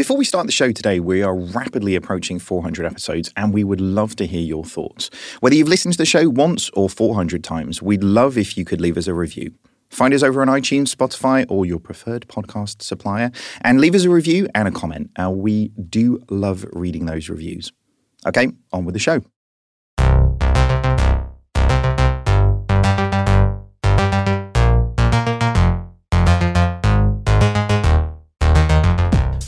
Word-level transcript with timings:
Before 0.00 0.16
we 0.16 0.24
start 0.24 0.46
the 0.46 0.52
show 0.52 0.72
today, 0.72 0.98
we 0.98 1.22
are 1.22 1.36
rapidly 1.36 1.94
approaching 1.94 2.38
400 2.38 2.86
episodes 2.86 3.30
and 3.36 3.52
we 3.52 3.62
would 3.62 3.82
love 3.82 4.16
to 4.16 4.26
hear 4.26 4.40
your 4.40 4.64
thoughts. 4.64 5.10
Whether 5.40 5.56
you've 5.56 5.68
listened 5.68 5.92
to 5.92 5.98
the 5.98 6.06
show 6.06 6.30
once 6.30 6.70
or 6.70 6.88
400 6.88 7.44
times, 7.44 7.82
we'd 7.82 8.02
love 8.02 8.38
if 8.38 8.56
you 8.56 8.64
could 8.64 8.80
leave 8.80 8.96
us 8.96 9.08
a 9.08 9.12
review. 9.12 9.52
Find 9.90 10.14
us 10.14 10.22
over 10.22 10.40
on 10.40 10.48
iTunes, 10.48 10.96
Spotify, 10.96 11.44
or 11.50 11.66
your 11.66 11.80
preferred 11.80 12.26
podcast 12.28 12.80
supplier 12.80 13.30
and 13.60 13.78
leave 13.78 13.94
us 13.94 14.04
a 14.04 14.08
review 14.08 14.48
and 14.54 14.66
a 14.66 14.70
comment. 14.70 15.10
Uh, 15.22 15.30
we 15.30 15.68
do 15.68 16.18
love 16.30 16.64
reading 16.72 17.04
those 17.04 17.28
reviews. 17.28 17.70
Okay, 18.26 18.52
on 18.72 18.86
with 18.86 18.94
the 18.94 18.98
show. 18.98 19.20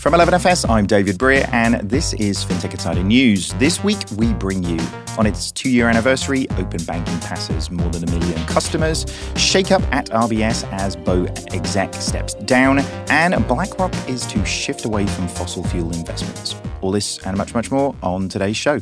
From 0.02 0.14
11FS, 0.14 0.68
I'm 0.68 0.88
David 0.88 1.16
Brear, 1.16 1.48
and 1.52 1.74
this 1.88 2.12
is 2.14 2.44
FinTech 2.44 2.72
Insider 2.72 3.04
News. 3.04 3.52
This 3.60 3.84
week, 3.84 3.98
we 4.16 4.32
bring 4.32 4.64
you 4.64 4.76
on 5.16 5.26
its 5.26 5.52
two 5.52 5.70
year 5.70 5.88
anniversary, 5.88 6.50
open 6.58 6.82
banking 6.82 7.20
passes 7.20 7.70
more 7.70 7.88
than 7.90 8.08
a 8.08 8.10
million 8.10 8.44
customers, 8.46 9.06
shake 9.36 9.70
up 9.70 9.80
at 9.94 10.06
RBS 10.06 10.64
as 10.72 10.96
Bo 10.96 11.26
exec 11.52 11.94
steps 11.94 12.34
down, 12.34 12.80
and 13.10 13.46
BlackRock 13.46 13.94
is 14.08 14.26
to 14.26 14.44
shift 14.44 14.86
away 14.86 15.06
from 15.06 15.28
fossil 15.28 15.62
fuel 15.62 15.92
investments. 15.92 16.56
All 16.80 16.90
this 16.90 17.24
and 17.24 17.36
much, 17.36 17.54
much 17.54 17.70
more 17.70 17.94
on 18.02 18.28
today's 18.28 18.56
show. 18.56 18.80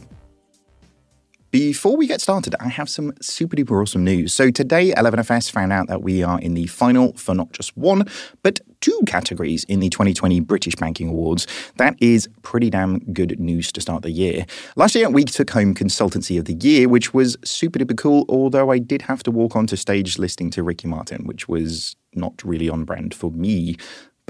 Before 1.50 1.96
we 1.96 2.06
get 2.06 2.20
started, 2.20 2.54
I 2.60 2.68
have 2.68 2.88
some 2.88 3.12
super 3.20 3.56
duper 3.56 3.82
awesome 3.82 4.04
news. 4.04 4.32
So 4.32 4.52
today, 4.52 4.92
11FS 4.92 5.50
found 5.50 5.72
out 5.72 5.88
that 5.88 6.00
we 6.00 6.22
are 6.22 6.38
in 6.38 6.54
the 6.54 6.68
final 6.68 7.12
for 7.14 7.34
not 7.34 7.50
just 7.50 7.76
one, 7.76 8.06
but 8.44 8.60
two 8.80 8.96
categories 9.04 9.64
in 9.64 9.80
the 9.80 9.88
2020 9.88 10.38
British 10.40 10.76
Banking 10.76 11.08
Awards. 11.08 11.48
That 11.76 11.96
is 12.00 12.28
pretty 12.42 12.70
damn 12.70 13.00
good 13.12 13.40
news 13.40 13.72
to 13.72 13.80
start 13.80 14.02
the 14.02 14.12
year. 14.12 14.46
Last 14.76 14.94
year, 14.94 15.10
we 15.10 15.24
took 15.24 15.50
home 15.50 15.74
Consultancy 15.74 16.38
of 16.38 16.44
the 16.44 16.54
Year, 16.54 16.88
which 16.88 17.12
was 17.12 17.36
super 17.44 17.80
duper 17.80 17.98
cool, 17.98 18.26
although 18.28 18.70
I 18.70 18.78
did 18.78 19.02
have 19.02 19.24
to 19.24 19.32
walk 19.32 19.56
onto 19.56 19.74
stage 19.74 20.20
listening 20.20 20.50
to 20.50 20.62
Ricky 20.62 20.86
Martin, 20.86 21.26
which 21.26 21.48
was 21.48 21.96
not 22.14 22.40
really 22.44 22.68
on 22.68 22.84
brand 22.84 23.12
for 23.12 23.32
me. 23.32 23.76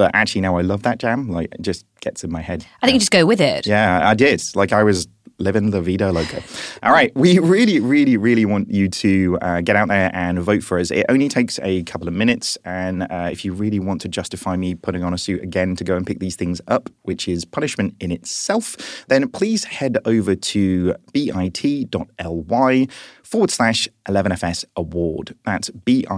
But 0.01 0.13
actually, 0.15 0.41
now 0.41 0.57
I 0.57 0.63
love 0.63 0.83
that 0.85 0.97
jam. 0.99 1.29
Like, 1.29 1.53
it 1.53 1.61
just 1.61 1.85
gets 2.01 2.25
in 2.25 2.33
my 2.33 2.41
head. 2.41 2.65
I 2.81 2.87
think 2.87 2.95
you 2.95 3.01
just 3.01 3.11
go 3.11 3.27
with 3.27 3.39
it. 3.39 3.67
Yeah, 3.67 4.09
I 4.09 4.15
did. 4.15 4.41
Like, 4.55 4.73
I 4.73 4.83
was 4.83 5.09
living 5.37 5.71
la 5.71 5.81
vida 5.81 6.11
loca. 6.11 6.43
All 6.83 6.93
right, 6.93 7.13
we 7.15 7.39
really, 7.39 7.81
really, 7.81 8.17
really 8.17 8.47
want 8.47 8.71
you 8.71 8.89
to 8.89 9.39
uh, 9.43 9.61
get 9.61 9.77
out 9.77 9.89
there 9.89 10.11
and 10.15 10.39
vote 10.39 10.63
for 10.63 10.79
us. 10.79 10.91
It 10.91 11.05
only 11.11 11.29
takes 11.29 11.61
a 11.63 11.83
couple 11.83 12.09
of 12.09 12.15
minutes, 12.15 12.57
and 12.65 13.03
uh, 13.03 13.29
if 13.31 13.45
you 13.45 13.53
really 13.53 13.79
want 13.79 14.01
to 14.01 14.09
justify 14.09 14.57
me 14.57 14.75
putting 14.75 15.05
on 15.05 15.13
a 15.13 15.19
suit 15.19 15.43
again 15.43 15.77
to 15.77 15.85
go 15.85 15.97
and 15.97 16.07
pick 16.07 16.19
these 16.19 16.37
things 16.37 16.63
up, 16.67 16.89
which 17.03 17.29
is 17.29 17.45
punishment 17.45 17.95
in 18.01 18.11
itself, 18.11 19.05
then 19.09 19.29
please 19.29 19.65
head 19.65 19.99
over 20.07 20.35
to 20.35 20.95
bit.ly 21.13 22.87
forward 23.23 23.51
slash 23.51 23.87
11FS 24.11 24.65
award. 24.77 25.37
That's 25.45 25.71
bit.ly 25.71 26.09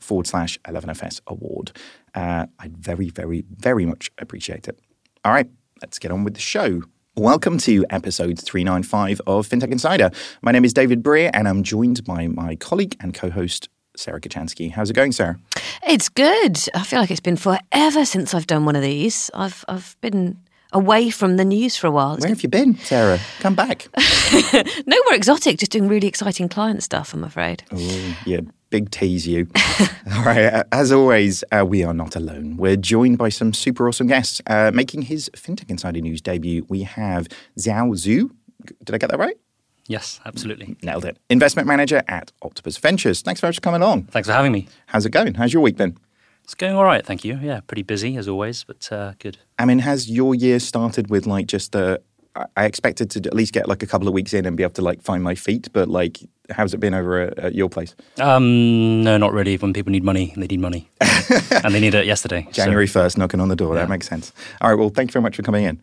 forward 0.00 0.26
slash 0.26 0.58
11FS 0.60 1.20
award. 1.28 1.72
Uh, 2.14 2.46
I'd 2.58 2.76
very, 2.76 3.10
very, 3.10 3.44
very 3.48 3.86
much 3.86 4.10
appreciate 4.18 4.66
it. 4.66 4.78
All 5.24 5.32
right, 5.32 5.48
let's 5.80 6.00
get 6.00 6.10
on 6.10 6.24
with 6.24 6.34
the 6.34 6.40
show. 6.40 6.82
Welcome 7.16 7.58
to 7.58 7.86
episode 7.90 8.40
395 8.40 9.20
of 9.26 9.48
FinTech 9.48 9.70
Insider. 9.70 10.10
My 10.42 10.50
name 10.50 10.64
is 10.64 10.72
David 10.72 11.02
Brear, 11.02 11.30
and 11.32 11.46
I'm 11.46 11.62
joined 11.62 12.02
by 12.04 12.26
my 12.26 12.56
colleague 12.56 12.96
and 13.00 13.14
co 13.14 13.30
host, 13.30 13.68
Sarah 13.96 14.20
Kocianski. 14.20 14.72
How's 14.72 14.90
it 14.90 14.94
going, 14.94 15.12
Sarah? 15.12 15.38
It's 15.86 16.08
good. 16.08 16.58
I 16.74 16.82
feel 16.82 16.98
like 16.98 17.12
it's 17.12 17.20
been 17.20 17.36
forever 17.36 18.04
since 18.04 18.34
I've 18.34 18.48
done 18.48 18.64
one 18.64 18.74
of 18.74 18.82
these. 18.82 19.30
I've 19.32 19.64
I've 19.68 19.96
been 20.00 20.38
away 20.72 21.10
from 21.10 21.36
the 21.36 21.44
news 21.44 21.76
for 21.76 21.86
a 21.86 21.90
while. 21.90 22.14
It's 22.14 22.22
Where 22.24 22.30
have 22.30 22.42
you 22.42 22.48
been, 22.48 22.76
Sarah? 22.78 23.18
Come 23.40 23.54
back. 23.54 23.88
Nowhere 24.86 25.14
exotic, 25.14 25.58
just 25.58 25.72
doing 25.72 25.88
really 25.88 26.08
exciting 26.08 26.48
client 26.48 26.82
stuff, 26.82 27.12
I'm 27.14 27.24
afraid. 27.24 27.64
Oh, 27.72 28.16
yeah, 28.26 28.40
big 28.70 28.90
tease 28.90 29.26
you. 29.26 29.48
All 30.14 30.24
right, 30.24 30.64
as 30.72 30.92
always, 30.92 31.44
uh, 31.52 31.64
we 31.66 31.82
are 31.84 31.94
not 31.94 32.16
alone. 32.16 32.56
We're 32.56 32.76
joined 32.76 33.18
by 33.18 33.28
some 33.28 33.52
super 33.52 33.88
awesome 33.88 34.06
guests. 34.06 34.40
Uh, 34.46 34.70
making 34.72 35.02
his 35.02 35.30
FinTech 35.36 35.70
Insider 35.70 36.00
News 36.00 36.20
debut, 36.20 36.64
we 36.68 36.82
have 36.82 37.28
Zihao 37.58 37.94
Xu. 37.94 38.30
Did 38.84 38.94
I 38.94 38.98
get 38.98 39.10
that 39.10 39.18
right? 39.18 39.36
Yes, 39.86 40.20
absolutely. 40.24 40.76
Nailed 40.82 41.04
it. 41.04 41.16
Investment 41.30 41.66
manager 41.66 42.02
at 42.06 42.30
Octopus 42.42 42.76
Ventures. 42.76 43.22
Thanks 43.22 43.40
very 43.40 43.48
much 43.48 43.56
for 43.56 43.60
coming 43.62 43.82
along. 43.82 44.04
Thanks 44.04 44.28
for 44.28 44.32
having 44.34 44.52
me. 44.52 44.68
How's 44.86 45.04
it 45.04 45.10
going? 45.10 45.34
How's 45.34 45.52
your 45.52 45.62
week 45.62 45.76
been? 45.76 45.96
It's 46.50 46.56
going 46.56 46.74
all 46.74 46.82
right, 46.82 47.06
thank 47.06 47.24
you. 47.24 47.38
Yeah, 47.40 47.60
pretty 47.60 47.84
busy 47.84 48.16
as 48.16 48.26
always, 48.26 48.64
but 48.64 48.88
uh, 48.90 49.12
good. 49.20 49.38
I 49.60 49.64
mean, 49.66 49.78
has 49.78 50.10
your 50.10 50.34
year 50.34 50.58
started 50.58 51.08
with 51.08 51.24
like 51.24 51.46
just 51.46 51.76
a? 51.76 52.00
I- 52.34 52.46
I 52.56 52.64
expected 52.64 53.08
to 53.10 53.18
at 53.24 53.34
least 53.34 53.52
get 53.52 53.68
like 53.68 53.84
a 53.84 53.86
couple 53.86 54.08
of 54.08 54.14
weeks 54.14 54.34
in 54.34 54.46
and 54.46 54.56
be 54.56 54.64
able 54.64 54.72
to 54.74 54.82
like 54.82 55.00
find 55.00 55.22
my 55.22 55.36
feet, 55.36 55.68
but 55.72 55.88
like, 55.88 56.18
how's 56.50 56.74
it 56.74 56.80
been 56.80 56.92
over 56.94 57.20
at, 57.20 57.38
at 57.38 57.54
your 57.54 57.68
place? 57.68 57.94
Um, 58.18 59.02
no, 59.04 59.16
not 59.16 59.32
really. 59.32 59.56
When 59.58 59.72
people 59.72 59.92
need 59.92 60.02
money, 60.02 60.32
they 60.36 60.48
need 60.48 60.58
money, 60.60 60.88
and 61.00 61.72
they 61.72 61.80
need 61.80 61.94
it 61.94 62.06
yesterday. 62.06 62.48
January 62.50 62.86
1st, 62.86 63.16
knocking 63.16 63.40
on 63.40 63.48
the 63.48 63.56
door. 63.56 63.76
That 63.76 63.88
makes 63.88 64.08
sense. 64.08 64.32
All 64.60 64.70
right. 64.70 64.78
Well, 64.78 64.90
thank 64.90 65.10
you 65.10 65.12
very 65.12 65.22
much 65.22 65.36
for 65.36 65.42
coming 65.42 65.64
in. 65.64 65.80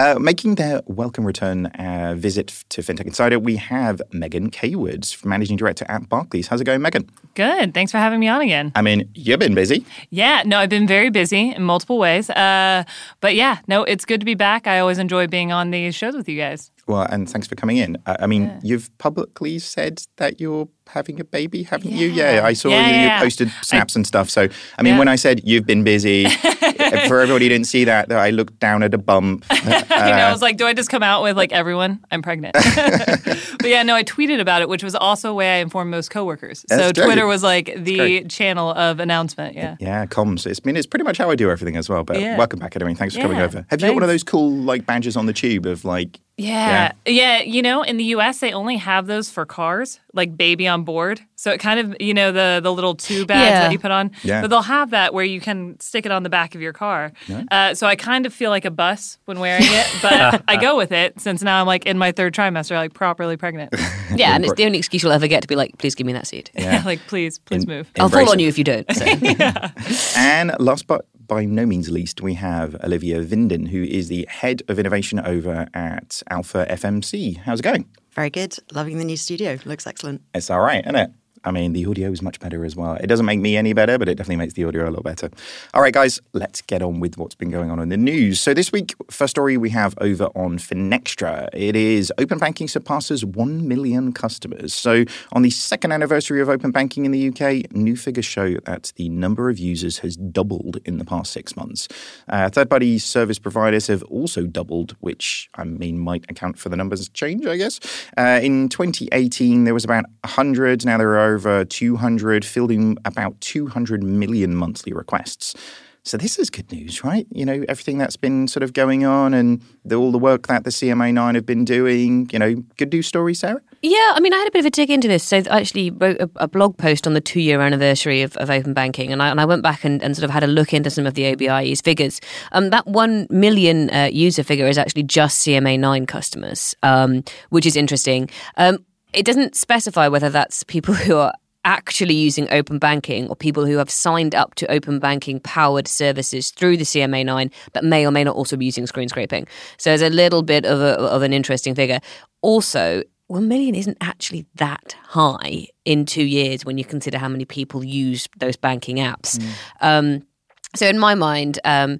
Uh, 0.00 0.18
making 0.18 0.54
their 0.54 0.80
welcome 0.86 1.26
return 1.26 1.66
uh, 1.66 2.14
visit 2.16 2.64
to 2.70 2.80
FinTech 2.80 3.04
Insider, 3.04 3.38
we 3.38 3.56
have 3.56 4.00
Megan 4.12 4.50
Caywood, 4.50 5.22
Managing 5.26 5.58
Director 5.58 5.84
at 5.90 6.08
Barclays. 6.08 6.48
How's 6.48 6.62
it 6.62 6.64
going, 6.64 6.80
Megan? 6.80 7.06
Good. 7.34 7.74
Thanks 7.74 7.92
for 7.92 7.98
having 7.98 8.18
me 8.18 8.26
on 8.26 8.40
again. 8.40 8.72
I 8.74 8.80
mean, 8.80 9.10
you've 9.14 9.40
been 9.40 9.54
busy. 9.54 9.84
Yeah, 10.08 10.42
no, 10.46 10.58
I've 10.58 10.70
been 10.70 10.86
very 10.86 11.10
busy 11.10 11.54
in 11.54 11.64
multiple 11.64 11.98
ways. 11.98 12.30
Uh, 12.30 12.84
but 13.20 13.34
yeah, 13.34 13.58
no, 13.68 13.84
it's 13.84 14.06
good 14.06 14.20
to 14.20 14.24
be 14.24 14.34
back. 14.34 14.66
I 14.66 14.78
always 14.78 14.96
enjoy 14.96 15.26
being 15.26 15.52
on 15.52 15.70
these 15.70 15.94
shows 15.94 16.16
with 16.16 16.30
you 16.30 16.38
guys. 16.38 16.70
Well, 16.86 17.02
and 17.02 17.28
thanks 17.28 17.46
for 17.46 17.54
coming 17.54 17.76
in. 17.76 17.98
Uh, 18.06 18.16
I 18.20 18.26
mean, 18.26 18.58
you've 18.62 18.96
publicly 18.96 19.58
said 19.58 20.02
that 20.16 20.40
you're 20.40 20.66
having 20.92 21.20
a 21.20 21.24
baby, 21.24 21.62
haven't 21.62 21.90
you? 21.92 22.08
Yeah, 22.08 22.42
I 22.44 22.52
saw 22.52 22.68
Yeah, 22.68 22.86
you, 22.88 22.94
yeah, 22.94 23.16
you 23.18 23.22
posted 23.24 23.50
snaps 23.62 23.96
and 23.96 24.06
stuff. 24.06 24.28
So, 24.30 24.48
I 24.78 24.82
mean, 24.82 24.94
Yeah. 24.94 24.98
when 24.98 25.08
I 25.08 25.16
said 25.16 25.40
you've 25.44 25.66
been 25.66 25.84
busy, 25.84 26.26
for 27.08 27.20
everybody 27.20 27.44
who 27.46 27.48
didn't 27.50 27.66
see 27.66 27.84
that, 27.84 28.08
that 28.08 28.18
I 28.18 28.30
looked 28.30 28.58
down 28.58 28.82
at 28.82 28.92
a 28.94 28.98
bump. 28.98 29.44
you 29.64 29.70
know, 29.70 29.86
I 29.96 30.30
was 30.32 30.42
like, 30.42 30.56
do 30.56 30.66
I 30.66 30.72
just 30.74 30.90
come 30.90 31.02
out 31.02 31.22
with 31.22 31.36
like 31.36 31.52
everyone? 31.52 32.00
I'm 32.10 32.22
pregnant. 32.22 32.54
but 32.54 33.66
yeah, 33.68 33.82
no, 33.82 33.94
I 33.94 34.04
tweeted 34.04 34.40
about 34.40 34.62
it, 34.62 34.68
which 34.68 34.82
was 34.82 34.94
also 34.94 35.30
a 35.30 35.34
way 35.34 35.58
I 35.58 35.60
informed 35.60 35.90
most 35.90 36.10
coworkers. 36.10 36.64
so 36.68 36.76
That's 36.76 36.92
great. 36.98 37.06
Twitter 37.06 37.26
was 37.26 37.42
like 37.42 37.72
the 37.76 38.24
channel 38.24 38.70
of 38.70 39.00
announcement. 39.00 39.54
Yeah. 39.54 39.76
Yeah, 39.80 40.06
comms. 40.06 40.46
It's, 40.46 40.60
I 40.64 40.66
mean, 40.66 40.76
it's 40.76 40.86
pretty 40.86 41.04
much 41.04 41.18
how 41.18 41.30
I 41.30 41.34
do 41.36 41.50
everything 41.50 41.76
as 41.76 41.88
well. 41.88 42.04
But 42.04 42.20
Yeah. 42.20 42.36
welcome 42.36 42.58
back, 42.58 42.74
anyway. 42.76 42.94
Thanks 42.94 43.14
for 43.14 43.22
coming 43.22 43.38
over. 43.38 43.64
Have 43.70 43.80
you 43.80 43.88
got 43.88 43.94
one 43.94 44.02
of 44.02 44.08
those 44.08 44.22
cool 44.24 44.50
like 44.50 44.86
badges 44.86 45.16
on 45.16 45.26
the 45.26 45.32
tube 45.32 45.66
of 45.66 45.84
like? 45.84 46.20
Yeah. 46.36 46.92
yeah. 47.04 47.42
You 47.42 47.60
know, 47.60 47.82
in 47.82 47.98
the 47.98 48.04
US 48.04 48.40
they 48.40 48.52
only 48.52 48.76
have 48.78 49.06
those 49.06 49.30
for 49.30 49.44
cars, 49.44 50.00
like 50.12 50.36
baby 50.36 50.66
on 50.66 50.82
board. 50.84 51.20
So 51.36 51.50
it 51.52 51.58
kind 51.58 51.78
of, 51.80 51.96
you 52.00 52.12
know, 52.14 52.32
the 52.32 52.60
the 52.62 52.72
little 52.72 52.94
two 52.94 53.24
bags 53.26 53.50
Yeah. 53.50 53.60
that 53.60 53.72
you 53.72 53.78
put 53.78 53.90
on. 53.90 54.10
Yeah. 54.24 54.40
But 54.40 54.48
they'll 54.50 54.62
have 54.62 54.90
that 54.90 55.14
where 55.14 55.24
you 55.24 55.40
can 55.40 55.78
stick 55.80 56.04
it 56.06 56.12
on 56.12 56.22
the 56.24 56.28
back 56.30 56.54
of 56.54 56.60
your 56.60 56.72
car. 56.72 57.12
Uh, 57.50 57.74
so 57.74 57.86
I 57.86 57.96
kind 57.96 58.26
of 58.26 58.34
feel 58.34 58.50
like 58.50 58.64
a 58.64 58.70
bus 58.70 59.18
when 59.26 59.38
wearing 59.38 59.62
it, 59.64 59.86
but 60.02 60.42
I 60.48 60.56
go 60.56 60.76
with 60.76 60.92
it 60.92 61.20
since 61.20 61.42
now 61.42 61.60
I'm 61.60 61.66
like 61.66 61.86
in 61.86 61.96
my 61.98 62.12
third 62.12 62.34
trimester, 62.34 62.76
like 62.76 62.92
properly 62.94 63.36
pregnant. 63.36 63.74
Yeah, 64.16 64.34
and 64.34 64.44
it's 64.44 64.54
the 64.54 64.64
only 64.64 64.76
excuse 64.78 65.04
you'll 65.04 65.12
ever 65.12 65.28
get 65.28 65.42
to 65.42 65.46
be 65.46 65.54
like, 65.54 65.78
please 65.78 65.94
give 65.94 66.04
me 66.04 66.12
that 66.14 66.26
seat. 66.26 66.50
Yeah. 66.56 66.82
like, 66.84 66.98
please, 67.06 67.38
please 67.38 67.64
move. 67.64 67.88
I'll 67.96 68.08
fall 68.08 68.18
Embrace 68.18 68.32
on 68.32 68.38
you 68.40 68.48
if 68.48 68.58
you 68.58 68.64
don't. 68.64 68.84
So. 68.92 69.04
And 70.16 70.52
last 70.58 70.86
but 70.88 71.06
by 71.28 71.44
no 71.44 71.64
means 71.64 71.90
least, 71.90 72.20
we 72.20 72.34
have 72.34 72.74
Olivia 72.82 73.22
Vinden, 73.22 73.68
who 73.68 73.84
is 73.84 74.08
the 74.08 74.26
head 74.28 74.62
of 74.68 74.80
innovation 74.80 75.20
over 75.20 75.68
at 75.74 76.22
Alpha 76.28 76.66
FMC. 76.68 77.38
How's 77.38 77.60
it 77.60 77.62
going? 77.62 77.86
Very 78.12 78.30
good. 78.30 78.56
Loving 78.72 78.98
the 78.98 79.04
new 79.04 79.16
studio. 79.16 79.58
Looks 79.64 79.86
excellent. 79.86 80.22
It's 80.34 80.50
all 80.50 80.60
right, 80.60 80.84
isn't 80.84 80.96
it? 80.96 81.10
I 81.44 81.50
mean, 81.50 81.72
the 81.72 81.86
audio 81.86 82.10
is 82.10 82.22
much 82.22 82.38
better 82.40 82.64
as 82.64 82.76
well. 82.76 82.94
It 82.94 83.06
doesn't 83.06 83.26
make 83.26 83.40
me 83.40 83.56
any 83.56 83.72
better, 83.72 83.98
but 83.98 84.08
it 84.08 84.16
definitely 84.16 84.36
makes 84.36 84.54
the 84.54 84.64
audio 84.64 84.88
a 84.88 84.92
lot 84.92 85.04
better. 85.04 85.30
All 85.74 85.82
right, 85.82 85.94
guys, 85.94 86.20
let's 86.32 86.60
get 86.62 86.82
on 86.82 87.00
with 87.00 87.16
what's 87.16 87.34
been 87.34 87.50
going 87.50 87.70
on 87.70 87.78
in 87.78 87.88
the 87.88 87.96
news. 87.96 88.40
So, 88.40 88.52
this 88.52 88.72
week, 88.72 88.94
first 89.10 89.30
story 89.30 89.56
we 89.56 89.70
have 89.70 89.94
over 90.00 90.24
on 90.34 90.58
Finextra. 90.58 91.48
It 91.52 91.76
is 91.76 92.12
open 92.18 92.38
banking 92.38 92.68
surpasses 92.68 93.24
1 93.24 93.66
million 93.66 94.12
customers. 94.12 94.74
So, 94.74 95.04
on 95.32 95.42
the 95.42 95.50
second 95.50 95.92
anniversary 95.92 96.40
of 96.40 96.48
open 96.48 96.70
banking 96.70 97.04
in 97.06 97.12
the 97.12 97.28
UK, 97.28 97.72
new 97.72 97.96
figures 97.96 98.26
show 98.26 98.54
that 98.66 98.92
the 98.96 99.08
number 99.08 99.48
of 99.48 99.58
users 99.58 99.98
has 99.98 100.16
doubled 100.16 100.78
in 100.84 100.98
the 100.98 101.04
past 101.04 101.32
six 101.32 101.56
months. 101.56 101.88
Uh, 102.28 102.48
Third 102.50 102.68
party 102.68 102.98
service 102.98 103.38
providers 103.38 103.86
have 103.86 104.02
also 104.04 104.46
doubled, 104.46 104.96
which 105.00 105.48
I 105.54 105.64
mean 105.64 105.98
might 105.98 106.24
account 106.30 106.58
for 106.58 106.68
the 106.68 106.76
numbers 106.76 107.08
change, 107.10 107.46
I 107.46 107.56
guess. 107.56 107.80
Uh, 108.18 108.40
in 108.42 108.68
2018, 108.68 109.64
there 109.64 109.74
was 109.74 109.84
about 109.84 110.04
100. 110.24 110.84
Now 110.84 110.98
there 110.98 111.18
are 111.18 111.29
over 111.34 111.64
200, 111.64 112.44
fielding 112.44 112.96
about 113.04 113.40
200 113.40 114.02
million 114.02 114.54
monthly 114.54 114.92
requests. 114.92 115.54
So 116.02 116.16
this 116.16 116.38
is 116.38 116.48
good 116.48 116.72
news, 116.72 117.04
right? 117.04 117.26
You 117.30 117.44
know, 117.44 117.62
everything 117.68 117.98
that's 117.98 118.16
been 118.16 118.48
sort 118.48 118.62
of 118.62 118.72
going 118.72 119.04
on 119.04 119.34
and 119.34 119.62
the, 119.84 119.96
all 119.96 120.10
the 120.10 120.18
work 120.18 120.46
that 120.46 120.64
the 120.64 120.70
CMA9 120.70 121.34
have 121.34 121.44
been 121.44 121.64
doing, 121.64 122.28
you 122.32 122.38
know, 122.38 122.54
good 122.78 122.92
news 122.92 123.06
story, 123.06 123.34
Sarah? 123.34 123.60
Yeah, 123.82 124.12
I 124.14 124.20
mean, 124.20 124.32
I 124.32 124.38
had 124.38 124.48
a 124.48 124.50
bit 124.50 124.60
of 124.60 124.66
a 124.66 124.70
dig 124.70 124.90
into 124.90 125.08
this. 125.08 125.22
So 125.24 125.38
I 125.50 125.60
actually 125.60 125.90
wrote 125.90 126.18
a, 126.18 126.30
a 126.36 126.48
blog 126.48 126.78
post 126.78 127.06
on 127.06 127.12
the 127.12 127.20
two 127.20 127.40
year 127.40 127.60
anniversary 127.60 128.22
of, 128.22 128.36
of 128.38 128.48
open 128.48 128.72
banking, 128.72 129.12
and 129.12 129.22
I, 129.22 129.28
and 129.28 129.40
I 129.40 129.44
went 129.44 129.62
back 129.62 129.84
and, 129.84 130.02
and 130.02 130.16
sort 130.16 130.24
of 130.24 130.30
had 130.30 130.42
a 130.42 130.46
look 130.46 130.72
into 130.72 130.90
some 130.90 131.06
of 131.06 131.14
the 131.14 131.24
OBIE's 131.24 131.82
figures. 131.82 132.20
Um, 132.52 132.70
that 132.70 132.86
1 132.86 133.26
million 133.28 133.90
uh, 133.90 134.08
user 134.10 134.42
figure 134.42 134.66
is 134.66 134.78
actually 134.78 135.02
just 135.02 135.46
CMA9 135.46 136.08
customers, 136.08 136.74
um, 136.82 137.24
which 137.50 137.66
is 137.66 137.76
interesting. 137.76 138.30
Um, 138.56 138.78
it 139.12 139.24
doesn't 139.24 139.56
specify 139.56 140.08
whether 140.08 140.30
that's 140.30 140.62
people 140.64 140.94
who 141.06 141.16
are 141.16 141.32
actually 141.64 142.14
using 142.14 142.48
open 142.50 142.78
banking 142.78 143.28
or 143.28 143.36
people 143.36 143.66
who 143.66 143.76
have 143.76 143.90
signed 143.90 144.34
up 144.34 144.54
to 144.54 144.70
open 144.70 144.98
banking 144.98 145.38
powered 145.40 145.86
services 145.86 146.50
through 146.50 146.76
the 146.76 146.84
CMA9 146.84 147.52
but 147.74 147.84
may 147.84 148.06
or 148.06 148.10
may 148.10 148.24
not 148.24 148.34
also 148.34 148.56
be 148.56 148.64
using 148.64 148.86
screen 148.86 149.08
scraping. 149.08 149.46
So 149.76 149.90
there's 149.90 150.02
a 150.02 150.08
little 150.08 150.42
bit 150.42 150.64
of, 150.64 150.80
a, 150.80 150.98
of 151.00 151.22
an 151.22 151.34
interesting 151.34 151.74
figure. 151.74 152.00
Also, 152.40 153.02
1 153.26 153.46
million 153.46 153.74
isn't 153.74 153.98
actually 154.00 154.46
that 154.56 154.96
high 155.04 155.66
in 155.84 156.06
two 156.06 156.24
years 156.24 156.64
when 156.64 156.78
you 156.78 156.84
consider 156.84 157.18
how 157.18 157.28
many 157.28 157.44
people 157.44 157.84
use 157.84 158.26
those 158.38 158.56
banking 158.56 158.96
apps. 158.96 159.38
Mm. 159.38 159.52
Um, 159.80 160.26
so 160.74 160.86
in 160.86 160.98
my 160.98 161.14
mind, 161.14 161.58
um, 161.64 161.98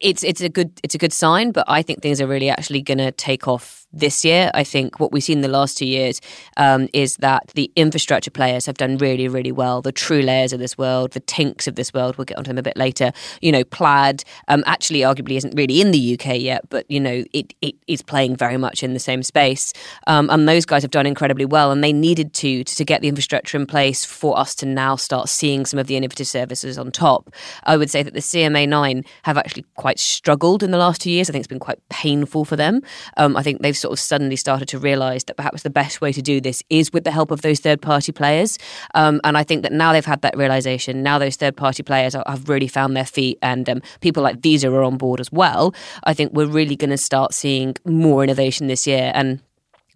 it's 0.00 0.22
it's 0.22 0.40
a 0.40 0.48
good 0.48 0.80
it's 0.82 0.94
a 0.94 0.98
good 0.98 1.12
sign, 1.12 1.52
but 1.52 1.64
I 1.68 1.82
think 1.82 2.02
things 2.02 2.20
are 2.20 2.26
really 2.26 2.50
actually 2.50 2.82
going 2.82 2.98
to 2.98 3.12
take 3.12 3.48
off 3.48 3.78
this 3.92 4.24
year. 4.24 4.50
I 4.52 4.64
think 4.64 5.00
what 5.00 5.12
we've 5.12 5.22
seen 5.22 5.40
the 5.40 5.48
last 5.48 5.78
two 5.78 5.86
years 5.86 6.20
um, 6.56 6.88
is 6.92 7.16
that 7.16 7.48
the 7.54 7.72
infrastructure 7.74 8.30
players 8.30 8.66
have 8.66 8.76
done 8.76 8.98
really, 8.98 9.28
really 9.28 9.52
well. 9.52 9.80
The 9.80 9.92
TrueLayers 9.92 10.52
of 10.52 10.58
this 10.58 10.76
world, 10.76 11.12
the 11.12 11.20
Tinks 11.20 11.66
of 11.66 11.74
this 11.74 11.94
world, 11.94 12.16
we'll 12.18 12.26
get 12.26 12.36
onto 12.36 12.48
them 12.48 12.58
a 12.58 12.62
bit 12.62 12.76
later. 12.76 13.12
You 13.40 13.52
know, 13.52 13.64
Plaid 13.64 14.24
um, 14.48 14.62
actually 14.66 15.00
arguably 15.00 15.36
isn't 15.36 15.54
really 15.56 15.80
in 15.80 15.90
the 15.90 16.14
UK 16.18 16.38
yet, 16.38 16.68
but, 16.68 16.90
you 16.90 17.00
know, 17.00 17.24
it, 17.32 17.54
it 17.62 17.76
is 17.86 18.02
playing 18.02 18.36
very 18.36 18.58
much 18.58 18.82
in 18.82 18.92
the 18.92 19.00
same 19.00 19.22
space. 19.22 19.72
Um, 20.06 20.28
and 20.28 20.46
those 20.46 20.66
guys 20.66 20.82
have 20.82 20.90
done 20.90 21.06
incredibly 21.06 21.46
well, 21.46 21.72
and 21.72 21.82
they 21.82 21.92
needed 21.92 22.34
to, 22.34 22.64
to 22.64 22.84
get 22.84 23.00
the 23.00 23.08
infrastructure 23.08 23.56
in 23.56 23.66
place 23.66 24.04
for 24.04 24.38
us 24.38 24.54
to 24.56 24.66
now 24.66 24.96
start 24.96 25.30
seeing 25.30 25.64
some 25.64 25.78
of 25.78 25.86
the 25.86 25.96
innovative 25.96 26.26
services 26.26 26.76
on 26.76 26.90
top. 26.90 27.32
I 27.64 27.76
would 27.78 27.90
say 27.90 28.02
that 28.02 28.12
the 28.12 28.20
CMA 28.20 28.68
9 28.68 29.04
have 29.22 29.38
actually 29.38 29.64
quite 29.76 29.87
struggled 29.96 30.62
in 30.62 30.72
the 30.72 30.78
last 30.78 31.00
two 31.00 31.10
years. 31.10 31.30
I 31.30 31.32
think 31.32 31.42
it's 31.42 31.48
been 31.48 31.58
quite 31.60 31.78
painful 31.88 32.44
for 32.44 32.56
them. 32.56 32.82
Um, 33.16 33.36
I 33.36 33.42
think 33.42 33.62
they've 33.62 33.76
sort 33.76 33.92
of 33.92 34.00
suddenly 34.00 34.36
started 34.36 34.66
to 34.68 34.78
realize 34.78 35.24
that 35.24 35.36
perhaps 35.36 35.62
the 35.62 35.70
best 35.70 36.00
way 36.00 36.12
to 36.12 36.20
do 36.20 36.40
this 36.40 36.62
is 36.68 36.92
with 36.92 37.04
the 37.04 37.12
help 37.12 37.30
of 37.30 37.42
those 37.42 37.60
third 37.60 37.80
party 37.80 38.10
players. 38.10 38.58
Um, 38.94 39.20
and 39.22 39.38
I 39.38 39.44
think 39.44 39.62
that 39.62 39.72
now 39.72 39.92
they've 39.92 40.04
had 40.04 40.22
that 40.22 40.36
realization, 40.36 41.02
now 41.02 41.18
those 41.18 41.36
third 41.36 41.56
party 41.56 41.82
players 41.82 42.14
are, 42.14 42.24
have 42.26 42.48
really 42.48 42.68
found 42.68 42.96
their 42.96 43.06
feet, 43.06 43.38
and 43.40 43.68
um, 43.68 43.82
people 44.00 44.22
like 44.22 44.40
Visa 44.40 44.68
are 44.70 44.82
on 44.82 44.96
board 44.96 45.20
as 45.20 45.30
well. 45.30 45.74
I 46.04 46.14
think 46.14 46.32
we're 46.32 46.46
really 46.46 46.76
going 46.76 46.90
to 46.90 46.98
start 46.98 47.34
seeing 47.34 47.76
more 47.84 48.24
innovation 48.24 48.66
this 48.66 48.86
year. 48.86 49.12
And 49.14 49.40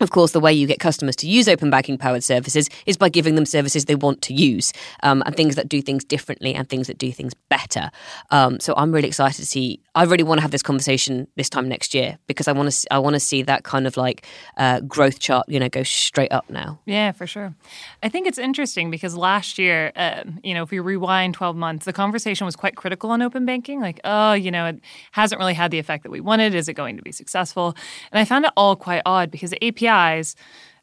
of 0.03 0.11
course, 0.11 0.33
the 0.33 0.41
way 0.41 0.53
you 0.53 0.67
get 0.67 0.81
customers 0.81 1.17
to 1.17 1.29
use 1.29 1.49
open 1.49 1.71
banking 1.71 1.99
powered 1.99 2.25
services 2.25 2.69
is 2.87 2.97
by 2.97 3.09
giving 3.09 3.35
them 3.35 3.47
services 3.47 3.85
they 3.85 3.95
want 3.95 4.23
to 4.23 4.35
use 4.35 4.73
um, 5.03 5.23
and 5.27 5.37
things 5.37 5.57
that 5.57 5.69
do 5.69 5.81
things 5.81 6.05
differently 6.05 6.55
and 6.55 6.69
things 6.69 6.87
that 6.87 6.99
do 6.99 7.13
things 7.13 7.33
better. 7.49 7.91
Um, 8.31 8.61
so 8.61 8.75
I'm 8.77 8.93
really 8.93 9.09
excited 9.09 9.37
to 9.37 9.47
see. 9.47 9.81
I 9.95 10.05
really 10.05 10.25
want 10.25 10.39
to 10.39 10.43
have 10.43 10.51
this 10.51 10.63
conversation 10.63 11.29
this 11.37 11.49
time 11.49 11.69
next 11.69 11.95
year 11.95 12.19
because 12.27 12.49
I 12.49 12.53
want 12.53 12.71
to. 12.71 12.93
I 12.93 12.99
want 12.99 13.15
to 13.15 13.21
see 13.21 13.43
that 13.43 13.65
kind 13.65 13.87
of 13.87 13.97
like 13.97 14.27
uh, 14.57 14.81
growth 14.81 15.19
chart, 15.19 15.49
you 15.49 15.61
know, 15.61 15.69
go 15.69 15.83
straight 15.83 16.33
up 16.33 16.49
now. 16.51 16.81
Yeah, 16.87 17.13
for 17.13 17.27
sure. 17.27 17.55
I 18.03 18.09
think 18.09 18.27
it's 18.27 18.39
interesting 18.39 18.91
because 18.91 19.17
last 19.17 19.59
year, 19.59 19.93
uh, 19.97 20.25
you 20.43 20.55
know, 20.55 20.63
if 20.63 20.71
we 20.71 20.79
rewind 20.79 21.35
12 21.35 21.57
months, 21.57 21.85
the 21.85 21.93
conversation 21.93 22.45
was 22.45 22.57
quite 22.57 22.77
critical 22.77 23.11
on 23.11 23.23
open 23.23 23.47
banking. 23.47 23.81
Like, 23.81 24.01
oh, 24.05 24.33
you 24.33 24.51
know, 24.51 24.67
it 24.67 24.81
hasn't 25.13 25.39
really 25.39 25.55
had 25.55 25.71
the 25.71 25.79
effect 25.79 26.03
that 26.03 26.11
we 26.11 26.21
wanted. 26.21 26.55
Is 26.55 26.69
it 26.69 26.75
going 26.75 26.97
to 26.97 27.03
be 27.03 27.13
successful? 27.13 27.77
And 28.11 28.19
I 28.19 28.25
found 28.25 28.45
it 28.45 28.53
all 28.57 28.77
quite 28.77 29.03
odd 29.07 29.31
because 29.31 29.51
the 29.51 29.65
API 29.65 29.89
APIs 29.93 30.35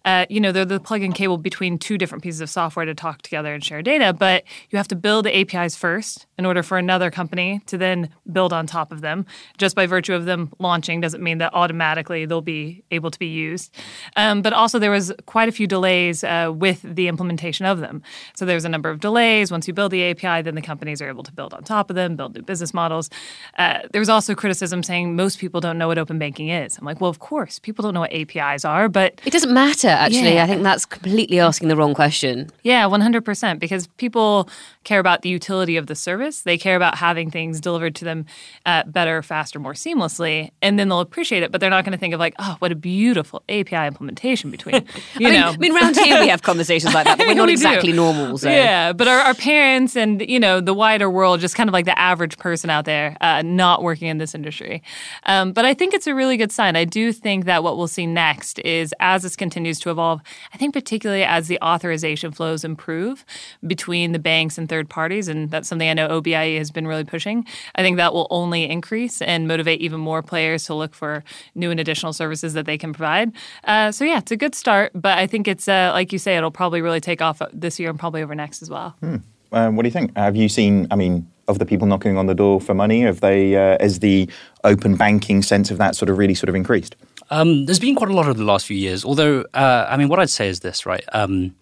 uh, 0.10 0.26
you 0.28 0.40
know, 0.40 0.52
they're 0.52 0.66
the 0.66 0.80
plug-in 0.80 1.14
cable 1.14 1.38
between 1.38 1.78
two 1.78 1.96
different 1.96 2.24
pieces 2.24 2.42
of 2.42 2.50
software 2.50 2.84
to 2.84 2.96
talk 2.96 3.22
together 3.22 3.54
and 3.54 3.64
share 3.64 3.84
data. 3.84 4.12
But 4.12 4.44
you 4.72 4.78
have 4.78 4.88
to 4.88 4.96
build 4.96 5.28
APIs 5.28 5.76
first 5.76 6.26
in 6.40 6.48
order 6.48 6.64
for 6.64 6.80
another 6.80 7.12
company 7.12 7.62
to 7.68 7.78
then 7.78 8.10
build 8.32 8.52
on 8.52 8.66
top 8.66 8.92
of 8.92 9.02
them. 9.02 9.28
Just 9.60 9.76
by 9.76 9.86
virtue 9.86 10.16
of 10.16 10.26
them 10.26 10.52
launching 10.58 11.00
doesn't 11.00 11.22
mean 11.22 11.38
that 11.38 11.54
automatically 11.54 12.26
they'll 12.26 12.42
be 12.42 12.84
able 12.90 13.12
to 13.12 13.20
be 13.20 13.28
used. 13.28 13.76
Um, 14.16 14.42
but 14.42 14.52
also 14.52 14.80
there 14.80 14.90
was 14.90 15.14
quite 15.28 15.48
a 15.48 15.52
few 15.52 15.68
delays 15.68 16.24
uh, 16.24 16.52
with 16.56 16.82
the 16.82 17.08
implementation 17.08 17.68
of 17.68 17.80
them. 17.80 18.02
So 18.36 18.46
there's 18.46 18.66
a 18.66 18.70
number 18.70 18.90
of 18.90 19.00
delays. 19.00 19.52
Once 19.52 19.68
you 19.68 19.76
build 19.76 19.92
the 19.92 20.04
API, 20.10 20.42
then 20.42 20.56
the 20.56 20.62
companies 20.64 21.04
are 21.04 21.08
able 21.08 21.24
to 21.24 21.32
build 21.32 21.54
on 21.54 21.64
top 21.64 21.92
of 21.92 21.96
them, 21.96 22.16
build 22.16 22.34
new 22.34 22.42
business 22.42 22.74
models. 22.74 23.12
Uh, 23.60 23.82
there 23.92 24.02
was 24.02 24.10
also 24.10 24.34
criticism 24.34 24.82
saying 24.82 25.16
most 25.16 25.38
people 25.38 25.62
don't 25.62 25.78
know 25.78 25.88
what 25.88 26.00
open 26.00 26.18
banking 26.18 26.50
is. 26.50 26.80
I'm 26.80 26.86
like, 26.86 27.00
well, 27.00 27.12
of 27.12 27.20
course, 27.20 27.60
people 27.60 27.84
don't 27.84 27.94
know 27.94 28.00
what 28.00 28.14
APIs 28.14 28.66
are, 28.66 28.90
but 28.90 29.22
it 29.24 29.32
doesn't 29.32 29.54
matter 29.54 29.99
actually. 30.00 30.36
Yeah. 30.36 30.44
I 30.44 30.48
think 30.48 30.64
that's 30.64 30.86
completely 30.86 31.40
asking 31.40 31.68
the 31.68 31.76
wrong 31.76 31.94
question. 31.94 32.50
Yeah, 32.64 32.86
100%. 32.86 33.60
Because 33.60 33.88
people 33.98 34.50
care 34.84 35.00
about 35.00 35.22
the 35.22 35.30
utility 35.30 35.78
of 35.78 35.88
the 35.88 35.96
service. 35.96 36.42
They 36.42 36.58
care 36.58 36.76
about 36.76 36.98
having 36.98 37.30
things 37.30 37.60
delivered 37.60 37.96
to 37.96 38.06
them 38.06 38.26
uh, 38.66 38.84
better, 38.86 39.22
faster, 39.22 39.60
more 39.60 39.74
seamlessly. 39.74 40.52
And 40.62 40.80
then 40.80 40.90
they'll 40.90 41.00
appreciate 41.00 41.44
it, 41.44 41.52
but 41.52 41.62
they're 41.62 41.70
not 41.70 41.84
going 41.84 41.92
to 41.92 41.98
think 41.98 42.14
of, 42.14 42.20
like, 42.20 42.34
oh, 42.40 42.56
what 42.60 42.72
a 42.72 42.76
beautiful 42.76 43.44
API 43.50 43.88
implementation 43.88 44.50
between, 44.50 44.76
you 45.20 45.28
I 45.28 45.32
know. 45.32 45.52
Mean, 45.52 45.56
I 45.56 45.58
mean, 45.58 45.76
around 45.76 45.98
here 45.98 46.20
we 46.20 46.30
have 46.30 46.42
conversations 46.42 46.94
like 46.94 47.06
that, 47.06 47.18
but 47.18 47.28
we're 47.28 47.36
not 47.36 47.48
we 47.48 47.54
exactly 47.54 47.92
do. 47.92 47.98
normal. 47.98 48.38
So. 48.38 48.50
Yeah, 48.50 48.94
but 48.94 49.08
our, 49.08 49.20
our, 49.20 49.34
parents 49.34 49.96
and, 49.96 50.22
you 50.28 50.40
know, 50.40 50.60
the 50.60 50.74
wider 50.74 51.10
world, 51.10 51.40
just 51.40 51.56
kind 51.56 51.70
of 51.70 51.74
like 51.74 51.86
the 51.86 51.98
average 51.98 52.38
person 52.38 52.70
out 52.70 52.86
there 52.86 53.16
uh, 53.22 53.42
not 53.42 53.84
working 53.84 54.08
in 54.08 54.18
this 54.18 54.34
industry. 54.34 54.82
Um, 55.26 55.52
but 55.52 55.66
I 55.66 55.74
think 55.74 55.94
it's 55.94 56.08
a 56.08 56.16
really 56.16 56.38
good 56.38 56.52
sign. 56.52 56.76
I 56.76 56.86
do 56.86 57.14
think 57.14 57.46
that 57.46 57.64
what 57.64 57.78
we'll 57.78 57.88
see 57.88 58.06
next 58.06 58.60
is 58.60 58.94
as 59.00 59.24
this 59.24 59.36
continues 59.36 59.79
to 59.80 59.90
evolve, 59.90 60.22
I 60.54 60.58
think 60.58 60.74
particularly 60.74 61.24
as 61.24 61.48
the 61.48 61.60
authorization 61.62 62.32
flows 62.32 62.64
improve 62.64 63.26
between 63.66 64.12
the 64.12 64.20
banks 64.20 64.58
and 64.58 64.68
third 64.68 64.90
parties, 64.90 65.28
and 65.28 65.50
that's 65.50 65.68
something 65.68 65.90
I 65.90 65.94
know 65.94 66.08
OBIE 66.08 66.58
has 66.58 66.72
been 66.72 66.88
really 66.88 67.04
pushing. 67.04 67.46
I 67.76 67.82
think 67.82 67.98
that 67.98 68.14
will 68.14 68.28
only 68.30 68.70
increase 68.70 69.22
and 69.22 69.48
motivate 69.48 69.82
even 69.82 70.00
more 70.00 70.22
players 70.22 70.66
to 70.66 70.74
look 70.74 70.94
for 70.94 71.24
new 71.56 71.72
and 71.72 71.80
additional 71.80 72.14
services 72.14 72.54
that 72.54 72.66
they 72.66 72.78
can 72.78 72.94
provide. 72.94 73.32
Uh, 73.64 73.92
so 73.92 74.06
yeah, 74.06 74.20
it's 74.20 74.32
a 74.32 74.38
good 74.38 74.56
start, 74.56 74.92
but 74.94 75.18
I 75.18 75.28
think 75.28 75.48
it's 75.48 75.68
uh, 75.68 75.92
like 75.94 76.12
you 76.14 76.20
say, 76.20 76.38
it'll 76.38 76.52
probably 76.52 76.82
really 76.82 77.02
take 77.02 77.22
off 77.22 77.42
this 77.54 77.80
year 77.80 77.90
and 77.90 78.00
probably 78.00 78.22
over 78.22 78.36
next 78.36 78.62
as 78.62 78.70
well. 78.70 78.96
Hmm. 79.00 79.18
Um, 79.52 79.76
what 79.76 79.84
do 79.84 79.88
you 79.88 79.94
think? 79.94 80.16
Have 80.16 80.36
you 80.36 80.48
seen? 80.48 80.88
I 80.92 80.96
mean, 80.96 81.28
of 81.48 81.60
the 81.60 81.66
people 81.66 81.88
knocking 81.88 82.18
on 82.18 82.28
the 82.28 82.36
door 82.36 82.62
for 82.62 82.74
money, 82.74 83.02
have 83.02 83.22
they? 83.22 83.56
Uh, 83.56 83.78
has 83.80 84.00
the 84.00 84.30
open 84.64 84.96
banking 84.96 85.42
sense 85.42 85.72
of 85.72 85.78
that 85.80 85.96
sort 85.96 86.10
of 86.10 86.18
really 86.18 86.36
sort 86.36 86.50
of 86.50 86.56
increased? 86.56 86.96
Um, 87.30 87.66
there's 87.66 87.80
been 87.80 87.96
quite 87.96 88.10
a 88.10 88.14
lot 88.14 88.28
of 88.28 88.38
the 88.38 88.44
last 88.44 88.66
few 88.66 88.78
years. 88.78 89.06
Although, 89.06 89.46
uh, 89.54 89.86
I 89.90 89.98
mean, 89.98 90.10
what 90.10 90.20
I'd 90.20 90.30
say 90.30 90.50
is 90.50 90.62
this, 90.62 90.86
right? 90.86 91.04
Um, 91.14 91.56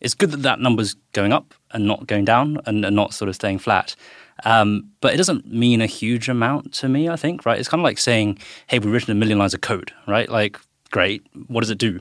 it's 0.00 0.14
good 0.14 0.30
that 0.32 0.42
that 0.42 0.60
number's 0.60 0.94
going 1.12 1.32
up 1.32 1.54
and 1.70 1.86
not 1.86 2.06
going 2.06 2.24
down 2.24 2.60
and, 2.66 2.84
and 2.84 2.94
not 2.94 3.14
sort 3.14 3.28
of 3.28 3.34
staying 3.34 3.58
flat. 3.58 3.96
Um, 4.44 4.90
but 5.00 5.14
it 5.14 5.16
doesn't 5.16 5.50
mean 5.50 5.80
a 5.80 5.86
huge 5.86 6.28
amount 6.28 6.72
to 6.74 6.88
me, 6.88 7.08
I 7.08 7.16
think, 7.16 7.46
right? 7.46 7.58
It's 7.58 7.68
kind 7.68 7.80
of 7.80 7.84
like 7.84 7.98
saying, 7.98 8.38
hey, 8.66 8.78
we've 8.78 8.92
written 8.92 9.12
a 9.12 9.14
million 9.14 9.38
lines 9.38 9.54
of 9.54 9.60
code, 9.60 9.92
right? 10.06 10.28
Like, 10.28 10.58
great. 10.90 11.26
What 11.46 11.60
does 11.60 11.70
it 11.70 11.78
do? 11.78 12.00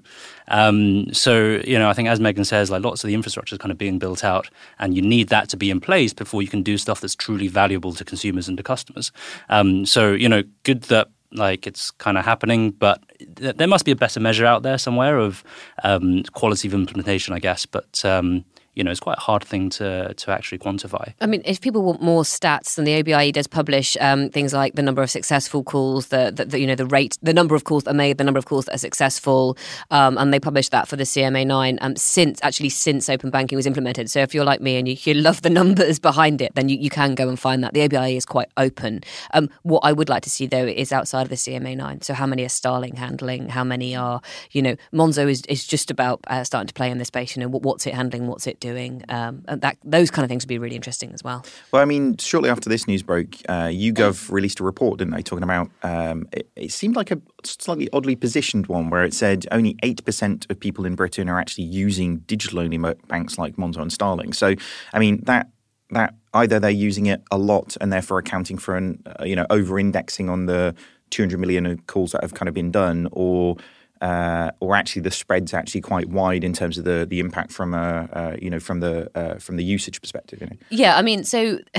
Um, 0.49 1.13
so, 1.13 1.61
you 1.65 1.79
know, 1.79 1.89
I 1.89 1.93
think 1.93 2.09
as 2.09 2.19
Megan 2.19 2.45
says, 2.45 2.69
like 2.69 2.83
lots 2.83 3.03
of 3.03 3.07
the 3.07 3.13
infrastructure 3.13 3.55
is 3.55 3.59
kind 3.59 3.71
of 3.71 3.77
being 3.77 3.99
built 3.99 4.23
out, 4.23 4.49
and 4.79 4.95
you 4.95 5.01
need 5.01 5.29
that 5.29 5.47
to 5.49 5.57
be 5.57 5.69
in 5.69 5.79
place 5.79 6.13
before 6.13 6.41
you 6.41 6.47
can 6.47 6.63
do 6.63 6.77
stuff 6.77 7.01
that's 7.01 7.15
truly 7.15 7.47
valuable 7.47 7.93
to 7.93 8.03
consumers 8.03 8.47
and 8.47 8.57
to 8.57 8.63
customers. 8.63 9.11
Um, 9.49 9.85
so, 9.85 10.11
you 10.11 10.27
know, 10.27 10.43
good 10.63 10.83
that 10.83 11.09
like 11.35 11.67
it's 11.67 11.91
kind 11.91 12.17
of 12.17 12.25
happening, 12.25 12.71
but 12.71 13.01
th- 13.35 13.55
there 13.57 13.67
must 13.67 13.85
be 13.85 13.91
a 13.91 13.95
better 13.95 14.19
measure 14.19 14.45
out 14.45 14.63
there 14.63 14.77
somewhere 14.77 15.17
of 15.19 15.43
um, 15.83 16.23
quality 16.33 16.67
of 16.67 16.73
implementation, 16.73 17.33
I 17.33 17.39
guess. 17.39 17.65
But 17.65 18.03
um, 18.05 18.45
you 18.75 18.83
know, 18.83 18.91
it's 18.91 18.99
quite 18.99 19.17
a 19.17 19.21
hard 19.21 19.43
thing 19.43 19.69
to 19.71 20.13
to 20.13 20.31
actually 20.31 20.57
quantify. 20.57 21.13
I 21.21 21.25
mean, 21.25 21.41
if 21.45 21.61
people 21.61 21.83
want 21.83 22.01
more 22.01 22.23
stats, 22.23 22.75
then 22.75 22.85
the 22.85 22.93
OBIE 22.93 23.31
does 23.31 23.47
publish 23.47 23.95
um, 24.01 24.29
things 24.29 24.53
like 24.53 24.75
the 24.75 24.81
number 24.81 25.01
of 25.01 25.09
successful 25.09 25.63
calls, 25.63 26.07
the, 26.07 26.31
the, 26.35 26.45
the, 26.45 26.59
you 26.59 26.67
know 26.67 26.75
the 26.75 26.85
rate, 26.85 27.17
the 27.21 27.33
number 27.33 27.55
of 27.55 27.63
calls 27.63 27.83
that 27.83 27.91
are 27.91 27.95
made, 27.95 28.17
the 28.17 28.23
number 28.23 28.39
of 28.39 28.45
calls 28.45 28.65
that 28.65 28.75
are 28.75 28.79
successful, 28.79 29.57
um, 29.91 30.17
and 30.17 30.33
they 30.33 30.39
publish 30.39 30.69
that 30.69 30.87
for 30.87 30.95
the 30.95 31.03
CMA 31.03 31.45
nine 31.45 31.77
um, 31.81 31.95
since 31.95 32.39
actually 32.43 32.69
since 32.69 33.09
open 33.09 33.29
banking 33.29 33.55
was 33.55 33.67
implemented. 33.67 34.09
So 34.09 34.19
if 34.21 34.33
you're 34.33 34.45
like 34.45 34.61
me 34.61 34.77
and 34.77 34.87
you, 34.87 34.97
you 35.03 35.13
love 35.13 35.41
the 35.41 35.49
numbers 35.49 35.99
behind 35.99 36.41
it, 36.41 36.55
then 36.55 36.69
you, 36.69 36.77
you 36.77 36.89
can 36.89 37.15
go 37.15 37.29
and 37.29 37.39
find 37.39 37.63
that. 37.63 37.73
The 37.73 37.81
OBIE 37.81 38.15
is 38.15 38.25
quite 38.25 38.49
open. 38.57 39.01
Um, 39.33 39.49
what 39.63 39.81
I 39.83 39.91
would 39.91 40.09
like 40.09 40.23
to 40.23 40.29
see 40.29 40.47
though 40.47 40.65
is 40.65 40.91
outside 40.91 41.23
of 41.23 41.29
the 41.29 41.35
CMA 41.35 41.77
nine. 41.77 42.01
So 42.01 42.13
how 42.13 42.25
many 42.25 42.43
are 42.43 42.49
Starling 42.49 42.95
handling? 42.95 43.49
How 43.49 43.63
many 43.63 43.95
are 43.95 44.21
you 44.51 44.61
know 44.61 44.75
Monzo 44.93 45.29
is 45.29 45.43
is 45.47 45.65
just 45.65 45.91
about 45.91 46.21
uh, 46.27 46.43
starting 46.43 46.67
to 46.67 46.73
play 46.73 46.89
in 46.89 46.97
this 46.97 47.07
space. 47.07 47.35
You 47.35 47.41
know 47.41 47.49
what, 47.49 47.63
what's 47.63 47.85
it 47.85 47.93
handling? 47.93 48.27
What's 48.27 48.47
it 48.47 48.59
doing. 48.63 49.03
Um, 49.09 49.43
that 49.45 49.77
those 49.83 50.09
kind 50.09 50.23
of 50.23 50.29
things 50.29 50.43
would 50.43 50.47
be 50.47 50.57
really 50.57 50.77
interesting 50.77 51.11
as 51.13 51.21
well. 51.21 51.45
Well, 51.71 51.81
I 51.81 51.85
mean, 51.85 52.15
shortly 52.17 52.49
after 52.49 52.69
this 52.69 52.87
news 52.87 53.03
broke, 53.03 53.35
uh, 53.49 53.67
YouGov 53.67 54.31
released 54.31 54.61
a 54.61 54.63
report, 54.63 54.99
didn't 54.99 55.13
they, 55.13 55.21
talking 55.21 55.43
about 55.43 55.69
um, 55.83 56.27
it, 56.31 56.49
it, 56.55 56.71
seemed 56.71 56.95
like 56.95 57.11
a 57.11 57.21
slightly 57.43 57.89
oddly 57.91 58.15
positioned 58.15 58.67
one 58.67 58.89
where 58.89 59.03
it 59.03 59.13
said 59.13 59.45
only 59.51 59.75
eight 59.83 60.03
percent 60.05 60.47
of 60.49 60.59
people 60.59 60.85
in 60.85 60.95
Britain 60.95 61.27
are 61.27 61.37
actually 61.37 61.65
using 61.65 62.19
digital 62.19 62.59
only 62.59 62.77
banks 63.07 63.37
like 63.37 63.57
Monzo 63.57 63.81
and 63.81 63.91
Starling. 63.91 64.31
So, 64.31 64.55
I 64.93 64.99
mean, 64.99 65.21
that 65.25 65.49
that 65.89 66.15
either 66.33 66.59
they're 66.59 66.71
using 66.71 67.07
it 67.07 67.21
a 67.29 67.37
lot 67.37 67.75
and 67.81 67.91
therefore 67.91 68.17
accounting 68.17 68.57
for 68.57 68.77
an 68.77 69.03
uh, 69.19 69.25
you 69.25 69.35
know 69.35 69.45
over 69.49 69.77
indexing 69.77 70.29
on 70.29 70.45
the 70.45 70.73
200 71.09 71.37
million 71.37 71.77
calls 71.85 72.13
that 72.13 72.23
have 72.23 72.33
kind 72.33 72.47
of 72.47 72.55
been 72.55 72.71
done, 72.71 73.09
or 73.11 73.57
uh, 74.03 74.51
or 74.59 74.75
actually 74.75 75.01
the 75.01 75.11
spread's 75.11 75.53
actually 75.53 75.79
quite 75.79 76.09
wide 76.09 76.43
in 76.43 76.51
terms 76.51 76.77
of 76.77 76.83
the 76.83 77.07
the 77.09 77.21
impact 77.21 77.53
from 77.53 77.73
a 77.73 78.09
uh, 78.11 78.35
you 78.41 78.49
know 78.49 78.59
from 78.59 78.81
the 78.81 79.09
uh, 79.15 79.39
from 79.39 79.55
the 79.55 79.63
usage 79.63 80.01
perspective. 80.01 80.41
You 80.41 80.47
know? 80.47 80.57
Yeah, 80.69 80.97
I 80.97 81.01
mean, 81.01 81.23
so 81.23 81.59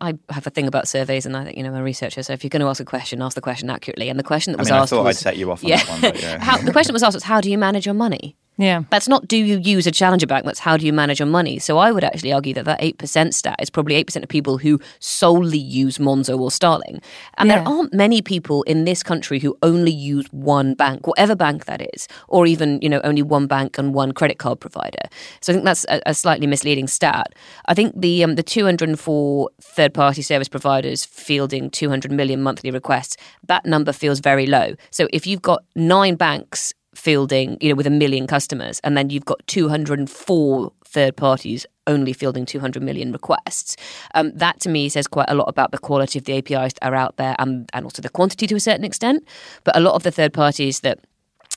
I 0.00 0.18
have 0.30 0.48
a 0.48 0.50
thing 0.50 0.66
about 0.66 0.88
surveys, 0.88 1.26
and 1.26 1.36
I 1.36 1.44
think 1.44 1.56
you 1.56 1.62
know 1.62 1.68
I'm 1.68 1.76
a 1.76 1.82
researcher. 1.84 2.24
So 2.24 2.32
if 2.32 2.42
you're 2.42 2.50
going 2.50 2.60
to 2.60 2.66
ask 2.66 2.80
a 2.80 2.84
question, 2.84 3.22
ask 3.22 3.36
the 3.36 3.40
question 3.40 3.70
accurately. 3.70 4.08
And 4.08 4.18
the 4.18 4.24
question 4.24 4.52
that 4.52 4.58
I 4.58 4.62
was 4.62 4.70
asked, 4.70 4.92
I 4.92 4.96
thought 4.96 5.04
was, 5.04 5.16
I'd 5.18 5.20
set 5.20 5.36
you 5.36 5.52
off 5.52 5.62
on 5.62 5.70
yeah, 5.70 5.76
that 5.76 5.88
one. 5.88 6.00
But 6.00 6.20
yeah. 6.20 6.38
how, 6.42 6.58
the 6.58 6.72
question 6.72 6.88
that 6.88 6.94
was 6.94 7.04
asked 7.04 7.14
was, 7.14 7.22
how 7.22 7.40
do 7.40 7.48
you 7.48 7.56
manage 7.56 7.86
your 7.86 7.94
money? 7.94 8.36
Yeah. 8.60 8.82
That's 8.90 9.08
not 9.08 9.26
do 9.26 9.38
you 9.38 9.58
use 9.58 9.86
a 9.86 9.90
challenger 9.90 10.26
bank, 10.26 10.44
that's 10.44 10.58
how 10.58 10.76
do 10.76 10.84
you 10.84 10.92
manage 10.92 11.18
your 11.18 11.26
money. 11.26 11.58
So 11.58 11.78
I 11.78 11.90
would 11.90 12.04
actually 12.04 12.30
argue 12.32 12.52
that 12.54 12.66
that 12.66 12.80
8% 12.80 13.32
stat 13.32 13.56
is 13.58 13.70
probably 13.70 14.02
8% 14.04 14.22
of 14.22 14.28
people 14.28 14.58
who 14.58 14.78
solely 14.98 15.58
use 15.58 15.96
Monzo 15.96 16.38
or 16.38 16.50
Starling. 16.50 17.00
And 17.38 17.48
there 17.48 17.66
aren't 17.66 17.94
many 17.94 18.20
people 18.20 18.62
in 18.64 18.84
this 18.84 19.02
country 19.02 19.38
who 19.38 19.56
only 19.62 19.90
use 19.90 20.26
one 20.30 20.74
bank, 20.74 21.06
whatever 21.06 21.34
bank 21.34 21.64
that 21.64 21.80
is, 21.94 22.06
or 22.28 22.46
even, 22.46 22.78
you 22.82 22.90
know, 22.90 23.00
only 23.02 23.22
one 23.22 23.46
bank 23.46 23.78
and 23.78 23.94
one 23.94 24.12
credit 24.12 24.38
card 24.38 24.60
provider. 24.60 25.08
So 25.40 25.52
I 25.52 25.54
think 25.54 25.64
that's 25.64 25.86
a, 25.88 26.02
a 26.04 26.12
slightly 26.12 26.46
misleading 26.46 26.86
stat. 26.86 27.34
I 27.64 27.72
think 27.72 27.98
the 27.98 28.22
um, 28.24 28.34
the 28.34 28.42
204 28.42 29.50
third-party 29.62 30.20
service 30.20 30.48
providers 30.48 31.06
fielding 31.06 31.70
200 31.70 32.12
million 32.12 32.42
monthly 32.42 32.70
requests, 32.70 33.16
that 33.46 33.64
number 33.64 33.92
feels 33.92 34.20
very 34.20 34.46
low. 34.46 34.74
So 34.90 35.08
if 35.14 35.26
you've 35.26 35.42
got 35.42 35.64
nine 35.74 36.16
banks 36.16 36.74
fielding, 37.00 37.56
you 37.60 37.70
know, 37.70 37.74
with 37.74 37.86
a 37.86 37.90
million 37.90 38.26
customers, 38.26 38.80
and 38.84 38.96
then 38.96 39.10
you've 39.10 39.24
got 39.24 39.40
204 39.46 40.72
third 40.84 41.16
parties 41.16 41.66
only 41.86 42.12
fielding 42.12 42.44
200 42.44 42.82
million 42.82 43.12
requests. 43.12 43.76
Um, 44.14 44.32
that 44.34 44.60
to 44.60 44.68
me 44.68 44.88
says 44.88 45.06
quite 45.06 45.28
a 45.28 45.34
lot 45.34 45.48
about 45.48 45.70
the 45.72 45.78
quality 45.78 46.18
of 46.18 46.24
the 46.24 46.36
APIs 46.36 46.74
that 46.74 46.84
are 46.84 46.94
out 46.94 47.16
there 47.16 47.34
and, 47.38 47.68
and 47.72 47.84
also 47.84 48.02
the 48.02 48.08
quantity 48.08 48.46
to 48.46 48.54
a 48.54 48.60
certain 48.60 48.84
extent. 48.84 49.26
But 49.64 49.76
a 49.76 49.80
lot 49.80 49.94
of 49.94 50.02
the 50.02 50.10
third 50.10 50.32
parties 50.32 50.80
that 50.80 50.98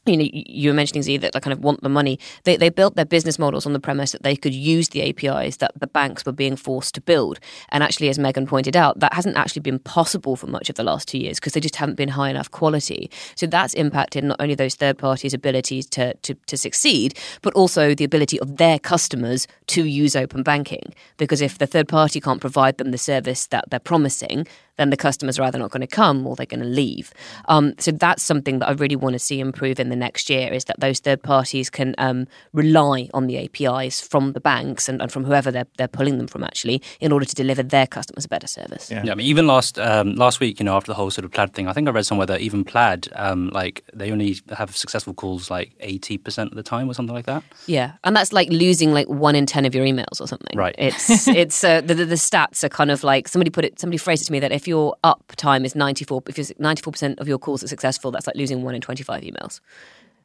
you 0.06 0.18
know, 0.18 0.30
you 0.32 0.70
were 0.70 0.74
mentioning 0.74 1.02
Z 1.02 1.18
that 1.18 1.32
they 1.32 1.40
kind 1.40 1.54
of 1.54 1.60
want 1.60 1.82
the 1.82 1.90
money. 1.90 2.20
They 2.44 2.58
they 2.58 2.70
built 2.70 2.96
their 2.96 3.06
business 3.06 3.40
models 3.40 3.66
on 3.66 3.74
the 3.74 3.80
premise 3.80 4.12
that 4.12 4.24
they 4.24 4.36
could 4.36 4.54
use 4.54 4.90
the 4.90 5.10
APIs 5.10 5.58
that 5.58 5.72
the 5.80 5.88
banks 5.88 6.26
were 6.26 6.34
being 6.34 6.56
forced 6.56 6.94
to 6.96 7.02
build. 7.02 7.40
And 7.70 7.84
actually, 7.84 8.10
as 8.10 8.20
Megan 8.20 8.46
pointed 8.46 8.76
out, 8.76 9.00
that 9.00 9.14
hasn't 9.14 9.38
actually 9.38 9.62
been 9.62 9.80
possible 9.80 10.36
for 10.36 10.48
much 10.48 10.70
of 10.70 10.76
the 10.76 10.84
last 10.84 11.08
two 11.08 11.18
years 11.18 11.40
because 11.40 11.54
they 11.54 11.62
just 11.62 11.78
haven't 11.78 11.96
been 11.96 12.10
high 12.10 12.30
enough 12.30 12.52
quality. 12.52 13.10
So 13.36 13.48
that's 13.48 13.74
impacted 13.76 14.24
not 14.24 14.42
only 14.42 14.56
those 14.56 14.76
third 14.76 14.98
parties' 14.98 15.34
abilities 15.34 15.86
to, 15.88 16.14
to 16.16 16.34
to 16.34 16.58
succeed, 16.58 17.18
but 17.42 17.54
also 17.54 17.96
the 17.96 18.04
ability 18.04 18.40
of 18.42 18.58
their 18.58 18.80
customers 18.80 19.48
to 19.68 19.86
use 19.86 20.16
open 20.16 20.44
banking. 20.44 20.94
Because 21.18 21.42
if 21.42 21.58
the 21.60 21.68
third 21.68 21.88
party 21.88 22.20
can't 22.20 22.42
provide 22.42 22.78
them 22.78 22.92
the 22.92 22.98
service 22.98 23.48
that 23.48 23.70
they're 23.70 23.80
promising, 23.80 24.48
then 24.78 24.90
the 24.90 24.98
customers 24.98 25.38
are 25.38 25.44
either 25.44 25.60
not 25.60 25.72
going 25.72 25.82
to 25.82 25.88
come 25.88 26.26
or 26.26 26.36
they're 26.36 26.46
going 26.46 26.60
to 26.60 26.66
leave. 26.66 27.14
Um, 27.46 27.74
so 27.78 27.92
that's 27.92 28.24
something 28.24 28.60
that 28.60 28.70
I 28.70 28.72
really 28.72 28.96
want 28.96 29.14
to 29.14 29.20
see 29.20 29.40
improve 29.40 29.80
in 29.80 29.90
the 29.90 29.96
next 29.96 30.30
year 30.30 30.52
is 30.52 30.66
that 30.66 30.80
those 30.80 31.00
third 31.00 31.22
parties 31.22 31.70
can 31.70 31.94
um, 31.98 32.28
rely 32.54 33.10
on 33.14 33.28
the 33.28 33.38
APIs 33.38 34.02
from 34.02 34.34
the 34.34 34.40
banks 34.40 34.90
and, 34.90 35.02
and 35.02 35.12
from 35.12 35.24
whoever 35.24 35.52
they're, 35.52 35.68
they're 35.78 35.88
pulling 35.88 36.18
them 36.18 36.28
from 36.28 36.44
actually 36.44 36.82
in 37.00 37.12
order 37.12 37.26
to 37.26 37.36
deliver 37.36 37.62
their 37.62 37.86
customers 37.86 38.26
a 38.26 38.28
better 38.28 38.48
service. 38.48 38.90
Yeah. 38.90 39.04
Yeah, 39.04 39.12
I 39.12 39.16
mean, 39.16 39.28
even 39.28 39.48
last 39.48 39.78
um, 39.78 40.16
last 40.16 40.40
week, 40.40 40.60
you 40.60 40.66
know, 40.66 40.76
after 40.76 40.92
the 40.92 40.96
whole 40.96 41.12
sort 41.12 41.26
of 41.26 41.32
Plaid 41.32 41.54
thing, 41.54 41.68
I 41.68 41.74
think 41.74 41.88
I 41.88 41.92
read 41.92 42.06
somewhere 42.06 42.26
that 42.28 42.42
even 42.42 42.64
Plaid, 42.64 43.10
um, 43.16 43.50
like, 43.50 43.84
they 43.94 44.12
only 44.12 44.38
have 44.56 44.76
successful 44.78 45.14
calls 45.14 45.52
like 45.52 45.74
eighty 45.82 46.18
percent 46.18 46.52
of 46.52 46.56
the 46.56 46.64
time 46.64 46.90
or 46.90 46.94
something 46.94 47.14
like 47.14 47.26
that. 47.26 47.44
Yeah, 47.68 47.94
and 48.04 48.16
that's 48.16 48.32
like 48.32 48.50
losing 48.50 48.94
like 48.94 49.10
one 49.10 49.36
in 49.36 49.46
ten 49.46 49.66
of 49.66 49.76
your 49.76 49.86
emails 49.86 50.22
or 50.22 50.28
something. 50.28 50.58
Right. 50.58 50.74
It's 50.78 51.28
it's 51.28 51.64
uh, 51.64 51.82
the, 51.82 51.94
the 51.94 52.06
the 52.06 52.16
stats 52.16 52.64
are 52.64 52.70
kind 52.70 52.92
of 52.92 53.04
like 53.04 53.28
somebody 53.28 53.50
put 53.50 53.66
it. 53.66 53.80
Somebody 53.80 53.98
phrased 53.98 54.22
it 54.24 54.26
to 54.28 54.32
me 54.32 54.40
that 54.40 54.52
if 54.54 54.63
your 54.68 54.96
uptime 55.04 55.66
is 55.66 55.76
ninety 55.76 56.06
four, 56.06 56.24
if 56.28 56.60
ninety 56.60 56.82
four 56.82 56.92
percent 56.92 57.20
of 57.20 57.28
your 57.28 57.38
calls 57.38 57.64
are 57.64 57.68
successful, 57.68 58.12
that's 58.12 58.28
like 58.28 58.36
losing 58.36 58.64
one 58.64 58.76
in 58.76 58.82
twenty 58.82 59.04
five 59.04 59.24
emails. 59.24 59.60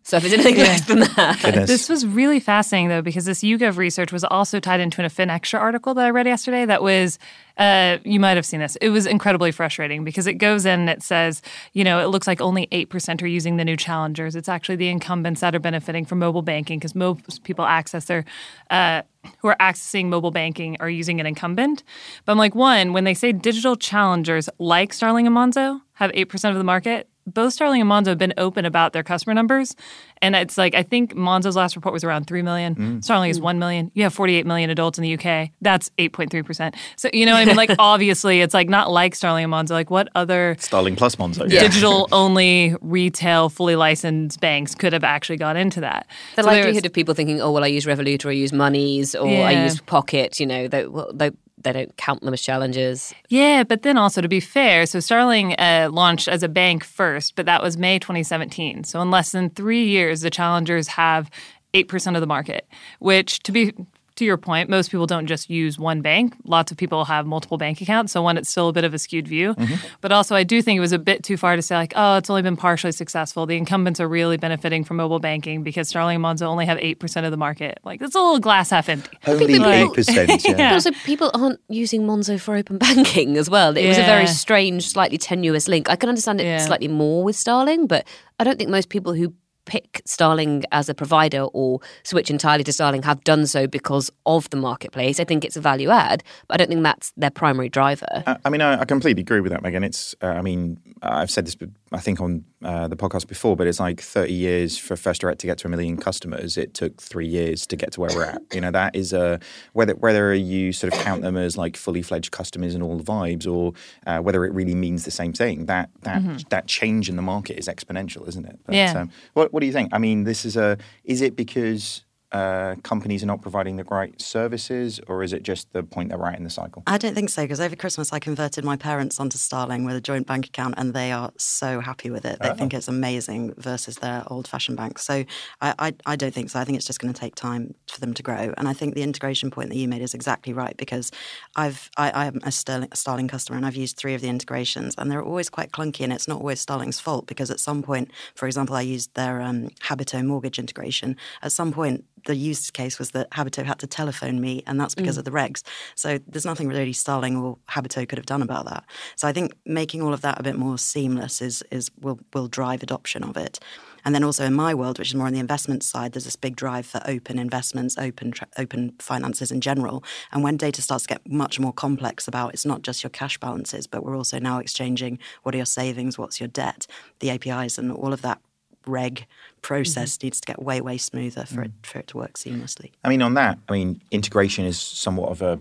So 0.08 0.16
if 0.16 0.24
it's 0.24 0.32
anything 0.32 0.56
less 0.56 0.86
than 0.86 1.00
that, 1.00 1.38
Goodness. 1.42 1.68
This 1.68 1.86
was 1.90 2.06
really 2.06 2.40
fascinating, 2.40 2.88
though, 2.88 3.02
because 3.02 3.26
this 3.26 3.40
YouGov 3.42 3.76
research 3.76 4.10
was 4.10 4.24
also 4.24 4.58
tied 4.58 4.80
into 4.80 5.04
a 5.04 5.08
FinExtra 5.08 5.60
article 5.60 5.92
that 5.92 6.06
I 6.06 6.08
read 6.08 6.26
yesterday. 6.26 6.64
That 6.64 6.82
was, 6.82 7.18
uh, 7.58 7.98
you 8.04 8.18
might 8.18 8.38
have 8.38 8.46
seen 8.46 8.60
this. 8.60 8.76
It 8.76 8.88
was 8.88 9.04
incredibly 9.04 9.52
frustrating 9.52 10.04
because 10.04 10.26
it 10.26 10.38
goes 10.38 10.64
in 10.64 10.80
and 10.80 10.88
it 10.88 11.02
says, 11.02 11.42
you 11.74 11.84
know, 11.84 12.00
it 12.00 12.06
looks 12.06 12.26
like 12.26 12.40
only 12.40 12.68
8% 12.68 13.20
are 13.20 13.26
using 13.26 13.58
the 13.58 13.66
new 13.66 13.76
challengers. 13.76 14.34
It's 14.34 14.48
actually 14.48 14.76
the 14.76 14.88
incumbents 14.88 15.42
that 15.42 15.54
are 15.54 15.60
benefiting 15.60 16.06
from 16.06 16.20
mobile 16.20 16.40
banking 16.40 16.78
because 16.78 16.94
most 16.94 17.44
people 17.44 17.66
access 17.66 18.06
their, 18.06 18.24
uh, 18.70 19.02
who 19.40 19.48
are 19.48 19.56
accessing 19.60 20.06
mobile 20.06 20.30
banking 20.30 20.78
are 20.80 20.88
using 20.88 21.20
an 21.20 21.26
incumbent. 21.26 21.84
But 22.24 22.32
I'm 22.32 22.38
like, 22.38 22.54
one, 22.54 22.94
when 22.94 23.04
they 23.04 23.12
say 23.12 23.32
digital 23.32 23.76
challengers 23.76 24.48
like 24.58 24.94
Starling 24.94 25.26
and 25.26 25.36
Monzo 25.36 25.82
have 25.94 26.10
8% 26.12 26.50
of 26.50 26.56
the 26.56 26.64
market, 26.64 27.10
both 27.34 27.52
Starling 27.52 27.80
and 27.80 27.90
Monzo 27.90 28.06
have 28.08 28.18
been 28.18 28.34
open 28.36 28.64
about 28.64 28.92
their 28.92 29.02
customer 29.02 29.34
numbers. 29.34 29.74
And 30.20 30.34
it's 30.34 30.58
like, 30.58 30.74
I 30.74 30.82
think 30.82 31.14
Monzo's 31.14 31.54
last 31.54 31.76
report 31.76 31.92
was 31.92 32.02
around 32.02 32.26
3 32.26 32.42
million. 32.42 32.74
Mm. 32.74 33.04
Starling 33.04 33.30
is 33.30 33.38
mm. 33.38 33.44
1 33.44 33.58
million. 33.58 33.90
You 33.94 34.02
have 34.02 34.12
48 34.12 34.46
million 34.46 34.68
adults 34.70 34.98
in 34.98 35.02
the 35.02 35.14
UK. 35.14 35.50
That's 35.60 35.90
8.3%. 35.98 36.74
So, 36.96 37.08
you 37.12 37.24
know 37.24 37.34
what 37.34 37.42
I 37.42 37.44
mean? 37.44 37.56
Like, 37.56 37.70
obviously, 37.78 38.40
it's 38.40 38.52
like 38.54 38.68
not 38.68 38.90
like 38.90 39.14
Starling 39.14 39.44
and 39.44 39.52
Monzo. 39.52 39.70
Like, 39.70 39.90
what 39.90 40.08
other 40.14 40.56
Starling 40.58 40.96
plus 40.96 41.16
Monzo. 41.16 41.48
digital 41.48 42.08
only 42.12 42.74
retail, 42.80 43.48
fully 43.48 43.76
licensed 43.76 44.40
banks 44.40 44.74
could 44.74 44.92
have 44.92 45.04
actually 45.04 45.36
got 45.36 45.56
into 45.56 45.80
that? 45.80 46.06
the 46.36 46.42
So 46.42 46.48
there's- 46.48 46.64
likelihood 46.64 46.86
of 46.86 46.92
people 46.92 47.14
thinking, 47.14 47.40
oh 47.40 47.52
well, 47.52 47.62
I 47.64 47.68
use 47.68 47.86
Revolut 47.86 48.24
or 48.24 48.30
I 48.30 48.32
use 48.32 48.52
Monese 48.52 49.14
or 49.14 49.28
I 49.28 49.64
use 49.64 49.80
Pockit, 49.82 50.40
you 50.40 50.46
know, 50.46 50.66
they, 50.68 50.86
well, 50.86 51.10
they 51.14 51.30
they 51.62 51.72
don't 51.72 51.96
count 51.96 52.22
them 52.22 52.32
as 52.34 52.42
challenges. 52.42 53.14
Yeah, 53.28 53.64
but 53.64 53.82
then 53.82 53.96
also 53.96 54.20
to 54.20 54.28
be 54.28 54.40
fair, 54.40 54.86
so 54.86 55.00
Starling 55.00 55.54
uh, 55.54 55.88
launched 55.92 56.28
as 56.28 56.42
a 56.42 56.48
bank 56.48 56.84
first, 56.84 57.34
but 57.36 57.46
that 57.46 57.62
was 57.62 57.76
May 57.76 57.98
2017. 57.98 58.84
So 58.84 59.00
in 59.00 59.10
less 59.10 59.32
than 59.32 59.50
three 59.50 59.86
years, 59.86 60.20
the 60.20 60.30
challengers 60.30 60.88
have 60.88 61.30
8% 61.74 62.14
of 62.14 62.20
the 62.20 62.26
market, 62.26 62.66
which 62.98 63.40
to 63.40 63.52
be 63.52 63.74
to 64.18 64.24
your 64.24 64.36
point, 64.36 64.68
most 64.68 64.90
people 64.90 65.06
don't 65.06 65.26
just 65.26 65.50
use 65.50 65.78
one 65.78 66.02
bank. 66.02 66.36
Lots 66.44 66.70
of 66.70 66.78
people 66.78 67.04
have 67.06 67.26
multiple 67.26 67.58
bank 67.58 67.80
accounts. 67.80 68.12
So 68.12 68.22
one, 68.22 68.36
it's 68.36 68.50
still 68.50 68.68
a 68.68 68.72
bit 68.72 68.84
of 68.84 68.94
a 68.94 68.98
skewed 68.98 69.26
view. 69.26 69.54
Mm-hmm. 69.54 69.74
But 70.00 70.12
also 70.12 70.36
I 70.36 70.44
do 70.44 70.60
think 70.62 70.76
it 70.76 70.80
was 70.80 70.92
a 70.92 70.98
bit 70.98 71.22
too 71.24 71.36
far 71.36 71.56
to 71.56 71.62
say 71.62 71.76
like, 71.76 71.92
oh, 71.96 72.16
it's 72.18 72.28
only 72.30 72.42
been 72.42 72.56
partially 72.56 72.92
successful. 72.92 73.46
The 73.46 73.56
incumbents 73.56 73.98
are 74.00 74.08
really 74.08 74.36
benefiting 74.36 74.84
from 74.84 74.98
mobile 74.98 75.18
banking 75.18 75.62
because 75.62 75.88
Starling 75.88 76.16
and 76.16 76.24
Monzo 76.24 76.42
only 76.42 76.66
have 76.66 76.78
8% 76.78 77.24
of 77.24 77.30
the 77.30 77.36
market. 77.36 77.78
Like 77.84 78.00
that's 78.00 78.14
a 78.14 78.18
little 78.20 78.38
glass 78.38 78.70
half 78.70 78.88
empty. 78.88 79.16
Only 79.26 79.46
People- 79.46 79.66
eight 79.70 79.92
percent. 79.92 80.44
Yeah. 80.48 80.54
But 80.70 80.72
also, 80.74 80.90
people 81.04 81.30
aren't 81.34 81.60
using 81.68 82.02
Monzo 82.02 82.40
for 82.40 82.54
open 82.56 82.78
banking 82.78 83.36
as 83.36 83.48
well. 83.50 83.76
It 83.76 83.86
was 83.86 83.98
a 83.98 84.02
very 84.02 84.26
strange, 84.26 84.86
slightly 84.88 85.18
tenuous 85.18 85.68
link. 85.68 85.88
I 85.88 85.96
can 85.96 86.08
understand 86.08 86.40
it 86.40 86.44
Yeah. 86.44 86.58
slightly 86.58 86.88
more 86.88 87.22
with 87.24 87.36
Starling, 87.36 87.86
but 87.86 88.06
I 88.38 88.44
don't 88.44 88.58
think 88.58 88.70
most 88.70 88.88
people 88.88 89.12
who 89.14 89.32
pick 89.68 90.02
Starling 90.04 90.64
as 90.72 90.88
a 90.88 90.94
provider 90.94 91.42
or 91.42 91.80
switch 92.02 92.30
entirely 92.30 92.64
to 92.64 92.72
Starling 92.72 93.02
have 93.04 93.22
done 93.22 93.46
so 93.46 93.68
because 93.68 94.10
of 94.26 94.50
the 94.50 94.56
marketplace. 94.56 95.20
I 95.20 95.24
think 95.24 95.44
it's 95.44 95.56
a 95.56 95.60
value 95.60 95.90
add, 95.90 96.24
but 96.48 96.54
I 96.54 96.56
don't 96.56 96.68
think 96.68 96.82
that's 96.82 97.12
their 97.16 97.30
primary 97.30 97.68
driver. 97.68 98.24
I 98.26 98.36
I 98.48 98.50
mean, 98.50 98.62
I, 98.62 98.80
I 98.80 98.84
completely 98.86 99.20
agree 99.20 99.40
with 99.40 99.52
that, 99.52 99.62
Megan. 99.62 99.84
It's, 99.84 100.14
uh, 100.22 100.28
I 100.28 100.40
mean, 100.40 100.80
I've 101.02 101.30
said 101.30 101.46
this, 101.46 101.54
I 101.92 101.98
think, 101.98 102.18
on 102.18 102.44
uh, 102.64 102.88
the 102.88 102.96
podcast 102.96 103.28
before, 103.28 103.56
but 103.56 103.66
it's 103.66 103.78
like 103.78 104.00
30 104.00 104.32
years 104.32 104.78
for 104.78 104.96
First 104.96 105.20
Direct 105.20 105.38
to 105.40 105.46
get 105.46 105.58
to 105.58 105.66
a 105.66 105.70
million 105.70 105.98
customers. 105.98 106.56
It 106.56 106.72
took 106.72 107.00
three 107.00 107.26
years 107.26 107.66
to 107.66 107.76
get 107.76 107.92
to 107.92 108.00
where 108.00 108.10
we're 108.14 108.24
at. 108.24 108.42
You 108.52 108.62
know, 108.62 108.70
that 108.70 108.96
is 108.96 109.12
a 109.12 109.38
whether 109.74 109.94
whether 109.94 110.34
you 110.34 110.72
sort 110.72 110.92
of 110.92 110.98
count 111.00 111.22
them 111.22 111.36
as 111.36 111.56
like 111.58 111.76
fully 111.76 112.02
fledged 112.02 112.32
customers 112.32 112.74
and 112.74 112.82
all 112.82 112.96
the 112.96 113.04
vibes, 113.04 113.46
or 113.46 113.74
uh, 114.06 114.20
whether 114.20 114.44
it 114.44 114.52
really 114.54 114.74
means 114.74 115.04
the 115.04 115.10
same 115.10 115.32
thing. 115.32 115.66
That 115.66 115.90
that 116.02 116.22
that 116.50 116.66
change 116.66 117.08
in 117.08 117.16
the 117.16 117.22
market 117.22 117.58
is 117.58 117.68
exponential, 117.68 118.26
isn't 118.26 118.46
it? 118.46 118.58
But, 118.64 118.74
Yeah. 118.74 118.92
Um, 118.98 119.10
what 119.34 119.52
what 119.58 119.62
do 119.62 119.66
you 119.66 119.72
think? 119.72 119.92
I 119.92 119.98
mean, 119.98 120.22
this 120.22 120.44
is 120.44 120.56
a 120.56 120.78
is 121.02 121.20
it 121.20 121.34
because 121.34 122.04
uh, 122.32 122.74
companies 122.82 123.22
are 123.22 123.26
not 123.26 123.40
providing 123.40 123.76
the 123.76 123.84
right 123.84 124.20
services, 124.20 125.00
or 125.08 125.22
is 125.22 125.32
it 125.32 125.42
just 125.42 125.72
the 125.72 125.82
point 125.82 126.10
that 126.10 126.18
we're 126.18 126.26
at 126.26 126.36
in 126.36 126.44
the 126.44 126.50
cycle? 126.50 126.82
I 126.86 126.98
don't 126.98 127.14
think 127.14 127.30
so 127.30 127.42
because 127.42 127.60
over 127.60 127.74
Christmas 127.74 128.12
I 128.12 128.18
converted 128.18 128.64
my 128.64 128.76
parents 128.76 129.18
onto 129.18 129.38
Starling 129.38 129.84
with 129.84 129.96
a 129.96 130.00
joint 130.00 130.26
bank 130.26 130.46
account 130.46 130.74
and 130.76 130.92
they 130.92 131.10
are 131.10 131.32
so 131.38 131.80
happy 131.80 132.10
with 132.10 132.24
it. 132.24 132.38
They 132.40 132.52
think 132.54 132.74
it's 132.74 132.88
amazing 132.88 133.54
versus 133.56 133.96
their 133.96 134.24
old 134.26 134.46
fashioned 134.46 134.76
bank. 134.76 134.98
So 134.98 135.24
I, 135.60 135.74
I, 135.78 135.94
I 136.04 136.16
don't 136.16 136.34
think 136.34 136.50
so. 136.50 136.58
I 136.60 136.64
think 136.64 136.76
it's 136.76 136.86
just 136.86 137.00
going 137.00 137.12
to 137.12 137.18
take 137.18 137.34
time 137.34 137.74
for 137.86 138.00
them 138.00 138.12
to 138.14 138.22
grow. 138.22 138.52
And 138.58 138.68
I 138.68 138.74
think 138.74 138.94
the 138.94 139.02
integration 139.02 139.50
point 139.50 139.70
that 139.70 139.76
you 139.76 139.88
made 139.88 140.02
is 140.02 140.12
exactly 140.12 140.52
right 140.52 140.76
because 140.76 141.10
I've 141.56 141.90
I, 141.96 142.26
I'm 142.26 142.40
a 142.42 142.52
Sterling, 142.52 142.90
Starling 142.92 143.28
customer 143.28 143.56
and 143.56 143.64
I've 143.64 143.76
used 143.76 143.96
three 143.96 144.14
of 144.14 144.20
the 144.20 144.28
integrations 144.28 144.94
and 144.98 145.10
they're 145.10 145.22
always 145.22 145.48
quite 145.48 145.72
clunky 145.72 146.00
and 146.00 146.12
it's 146.12 146.28
not 146.28 146.40
always 146.40 146.60
Starling's 146.60 147.00
fault 147.00 147.26
because 147.26 147.50
at 147.50 147.60
some 147.60 147.82
point, 147.82 148.10
for 148.34 148.46
example, 148.46 148.76
I 148.76 148.82
used 148.82 149.14
their 149.14 149.40
um, 149.40 149.68
Habito 149.80 150.22
mortgage 150.24 150.58
integration. 150.58 151.16
At 151.42 151.52
some 151.52 151.72
point, 151.72 152.04
the 152.28 152.36
use 152.36 152.70
case 152.70 152.98
was 152.98 153.12
that 153.12 153.30
Habito 153.30 153.64
had 153.64 153.78
to 153.78 153.86
telephone 153.86 154.38
me, 154.38 154.62
and 154.66 154.78
that's 154.78 154.94
because 154.94 155.16
mm. 155.16 155.20
of 155.20 155.24
the 155.24 155.30
regs. 155.30 155.62
So 155.94 156.18
there's 156.28 156.44
nothing 156.44 156.68
really 156.68 156.92
Starling 156.92 157.36
or 157.36 157.56
Habito 157.70 158.06
could 158.06 158.18
have 158.18 158.26
done 158.26 158.42
about 158.42 158.66
that. 158.66 158.84
So 159.16 159.26
I 159.26 159.32
think 159.32 159.54
making 159.64 160.02
all 160.02 160.12
of 160.12 160.20
that 160.20 160.38
a 160.38 160.42
bit 160.42 160.56
more 160.56 160.76
seamless 160.76 161.40
is 161.40 161.64
is 161.70 161.90
will 161.98 162.20
will 162.34 162.46
drive 162.46 162.82
adoption 162.82 163.24
of 163.24 163.36
it. 163.38 163.58
And 164.04 164.14
then 164.14 164.22
also 164.24 164.44
in 164.44 164.54
my 164.54 164.74
world, 164.74 164.98
which 164.98 165.08
is 165.08 165.14
more 165.14 165.26
on 165.26 165.32
the 165.32 165.40
investment 165.40 165.82
side, 165.82 166.12
there's 166.12 166.24
this 166.24 166.36
big 166.36 166.54
drive 166.54 166.86
for 166.86 167.00
open 167.06 167.38
investments, 167.38 167.96
open 167.98 168.30
tra- 168.32 168.48
open 168.58 168.94
finances 168.98 169.50
in 169.50 169.60
general. 169.62 170.04
And 170.30 170.44
when 170.44 170.58
data 170.58 170.82
starts 170.82 171.04
to 171.04 171.08
get 171.08 171.26
much 171.26 171.58
more 171.58 171.72
complex 171.72 172.28
about 172.28 172.52
it's 172.52 172.66
not 172.66 172.82
just 172.82 173.02
your 173.02 173.10
cash 173.10 173.38
balances, 173.38 173.86
but 173.86 174.04
we're 174.04 174.16
also 174.16 174.38
now 174.38 174.58
exchanging 174.58 175.18
what 175.42 175.54
are 175.54 175.58
your 175.58 175.66
savings, 175.66 176.18
what's 176.18 176.40
your 176.40 176.48
debt, 176.48 176.86
the 177.20 177.30
APIs, 177.30 177.78
and 177.78 177.90
all 177.90 178.12
of 178.12 178.20
that 178.20 178.38
reg 178.88 179.26
process 179.62 180.16
mm-hmm. 180.16 180.26
needs 180.26 180.40
to 180.40 180.46
get 180.46 180.62
way 180.62 180.80
way 180.80 180.98
smoother 180.98 181.44
for 181.44 181.62
mm. 181.62 181.66
it 181.66 181.72
for 181.82 181.98
it 181.98 182.06
to 182.08 182.16
work 182.16 182.34
seamlessly. 182.34 182.92
I 183.04 183.08
mean, 183.08 183.22
on 183.22 183.34
that, 183.34 183.58
I 183.68 183.72
mean, 183.72 184.02
integration 184.10 184.64
is 184.64 184.78
somewhat 184.78 185.30
of 185.30 185.42
a 185.42 185.60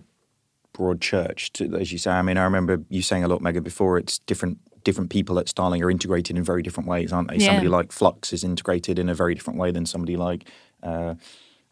broad 0.73 1.01
church, 1.01 1.51
to, 1.53 1.75
as 1.75 1.91
you 1.91 1.97
say. 1.97 2.11
I 2.11 2.21
mean, 2.21 2.37
I 2.37 2.43
remember 2.43 2.83
you 2.89 3.01
saying 3.01 3.23
a 3.23 3.27
lot, 3.27 3.41
Megan, 3.41 3.63
before. 3.63 3.97
It's 3.97 4.19
different 4.19 4.59
different 4.83 5.09
people 5.09 5.37
at 5.37 5.49
Starling 5.49 5.83
are 5.83 5.91
integrated 5.91 6.37
in 6.37 6.43
very 6.43 6.61
different 6.61 6.87
ways, 6.87 7.11
aren't 7.11 7.29
they? 7.29 7.37
Yeah. 7.37 7.47
Somebody 7.47 7.67
like 7.67 7.91
Flux 7.91 8.31
is 8.31 8.43
integrated 8.43 8.97
in 8.97 9.09
a 9.09 9.13
very 9.13 9.35
different 9.35 9.59
way 9.59 9.69
than 9.71 9.85
somebody 9.85 10.15
like 10.15 10.49
uh, 10.81 11.15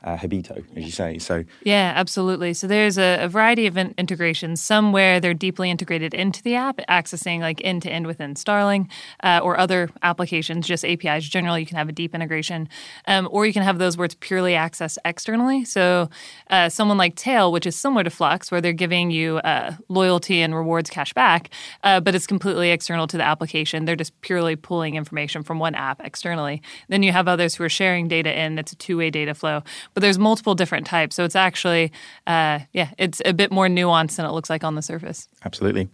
uh, 0.05 0.15
Habito, 0.17 0.63
as 0.77 0.85
you 0.85 0.91
say. 0.91 1.17
So 1.17 1.43
yeah, 1.63 1.91
absolutely. 1.95 2.53
So 2.53 2.67
there's 2.67 2.97
a, 2.97 3.23
a 3.23 3.27
variety 3.27 3.65
of 3.65 3.75
in- 3.75 3.95
integrations. 3.97 4.61
Some 4.61 4.91
where 4.91 5.19
they're 5.19 5.33
deeply 5.33 5.71
integrated 5.71 6.13
into 6.13 6.43
the 6.43 6.55
app, 6.55 6.79
accessing 6.87 7.39
like 7.39 7.59
end 7.63 7.81
to 7.83 7.89
end 7.89 8.05
within 8.05 8.35
Starling 8.35 8.87
uh, 9.23 9.39
or 9.43 9.57
other 9.57 9.89
applications, 10.03 10.67
just 10.67 10.85
APIs. 10.85 11.27
Generally, 11.27 11.61
you 11.61 11.65
can 11.65 11.77
have 11.77 11.89
a 11.89 11.91
deep 11.91 12.13
integration, 12.13 12.69
um, 13.07 13.27
or 13.31 13.47
you 13.47 13.53
can 13.53 13.63
have 13.63 13.79
those 13.79 13.97
where 13.97 14.05
it's 14.05 14.15
purely 14.19 14.53
accessed 14.53 14.97
externally. 15.03 15.65
So 15.65 16.09
uh, 16.51 16.69
someone 16.69 16.97
like 16.97 17.15
Tail, 17.15 17.51
which 17.51 17.65
is 17.65 17.75
similar 17.75 18.03
to 18.03 18.11
Flux, 18.11 18.51
where 18.51 18.61
they're 18.61 18.73
giving 18.73 19.09
you 19.09 19.37
uh, 19.37 19.73
loyalty 19.89 20.41
and 20.41 20.53
rewards 20.53 20.91
cash 20.91 21.13
back, 21.13 21.49
uh, 21.83 21.99
but 21.99 22.13
it's 22.13 22.27
completely 22.27 22.69
external 22.69 23.07
to 23.07 23.17
the 23.17 23.23
application. 23.23 23.85
They're 23.85 23.95
just 23.95 24.19
purely 24.21 24.55
pulling 24.55 24.95
information 24.95 25.41
from 25.41 25.57
one 25.57 25.73
app 25.73 25.99
externally. 26.03 26.61
Then 26.89 27.01
you 27.01 27.11
have 27.11 27.27
others 27.27 27.55
who 27.55 27.63
are 27.63 27.69
sharing 27.69 28.07
data 28.07 28.39
in. 28.39 28.59
It's 28.59 28.71
a 28.71 28.75
two 28.75 28.97
way 28.97 29.09
data 29.09 29.33
flow 29.33 29.63
but 29.95 30.01
there's 30.01 30.19
multiple 30.19 30.53
different 30.53 30.85
types. 30.85 31.15
So 31.15 31.23
it's 31.23 31.35
actually, 31.35 31.91
uh, 32.27 32.59
yeah, 32.73 32.91
it's 32.99 33.21
a 33.25 33.33
bit 33.33 33.51
more 33.51 33.67
nuanced 33.67 34.17
than 34.17 34.25
it 34.25 34.31
looks 34.31 34.49
like 34.49 34.63
on 34.63 34.75
the 34.75 34.81
surface. 34.81 35.27
Absolutely. 35.43 35.89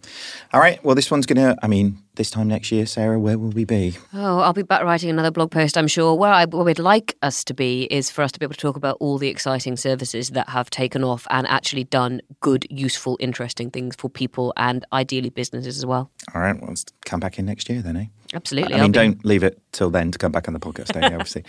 All 0.52 0.60
right. 0.60 0.84
Well, 0.84 0.94
this 0.94 1.10
one's 1.10 1.24
going 1.24 1.36
to, 1.36 1.56
I 1.62 1.68
mean, 1.68 2.02
this 2.16 2.30
time 2.30 2.48
next 2.48 2.70
year, 2.72 2.84
Sarah, 2.84 3.18
where 3.18 3.38
will 3.38 3.50
we 3.50 3.64
be? 3.64 3.96
Oh, 4.12 4.40
I'll 4.40 4.52
be 4.52 4.62
back 4.62 4.82
writing 4.82 5.08
another 5.08 5.30
blog 5.30 5.50
post, 5.52 5.78
I'm 5.78 5.86
sure. 5.86 6.14
Where, 6.14 6.32
I, 6.32 6.44
where 6.44 6.64
we'd 6.64 6.80
like 6.80 7.16
us 7.22 7.44
to 7.44 7.54
be 7.54 7.84
is 7.84 8.10
for 8.10 8.22
us 8.22 8.32
to 8.32 8.40
be 8.40 8.44
able 8.44 8.54
to 8.54 8.60
talk 8.60 8.76
about 8.76 8.96
all 9.00 9.18
the 9.18 9.28
exciting 9.28 9.76
services 9.76 10.30
that 10.30 10.48
have 10.48 10.68
taken 10.68 11.04
off 11.04 11.26
and 11.30 11.46
actually 11.46 11.84
done 11.84 12.20
good, 12.40 12.66
useful, 12.68 13.16
interesting 13.20 13.70
things 13.70 13.94
for 13.96 14.10
people 14.10 14.52
and 14.56 14.84
ideally 14.92 15.30
businesses 15.30 15.78
as 15.78 15.86
well. 15.86 16.10
All 16.34 16.42
right. 16.42 16.58
Well, 16.60 16.70
let's 16.70 16.84
come 17.04 17.20
back 17.20 17.38
in 17.38 17.46
next 17.46 17.70
year 17.70 17.80
then, 17.80 17.96
eh? 17.96 18.06
Absolutely. 18.34 18.74
I 18.74 18.82
mean, 18.82 18.92
don't 18.92 19.24
leave 19.24 19.42
it 19.42 19.60
till 19.72 19.90
then 19.90 20.10
to 20.10 20.18
come 20.18 20.32
back 20.32 20.48
on 20.48 20.54
the 20.54 20.60
podcast, 20.60 20.96
eh, 20.96 21.06
obviously. 21.14 21.44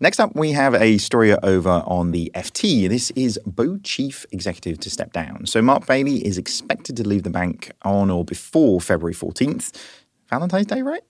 Next 0.00 0.20
up, 0.20 0.34
we 0.36 0.52
have 0.52 0.74
a 0.74 0.98
story 0.98 1.34
over 1.34 1.82
on 1.86 2.10
the 2.10 2.30
FT. 2.34 2.88
This 2.88 3.10
is 3.12 3.38
Bo 3.46 3.78
Chief 3.78 4.26
Executive 4.30 4.78
to 4.80 4.90
step 4.90 5.12
down. 5.12 5.46
So 5.46 5.62
Mark 5.62 5.86
Bailey 5.86 6.24
is 6.26 6.36
expected 6.36 6.96
to 6.98 7.08
leave 7.08 7.22
the 7.22 7.30
bank 7.30 7.72
on 7.82 8.10
or 8.10 8.24
before 8.24 8.80
February 8.80 9.14
14th. 9.14 9.72
Valentine's 10.28 10.66
Day, 10.66 10.82
right? 10.82 11.02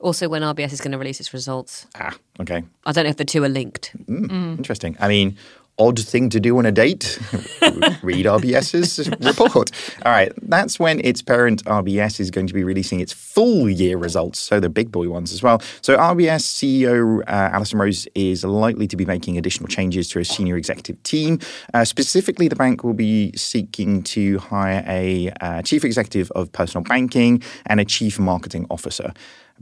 Also, 0.00 0.28
when 0.28 0.42
RBS 0.42 0.72
is 0.72 0.80
going 0.80 0.92
to 0.92 0.98
release 0.98 1.20
its 1.20 1.32
results. 1.32 1.86
Ah, 1.94 2.14
okay. 2.40 2.62
I 2.84 2.92
don't 2.92 3.04
know 3.04 3.10
if 3.10 3.16
the 3.16 3.24
two 3.24 3.42
are 3.44 3.48
linked. 3.48 3.92
Mm, 4.06 4.26
mm. 4.26 4.58
Interesting. 4.58 4.96
I 5.00 5.08
mean, 5.08 5.38
odd 5.78 5.98
thing 5.98 6.30
to 6.30 6.40
do 6.40 6.56
on 6.58 6.66
a 6.66 6.72
date? 6.72 7.18
Read 8.02 8.26
RBS's 8.26 9.08
report. 9.20 9.70
All 10.04 10.12
right, 10.12 10.32
that's 10.42 10.78
when 10.78 11.00
its 11.04 11.22
parent 11.22 11.64
RBS 11.64 12.20
is 12.20 12.30
going 12.30 12.46
to 12.46 12.54
be 12.54 12.64
releasing 12.64 13.00
its 13.00 13.12
full 13.12 13.68
year 13.68 13.96
results, 13.96 14.38
so 14.38 14.60
the 14.60 14.68
big 14.68 14.92
boy 14.92 15.08
ones 15.08 15.32
as 15.32 15.42
well. 15.42 15.60
So 15.82 15.96
RBS 15.96 16.42
CEO 16.42 17.20
uh, 17.22 17.50
Alison 17.52 17.78
Rose 17.78 18.06
is 18.14 18.44
likely 18.44 18.86
to 18.88 18.96
be 18.96 19.04
making 19.04 19.38
additional 19.38 19.68
changes 19.68 20.08
to 20.10 20.20
her 20.20 20.24
senior 20.24 20.56
executive 20.56 21.02
team. 21.02 21.38
Uh, 21.72 21.84
specifically, 21.84 22.48
the 22.48 22.56
bank 22.56 22.84
will 22.84 22.94
be 22.94 23.32
seeking 23.36 24.02
to 24.04 24.38
hire 24.38 24.84
a 24.86 25.30
uh, 25.40 25.62
chief 25.62 25.84
executive 25.84 26.30
of 26.32 26.52
personal 26.52 26.84
banking 26.84 27.42
and 27.66 27.80
a 27.80 27.84
chief 27.84 28.18
marketing 28.18 28.66
officer. 28.70 29.12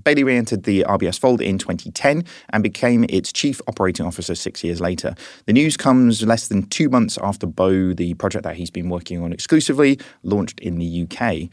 Bailey 0.05 0.25
re 0.25 0.37
entered 0.37 0.65
the 0.65 0.85
RBS 0.89 1.19
fold 1.19 1.41
in 1.41 1.59
2010 1.59 2.25
and 2.51 2.63
became 2.63 3.05
its 3.09 3.33
chief 3.33 3.61
operating 3.67 4.07
officer 4.07 4.35
six 4.35 4.65
years 4.65 4.81
later. 4.81 5.15
The 5.47 5.53
news 5.53 5.77
comes 5.77 6.23
less 6.23 6.49
than 6.49 6.65
two 6.65 6.89
months 6.89 7.19
after 7.23 7.47
Bo, 7.47 7.93
the 7.93 8.15
project 8.15 8.45
that 8.45 8.57
he's 8.57 8.71
been 8.71 8.89
working 8.89 9.23
on 9.23 9.33
exclusively, 9.33 9.99
launched 10.23 10.61
in 10.61 10.79
the 10.79 11.07
UK. 11.07 11.51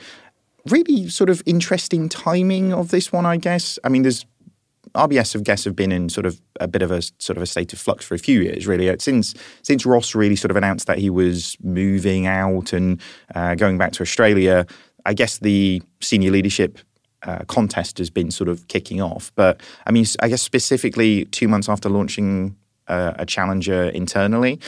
Really 0.68 1.10
sort 1.10 1.30
of 1.30 1.42
interesting 1.46 2.10
timing 2.10 2.74
of 2.74 2.90
this 2.90 3.12
one, 3.12 3.26
I 3.26 3.38
guess. 3.38 3.78
I 3.84 3.90
mean, 3.90 4.04
there's 4.04 4.26
RBS, 4.96 5.38
I 5.38 5.42
guess, 5.42 5.64
have 5.66 5.76
been 5.76 5.92
in 5.92 6.10
sort 6.10 6.26
of 6.26 6.42
a 6.60 6.68
bit 6.68 6.82
of 6.82 6.92
a 6.92 7.02
sort 7.20 7.38
of 7.38 7.44
a 7.44 7.46
state 7.46 7.74
of 7.74 7.80
flux 7.80 8.06
for 8.06 8.16
a 8.16 8.20
few 8.20 8.42
years, 8.42 8.68
really. 8.68 8.94
Since 9.00 9.36
since 9.62 9.86
Ross 9.86 10.16
really 10.16 10.36
sort 10.36 10.52
of 10.52 10.58
announced 10.58 10.88
that 10.88 10.98
he 10.98 11.10
was 11.10 11.58
moving 11.62 12.26
out 12.26 12.74
and 12.74 13.00
uh, 13.36 13.56
going 13.56 13.78
back 13.78 13.92
to 13.94 14.02
Australia, 14.02 14.66
I 15.06 15.14
guess 15.14 15.38
the 15.40 15.82
senior 16.02 16.32
leadership 16.32 16.80
uh, 17.24 17.40
contest 17.48 17.98
has 17.98 18.10
been 18.10 18.32
sort 18.32 18.48
of 18.48 18.68
kicking 18.68 19.02
off. 19.02 19.32
But 19.36 19.62
I 19.86 19.92
mean, 19.92 20.06
I 20.22 20.30
guess 20.30 20.42
specifically 20.42 21.26
two 21.26 21.48
months 21.48 21.70
after 21.70 21.90
launching 21.90 22.56
uh, 22.88 23.14
a 23.16 23.26
challenger 23.26 23.90
internally, 23.90 24.60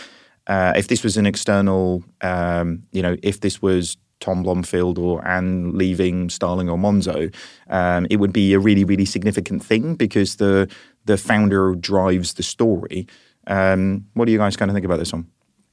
uh, 0.48 0.74
if 0.76 0.88
this 0.88 1.04
was 1.04 1.18
an 1.18 1.26
external, 1.26 2.04
um, 2.22 2.84
you 2.92 3.02
know, 3.02 3.16
if 3.24 3.42
this 3.42 3.62
was 3.62 3.98
Tom 4.20 4.44
Blomfield 4.44 4.98
or 4.98 5.26
Anne 5.28 5.78
leaving 5.78 6.30
Starling 6.30 6.70
or 6.70 6.78
Monzo, 6.78 7.34
um, 7.70 8.08
it 8.10 8.18
would 8.18 8.34
be 8.34 8.54
a 8.54 8.60
really, 8.60 8.84
really 8.84 9.06
significant 9.06 9.64
thing 9.64 9.96
because 9.96 10.38
the 10.38 10.70
the 11.06 11.18
founder 11.18 11.76
drives 11.76 12.36
the 12.36 12.44
story. 12.44 13.08
Um, 13.48 14.06
what 14.14 14.26
do 14.26 14.32
you 14.32 14.38
guys 14.38 14.56
kind 14.56 14.70
of 14.70 14.76
think 14.76 14.86
about 14.86 15.00
this 15.00 15.12
one? 15.12 15.28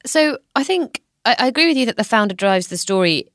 So 0.06 0.38
I 0.56 0.64
think 0.64 1.02
I, 1.24 1.36
I 1.38 1.46
agree 1.46 1.68
with 1.68 1.76
you 1.76 1.86
that 1.86 1.96
the 1.96 2.04
founder 2.04 2.34
drives 2.34 2.68
the 2.68 2.78
story 2.78 3.28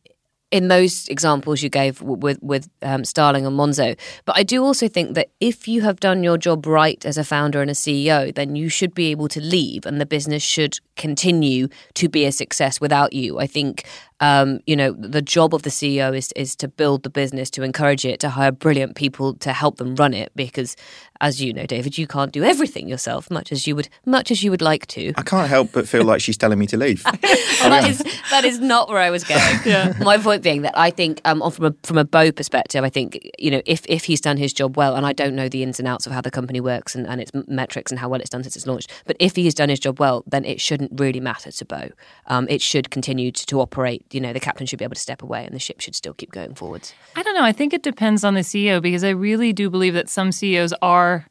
in 0.54 0.68
those 0.68 1.08
examples 1.08 1.64
you 1.64 1.70
gave 1.70 2.00
with 2.00 2.38
with 2.44 2.70
um, 2.84 3.04
Starling 3.04 3.48
and 3.48 3.58
Monzo. 3.58 3.98
But 4.26 4.38
I 4.38 4.44
do 4.44 4.64
also 4.64 4.88
think 4.88 5.16
that 5.16 5.32
if 5.40 5.68
you 5.68 5.82
have 5.82 6.00
done 6.00 6.22
your 6.24 6.38
job 6.38 6.68
right 6.68 7.04
as 7.08 7.18
a 7.18 7.24
founder 7.24 7.60
and 7.60 7.72
a 7.72 7.74
CEO, 7.74 8.34
then 8.34 8.56
you 8.56 8.70
should 8.70 8.94
be 8.94 9.10
able 9.10 9.28
to 9.30 9.42
leave, 9.42 9.88
and 9.88 10.00
the 10.00 10.06
business 10.06 10.44
should 10.44 10.78
continue 10.96 11.70
to 11.96 12.08
be 12.08 12.26
a 12.26 12.32
success 12.32 12.80
without 12.80 13.14
you. 13.14 13.40
I 13.40 13.48
think 13.48 13.84
um, 14.24 14.62
you 14.66 14.78
know, 14.78 14.94
the 14.94 15.22
job 15.22 15.54
of 15.54 15.64
the 15.64 15.70
CEO 15.70 16.16
is 16.16 16.32
is 16.34 16.56
to 16.56 16.70
build 16.70 17.04
the 17.04 17.10
business, 17.10 17.50
to 17.50 17.62
encourage 17.62 18.06
it, 18.06 18.22
to 18.22 18.30
hire 18.30 18.54
brilliant 18.54 18.96
people 18.96 19.34
to 19.36 19.52
help 19.52 19.76
them 19.76 19.96
run 19.96 20.14
it. 20.14 20.32
Because, 20.34 20.78
as 21.20 21.42
you 21.42 21.52
know, 21.52 21.66
David, 21.66 21.98
you 21.98 22.08
can't 22.08 22.32
do 22.32 22.42
everything 22.42 22.88
yourself, 22.88 23.30
much 23.30 23.52
as 23.52 23.68
you 23.68 23.76
would 23.76 23.90
much 24.06 24.32
as 24.32 24.42
you 24.42 24.50
would 24.50 24.62
like 24.62 24.88
to. 24.88 25.12
I 25.18 25.24
can't 25.24 25.50
help 25.50 25.74
but 25.74 25.90
feel 25.90 26.06
like 26.06 26.22
she's 26.22 26.38
telling 26.38 26.58
me 26.58 26.68
to 26.68 26.78
leave. 26.78 27.04
well, 27.04 27.14
that 27.22 27.90
is 27.90 28.02
that 28.32 28.46
is 28.46 28.62
not 28.62 28.88
where 28.88 29.00
I 29.00 29.10
was 29.10 29.26
going. 29.26 29.42
yeah. 29.66 29.92
My 30.00 30.18
point 30.18 30.42
being 30.42 30.62
that 30.62 30.78
I 30.78 30.90
think, 30.90 31.20
um, 31.26 31.42
from 31.52 31.66
a 31.66 31.76
from 31.84 31.98
a 31.98 32.06
Bo 32.06 32.32
perspective, 32.32 32.82
I 32.82 32.90
think 32.90 33.30
you 33.38 33.52
know 33.52 33.62
if 33.66 33.86
if 33.90 34.06
he's 34.06 34.22
done 34.22 34.38
his 34.38 34.54
job 34.54 34.78
well, 34.78 34.96
and 34.96 35.06
I 35.06 35.12
don't 35.12 35.36
know 35.36 35.50
the 35.50 35.64
ins 35.64 35.80
and 35.80 35.88
outs 35.88 36.06
of 36.08 36.14
how 36.14 36.22
the 36.22 36.32
company 36.32 36.62
works 36.62 36.96
and, 36.96 37.06
and 37.08 37.20
its 37.20 37.32
metrics 37.48 37.92
and 37.92 38.00
how 38.00 38.08
well 38.08 38.22
it's 38.22 38.30
done 38.30 38.44
since 38.44 38.56
it's 38.56 38.68
launched, 38.68 38.90
but 39.06 39.18
if 39.20 39.36
he 39.36 39.44
has 39.44 39.54
done 39.54 39.68
his 39.68 39.82
job 39.82 40.00
well, 40.00 40.24
then 40.26 40.46
it 40.46 40.62
shouldn't 40.62 40.98
really 40.98 41.20
matter 41.20 41.52
to 41.52 41.66
Bo. 41.66 41.90
Um, 42.28 42.48
it 42.50 42.62
should 42.62 42.90
continue 42.90 43.30
to, 43.30 43.46
to 43.48 43.60
operate 43.60 44.06
you 44.14 44.22
know, 44.22 44.34
the 44.34 44.40
captain 44.40 44.66
should 44.66 44.80
be 44.80 44.86
able 44.86 44.96
to 44.96 45.02
step 45.02 45.22
away 45.22 45.46
and 45.46 45.54
the 45.54 45.60
ship 45.60 45.82
should 45.82 45.96
still 45.96 46.14
keep 46.14 46.32
going 46.32 46.56
forwards? 46.56 46.94
I 47.16 47.24
don't 47.24 47.36
know. 47.36 47.44
I 47.44 47.52
think 47.52 47.74
it 47.74 47.84
depends 47.84 48.24
on 48.24 48.34
the 48.34 48.42
CEO 48.42 48.82
because 48.82 49.04
I 49.04 49.10
really 49.10 49.54
do 49.54 49.70
believe 49.70 49.94
that 49.94 50.10
some 50.10 50.32
CEOs 50.32 50.74
are 50.82 51.28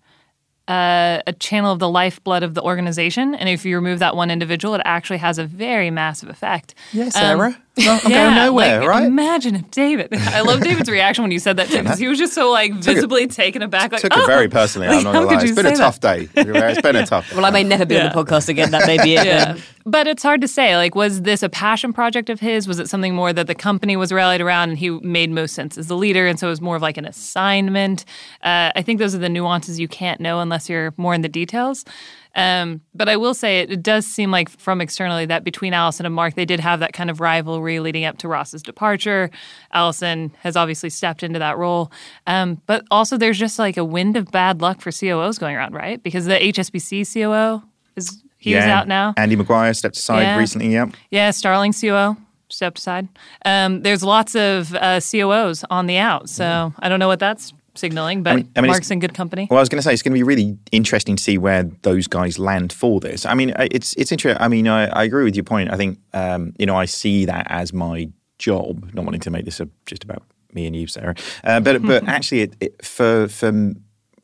uh, 0.68 1.20
a 1.26 1.32
channel 1.32 1.72
of 1.72 1.80
the 1.80 1.88
lifeblood 1.88 2.42
of 2.42 2.54
the 2.54 2.62
organization. 2.62 3.34
And 3.34 3.48
if 3.48 3.64
you 3.64 3.76
remove 3.76 3.98
that 3.98 4.14
one 4.16 4.30
individual, 4.30 4.74
it 4.74 4.82
actually 4.84 5.18
has 5.18 5.38
a 5.38 5.44
very 5.44 5.90
massive 5.90 6.28
effect. 6.28 6.74
Yes, 6.92 7.14
Sarah. 7.14 7.48
Um, 7.48 7.56
I'm 7.78 8.10
yeah, 8.10 8.24
going 8.24 8.34
nowhere, 8.34 8.80
like, 8.80 8.88
right? 8.88 9.04
Imagine 9.06 9.54
if 9.54 9.70
David. 9.70 10.08
I 10.12 10.42
love 10.42 10.60
David's 10.60 10.90
reaction 10.90 11.24
when 11.24 11.30
you 11.30 11.38
said 11.38 11.56
that 11.56 11.68
too, 11.68 11.82
because 11.82 11.98
he 11.98 12.06
was 12.06 12.18
just 12.18 12.34
so 12.34 12.50
like 12.50 12.74
visibly 12.74 13.22
it, 13.22 13.30
taken 13.30 13.62
aback. 13.62 13.92
Like, 13.92 14.02
took 14.02 14.14
oh. 14.14 14.22
it 14.22 14.26
very 14.26 14.48
personally. 14.48 14.88
I'm 14.88 15.02
not 15.02 15.14
gonna 15.14 15.26
lie. 15.26 15.42
It's 15.42 15.52
been 15.52 15.64
a 15.64 15.74
tough 15.74 15.98
day. 15.98 16.28
It's 16.34 16.82
been 16.82 16.96
a 16.96 17.06
tough. 17.06 17.34
well, 17.34 17.46
I 17.46 17.50
may 17.50 17.64
never 17.64 17.86
be 17.86 17.94
yeah. 17.94 18.08
on 18.08 18.12
the 18.12 18.22
podcast 18.24 18.50
again. 18.50 18.72
That 18.72 18.86
may 18.86 19.02
be 19.02 19.14
it. 19.14 19.24
yeah. 19.26 19.56
But 19.86 20.06
it's 20.06 20.22
hard 20.22 20.42
to 20.42 20.48
say. 20.48 20.76
Like, 20.76 20.94
was 20.94 21.22
this 21.22 21.42
a 21.42 21.48
passion 21.48 21.94
project 21.94 22.28
of 22.28 22.40
his? 22.40 22.68
Was 22.68 22.78
it 22.78 22.90
something 22.90 23.14
more 23.14 23.32
that 23.32 23.46
the 23.46 23.54
company 23.54 23.96
was 23.96 24.12
rallied 24.12 24.42
around 24.42 24.68
and 24.68 24.78
he 24.78 24.90
made 24.90 25.30
most 25.30 25.54
sense 25.54 25.78
as 25.78 25.86
the 25.86 25.96
leader, 25.96 26.26
and 26.26 26.38
so 26.38 26.48
it 26.48 26.50
was 26.50 26.60
more 26.60 26.76
of 26.76 26.82
like 26.82 26.98
an 26.98 27.06
assignment? 27.06 28.04
Uh, 28.42 28.70
I 28.76 28.82
think 28.82 28.98
those 28.98 29.14
are 29.14 29.18
the 29.18 29.30
nuances 29.30 29.80
you 29.80 29.88
can't 29.88 30.20
know 30.20 30.40
unless 30.40 30.68
you're 30.68 30.92
more 30.98 31.14
in 31.14 31.22
the 31.22 31.28
details. 31.28 31.86
Um, 32.34 32.80
but 32.94 33.08
I 33.08 33.16
will 33.16 33.34
say 33.34 33.60
it, 33.60 33.70
it, 33.70 33.82
does 33.82 34.06
seem 34.06 34.30
like 34.30 34.48
from 34.48 34.80
externally 34.80 35.26
that 35.26 35.44
between 35.44 35.74
Alison 35.74 36.06
and 36.06 36.14
Mark, 36.14 36.34
they 36.34 36.46
did 36.46 36.60
have 36.60 36.80
that 36.80 36.92
kind 36.92 37.10
of 37.10 37.20
rivalry 37.20 37.78
leading 37.78 38.04
up 38.04 38.18
to 38.18 38.28
Ross's 38.28 38.62
departure. 38.62 39.30
Alison 39.72 40.32
has 40.40 40.56
obviously 40.56 40.88
stepped 40.88 41.22
into 41.22 41.38
that 41.38 41.58
role. 41.58 41.92
Um, 42.26 42.60
but 42.66 42.84
also, 42.90 43.18
there's 43.18 43.38
just 43.38 43.58
like 43.58 43.76
a 43.76 43.84
wind 43.84 44.16
of 44.16 44.30
bad 44.30 44.62
luck 44.62 44.80
for 44.80 44.90
COOs 44.90 45.38
going 45.38 45.56
around, 45.56 45.74
right? 45.74 46.02
Because 46.02 46.24
the 46.24 46.36
HSBC 46.36 47.12
COO 47.12 47.62
is 47.96 48.22
he's 48.38 48.54
yeah, 48.54 48.78
out 48.78 48.88
now. 48.88 49.12
Andy 49.16 49.36
Maguire 49.36 49.74
stepped 49.74 49.96
aside 49.96 50.22
yeah. 50.22 50.38
recently, 50.38 50.72
yeah. 50.72 50.86
Yeah, 51.10 51.30
Starling 51.32 51.74
COO 51.74 52.16
stepped 52.48 52.78
aside. 52.78 53.08
Um, 53.44 53.82
there's 53.82 54.02
lots 54.02 54.34
of 54.34 54.74
uh, 54.74 55.00
COOs 55.00 55.64
on 55.70 55.86
the 55.86 55.98
out, 55.98 56.28
so 56.28 56.72
I 56.78 56.88
don't 56.88 56.98
know 56.98 57.08
what 57.08 57.18
that's 57.18 57.52
signaling, 57.74 58.22
but 58.22 58.30
I 58.30 58.36
mean, 58.36 58.48
I 58.56 58.60
mean, 58.60 58.70
Mark's 58.70 58.90
in 58.90 58.98
good 58.98 59.14
company. 59.14 59.48
Well, 59.50 59.58
I 59.58 59.62
was 59.62 59.68
going 59.68 59.78
to 59.78 59.82
say 59.82 59.92
it's 59.92 60.02
going 60.02 60.12
to 60.12 60.18
be 60.18 60.22
really 60.22 60.58
interesting 60.70 61.16
to 61.16 61.22
see 61.22 61.38
where 61.38 61.64
those 61.82 62.06
guys 62.06 62.38
land 62.38 62.72
for 62.72 63.00
this. 63.00 63.26
I 63.26 63.34
mean, 63.34 63.52
uh, 63.52 63.68
it's 63.70 63.94
it's 63.94 64.12
interesting. 64.12 64.42
I 64.42 64.48
mean, 64.48 64.68
I, 64.68 64.86
I 64.86 65.04
agree 65.04 65.24
with 65.24 65.36
your 65.36 65.44
point. 65.44 65.72
I 65.72 65.76
think 65.76 65.98
um, 66.12 66.52
you 66.58 66.66
know 66.66 66.76
I 66.76 66.84
see 66.84 67.24
that 67.26 67.46
as 67.48 67.72
my 67.72 68.10
job. 68.38 68.90
Not 68.94 69.04
wanting 69.04 69.20
to 69.20 69.30
make 69.30 69.44
this 69.44 69.60
a, 69.60 69.68
just 69.86 70.04
about 70.04 70.22
me 70.52 70.66
and 70.66 70.76
you, 70.76 70.86
Sarah, 70.86 71.14
uh, 71.44 71.60
but 71.60 71.82
but 71.82 72.06
actually, 72.08 72.42
it, 72.42 72.56
it, 72.60 72.84
for 72.84 73.28
for 73.28 73.72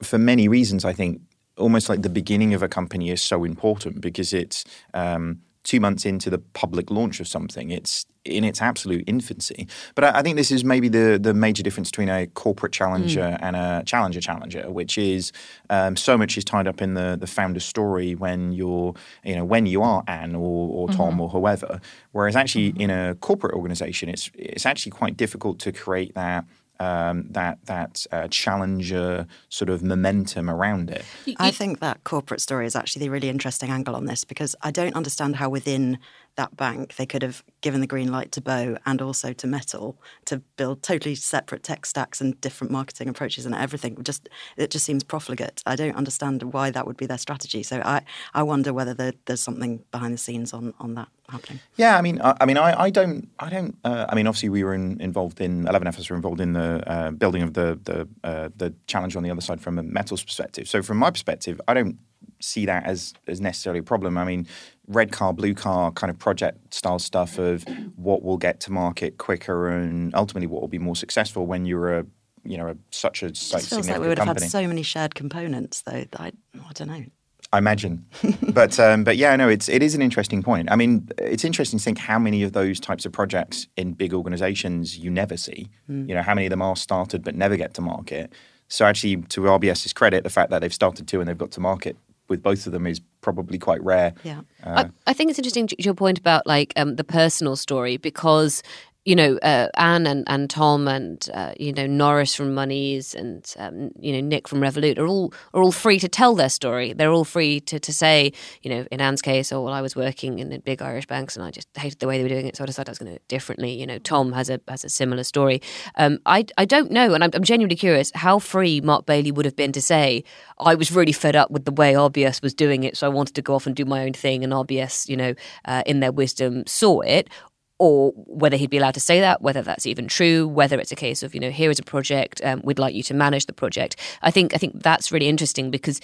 for 0.02 0.18
many 0.18 0.48
reasons, 0.48 0.84
I 0.84 0.92
think 0.92 1.20
almost 1.56 1.88
like 1.88 2.02
the 2.02 2.08
beginning 2.08 2.54
of 2.54 2.62
a 2.62 2.68
company 2.68 3.11
is 3.11 3.20
so 3.20 3.44
important 3.44 4.00
because 4.00 4.32
it's 4.32 4.64
um, 4.94 5.40
two 5.68 5.81
months 5.81 6.07
into 6.07 6.31
the 6.31 6.38
public 6.38 6.90
launch 6.90 7.20
of 7.20 7.28
something. 7.28 7.70
It's 7.70 8.07
in 8.24 8.42
its 8.42 8.62
absolute 8.62 9.04
infancy. 9.07 9.68
But 9.94 10.04
I, 10.04 10.18
I 10.18 10.22
think 10.22 10.37
this 10.37 10.50
is 10.50 10.64
maybe 10.64 10.88
the 10.88 11.18
the 11.20 11.35
major 11.35 11.62
difference 11.62 11.90
between 11.90 12.09
a 12.09 12.26
corporate 12.28 12.72
challenger 12.72 13.20
mm. 13.20 13.38
and 13.42 13.54
a 13.54 13.83
challenger 13.85 14.20
challenger, 14.20 14.70
which 14.70 14.96
is 14.96 15.31
um, 15.68 15.94
so 15.94 16.16
much 16.16 16.38
is 16.38 16.44
tied 16.44 16.66
up 16.66 16.81
in 16.81 16.94
the 16.94 17.18
the 17.20 17.26
founder 17.26 17.61
story 17.61 18.14
when 18.14 18.52
you're 18.52 18.94
you 19.24 19.37
know 19.37 19.44
when 19.44 19.66
you 19.66 19.83
are 19.83 20.02
Anne 20.09 20.35
or, 20.35 20.70
or 20.78 20.88
Tom 20.88 21.12
mm-hmm. 21.12 21.20
or 21.20 21.28
whoever. 21.28 21.81
Whereas 22.12 22.35
actually 22.35 22.72
mm-hmm. 22.72 22.81
in 22.81 22.90
a 22.90 23.14
corporate 23.16 23.54
organization, 23.54 24.09
it's 24.09 24.31
it's 24.35 24.64
actually 24.64 24.92
quite 24.92 25.18
difficult 25.18 25.59
to 25.61 25.72
create 25.72 26.14
that 26.14 26.46
um, 26.80 27.26
that 27.30 27.58
that 27.66 28.06
uh, 28.12 28.28
challenger 28.28 29.26
sort 29.48 29.68
of 29.68 29.82
momentum 29.82 30.48
around 30.48 30.90
it. 30.90 31.04
I 31.38 31.50
think 31.50 31.80
that 31.80 32.04
corporate 32.04 32.40
story 32.40 32.66
is 32.66 32.76
actually 32.76 33.06
the 33.06 33.10
really 33.10 33.28
interesting 33.28 33.70
angle 33.70 33.96
on 33.96 34.06
this 34.06 34.24
because 34.24 34.54
I 34.62 34.70
don't 34.70 34.94
understand 34.94 35.36
how 35.36 35.48
within 35.48 35.98
that 36.36 36.56
bank, 36.56 36.96
they 36.96 37.06
could 37.06 37.22
have 37.22 37.42
given 37.60 37.80
the 37.80 37.86
green 37.86 38.12
light 38.12 38.32
to 38.32 38.40
Bo 38.40 38.76
and 38.86 39.02
also 39.02 39.32
to 39.32 39.46
Mettle 39.46 39.98
to 40.26 40.38
build 40.56 40.82
totally 40.82 41.14
separate 41.14 41.62
tech 41.62 41.84
stacks 41.84 42.20
and 42.20 42.40
different 42.40 42.70
marketing 42.70 43.08
approaches 43.08 43.44
and 43.44 43.54
everything. 43.54 44.02
Just 44.02 44.28
it 44.56 44.70
just 44.70 44.84
seems 44.84 45.02
profligate. 45.04 45.62
I 45.66 45.76
don't 45.76 45.96
understand 45.96 46.42
why 46.52 46.70
that 46.70 46.86
would 46.86 46.96
be 46.96 47.06
their 47.06 47.18
strategy. 47.18 47.62
So 47.62 47.82
I, 47.84 48.02
I 48.34 48.42
wonder 48.42 48.72
whether 48.72 48.94
there, 48.94 49.14
there's 49.26 49.40
something 49.40 49.82
behind 49.90 50.14
the 50.14 50.18
scenes 50.18 50.52
on, 50.52 50.74
on 50.78 50.94
that 50.94 51.08
happening. 51.28 51.60
Yeah, 51.76 51.98
I 51.98 52.02
mean, 52.02 52.20
I, 52.22 52.36
I 52.40 52.46
mean, 52.46 52.56
I, 52.56 52.82
I 52.82 52.90
don't, 52.90 53.28
I 53.38 53.50
don't. 53.50 53.76
Uh, 53.84 54.06
I 54.08 54.14
mean, 54.14 54.26
obviously, 54.26 54.48
we 54.48 54.64
were 54.64 54.74
in, 54.74 55.00
involved 55.00 55.40
in 55.40 55.64
11FS 55.64 56.10
were 56.10 56.16
involved 56.16 56.40
in 56.40 56.52
the 56.52 56.82
uh, 56.90 57.10
building 57.10 57.42
of 57.42 57.54
the 57.54 57.78
the 57.84 58.08
uh, 58.24 58.48
the 58.56 58.74
challenge 58.86 59.16
on 59.16 59.22
the 59.22 59.30
other 59.30 59.40
side 59.40 59.60
from 59.60 59.78
a 59.78 59.82
Mettle's 59.82 60.22
perspective. 60.22 60.68
So 60.68 60.82
from 60.82 60.98
my 60.98 61.10
perspective, 61.10 61.60
I 61.68 61.74
don't 61.74 61.98
see 62.40 62.66
that 62.66 62.84
as 62.84 63.14
as 63.26 63.40
necessarily 63.40 63.80
a 63.80 63.82
problem. 63.82 64.16
I 64.18 64.24
mean, 64.24 64.46
red 64.88 65.12
car, 65.12 65.33
blue 65.33 65.55
car 65.55 65.92
kind 65.92 66.11
of 66.11 66.18
project 66.18 66.74
style 66.74 66.98
stuff 66.98 67.38
of 67.38 67.64
what 67.96 68.22
will 68.22 68.38
get 68.38 68.61
to 68.61 68.72
market 68.72 69.18
quicker 69.18 69.68
and 69.68 70.14
ultimately 70.14 70.46
what 70.46 70.61
will 70.61 70.68
be 70.68 70.79
more 70.79 70.96
successful 70.96 71.46
when 71.46 71.64
you're 71.64 71.98
a 71.98 72.07
you 72.44 72.57
know 72.57 72.68
a, 72.68 72.77
such 72.90 73.22
a 73.22 73.27
like, 73.27 73.62
feels 73.62 73.88
like 73.88 74.01
we 74.01 74.09
would 74.09 74.18
have 74.18 74.29
had 74.29 74.40
so 74.40 74.66
many 74.66 74.83
shared 74.83 75.14
components 75.14 75.83
though. 75.83 76.05
I, 76.18 76.33
I 76.55 76.72
don't 76.72 76.88
know. 76.88 77.05
I 77.51 77.59
imagine, 77.59 78.05
but 78.53 78.79
um, 78.79 79.05
but 79.05 79.16
yeah, 79.16 79.35
no, 79.37 79.48
it's 79.48 79.68
it 79.68 79.83
is 79.83 79.94
an 79.94 80.03
interesting 80.03 80.42
point. 80.42 80.70
I 80.70 80.77
mean, 80.77 81.09
it's 81.18 81.44
interesting 81.44 81.79
to 81.79 81.85
think 81.85 81.98
how 81.98 82.18
many 82.18 82.42
of 82.42 82.53
those 82.53 82.79
types 82.79 83.07
of 83.07 83.12
projects 83.12 83.66
in 83.77 83.92
big 83.92 84.12
organisations 84.12 84.98
you 84.98 85.11
never 85.11 85.37
see. 85.37 85.68
Mm. 85.90 86.09
You 86.09 86.14
know, 86.14 86.22
how 86.22 86.35
many 86.35 86.46
of 86.46 86.51
them 86.51 86.62
are 86.62 86.77
started 86.77 87.24
but 87.24 87.35
never 87.35 87.57
get 87.57 87.74
to 87.74 87.81
market. 87.81 88.33
So 88.68 88.85
actually, 88.85 89.16
to 89.16 89.40
RBS's 89.42 89.94
credit, 89.94 90.24
the 90.24 90.31
fact 90.31 90.51
that 90.51 90.59
they've 90.59 90.74
started 90.74 91.09
two 91.09 91.20
and 91.20 91.29
they've 91.29 91.38
got 91.38 91.51
to 91.53 91.61
market 91.61 91.96
with 92.29 92.42
both 92.42 92.66
of 92.66 92.72
them 92.72 92.87
is 92.87 93.01
probably 93.20 93.59
quite 93.59 93.83
rare. 93.83 94.14
Yeah, 94.24 94.40
uh, 94.64 94.85
I, 95.07 95.11
I, 95.11 95.12
think 95.12 95.31
it's 95.31 95.38
interesting 95.38 95.66
to 95.68 95.83
your 95.83 95.94
point 95.94 96.18
about 96.18 96.46
like 96.46 96.72
um, 96.76 96.96
the 96.96 97.04
personal 97.04 97.57
story 97.57 97.96
because 97.96 98.62
you 99.08 99.16
know, 99.16 99.38
uh, 99.38 99.68
Anne 99.72 100.06
and, 100.06 100.22
and 100.26 100.50
Tom 100.50 100.86
and 100.86 101.26
uh, 101.32 101.54
you 101.58 101.72
know 101.72 101.86
Norris 101.86 102.34
from 102.34 102.52
Monese 102.52 103.14
and 103.14 103.54
um, 103.58 103.90
you 103.98 104.12
know 104.12 104.20
Nick 104.20 104.46
from 104.46 104.60
Revolut 104.60 104.98
are 104.98 105.06
all 105.06 105.32
are 105.54 105.62
all 105.62 105.72
free 105.72 105.98
to 106.00 106.10
tell 106.10 106.34
their 106.34 106.50
story. 106.50 106.92
They're 106.92 107.10
all 107.10 107.24
free 107.24 107.58
to, 107.60 107.80
to 107.80 107.90
say, 107.90 108.34
you 108.60 108.68
know, 108.68 108.86
in 108.92 109.00
Anne's 109.00 109.22
case, 109.22 109.50
oh 109.50 109.62
well, 109.62 109.72
I 109.72 109.80
was 109.80 109.96
working 109.96 110.40
in 110.40 110.50
the 110.50 110.58
big 110.58 110.82
Irish 110.82 111.06
banks 111.06 111.36
and 111.36 111.42
I 111.42 111.50
just 111.50 111.68
hated 111.74 112.00
the 112.00 112.06
way 112.06 112.18
they 112.18 112.22
were 112.22 112.28
doing 112.28 112.46
it, 112.46 112.56
so 112.56 112.64
I 112.64 112.66
decided 112.66 112.90
I 112.90 112.92
was 112.92 112.98
going 112.98 113.06
to 113.06 113.12
do 113.12 113.16
it 113.16 113.28
differently. 113.28 113.72
You 113.72 113.86
know, 113.86 113.98
Tom 113.98 114.32
has 114.32 114.50
a 114.50 114.60
has 114.68 114.84
a 114.84 114.90
similar 114.90 115.24
story. 115.24 115.62
Um, 115.94 116.18
I 116.26 116.44
I 116.58 116.66
don't 116.66 116.90
know, 116.90 117.14
and 117.14 117.24
I'm, 117.24 117.30
I'm 117.32 117.44
genuinely 117.44 117.76
curious 117.76 118.12
how 118.14 118.38
free 118.38 118.82
Mark 118.82 119.06
Bailey 119.06 119.32
would 119.32 119.46
have 119.46 119.56
been 119.56 119.72
to 119.72 119.80
say 119.80 120.22
I 120.58 120.74
was 120.74 120.92
really 120.92 121.12
fed 121.12 121.34
up 121.34 121.50
with 121.50 121.64
the 121.64 121.72
way 121.72 121.94
RBS 121.94 122.42
was 122.42 122.52
doing 122.52 122.84
it, 122.84 122.94
so 122.94 123.06
I 123.06 123.10
wanted 123.10 123.34
to 123.36 123.42
go 123.42 123.54
off 123.54 123.66
and 123.66 123.74
do 123.74 123.86
my 123.86 124.04
own 124.04 124.12
thing, 124.12 124.44
and 124.44 124.52
RBS, 124.52 125.08
you 125.08 125.16
know, 125.16 125.34
uh, 125.64 125.82
in 125.86 126.00
their 126.00 126.12
wisdom, 126.12 126.66
saw 126.66 127.00
it, 127.00 127.30
or 127.78 128.12
whether 128.16 128.56
he'd 128.56 128.70
be 128.70 128.78
allowed 128.78 128.94
to 128.94 129.00
say 129.00 129.20
that, 129.20 129.40
whether 129.40 129.62
that's 129.62 129.86
even 129.86 130.08
true, 130.08 130.48
whether 130.48 130.78
it's 130.78 130.92
a 130.92 130.96
case 130.96 131.22
of 131.22 131.34
you 131.34 131.40
know 131.40 131.50
here 131.50 131.70
is 131.70 131.78
a 131.78 131.82
project, 131.84 132.40
um, 132.44 132.60
we'd 132.64 132.78
like 132.78 132.94
you 132.94 133.02
to 133.04 133.14
manage 133.14 133.46
the 133.46 133.52
project. 133.52 133.96
I 134.22 134.30
think 134.30 134.54
I 134.54 134.58
think 134.58 134.82
that's 134.82 135.12
really 135.12 135.28
interesting 135.28 135.70
because 135.70 136.00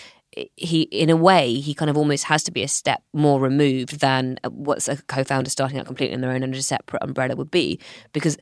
he, 0.57 0.83
in 0.83 1.11
a 1.11 1.17
way, 1.17 1.55
he 1.55 1.75
kind 1.75 1.91
of 1.91 1.97
almost 1.97 2.25
has 2.25 2.43
to 2.45 2.51
be 2.51 2.63
a 2.63 2.69
step 2.69 3.03
more 3.13 3.41
removed 3.41 4.01
than 4.01 4.39
what's 4.49 4.89
a 4.89 4.97
co-founder 5.03 5.51
starting 5.51 5.79
out 5.79 5.87
completely 5.87 6.15
on 6.15 6.21
their 6.21 6.33
own 6.33 6.43
under 6.43 6.59
a 6.59 6.63
separate 6.63 7.03
umbrella 7.03 7.37
would 7.37 7.51
be, 7.51 7.79
because 8.13 8.37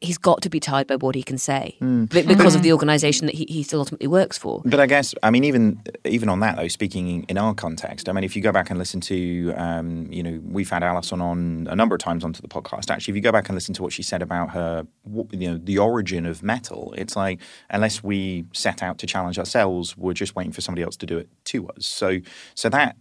he's 0.00 0.18
got 0.18 0.42
to 0.42 0.50
be 0.50 0.60
tied 0.60 0.86
by 0.86 0.96
what 0.96 1.14
he 1.14 1.22
can 1.22 1.38
say 1.38 1.76
mm. 1.80 2.08
because 2.08 2.54
of 2.54 2.62
the 2.62 2.72
organisation 2.72 3.26
that 3.26 3.34
he, 3.34 3.46
he 3.48 3.62
still 3.62 3.80
ultimately 3.80 4.06
works 4.06 4.36
for. 4.36 4.62
But 4.64 4.80
I 4.80 4.86
guess, 4.86 5.14
I 5.22 5.30
mean, 5.30 5.44
even 5.44 5.82
even 6.04 6.28
on 6.28 6.40
that 6.40 6.56
though, 6.56 6.68
speaking 6.68 7.24
in 7.24 7.38
our 7.38 7.54
context, 7.54 8.08
I 8.08 8.12
mean, 8.12 8.24
if 8.24 8.34
you 8.34 8.42
go 8.42 8.52
back 8.52 8.70
and 8.70 8.78
listen 8.78 9.00
to, 9.02 9.52
um, 9.56 10.10
you 10.10 10.22
know, 10.22 10.40
we've 10.44 10.70
had 10.70 10.82
Alison 10.82 11.20
on 11.20 11.66
a 11.70 11.76
number 11.76 11.94
of 11.94 12.00
times 12.00 12.24
onto 12.24 12.40
the 12.40 12.48
podcast. 12.48 12.90
Actually, 12.90 13.12
if 13.12 13.16
you 13.16 13.22
go 13.22 13.32
back 13.32 13.48
and 13.48 13.54
listen 13.54 13.74
to 13.74 13.82
what 13.82 13.92
she 13.92 14.02
said 14.02 14.22
about 14.22 14.50
her, 14.50 14.86
you 15.30 15.50
know, 15.50 15.58
the 15.58 15.78
origin 15.78 16.26
of 16.26 16.42
Mettle, 16.42 16.94
it's 16.96 17.16
like 17.16 17.40
unless 17.70 18.02
we 18.02 18.44
set 18.52 18.82
out 18.82 18.98
to 18.98 19.06
challenge 19.06 19.38
ourselves, 19.38 19.96
we're 19.96 20.14
just 20.14 20.34
waiting 20.34 20.52
for 20.52 20.60
somebody 20.60 20.82
else 20.82 20.96
to 20.96 21.06
do 21.06 21.18
it 21.18 21.28
to 21.44 21.68
us. 21.68 21.86
So, 21.86 22.18
so 22.54 22.68
that, 22.70 22.96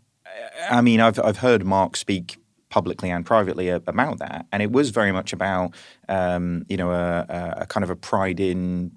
I 0.69 0.82
mean, 0.82 1.00
I've 1.00 1.19
I've 1.19 1.38
heard 1.38 1.65
Mark 1.65 1.95
speak 1.95 2.38
publicly 2.76 3.10
and 3.10 3.26
privately 3.26 3.70
about 3.70 4.20
that. 4.20 4.46
And 4.52 4.62
it 4.62 4.70
was 4.70 4.90
very 4.90 5.14
much 5.14 5.32
about, 5.32 5.74
um, 6.10 6.66
you 6.68 6.76
know, 6.76 6.92
a, 6.92 7.56
a, 7.62 7.66
kind 7.66 7.86
of 7.86 7.90
a 7.90 7.96
pride 7.96 8.42
in 8.42 8.92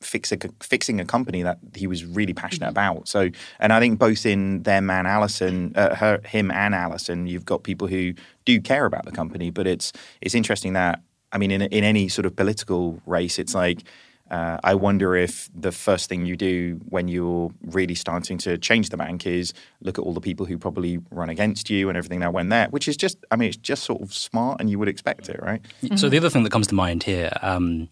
fixing 0.00 0.40
fixing 0.60 1.00
a 1.00 1.04
company 1.04 1.44
that 1.44 1.58
he 1.76 1.86
was 1.86 2.04
really 2.04 2.34
passionate 2.34 2.74
mm-hmm. 2.74 2.94
about. 2.96 3.06
So, 3.06 3.30
and 3.60 3.72
I 3.72 3.78
think 3.78 4.00
both 4.00 4.26
in 4.26 4.64
them 4.64 4.90
and 4.90 5.06
Alison, 5.06 5.72
uh, 5.76 5.94
her, 5.94 6.20
him 6.26 6.50
and 6.50 6.74
Alison, 6.74 7.28
you've 7.28 7.44
got 7.44 7.62
people 7.62 7.86
who 7.86 8.14
do 8.44 8.60
care 8.60 8.84
about 8.84 9.04
the 9.04 9.12
company. 9.12 9.50
But 9.50 9.68
it's 9.68 9.92
it's 10.20 10.34
interesting 10.34 10.72
that 10.72 11.00
I 11.30 11.38
mean, 11.38 11.52
in 11.52 11.62
in 11.62 11.84
any 11.84 12.08
sort 12.08 12.26
of 12.26 12.34
political 12.34 13.00
race, 13.06 13.38
it's 13.38 13.54
like 13.54 13.84
uh, 14.30 14.58
I 14.64 14.74
wonder 14.74 15.14
if 15.14 15.50
the 15.54 15.70
first 15.70 16.08
thing 16.08 16.24
you 16.24 16.36
do 16.36 16.80
when 16.88 17.08
you're 17.08 17.52
really 17.62 17.94
starting 17.94 18.38
to 18.38 18.56
change 18.56 18.88
the 18.88 18.96
bank 18.96 19.26
is 19.26 19.52
look 19.82 19.98
at 19.98 20.02
all 20.02 20.14
the 20.14 20.20
people 20.20 20.46
who 20.46 20.56
probably 20.56 20.98
run 21.10 21.28
against 21.28 21.68
you 21.68 21.88
and 21.88 21.98
everything 21.98 22.20
that 22.20 22.32
went 22.32 22.50
there, 22.50 22.68
which 22.68 22.88
is 22.88 22.96
just, 22.96 23.18
I 23.30 23.36
mean, 23.36 23.48
it's 23.48 23.58
just 23.58 23.84
sort 23.84 24.00
of 24.00 24.14
smart 24.14 24.60
and 24.60 24.70
you 24.70 24.78
would 24.78 24.88
expect 24.88 25.28
it, 25.28 25.40
right? 25.42 25.62
Mm-hmm. 25.82 25.96
So 25.96 26.08
the 26.08 26.16
other 26.16 26.30
thing 26.30 26.42
that 26.44 26.50
comes 26.50 26.66
to 26.68 26.74
mind 26.74 27.02
here, 27.02 27.32
um, 27.42 27.90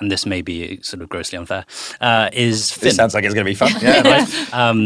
and 0.00 0.10
this 0.10 0.26
may 0.26 0.42
be 0.42 0.80
sort 0.82 1.02
of 1.02 1.08
grossly 1.08 1.38
unfair, 1.38 1.64
uh, 2.00 2.30
is 2.32 2.70
Finn. 2.70 2.88
This 2.88 2.96
sounds 2.96 3.14
like 3.14 3.24
it's 3.24 3.34
going 3.34 3.44
to 3.44 3.50
be 3.50 3.54
fun. 3.54 3.72
yeah, 3.80 4.02
right. 4.02 4.28
Um, 4.52 4.78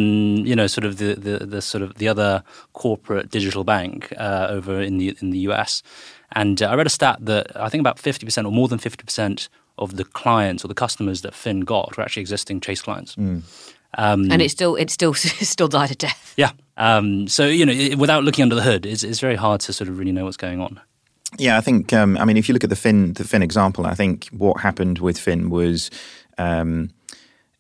you 0.47 0.57
know, 0.57 0.67
sort 0.67 0.85
of 0.85 0.97
the, 0.97 1.15
the, 1.15 1.47
the, 1.47 1.63
sort 1.63 1.83
of 1.83 1.97
the 1.97 2.09
other 2.09 2.43
corporate 2.73 3.31
digital 3.31 3.65
bank 3.65 4.13
uh, 4.17 4.47
over 4.49 4.81
in 4.81 4.97
the 4.97 5.17
in 5.21 5.31
the 5.31 5.41
US, 5.41 5.83
and 6.33 6.63
uh, 6.63 6.67
I 6.67 6.75
read 6.75 6.87
a 6.87 6.91
stat 6.91 7.19
that 7.21 7.55
I 7.55 7.69
think 7.69 7.81
about 7.81 7.99
fifty 7.99 8.25
percent 8.25 8.47
or 8.47 8.53
more 8.53 8.69
than 8.69 8.79
fifty 8.79 9.05
percent 9.05 9.49
of 9.79 9.97
the 9.97 10.05
clients 10.05 10.65
or 10.65 10.69
the 10.69 10.75
customers 10.75 11.23
that 11.23 11.35
Finn 11.35 11.61
got 11.61 11.97
were 11.97 12.03
actually 12.03 12.23
existing 12.23 12.61
Chase 12.61 12.83
clients. 12.83 13.15
Mm. 13.17 13.43
Um, 13.97 14.31
and 14.31 14.43
it 14.43 14.51
still 14.51 14.77
it 14.77 14.91
still 14.91 15.15
still 15.15 15.69
died 15.69 15.91
a 15.91 15.95
death. 15.95 16.35
Yeah. 16.37 16.53
Um, 16.77 17.27
so 17.29 17.47
you 17.47 17.65
know, 17.65 17.97
without 17.97 18.25
looking 18.25 18.43
under 18.43 18.55
the 18.55 18.63
hood, 18.63 18.87
it's, 18.87 19.03
it's 19.03 19.21
very 19.21 19.37
hard 19.37 19.61
to 19.63 19.73
sort 19.73 19.89
of 19.89 19.99
really 19.99 20.13
know 20.13 20.25
what's 20.25 20.37
going 20.37 20.61
on. 20.61 20.81
Yeah, 21.37 21.59
I 21.59 21.61
think. 21.61 21.93
Um, 21.93 22.17
I 22.17 22.25
mean, 22.25 22.37
if 22.37 22.49
you 22.49 22.53
look 22.53 22.65
at 22.65 22.71
the 22.71 22.77
Finn 22.77 23.15
the 23.15 23.25
Finn 23.25 23.43
example, 23.43 23.87
I 23.87 23.95
think 23.95 24.27
what 24.29 24.61
happened 24.61 24.99
with 24.99 25.19
Finn 25.19 25.51
was 25.51 25.91
um, 26.39 26.91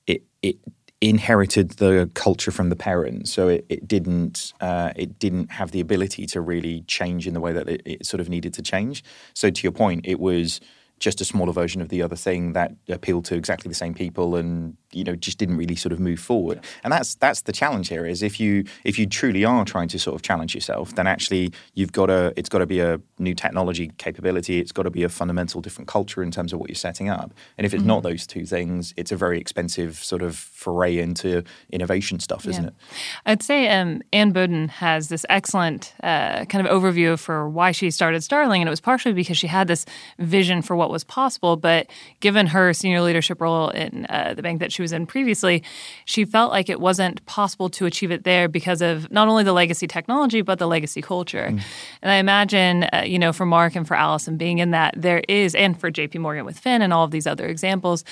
it 0.07 0.23
it 0.43 0.57
inherited 1.01 1.73
the 1.73 2.11
culture 2.15 2.51
from 2.51 2.71
the 2.71 2.77
parents, 2.77 3.31
so 3.33 3.49
it, 3.49 3.67
it 3.69 3.87
didn't 3.87 4.53
uh, 4.61 4.93
it 4.97 5.19
didn't 5.19 5.51
have 5.53 5.71
the 5.73 5.81
ability 5.81 6.27
to 6.27 6.41
really 6.41 6.83
change 6.83 7.27
in 7.27 7.35
the 7.35 7.41
way 7.41 7.53
that 7.53 7.69
it, 7.69 7.83
it 7.85 8.07
sort 8.07 8.21
of 8.21 8.29
needed 8.29 8.55
to 8.55 8.63
change. 8.63 9.05
So 9.35 9.51
to 9.51 9.63
your 9.63 9.73
point, 9.73 10.07
it 10.07 10.19
was 10.19 10.61
just 10.99 11.21
a 11.21 11.25
smaller 11.25 11.53
version 11.53 11.81
of 11.81 11.89
the 11.89 12.03
other 12.03 12.17
thing 12.17 12.53
that 12.53 12.73
appealed 12.89 13.25
to 13.27 13.35
exactly 13.35 13.69
the 13.69 13.75
same 13.75 13.95
people 13.95 14.37
and 14.37 14.77
you 14.93 15.05
know 15.05 15.15
just 15.15 15.39
didn't 15.39 15.57
really 15.57 15.77
sort 15.77 15.93
of 15.93 16.01
move 16.01 16.21
forward. 16.21 16.61
And 16.85 16.93
that's 16.93 17.15
that's 17.17 17.43
the 17.43 17.53
challenge 17.53 17.89
here 17.89 18.07
is 18.07 18.23
if 18.23 18.41
you 18.41 18.65
if 18.85 18.99
you 18.99 19.07
truly 19.07 19.45
are 19.45 19.65
trying 19.65 19.89
to 19.89 19.99
sort 19.99 20.15
of 20.15 20.23
challenge 20.23 20.55
yourself 20.55 20.95
then 20.95 21.07
actually 21.07 21.53
you've 21.75 21.93
got 21.93 22.07
to 22.07 22.33
it's 22.37 22.49
got 22.49 22.59
to 22.59 22.67
be 22.67 22.81
a 22.81 23.01
new 23.19 23.35
technology 23.35 23.91
capability. 23.99 24.59
It's 24.59 24.73
got 24.73 24.85
to 24.85 24.91
be 24.91 25.03
a 25.03 25.09
fundamental 25.09 25.61
different 25.61 25.89
culture 25.89 26.23
in 26.23 26.31
terms 26.31 26.53
of 26.53 26.59
what 26.59 26.69
you're 26.69 26.75
setting 26.75 27.09
up. 27.09 27.33
And 27.57 27.67
if 27.67 27.75
it's 27.75 27.81
mm-hmm. 27.81 27.89
not 27.89 28.03
those 28.03 28.27
two 28.27 28.45
things 28.47 28.95
it's 28.97 29.13
a 29.13 29.17
very 29.17 29.41
expensive 29.41 29.97
sort 29.97 30.23
of 30.23 30.37
foray 30.37 30.99
into 30.99 31.43
innovation 31.71 32.21
stuff 32.21 32.47
isn't 32.47 32.65
yeah. 32.65 32.71
it? 32.71 32.75
I'd 33.27 33.43
say 33.43 33.69
um, 33.69 34.03
anne 34.13 34.33
Boden 34.33 34.69
has 34.69 35.09
this 35.09 35.25
excellent 35.29 35.95
uh, 36.03 36.45
kind 36.47 36.67
of 36.67 36.73
overview 36.73 37.19
for 37.19 37.49
why 37.49 37.73
she 37.73 37.91
started 37.91 38.23
starling. 38.23 38.63
And 38.63 38.69
it 38.69 38.71
was 38.71 38.81
partially 38.81 39.13
because 39.13 39.37
she 39.37 39.47
had 39.47 39.69
this 39.69 39.85
vision 40.19 40.63
for 40.63 40.77
what 40.77 40.88
what 40.89 40.93
was 40.95 41.05
possible. 41.05 41.57
But 41.57 41.87
given 42.21 42.47
her 42.49 42.73
senior 42.73 43.03
leadership 43.03 43.41
role 43.41 43.69
in 43.69 44.07
uh, 44.09 44.35
the 44.35 44.43
bank 44.43 44.61
that 44.61 44.73
she 44.73 44.83
was 44.83 44.93
in 44.93 45.07
previously, 45.07 45.63
she 46.05 46.25
felt 46.25 46.51
like 46.51 46.69
it 46.69 46.81
wasn't 46.81 47.25
possible 47.27 47.69
to 47.71 47.87
achieve 47.87 48.11
it 48.11 48.25
there 48.25 48.49
because 48.49 48.83
of 48.83 49.11
not 49.13 49.29
only 49.29 49.45
the 49.45 49.53
legacy 49.53 49.87
technology 49.87 50.43
but 50.43 50.59
the 50.59 50.67
legacy 50.67 51.03
culture. 51.03 51.49
Mm. 51.51 51.63
And 52.03 52.11
I 52.11 52.17
imagine, 52.17 52.85
uh, 52.85 53.03
you 53.07 53.19
know, 53.19 53.33
for 53.33 53.47
Mark 53.47 53.77
and 53.77 53.87
for 53.87 53.95
Alison 53.95 54.37
being 54.37 54.59
in 54.59 54.71
that, 54.71 54.95
there 54.97 55.23
is, 55.29 55.55
and 55.55 55.79
for 55.79 55.91
J.P. 55.91 56.19
Morgan 56.19 56.45
with 56.45 56.59
Finn 56.59 56.83
and 56.83 56.93
all 56.93 57.05
of 57.05 57.11
these 57.11 57.27
other 57.27 57.47
examples 57.47 58.05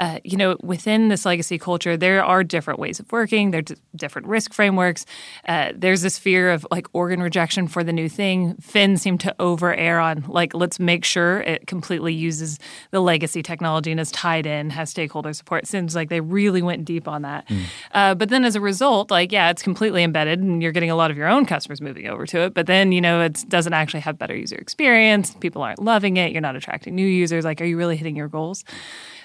uh, 0.00 0.18
you 0.24 0.36
know, 0.36 0.56
within 0.62 1.08
this 1.08 1.26
legacy 1.26 1.58
culture, 1.58 1.94
there 1.94 2.24
are 2.24 2.42
different 2.42 2.80
ways 2.80 2.98
of 2.98 3.12
working. 3.12 3.50
There's 3.50 3.66
different 3.94 4.26
risk 4.26 4.54
frameworks. 4.54 5.04
Uh, 5.46 5.72
there's 5.74 6.00
this 6.00 6.18
fear 6.18 6.50
of 6.50 6.66
like 6.70 6.86
organ 6.94 7.22
rejection 7.22 7.68
for 7.68 7.84
the 7.84 7.92
new 7.92 8.08
thing. 8.08 8.54
Finn 8.56 8.96
seemed 8.96 9.20
to 9.20 9.34
over 9.38 9.74
air 9.74 10.00
on 10.00 10.24
like, 10.26 10.54
let's 10.54 10.80
make 10.80 11.04
sure 11.04 11.42
it 11.42 11.66
completely 11.66 12.14
uses 12.14 12.58
the 12.92 13.00
legacy 13.00 13.42
technology 13.42 13.90
and 13.90 14.00
is 14.00 14.10
tied 14.10 14.46
in, 14.46 14.70
has 14.70 14.88
stakeholder 14.88 15.34
support. 15.34 15.64
It 15.64 15.66
seems 15.68 15.94
like 15.94 16.08
they 16.08 16.20
really 16.20 16.62
went 16.62 16.86
deep 16.86 17.06
on 17.06 17.20
that. 17.22 17.46
Mm. 17.48 17.64
Uh, 17.92 18.14
but 18.14 18.30
then 18.30 18.46
as 18.46 18.56
a 18.56 18.60
result, 18.60 19.10
like, 19.10 19.30
yeah, 19.30 19.50
it's 19.50 19.62
completely 19.62 20.02
embedded 20.02 20.40
and 20.40 20.62
you're 20.62 20.72
getting 20.72 20.90
a 20.90 20.96
lot 20.96 21.10
of 21.10 21.18
your 21.18 21.28
own 21.28 21.44
customers 21.44 21.82
moving 21.82 22.06
over 22.06 22.24
to 22.26 22.40
it. 22.40 22.54
But 22.54 22.66
then, 22.66 22.90
you 22.92 23.02
know, 23.02 23.20
it 23.20 23.44
doesn't 23.50 23.74
actually 23.74 24.00
have 24.00 24.18
better 24.18 24.34
user 24.34 24.56
experience. 24.56 25.34
People 25.40 25.60
aren't 25.60 25.82
loving 25.82 26.16
it. 26.16 26.32
You're 26.32 26.40
not 26.40 26.56
attracting 26.56 26.94
new 26.94 27.06
users. 27.06 27.44
Like, 27.44 27.60
are 27.60 27.66
you 27.66 27.76
really 27.76 27.98
hitting 27.98 28.16
your 28.16 28.28
goals? 28.28 28.64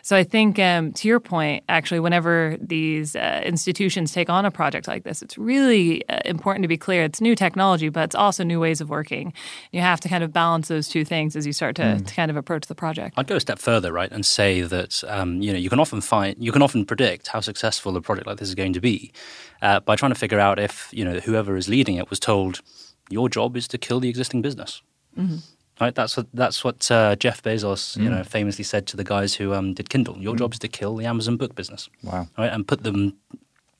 So 0.05 0.15
I 0.15 0.23
think, 0.23 0.59
um, 0.59 0.93
to 0.93 1.07
your 1.07 1.19
point, 1.19 1.63
actually, 1.67 1.99
whenever 1.99 2.57
these 2.61 3.15
uh, 3.15 3.41
institutions 3.43 4.11
take 4.11 4.29
on 4.29 4.45
a 4.45 4.51
project 4.51 4.87
like 4.87 5.03
this, 5.03 5.23
it's 5.23 5.35
really 5.35 6.07
uh, 6.07 6.19
important 6.25 6.61
to 6.63 6.67
be 6.67 6.77
clear. 6.77 7.01
It's 7.05 7.21
new 7.21 7.33
technology, 7.33 7.89
but 7.89 8.03
it's 8.03 8.13
also 8.13 8.43
new 8.43 8.59
ways 8.59 8.81
of 8.81 8.89
working. 8.91 9.33
You 9.71 9.81
have 9.81 9.99
to 10.01 10.07
kind 10.07 10.23
of 10.23 10.31
balance 10.31 10.67
those 10.67 10.87
two 10.87 11.05
things 11.05 11.35
as 11.35 11.47
you 11.47 11.53
start 11.53 11.75
to, 11.77 11.81
mm. 11.81 12.05
to 12.05 12.13
kind 12.13 12.29
of 12.29 12.37
approach 12.37 12.67
the 12.67 12.75
project. 12.75 13.15
I'd 13.17 13.25
go 13.25 13.37
a 13.37 13.39
step 13.39 13.57
further, 13.57 13.91
right, 13.91 14.11
and 14.11 14.23
say 14.23 14.61
that 14.61 15.03
um, 15.07 15.41
you 15.41 15.51
know 15.51 15.57
you 15.57 15.71
can 15.71 15.79
often 15.79 16.01
find 16.01 16.35
you 16.37 16.51
can 16.51 16.61
often 16.61 16.85
predict 16.85 17.29
how 17.29 17.39
successful 17.39 17.97
a 17.97 18.01
project 18.01 18.27
like 18.27 18.37
this 18.37 18.49
is 18.49 18.53
going 18.53 18.73
to 18.73 18.81
be 18.81 19.11
uh, 19.63 19.79
by 19.79 19.95
trying 19.95 20.11
to 20.11 20.19
figure 20.19 20.39
out 20.39 20.59
if 20.59 20.87
you 20.91 21.03
know 21.03 21.19
whoever 21.19 21.57
is 21.57 21.67
leading 21.67 21.95
it 21.95 22.11
was 22.11 22.19
told 22.19 22.61
your 23.09 23.27
job 23.27 23.57
is 23.57 23.67
to 23.69 23.79
kill 23.79 23.99
the 23.99 24.09
existing 24.09 24.43
business. 24.43 24.83
Mm-hmm. 25.17 25.37
Right, 25.79 25.93
that's 25.93 26.15
what 26.15 26.27
that's 26.33 26.63
what 26.63 26.89
uh, 26.89 27.17
Jeff 27.17 27.43
Bezos, 27.43 27.97
you 27.97 28.09
mm. 28.09 28.11
know, 28.11 28.23
famously 28.23 28.63
said 28.63 28.87
to 28.87 28.97
the 28.97 29.03
guys 29.03 29.35
who 29.35 29.53
um, 29.53 29.73
did 29.73 29.89
Kindle. 29.89 30.17
Your 30.17 30.33
mm. 30.33 30.39
job 30.39 30.53
is 30.53 30.59
to 30.59 30.69
kill 30.69 30.95
the 30.95 31.05
Amazon 31.05 31.35
book 31.35 31.53
business. 31.53 31.89
Wow! 32.01 32.29
Right, 32.37 32.51
and 32.51 32.65
put 32.65 32.83
them 32.83 33.17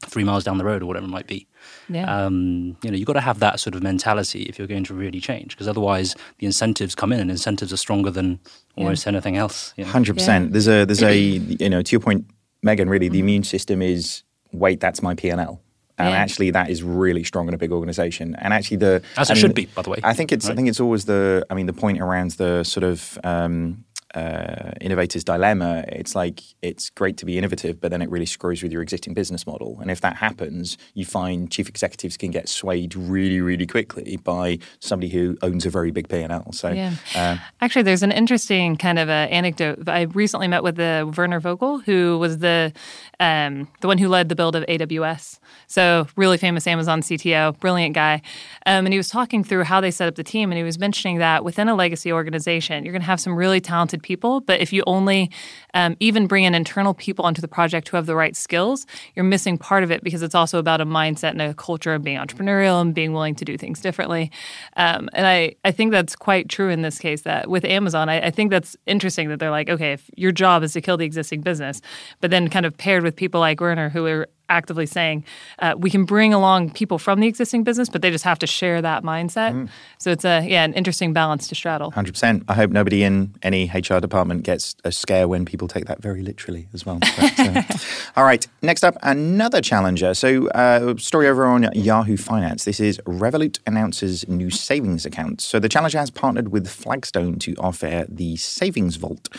three 0.02 0.26
miles 0.26 0.44
down 0.44 0.58
the 0.58 0.66
road 0.66 0.84
or 0.84 0.88
whatever 0.88 1.06
it 1.06 1.10
might 1.10 1.26
be. 1.26 1.48
Yeah. 1.90 2.26
Um, 2.26 2.78
you 2.84 2.92
know, 2.92 2.98
you've 2.98 3.08
got 3.08 3.14
to 3.14 3.22
have 3.22 3.40
that 3.40 3.60
sort 3.60 3.76
of 3.76 3.82
mentality 3.82 4.44
if 4.44 4.60
you're 4.60 4.68
going 4.68 4.84
to 4.84 4.94
really 4.94 5.22
change, 5.22 5.56
because 5.56 5.70
otherwise 5.70 6.16
the 6.40 6.46
incentives 6.46 6.96
come 6.96 7.14
in, 7.14 7.20
and 7.22 7.32
incentives 7.32 7.72
are 7.72 7.78
stronger 7.78 8.12
than 8.12 8.40
almost 8.76 9.06
yeah. 9.06 9.14
anything 9.14 9.38
else. 9.38 9.74
Hundred 9.78 10.08
you 10.08 10.14
know? 10.14 10.18
percent. 10.18 10.52
There's 10.52 10.68
a 10.68 10.86
there's 10.86 11.04
a 11.04 11.18
you 11.18 11.70
know 11.70 11.82
to 11.82 11.92
your 11.92 12.02
point, 12.02 12.26
Megan. 12.62 12.90
Really, 12.90 13.08
the 13.08 13.20
mm-hmm. 13.20 13.24
immune 13.24 13.44
system 13.44 13.82
is 13.82 14.24
wait. 14.52 14.82
That's 14.82 15.02
my 15.02 15.16
P 15.16 15.30
and 15.30 15.40
L 15.40 15.62
and 15.98 16.10
yeah. 16.10 16.16
actually 16.16 16.52
that 16.52 16.70
is 16.70 16.84
really 16.84 17.24
strong 17.24 17.48
in 17.48 17.54
a 17.54 17.58
big 17.58 17.72
organization 17.72 18.36
and 18.40 18.54
actually 18.54 18.78
the 18.78 19.02
as 19.18 19.30
it 19.30 19.34
I 19.34 19.36
mean, 19.36 19.42
should 19.42 19.56
be 19.56 19.66
by 19.68 19.82
the 19.82 19.90
way 19.90 20.00
i 20.04 20.14
think 20.14 20.32
it's 20.32 20.46
right? 20.46 20.54
i 20.54 20.56
think 20.56 20.68
it's 20.68 20.80
always 20.80 21.06
the 21.06 21.46
i 21.50 21.54
mean 21.54 21.66
the 21.66 21.74
point 21.74 22.00
around 22.00 22.32
the 22.32 22.64
sort 22.64 22.84
of 22.84 23.18
um, 23.24 23.86
uh, 24.16 24.72
innovator's 24.80 25.24
dilemma. 25.24 25.84
It's 25.90 26.16
like 26.16 26.42
it's 26.62 26.90
great 26.90 27.18
to 27.18 27.26
be 27.26 27.38
innovative, 27.38 27.82
but 27.82 27.92
then 27.92 28.02
it 28.02 28.10
really 28.10 28.26
screws 28.26 28.64
with 28.64 28.72
your 28.72 28.82
existing 28.82 29.14
business 29.14 29.46
model. 29.46 29.78
And 29.82 29.92
if 29.92 30.02
that 30.02 30.16
happens, 30.16 30.78
you 30.94 31.06
find 31.06 31.52
chief 31.52 31.68
executives 31.68 32.16
can 32.16 32.32
get 32.32 32.48
swayed 32.48 32.96
really, 32.96 33.42
really 33.42 33.68
quickly 33.68 34.18
by 34.24 34.60
somebody 34.80 35.12
who 35.12 35.38
owns 35.42 35.66
a 35.66 35.70
very 35.70 35.92
big 35.92 36.08
P 36.08 36.22
and 36.22 36.32
L. 36.32 36.52
So, 36.54 36.70
yeah. 36.70 36.94
Uh, 37.14 37.38
actually, 37.60 37.84
there's 37.84 38.04
an 38.04 38.12
interesting 38.12 38.78
kind 38.78 38.98
of 38.98 39.10
a 39.10 39.28
anecdote. 39.32 39.88
I 39.88 40.04
recently 40.04 40.48
met 40.48 40.64
with 40.64 40.78
the 40.78 41.12
Werner 41.18 41.42
Vogel, 41.42 41.80
who 41.80 42.18
was 42.18 42.38
the 42.40 42.72
um, 43.20 43.68
the 43.82 43.88
one 43.88 43.98
who 43.98 44.08
led 44.08 44.30
the 44.30 44.36
build 44.36 44.56
of 44.56 44.64
AWS. 44.68 45.40
So, 45.68 46.08
really 46.16 46.38
famous 46.38 46.68
Amazon 46.68 47.02
CTO, 47.02 47.60
brilliant 47.60 47.96
guy. 47.96 48.22
Um, 48.66 48.86
and 48.86 48.94
he 48.94 48.98
was 48.98 49.10
talking 49.10 49.44
through 49.44 49.64
how 49.64 49.82
they 49.82 49.92
set 49.92 50.08
up 50.08 50.16
the 50.16 50.24
team, 50.24 50.52
and 50.52 50.58
he 50.58 50.64
was 50.64 50.80
mentioning 50.80 51.18
that 51.18 51.44
within 51.44 51.68
a 51.68 51.76
legacy 51.76 52.14
organization, 52.14 52.86
you're 52.86 52.94
going 52.94 53.02
to 53.02 53.08
have 53.08 53.20
some 53.20 53.36
really 53.36 53.60
talented 53.60 54.02
people. 54.06 54.40
But 54.40 54.62
if 54.62 54.72
you 54.72 54.84
only 54.88 55.32
um, 55.74 55.98
even 56.00 56.28
bring 56.28 56.46
in 56.46 56.56
internal 56.56 56.94
people 56.94 57.26
onto 57.26 57.42
the 57.42 57.48
project 57.48 57.90
who 57.90 57.98
have 57.98 58.06
the 58.06 58.16
right 58.16 58.36
skills, 58.36 58.86
you're 59.16 59.26
missing 59.26 59.58
part 59.58 59.84
of 59.84 59.92
it 59.92 60.04
because 60.04 60.22
it's 60.22 60.36
also 60.36 60.60
about 60.60 60.80
a 60.80 60.86
mindset 60.86 61.32
and 61.32 61.42
a 61.42 61.54
culture 61.54 61.94
of 61.94 62.04
being 62.04 62.18
entrepreneurial 62.18 62.80
and 62.80 62.94
being 62.94 63.12
willing 63.12 63.36
to 63.36 63.44
do 63.44 63.58
things 63.58 63.82
differently. 63.82 64.32
Um, 64.78 65.10
and 65.14 65.26
I, 65.28 65.56
I 65.66 65.72
think 65.72 65.92
that's 65.92 66.16
quite 66.16 66.48
true 66.48 66.70
in 66.70 66.84
this 66.84 67.00
case. 67.00 67.24
That 67.24 67.50
with 67.50 67.66
Amazon, 67.66 68.08
I, 68.08 68.28
I 68.28 68.32
think 68.32 68.52
that's 68.52 68.78
interesting 68.86 69.30
that 69.30 69.40
they're 69.40 69.52
like, 69.52 69.70
okay, 69.70 69.94
if 69.94 70.10
your 70.16 70.32
job 70.32 70.64
is 70.64 70.74
to 70.74 70.82
kill 70.82 70.98
the 70.98 71.06
existing 71.06 71.42
business, 71.42 71.82
but 72.22 72.30
then 72.32 72.50
kind 72.50 72.66
of 72.66 72.78
paired 72.78 73.04
with 73.04 73.16
people 73.16 73.40
like 73.42 73.60
Werner 73.60 73.90
who 73.90 74.06
are 74.06 74.28
actively 74.50 74.86
saying 74.86 75.24
uh, 75.60 75.76
we 75.78 75.90
can 75.90 76.06
bring 76.06 76.34
along 76.34 76.72
people 76.72 76.98
from 76.98 77.20
the 77.20 77.28
existing 77.28 77.64
business, 77.64 77.90
but 77.90 78.02
they 78.02 78.12
just 78.12 78.24
have 78.24 78.40
to 78.40 78.48
share 78.48 78.82
that 78.82 79.04
mindset. 79.04 79.54
Mm. 79.54 79.70
So 79.98 80.12
it's 80.12 80.26
a 80.26 80.46
yeah 80.48 80.64
an 80.64 80.74
interesting 80.74 81.14
balance 81.14 81.48
to 81.48 81.56
straddle. 81.56 81.92
Hundred 81.92 82.14
percent. 82.14 82.44
I 82.48 82.54
hope 82.54 82.72
nobody 82.72 83.04
in 83.04 83.36
any 83.42 83.72
HR 83.74 84.00
department 84.00 84.44
gets 84.44 84.76
a 84.84 84.92
scare 84.92 85.28
when 85.28 85.46
people 85.46 85.68
take 85.68 85.86
that 85.86 86.02
very 86.02 86.22
literally 86.22 86.68
as 86.74 86.86
well. 86.86 87.00
But, 87.00 87.40
uh, 87.40 87.64
all 88.16 88.24
right, 88.24 88.46
next 88.62 88.84
up, 88.84 88.98
another 89.04 89.62
challenger. 89.62 90.14
So 90.14 90.48
uh, 90.50 90.96
story 90.98 91.28
over 91.28 91.46
on 91.46 91.70
Yahoo 91.74 92.18
Finance. 92.18 92.66
This 92.66 92.80
is 92.80 93.00
Revolut 93.06 93.60
announces 93.66 94.28
new 94.28 94.50
savings 94.50 95.06
account. 95.06 95.42
So 95.42 95.60
the 95.60 95.70
challenger 95.70 96.00
has 96.00 96.10
partnered 96.10 96.50
with 96.50 96.68
Flagstone 96.68 97.40
to 97.40 97.56
offer 97.56 98.06
the 98.08 98.36
Savings 98.38 98.96
Vault. 98.96 99.30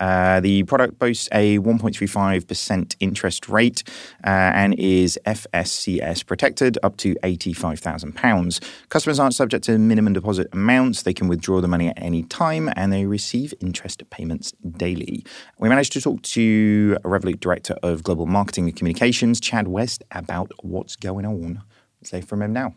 Uh, 0.00 0.40
the 0.40 0.62
product 0.64 0.98
boasts 0.98 1.28
a 1.32 1.58
1.35% 1.58 2.96
interest 3.00 3.48
rate 3.48 3.82
uh, 4.24 4.28
and 4.28 4.74
is 4.78 5.18
FSCS 5.26 6.24
protected 6.26 6.78
up 6.82 6.96
to 6.98 7.14
£85,000. 7.22 8.62
Customers 8.88 9.18
aren't 9.18 9.34
subject 9.34 9.64
to 9.64 9.78
minimum 9.78 10.12
deposit 10.12 10.48
amounts. 10.52 11.02
They 11.02 11.14
can 11.14 11.28
withdraw 11.28 11.60
the 11.60 11.68
money 11.68 11.88
at 11.88 12.00
any 12.00 12.22
time 12.22 12.70
and 12.76 12.92
they 12.92 13.06
receive 13.06 13.54
interest 13.60 14.02
payments 14.10 14.52
daily. 14.76 15.24
We 15.58 15.68
managed 15.68 15.92
to 15.94 16.00
talk 16.00 16.22
to 16.22 16.96
Revolut 17.04 17.40
Director 17.40 17.76
of 17.82 18.02
Global 18.02 18.26
Marketing 18.26 18.64
and 18.64 18.76
Communications, 18.76 19.40
Chad 19.40 19.68
West, 19.68 20.04
about 20.12 20.52
what's 20.62 20.96
going 20.96 21.26
on. 21.26 21.62
Let's 22.00 22.10
hear 22.10 22.22
from 22.22 22.42
him 22.42 22.52
now. 22.52 22.74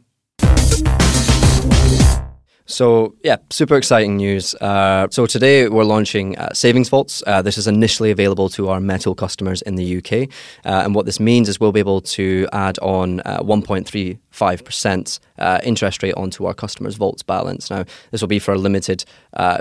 So, 2.71 3.15
yeah, 3.21 3.35
super 3.49 3.75
exciting 3.75 4.15
news. 4.15 4.55
Uh, 4.55 5.09
so, 5.11 5.25
today 5.25 5.67
we're 5.67 5.83
launching 5.83 6.37
uh, 6.37 6.53
Savings 6.53 6.87
Vaults. 6.87 7.21
Uh, 7.27 7.41
this 7.41 7.57
is 7.57 7.67
initially 7.67 8.11
available 8.11 8.47
to 8.49 8.69
our 8.69 8.79
metal 8.79 9.13
customers 9.13 9.61
in 9.63 9.75
the 9.75 9.97
UK. 9.97 10.29
Uh, 10.63 10.83
and 10.85 10.95
what 10.95 11.05
this 11.05 11.19
means 11.19 11.49
is 11.49 11.59
we'll 11.59 11.73
be 11.73 11.81
able 11.81 11.99
to 12.01 12.47
add 12.53 12.79
on 12.79 13.19
1.35% 13.19 15.19
uh, 15.37 15.41
uh, 15.41 15.59
interest 15.63 16.01
rate 16.01 16.13
onto 16.15 16.45
our 16.45 16.53
customers' 16.53 16.95
vaults 16.95 17.23
balance. 17.23 17.69
Now, 17.69 17.83
this 18.11 18.21
will 18.21 18.29
be 18.29 18.39
for 18.39 18.53
a 18.53 18.57
limited 18.57 19.03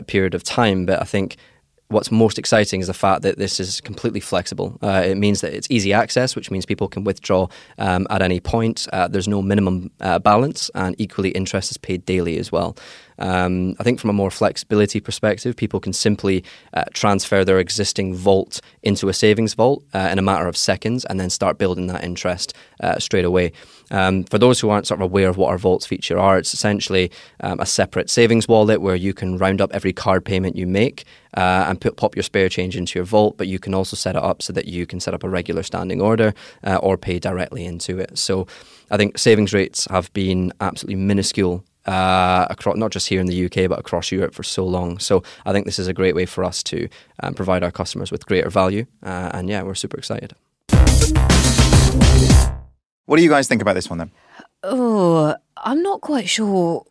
period 0.07 0.35
of 0.35 0.45
time, 0.45 0.87
but 0.87 1.03
I 1.03 1.05
think 1.05 1.37
what's 1.91 2.11
most 2.11 2.39
exciting 2.39 2.81
is 2.81 2.87
the 2.87 2.95
fact 2.95 3.23
that 3.23 3.37
this 3.37 3.61
is 3.61 3.81
completely 3.81 4.21
flexible. 4.21 4.79
Uh, 4.83 5.03
it 5.05 5.17
means 5.17 5.41
that 5.41 5.53
it's 5.53 5.67
easy 5.71 5.93
access, 5.93 6.35
which 6.37 6.51
means 6.51 6.65
people 6.65 6.89
can 6.89 7.05
withdraw 7.05 7.49
um, 7.79 8.07
at 8.11 8.23
any 8.23 8.41
point. 8.41 8.87
Uh, 8.93 9.09
there's 9.09 9.29
no 9.29 9.43
minimum 9.43 9.91
uh, 10.01 10.19
balance, 10.19 10.71
and 10.75 10.95
equally, 10.99 11.31
interest 11.31 11.71
is 11.71 11.77
paid 11.77 12.07
daily 12.07 12.39
as 12.39 12.51
well. 12.51 12.77
Um, 13.21 13.77
I 13.79 13.83
think 13.83 14.01
from 14.01 14.11
a 14.11 14.15
more 14.15 14.31
flexibility 14.31 15.01
perspective, 15.01 15.57
people 15.57 15.81
can 15.81 15.93
simply 15.93 16.45
uh, 16.75 16.85
transfer 16.93 17.45
their 17.45 17.59
existing 17.59 18.15
vault 18.15 18.61
into 18.83 19.09
a 19.09 19.13
savings 19.13 19.55
vault 19.55 19.85
uh, 19.95 20.09
in 20.11 20.19
a 20.19 20.23
matter 20.23 20.49
of 20.49 20.57
seconds 20.57 21.05
and 21.05 21.21
then 21.21 21.31
start 21.31 21.59
building 21.59 21.87
that 21.89 22.03
interest 22.03 22.55
uh, 22.81 22.99
straight 22.99 23.25
away. 23.25 23.53
Um, 23.91 24.25
for 24.25 24.39
those 24.39 24.61
who 24.61 24.71
aren't 24.71 24.87
sort 24.87 25.01
of 25.01 25.05
aware 25.05 25.29
of 25.29 25.37
what 25.37 25.49
our 25.49 25.59
vaults 25.59 25.87
feature 25.87 26.19
are, 26.19 26.39
it's 26.39 26.55
essentially 26.55 27.11
um, 27.41 27.59
a 27.61 27.67
separate 27.67 28.09
savings 28.09 28.47
wallet 28.49 28.81
where 28.81 28.95
you 28.95 29.13
can 29.13 29.37
round 29.37 29.61
up 29.61 29.71
every 29.73 29.93
card 29.93 30.25
payment 30.25 30.57
you 30.57 30.67
make 30.67 31.05
uh, 31.37 31.67
and 31.69 31.81
put, 31.81 31.97
pop 31.97 32.17
your 32.17 32.23
spare 32.23 32.49
change 32.49 32.77
into 32.77 32.99
your 32.99 33.05
vault, 33.05 33.37
but 33.37 33.49
you 33.49 33.59
can 33.59 33.75
also 33.75 33.97
set 33.97 34.17
it 34.17 34.23
up 34.23 34.43
so 34.43 34.53
that 34.53 34.67
you 34.67 34.87
can 34.87 35.01
set 35.01 35.15
up 35.15 35.25
a 35.25 35.29
regular 35.29 35.63
standing 35.63 36.01
order 36.01 36.35
uh, 36.65 36.77
or 36.77 36.97
pay 36.97 37.19
directly 37.19 37.65
into 37.65 37.99
it. 37.99 38.17
So 38.17 38.47
I 38.91 38.97
think 38.97 39.19
savings 39.19 39.53
rates 39.53 39.87
have 39.91 40.13
been 40.13 40.53
absolutely 40.61 40.97
minuscule 40.97 41.65
uh, 41.91 42.47
across 42.49 42.77
not 42.77 42.93
just 42.93 43.09
here 43.09 43.21
in 43.21 43.27
the 43.27 43.45
UK 43.47 43.69
but 43.69 43.79
across 43.79 44.13
Europe 44.13 44.33
for 44.33 44.45
so 44.45 44.65
long. 44.65 44.99
So 45.01 45.23
I 45.45 45.53
think 45.53 45.67
this 45.67 45.79
is 45.79 45.89
a 45.89 45.93
great 45.93 46.15
way 46.15 46.25
for 46.25 46.45
us 46.45 46.63
to 46.65 46.89
um, 47.23 47.35
provide 47.35 47.65
our 47.65 47.73
customers 47.73 48.13
with 48.13 48.27
greater 48.27 48.49
value, 48.49 48.87
uh, 49.03 49.31
and 49.35 49.49
yeah, 49.49 49.63
we're 49.63 49.75
super 49.75 49.99
excited. 49.99 50.35
What 53.07 53.17
do 53.17 53.23
you 53.25 53.29
guys 53.29 53.49
think 53.49 53.61
about 53.61 53.75
this 53.75 53.91
one 53.91 53.99
then? 53.99 54.13
Oh, 54.63 55.35
I'm 55.57 55.83
not 55.83 56.01
quite 56.01 56.29
sure 56.29 56.85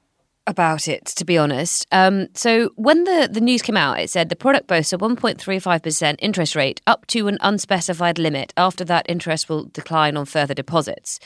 about 0.45 0.87
it, 0.87 1.05
to 1.05 1.23
be 1.23 1.37
honest. 1.37 1.85
Um, 1.93 2.27
so 2.33 2.71
when 2.75 3.05
the, 3.05 3.29
the 3.31 3.39
news 3.39 3.61
came 3.61 3.77
out, 3.77 3.99
it 3.99 4.09
said 4.09 4.27
the 4.27 4.35
product 4.35 4.67
boasts 4.67 4.91
a 4.91 4.97
1.35% 4.97 6.15
interest 6.19 6.55
rate 6.55 6.81
up 6.87 7.05
to 7.07 7.27
an 7.27 7.37
unspecified 7.39 8.17
limit. 8.17 8.51
After 8.57 8.83
that, 8.85 9.05
interest 9.07 9.47
will 9.47 9.65
decline 9.65 10.17
on 10.17 10.25
further 10.25 10.53
deposits. 10.53 11.19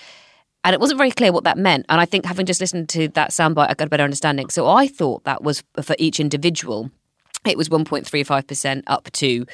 And 0.63 0.73
it 0.73 0.79
wasn't 0.79 0.97
very 0.97 1.11
clear 1.11 1.31
what 1.31 1.43
that 1.43 1.57
meant. 1.57 1.85
And 1.89 1.99
I 1.99 2.05
think 2.05 2.25
having 2.25 2.45
just 2.45 2.61
listened 2.61 2.89
to 2.89 3.09
that 3.09 3.31
soundbite, 3.31 3.69
I 3.69 3.73
got 3.73 3.87
a 3.87 3.89
better 3.89 4.03
understanding. 4.03 4.49
So 4.49 4.67
I 4.67 4.87
thought 4.87 5.25
that 5.25 5.43
was 5.43 5.63
for 5.81 5.95
each 5.99 6.19
individual 6.19 6.89
it 7.45 7.57
was 7.57 7.69
1.35% 7.69 8.83
up 8.87 9.11
to 9.11 9.45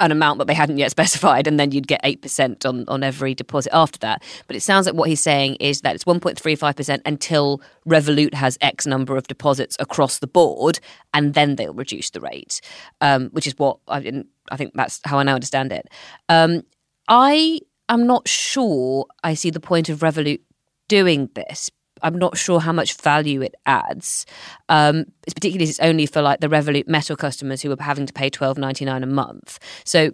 an 0.00 0.10
amount 0.10 0.38
that 0.38 0.46
they 0.46 0.54
hadn't 0.54 0.78
yet 0.78 0.90
specified, 0.90 1.46
and 1.46 1.58
then 1.58 1.70
you'd 1.70 1.86
get 1.86 2.02
8% 2.02 2.66
on, 2.66 2.84
on 2.88 3.02
every 3.02 3.34
deposit 3.34 3.74
after 3.74 3.98
that. 4.00 4.22
But 4.46 4.56
it 4.56 4.60
sounds 4.60 4.86
like 4.86 4.94
what 4.94 5.08
he's 5.08 5.20
saying 5.20 5.56
is 5.56 5.82
that 5.82 5.94
it's 5.94 6.04
1.35% 6.04 7.00
until 7.06 7.62
Revolut 7.88 8.34
has 8.34 8.58
X 8.60 8.86
number 8.86 9.16
of 9.16 9.26
deposits 9.28 9.76
across 9.78 10.18
the 10.18 10.26
board, 10.26 10.80
and 11.12 11.34
then 11.34 11.56
they'll 11.56 11.74
reduce 11.74 12.10
the 12.10 12.20
rate, 12.20 12.60
um, 13.00 13.28
which 13.30 13.46
is 13.46 13.56
what 13.58 13.78
I, 13.88 14.24
I 14.50 14.56
think 14.56 14.72
that's 14.74 15.00
how 15.04 15.18
I 15.18 15.22
now 15.22 15.34
understand 15.34 15.72
it. 15.72 15.88
Um, 16.28 16.62
I 17.08 17.60
am 17.88 18.06
not 18.06 18.28
sure 18.28 19.06
I 19.22 19.34
see 19.34 19.50
the 19.50 19.60
point 19.60 19.88
of 19.88 20.00
Revolut 20.00 20.40
doing 20.88 21.30
this 21.34 21.70
I'm 22.02 22.18
not 22.18 22.36
sure 22.36 22.60
how 22.60 22.72
much 22.72 22.94
value 22.94 23.40
it 23.40 23.54
adds. 23.66 24.26
Um, 24.68 25.06
particularly 25.26 25.68
it's 25.68 25.80
only 25.80 26.06
for 26.06 26.20
like 26.20 26.40
the 26.40 26.48
Revolut 26.48 26.86
Metal 26.86 27.16
customers 27.16 27.62
who 27.62 27.72
are 27.72 27.82
having 27.82 28.06
to 28.06 28.12
pay 28.12 28.30
twelve 28.30 28.58
ninety 28.58 28.84
nine 28.84 29.02
a 29.02 29.06
month. 29.06 29.58
So 29.84 30.12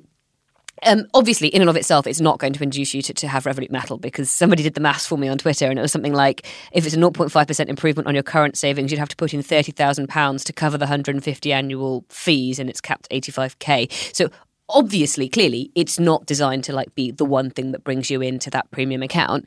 um, 0.86 1.06
obviously, 1.12 1.48
in 1.48 1.60
and 1.60 1.68
of 1.68 1.76
itself, 1.76 2.06
it's 2.06 2.20
not 2.20 2.38
going 2.38 2.54
to 2.54 2.62
induce 2.62 2.94
you 2.94 3.02
to, 3.02 3.12
to 3.12 3.28
have 3.28 3.44
Revolut 3.44 3.70
Metal 3.70 3.98
because 3.98 4.30
somebody 4.30 4.62
did 4.62 4.74
the 4.74 4.80
maths 4.80 5.06
for 5.06 5.18
me 5.18 5.28
on 5.28 5.36
Twitter, 5.36 5.66
and 5.66 5.78
it 5.78 5.82
was 5.82 5.92
something 5.92 6.14
like 6.14 6.46
if 6.72 6.86
it's 6.86 6.94
a 6.94 6.98
0.5% 6.98 7.68
improvement 7.68 8.08
on 8.08 8.14
your 8.14 8.22
current 8.22 8.56
savings, 8.56 8.90
you'd 8.90 8.98
have 8.98 9.08
to 9.08 9.16
put 9.16 9.34
in 9.34 9.42
£30,000 9.42 10.44
to 10.44 10.52
cover 10.52 10.78
the 10.78 10.84
150 10.84 11.52
annual 11.52 12.04
fees, 12.08 12.58
and 12.58 12.70
it's 12.70 12.80
capped 12.80 13.10
85k. 13.10 14.14
So 14.14 14.30
obviously, 14.72 15.28
clearly, 15.28 15.70
it's 15.74 15.98
not 15.98 16.26
designed 16.26 16.64
to 16.64 16.72
like 16.72 16.94
be 16.94 17.10
the 17.10 17.24
one 17.24 17.50
thing 17.50 17.72
that 17.72 17.84
brings 17.84 18.10
you 18.10 18.20
into 18.20 18.50
that 18.50 18.70
premium 18.70 19.02
account. 19.02 19.46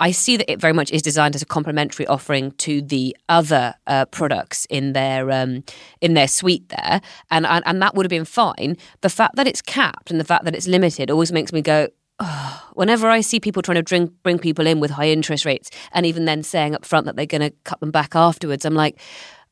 I 0.00 0.10
see 0.10 0.36
that 0.36 0.50
it 0.50 0.60
very 0.60 0.72
much 0.72 0.90
is 0.90 1.02
designed 1.02 1.34
as 1.34 1.42
a 1.42 1.46
complementary 1.46 2.06
offering 2.06 2.50
to 2.52 2.82
the 2.82 3.16
other 3.28 3.74
uh, 3.86 4.06
products 4.06 4.66
in 4.68 4.92
their 4.92 5.30
um, 5.30 5.64
in 6.00 6.14
their 6.14 6.28
suite 6.28 6.68
there, 6.68 7.00
and, 7.30 7.46
and 7.46 7.64
and 7.66 7.80
that 7.80 7.94
would 7.94 8.04
have 8.04 8.10
been 8.10 8.24
fine. 8.24 8.76
The 9.02 9.10
fact 9.10 9.36
that 9.36 9.46
it's 9.46 9.62
capped 9.62 10.10
and 10.10 10.18
the 10.18 10.24
fact 10.24 10.44
that 10.44 10.54
it's 10.54 10.66
limited 10.66 11.10
always 11.10 11.32
makes 11.32 11.52
me 11.52 11.62
go. 11.62 11.88
Whenever 12.74 13.08
I 13.08 13.20
see 13.20 13.40
people 13.40 13.62
trying 13.62 13.76
to 13.76 13.82
drink, 13.82 14.12
bring 14.22 14.38
people 14.38 14.66
in 14.66 14.80
with 14.80 14.90
high 14.90 15.08
interest 15.08 15.44
rates, 15.44 15.70
and 15.92 16.04
even 16.06 16.24
then 16.24 16.42
saying 16.42 16.74
up 16.74 16.84
front 16.84 17.06
that 17.06 17.16
they're 17.16 17.26
going 17.26 17.40
to 17.40 17.52
cut 17.64 17.80
them 17.80 17.90
back 17.90 18.16
afterwards, 18.16 18.64
I'm 18.64 18.74
like, 18.74 19.00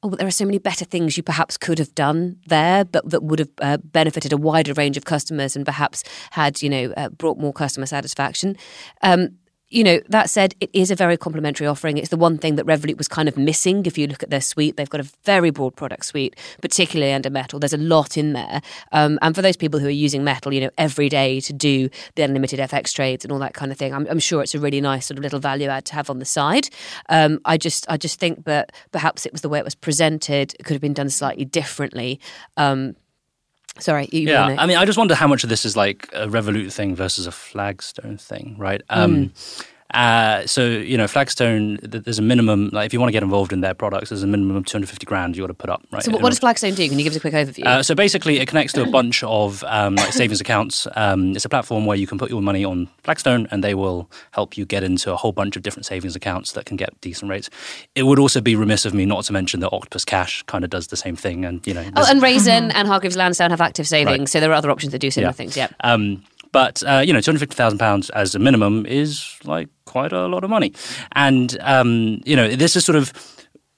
oh, 0.02 0.10
there 0.10 0.26
are 0.26 0.32
so 0.32 0.44
many 0.44 0.58
better 0.58 0.84
things 0.84 1.16
you 1.16 1.22
perhaps 1.22 1.56
could 1.56 1.78
have 1.78 1.94
done 1.94 2.36
there 2.46 2.84
but 2.84 3.08
that 3.10 3.22
would 3.22 3.38
have 3.38 3.50
uh, 3.60 3.76
benefited 3.78 4.32
a 4.32 4.36
wider 4.36 4.72
range 4.74 4.96
of 4.96 5.04
customers 5.04 5.56
and 5.56 5.64
perhaps 5.64 6.02
had, 6.30 6.62
you 6.62 6.68
know, 6.68 6.92
uh, 6.96 7.08
brought 7.10 7.38
more 7.38 7.52
customer 7.52 7.86
satisfaction. 7.86 8.56
Um, 9.02 9.36
you 9.72 9.82
know, 9.82 10.00
that 10.10 10.28
said, 10.28 10.54
it 10.60 10.68
is 10.74 10.90
a 10.90 10.94
very 10.94 11.16
complimentary 11.16 11.66
offering. 11.66 11.96
It's 11.96 12.10
the 12.10 12.16
one 12.18 12.36
thing 12.36 12.56
that 12.56 12.66
Revolut 12.66 12.98
was 12.98 13.08
kind 13.08 13.26
of 13.26 13.38
missing. 13.38 13.86
If 13.86 13.96
you 13.96 14.06
look 14.06 14.22
at 14.22 14.28
their 14.28 14.42
suite, 14.42 14.76
they've 14.76 14.88
got 14.88 15.00
a 15.00 15.10
very 15.24 15.50
broad 15.50 15.74
product 15.76 16.04
suite, 16.04 16.36
particularly 16.60 17.12
under 17.12 17.30
Metal. 17.30 17.58
There's 17.58 17.72
a 17.72 17.78
lot 17.78 18.18
in 18.18 18.34
there. 18.34 18.60
Um, 18.92 19.18
and 19.22 19.34
for 19.34 19.40
those 19.40 19.56
people 19.56 19.80
who 19.80 19.86
are 19.86 19.90
using 19.90 20.24
Metal, 20.24 20.52
you 20.52 20.60
know, 20.60 20.70
every 20.76 21.08
day 21.08 21.40
to 21.40 21.52
do 21.54 21.88
the 22.16 22.22
unlimited 22.22 22.60
FX 22.60 22.92
trades 22.92 23.24
and 23.24 23.32
all 23.32 23.38
that 23.38 23.54
kind 23.54 23.72
of 23.72 23.78
thing, 23.78 23.94
I'm, 23.94 24.06
I'm 24.10 24.18
sure 24.18 24.42
it's 24.42 24.54
a 24.54 24.60
really 24.60 24.82
nice 24.82 25.06
sort 25.06 25.16
of 25.16 25.22
little 25.22 25.40
value 25.40 25.68
add 25.68 25.86
to 25.86 25.94
have 25.94 26.10
on 26.10 26.18
the 26.18 26.26
side. 26.26 26.68
Um, 27.08 27.40
I 27.46 27.56
just, 27.56 27.86
I 27.88 27.96
just 27.96 28.20
think 28.20 28.44
that 28.44 28.72
perhaps 28.92 29.24
it 29.24 29.32
was 29.32 29.40
the 29.40 29.48
way 29.48 29.58
it 29.58 29.64
was 29.64 29.74
presented. 29.74 30.54
It 30.60 30.64
could 30.64 30.74
have 30.74 30.82
been 30.82 30.92
done 30.92 31.08
slightly 31.08 31.46
differently. 31.46 32.20
Um, 32.58 32.94
Sorry, 33.78 34.08
yeah. 34.12 34.54
I 34.58 34.66
mean, 34.66 34.76
I 34.76 34.84
just 34.84 34.98
wonder 34.98 35.14
how 35.14 35.26
much 35.26 35.44
of 35.44 35.50
this 35.50 35.64
is 35.64 35.76
like 35.76 36.08
a 36.12 36.26
Revolut 36.26 36.72
thing 36.72 36.94
versus 36.94 37.26
a 37.26 37.32
Flagstone 37.32 38.18
thing, 38.18 38.54
right? 38.58 38.82
Um, 38.90 39.30
mm. 39.30 39.66
Uh, 39.92 40.46
so 40.46 40.66
you 40.66 40.96
know, 40.96 41.06
Flagstone, 41.06 41.78
there's 41.82 42.18
a 42.18 42.22
minimum. 42.22 42.70
Like, 42.72 42.86
if 42.86 42.92
you 42.92 43.00
want 43.00 43.08
to 43.08 43.12
get 43.12 43.22
involved 43.22 43.52
in 43.52 43.60
their 43.60 43.74
products, 43.74 44.08
there's 44.10 44.22
a 44.22 44.26
minimum 44.26 44.56
of 44.56 44.66
250 44.66 45.04
grand 45.06 45.36
you 45.36 45.42
got 45.42 45.48
to 45.48 45.54
put 45.54 45.70
up. 45.70 45.82
Right. 45.90 46.02
So, 46.02 46.12
what, 46.12 46.30
does 46.30 46.38
Flagstone 46.38 46.74
do? 46.74 46.88
Can 46.88 46.98
you 46.98 47.04
give 47.04 47.12
us 47.12 47.16
a 47.16 47.20
quick 47.20 47.34
overview? 47.34 47.66
Uh, 47.66 47.82
so 47.82 47.94
basically, 47.94 48.38
it 48.38 48.48
connects 48.48 48.72
to 48.74 48.82
a 48.82 48.90
bunch 48.90 49.22
of 49.24 49.62
um, 49.64 49.96
like 49.96 50.12
savings 50.12 50.40
accounts. 50.40 50.86
Um, 50.96 51.36
it's 51.36 51.44
a 51.44 51.48
platform 51.48 51.86
where 51.86 51.96
you 51.96 52.06
can 52.06 52.18
put 52.18 52.30
your 52.30 52.42
money 52.42 52.64
on 52.64 52.88
Flagstone, 53.02 53.48
and 53.50 53.62
they 53.62 53.74
will 53.74 54.10
help 54.32 54.56
you 54.56 54.64
get 54.64 54.82
into 54.82 55.12
a 55.12 55.16
whole 55.16 55.32
bunch 55.32 55.56
of 55.56 55.62
different 55.62 55.86
savings 55.86 56.16
accounts 56.16 56.52
that 56.52 56.64
can 56.64 56.76
get 56.76 56.98
decent 57.00 57.30
rates. 57.30 57.50
It 57.94 58.04
would 58.04 58.18
also 58.18 58.40
be 58.40 58.56
remiss 58.56 58.84
of 58.84 58.94
me 58.94 59.04
not 59.04 59.24
to 59.24 59.32
mention 59.32 59.60
that 59.60 59.70
Octopus 59.70 60.04
Cash 60.04 60.42
kind 60.44 60.64
of 60.64 60.70
does 60.70 60.88
the 60.88 60.96
same 60.96 61.16
thing, 61.16 61.44
and 61.44 61.66
you 61.66 61.74
know. 61.74 61.88
Oh, 61.96 62.06
and 62.08 62.22
Raisin 62.22 62.70
and 62.70 62.88
Hargreaves 62.88 63.16
Lansdown 63.16 63.50
have 63.50 63.60
active 63.60 63.86
savings, 63.86 64.20
right. 64.20 64.28
so 64.28 64.40
there 64.40 64.50
are 64.50 64.54
other 64.54 64.70
options 64.70 64.92
that 64.92 65.00
do 65.00 65.10
similar 65.10 65.28
yeah. 65.28 65.32
things. 65.32 65.56
Yeah. 65.56 65.68
Um, 65.80 66.22
but 66.52 66.82
uh, 66.86 67.02
you 67.04 67.12
know, 67.12 67.20
two 67.20 67.30
hundred 67.30 67.40
fifty 67.40 67.56
thousand 67.56 67.78
pounds 67.78 68.10
as 68.10 68.34
a 68.34 68.38
minimum 68.38 68.86
is 68.86 69.38
like 69.44 69.68
quite 69.86 70.12
a 70.12 70.26
lot 70.26 70.44
of 70.44 70.50
money, 70.50 70.72
and 71.12 71.58
um, 71.60 72.20
you 72.24 72.36
know, 72.36 72.48
this 72.48 72.76
is 72.76 72.84
sort 72.84 72.96
of 72.96 73.12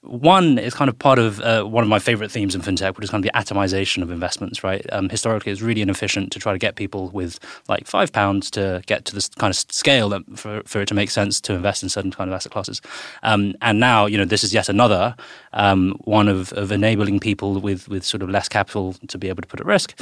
one 0.01 0.59
is 0.59 0.75
kind 0.75 0.87
of 0.87 0.99
part 0.99 1.17
of 1.17 1.39
uh, 1.41 1.63
one 1.63 1.83
of 1.83 1.89
my 1.89 1.97
favorite 1.97 2.31
themes 2.31 2.53
in 2.53 2.61
fintech, 2.61 2.95
which 2.95 3.05
is 3.05 3.09
kind 3.09 3.25
of 3.25 3.31
the 3.31 3.39
atomization 3.39 4.03
of 4.03 4.11
investments. 4.11 4.63
Right, 4.63 4.85
um, 4.91 5.09
historically, 5.09 5.51
it's 5.51 5.61
really 5.61 5.81
inefficient 5.81 6.31
to 6.33 6.39
try 6.39 6.51
to 6.51 6.59
get 6.59 6.75
people 6.75 7.09
with 7.09 7.39
like 7.67 7.87
five 7.87 8.11
pounds 8.11 8.51
to 8.51 8.81
get 8.85 9.05
to 9.05 9.15
this 9.15 9.29
kind 9.29 9.51
of 9.51 9.57
scale 9.57 10.09
that 10.09 10.21
for, 10.37 10.61
for 10.65 10.81
it 10.81 10.87
to 10.87 10.93
make 10.93 11.09
sense 11.09 11.41
to 11.41 11.53
invest 11.53 11.81
in 11.81 11.89
certain 11.89 12.11
kind 12.11 12.29
of 12.29 12.35
asset 12.35 12.51
classes. 12.51 12.81
Um, 13.23 13.55
and 13.61 13.79
now, 13.79 14.05
you 14.05 14.17
know, 14.17 14.25
this 14.25 14.43
is 14.43 14.53
yet 14.53 14.69
another 14.69 15.15
um, 15.53 15.95
one 16.03 16.27
of, 16.27 16.53
of 16.53 16.71
enabling 16.71 17.19
people 17.19 17.59
with 17.59 17.87
with 17.87 18.03
sort 18.03 18.21
of 18.21 18.29
less 18.29 18.47
capital 18.49 18.93
to 19.07 19.17
be 19.17 19.29
able 19.29 19.41
to 19.41 19.47
put 19.47 19.59
at 19.59 19.65
risk 19.65 19.99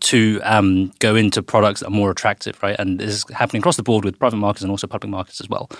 to 0.00 0.40
um, 0.42 0.92
go 0.98 1.14
into 1.14 1.42
products 1.42 1.80
that 1.80 1.86
are 1.86 1.90
more 1.90 2.10
attractive, 2.10 2.60
right? 2.62 2.76
And 2.78 2.98
this 2.98 3.10
is 3.10 3.24
happening 3.30 3.60
across 3.60 3.76
the 3.76 3.82
board 3.82 4.04
with 4.04 4.18
private 4.18 4.36
markets 4.36 4.62
and 4.62 4.70
also 4.70 4.86
public 4.86 5.10
markets 5.10 5.40
as 5.40 5.48
well. 5.48 5.70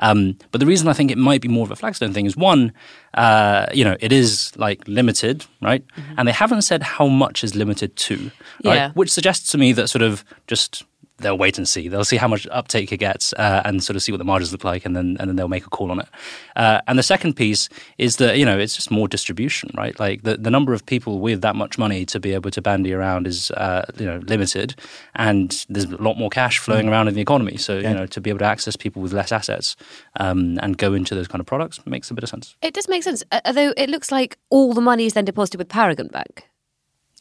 Um, 0.00 0.38
but 0.52 0.60
the 0.60 0.66
reason 0.66 0.88
I 0.88 0.92
think 0.92 1.10
it 1.10 1.18
might 1.18 1.40
be 1.40 1.48
more 1.48 1.64
of 1.64 1.70
a 1.70 1.76
flagstone 1.76 2.12
thing 2.12 2.26
is 2.26 2.36
one, 2.36 2.72
uh, 3.14 3.66
you 3.72 3.84
know, 3.84 3.96
it 4.00 4.12
is 4.12 4.52
like 4.56 4.86
limited, 4.86 5.44
right? 5.60 5.84
Mm-hmm. 5.96 6.14
And 6.18 6.28
they 6.28 6.32
haven't 6.32 6.62
said 6.62 6.82
how 6.82 7.08
much 7.08 7.42
is 7.42 7.54
limited 7.54 7.96
to, 7.96 8.30
right? 8.64 8.74
Yeah. 8.74 8.90
Which 8.92 9.12
suggests 9.12 9.50
to 9.52 9.58
me 9.58 9.72
that 9.72 9.88
sort 9.88 10.02
of 10.02 10.24
just 10.46 10.84
they'll 11.18 11.38
wait 11.38 11.58
and 11.58 11.68
see. 11.68 11.88
They'll 11.88 12.04
see 12.04 12.16
how 12.16 12.28
much 12.28 12.46
uptake 12.50 12.92
it 12.92 12.98
gets 12.98 13.32
uh, 13.34 13.62
and 13.64 13.82
sort 13.82 13.96
of 13.96 14.02
see 14.02 14.12
what 14.12 14.18
the 14.18 14.24
margins 14.24 14.52
look 14.52 14.64
like, 14.64 14.84
and 14.84 14.96
then 14.96 15.16
and 15.20 15.28
then 15.28 15.36
they'll 15.36 15.48
make 15.48 15.66
a 15.66 15.70
call 15.70 15.90
on 15.90 16.00
it. 16.00 16.08
Uh, 16.56 16.80
and 16.86 16.98
the 16.98 17.02
second 17.02 17.34
piece 17.34 17.68
is 17.98 18.16
that 18.16 18.38
you 18.38 18.44
know 18.44 18.58
it's 18.58 18.74
just 18.74 18.90
more 18.90 19.08
distribution, 19.08 19.70
right? 19.74 19.98
Like 19.98 20.22
the, 20.22 20.36
the 20.36 20.50
number 20.50 20.72
of 20.72 20.84
people 20.86 21.20
with 21.20 21.40
that 21.42 21.56
much 21.56 21.78
money 21.78 22.04
to 22.06 22.20
be 22.20 22.34
able 22.34 22.50
to 22.50 22.62
bandy 22.62 22.92
around 22.92 23.26
is 23.26 23.50
uh, 23.52 23.84
you 23.96 24.06
know 24.06 24.18
limited, 24.26 24.74
and 25.14 25.64
there's 25.68 25.86
a 25.86 26.02
lot 26.02 26.18
more 26.18 26.30
cash 26.30 26.58
flowing 26.58 26.86
mm. 26.86 26.90
around 26.90 27.08
in 27.08 27.14
the 27.14 27.20
economy. 27.20 27.56
So 27.56 27.78
yeah. 27.78 27.90
you 27.90 27.94
know 27.94 28.06
to 28.06 28.20
be 28.20 28.30
able 28.30 28.40
to 28.40 28.46
access 28.46 28.76
people 28.76 29.02
with 29.02 29.12
less 29.12 29.32
assets 29.32 29.76
um, 30.18 30.58
and 30.62 30.76
go 30.76 30.94
into 30.94 31.14
those 31.14 31.28
kind 31.28 31.40
of 31.40 31.46
products 31.46 31.84
makes 31.86 32.10
a 32.10 32.14
bit 32.14 32.24
of 32.24 32.30
sense. 32.30 32.56
It 32.62 32.74
does 32.74 32.88
make 32.88 33.02
sense, 33.02 33.22
although 33.44 33.72
it 33.76 33.88
looks 33.88 34.10
like 34.10 34.38
all 34.50 34.74
the 34.74 34.80
money 34.80 35.06
is 35.06 35.12
then 35.12 35.24
deposited 35.24 35.58
with 35.58 35.68
Paragon 35.68 36.08
Bank. 36.08 36.48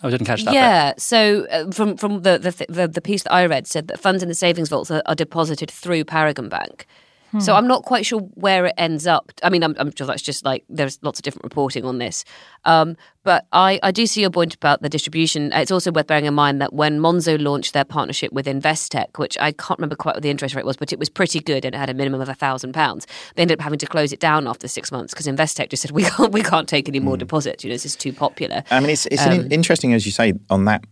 Oh, 0.04 0.10
I 0.10 0.12
didn't 0.12 0.28
catch 0.28 0.44
that. 0.44 0.54
Yeah. 0.54 0.92
Bit. 0.92 1.02
So 1.02 1.46
uh, 1.50 1.72
from 1.72 1.98
from 1.98 2.22
the, 2.24 2.38
the, 2.38 2.66
the 2.70 2.88
the 2.88 3.02
piece 3.02 3.24
that 3.24 3.32
I 3.32 3.46
read 3.46 3.68
said 3.68 3.88
that 3.88 4.00
funds 4.00 4.22
in 4.22 4.30
the 4.30 4.36
savings 4.36 4.70
vaults 4.70 4.92
are, 4.92 5.02
are 5.06 5.16
deposited 5.16 5.72
through 5.72 6.04
Paragon 6.04 6.50
Bank. 6.50 6.86
So 7.40 7.54
hmm. 7.54 7.58
I'm 7.58 7.68
not 7.68 7.84
quite 7.84 8.06
sure 8.06 8.20
where 8.36 8.66
it 8.68 8.74
ends 8.78 9.08
up. 9.08 9.32
I 9.42 9.50
mean, 9.50 9.64
I'm, 9.64 9.76
I'm, 9.80 9.92
sure 9.96 10.06
that's 10.06 10.22
just 10.22 10.46
like 10.46 10.64
there's 10.70 11.00
lots 11.02 11.20
of 11.20 11.24
different 11.24 11.44
reporting 11.44 11.86
on 11.86 11.98
this. 11.98 12.26
Um, 12.66 12.96
but 13.24 13.48
I, 13.52 13.80
I 13.82 13.92
do 13.92 14.06
see 14.06 14.22
your 14.22 14.30
point 14.30 14.54
about 14.54 14.82
the 14.82 14.90
distribution. 14.90 15.52
It's 15.54 15.72
also 15.72 15.92
worth 15.92 16.08
bearing 16.08 16.26
in 16.26 16.34
mind 16.34 16.62
that 16.62 16.74
when 16.74 17.00
Monzo 17.00 17.42
launched 17.42 17.74
their 17.74 17.86
partnership 17.86 18.34
with 18.34 18.46
Investec, 18.46 19.18
which 19.18 19.38
I 19.40 19.52
can't 19.52 19.80
remember 19.80 19.96
quite 19.96 20.16
what 20.16 20.24
the 20.24 20.30
interest 20.30 20.56
rate 20.56 20.66
was, 20.66 20.78
but 20.78 20.92
it 20.92 21.00
was 21.00 21.10
pretty 21.10 21.40
good 21.40 21.66
and 21.66 21.74
it 21.74 21.78
had 21.78 21.90
a 21.90 21.94
minimum 21.94 22.22
of 22.22 22.30
a 22.30 22.36
thousand 22.36 22.74
pounds. 22.74 23.08
They 23.36 23.42
ended 23.42 23.60
up 23.60 23.64
having 23.64 23.80
to 23.80 23.88
close 23.88 24.12
it 24.12 24.20
down 24.20 24.48
after 24.48 24.68
six 24.68 24.92
months 24.92 25.14
because 25.14 25.28
Investec 25.28 25.70
just 25.70 25.82
said 25.82 25.92
we 25.92 26.04
can't 26.04 26.32
we 26.32 26.44
can't 26.44 26.68
take 26.68 26.88
any 26.88 27.00
more 27.00 27.16
mm. 27.16 27.20
deposits. 27.20 27.64
You 27.64 27.70
know, 27.70 27.76
this 27.76 27.86
is 27.86 27.96
too 27.96 28.14
popular. 28.14 28.64
I 28.70 28.80
mean, 28.80 28.90
it's 28.90 29.06
it's 29.08 29.26
um, 29.26 29.52
interesting 29.52 29.94
as 29.94 30.06
you 30.06 30.12
say 30.12 30.34
on 30.50 30.66
that 30.66 30.84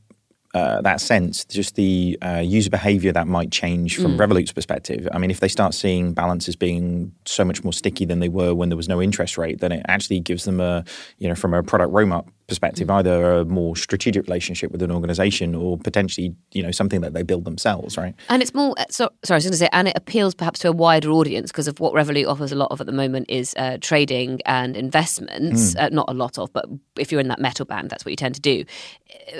uh, 0.53 0.81
that 0.81 0.99
sense, 0.99 1.45
just 1.45 1.75
the 1.75 2.17
uh, 2.21 2.41
user 2.43 2.69
behavior 2.69 3.13
that 3.13 3.27
might 3.27 3.51
change 3.51 3.95
from 3.95 4.17
mm. 4.17 4.19
Revolut's 4.19 4.51
perspective. 4.51 5.07
I 5.13 5.17
mean, 5.17 5.31
if 5.31 5.39
they 5.39 5.47
start 5.47 5.73
seeing 5.73 6.13
balances 6.13 6.55
being 6.55 7.13
so 7.25 7.45
much 7.45 7.63
more 7.63 7.71
sticky 7.71 8.05
than 8.05 8.19
they 8.19 8.29
were 8.29 8.53
when 8.53 8.69
there 8.69 8.77
was 8.77 8.89
no 8.89 9.01
interest 9.01 9.37
rate, 9.37 9.61
then 9.61 9.71
it 9.71 9.85
actually 9.87 10.19
gives 10.19 10.43
them 10.43 10.59
a, 10.59 10.83
you 11.19 11.29
know, 11.29 11.35
from 11.35 11.53
a 11.53 11.63
product 11.63 11.93
roadmap 11.93 12.27
perspective, 12.51 12.89
either 12.89 13.31
a 13.31 13.45
more 13.45 13.77
strategic 13.77 14.27
relationship 14.27 14.71
with 14.71 14.81
an 14.81 14.91
organization 14.91 15.55
or 15.55 15.77
potentially, 15.77 16.35
you 16.51 16.61
know, 16.61 16.71
something 16.71 16.99
that 16.99 17.13
they 17.13 17.23
build 17.23 17.45
themselves, 17.45 17.97
right? 17.97 18.13
And 18.27 18.41
it's 18.41 18.53
more, 18.53 18.75
uh, 18.77 18.83
so, 18.89 19.09
sorry, 19.23 19.35
I 19.35 19.37
was 19.37 19.45
going 19.45 19.53
to 19.53 19.57
say, 19.57 19.69
and 19.71 19.87
it 19.87 19.93
appeals 19.95 20.35
perhaps 20.35 20.59
to 20.59 20.67
a 20.67 20.73
wider 20.73 21.09
audience 21.11 21.49
because 21.49 21.69
of 21.69 21.79
what 21.79 21.93
Revolut 21.93 22.27
offers 22.27 22.51
a 22.51 22.55
lot 22.55 22.69
of 22.69 22.81
at 22.81 22.87
the 22.87 22.93
moment 22.93 23.27
is 23.29 23.53
uh, 23.57 23.77
trading 23.79 24.41
and 24.45 24.75
investments. 24.75 25.75
Mm. 25.75 25.81
Uh, 25.81 25.89
not 25.93 26.05
a 26.09 26.13
lot 26.13 26.37
of, 26.37 26.51
but 26.51 26.65
if 26.97 27.09
you're 27.09 27.21
in 27.21 27.29
that 27.29 27.39
metal 27.39 27.65
band, 27.65 27.89
that's 27.89 28.03
what 28.03 28.09
you 28.09 28.17
tend 28.17 28.35
to 28.35 28.41
do. 28.41 28.65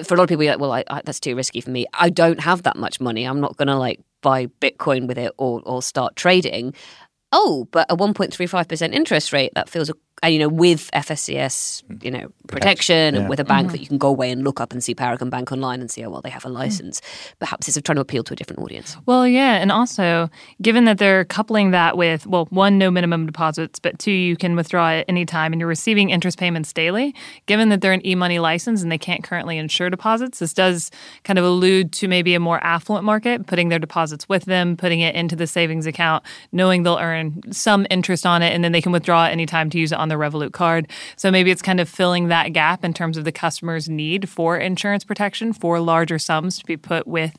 For 0.04 0.14
a 0.14 0.18
lot 0.18 0.24
of 0.24 0.30
people, 0.30 0.46
you're 0.46 0.54
like, 0.54 0.62
well, 0.62 0.72
I, 0.72 0.86
I, 0.88 1.02
that's 1.04 1.20
too 1.20 1.36
risky 1.36 1.60
for 1.60 1.72
me. 1.72 1.86
I 1.94 2.10
don't 2.10 2.40
have 2.40 2.64
that 2.64 2.78
much 2.78 3.02
money. 3.02 3.26
I'm 3.26 3.42
not 3.42 3.58
going 3.58 3.68
to 3.68 3.78
like 3.78 4.00
buy 4.22 4.46
Bitcoin 4.62 5.06
with 5.06 5.18
it 5.18 5.34
or, 5.38 5.62
or 5.66 5.82
start 5.82 6.16
trading. 6.16 6.74
Oh, 7.34 7.68
but 7.72 7.86
a 7.90 7.98
1.35% 7.98 8.94
interest 8.94 9.34
rate, 9.34 9.52
that 9.56 9.70
feels 9.70 9.90
and 10.22 10.34
you 10.34 10.40
know 10.40 10.50
with 10.50 10.90
FSCS 10.92 11.84
hmm. 11.86 11.96
you 12.02 12.12
know 12.12 12.32
protection 12.48 13.16
yeah. 13.16 13.22
and 13.22 13.30
with 13.30 13.40
a 13.40 13.44
bank 13.44 13.68
hmm. 13.68 13.72
that 13.74 13.82
you 13.82 13.88
can 13.88 13.98
go 13.98 14.08
away 14.08 14.32
and 14.32 14.44
look 14.44 14.60
up 14.60 14.72
and 14.72 14.84
see 14.84 14.94
Paragon 14.94 15.30
Bank 15.30 15.52
online 15.52 15.82
and 15.82 15.90
see 15.90 16.04
oh 16.04 16.10
well 16.10 16.22
they 16.22 16.30
have 16.30 16.46
a 16.46 16.50
hmm. 16.50 16.56
license. 16.56 17.02
Perhaps 17.40 17.68
it's 17.68 17.82
trying 17.82 17.96
to 17.96 18.02
appeal 18.02 18.24
to 18.24 18.34
a 18.34 18.36
different 18.36 18.62
audience. 18.62 18.98
Well, 19.06 19.28
yeah, 19.28 19.56
and 19.56 19.72
also 19.72 20.30
given 20.62 20.86
that 20.86 20.98
they're 20.98 21.26
coupling 21.26 21.72
that 21.72 21.98
with 21.98 22.28
well, 22.28 22.46
one, 22.50 22.78
no 22.78 22.92
minimum 22.92 23.26
deposits, 23.26 23.80
but 23.80 23.98
two, 24.00 24.12
you 24.12 24.36
can 24.36 24.56
withdraw 24.56 24.92
at 24.92 25.06
any 25.08 25.26
time, 25.26 25.54
and 25.54 25.60
you're 25.60 25.70
receiving 25.70 26.10
interest 26.10 26.38
payments 26.38 26.74
daily. 26.74 27.16
Given 27.46 27.70
that 27.70 27.82
they're 27.82 27.94
an 27.94 28.06
e-money 28.06 28.40
license 28.40 28.84
and 28.84 28.92
they 28.92 28.98
can't 28.98 29.24
currently 29.24 29.58
insure 29.58 29.90
deposits, 29.90 30.40
this 30.40 30.54
does 30.54 30.92
kind 31.24 31.40
of 31.40 31.46
allude 31.46 31.92
to 31.94 32.08
maybe 32.08 32.36
a 32.36 32.40
more 32.40 32.64
affluent 32.64 33.06
market, 33.06 33.48
putting 33.48 33.70
their 33.70 33.80
deposits 33.80 34.28
with 34.30 34.46
them, 34.46 34.78
putting 34.78 35.00
it 35.00 35.16
into 35.16 35.36
the 35.36 35.48
savings 35.48 35.86
account, 35.86 36.24
knowing 36.52 36.84
they'll 36.84 36.98
earn 36.98 37.42
some 37.52 37.88
interest 37.90 38.26
on 38.26 38.42
it, 38.42 38.54
and 38.54 38.64
then 38.64 38.72
they 38.72 38.82
can 38.82 38.92
withdraw 38.92 39.26
at 39.26 39.32
any 39.32 39.46
time 39.46 39.70
to 39.70 39.80
use 39.80 39.92
it 39.92 39.98
on 39.98 40.11
their 40.12 40.20
Revolut 40.20 40.52
card. 40.52 40.88
So 41.16 41.32
maybe 41.32 41.50
it's 41.52 41.62
kind 41.62 41.80
of 41.80 41.88
filling 41.90 42.28
that 42.28 42.54
gap 42.54 42.84
in 42.84 42.94
terms 42.94 43.18
of 43.18 43.24
the 43.24 43.32
customer's 43.32 43.90
need 43.90 44.30
for 44.30 44.58
insurance 44.58 45.04
protection 45.04 45.54
for 45.54 45.80
larger 45.80 46.20
sums 46.20 46.60
to 46.60 46.66
be 46.66 46.78
put 46.78 47.08
with 47.08 47.36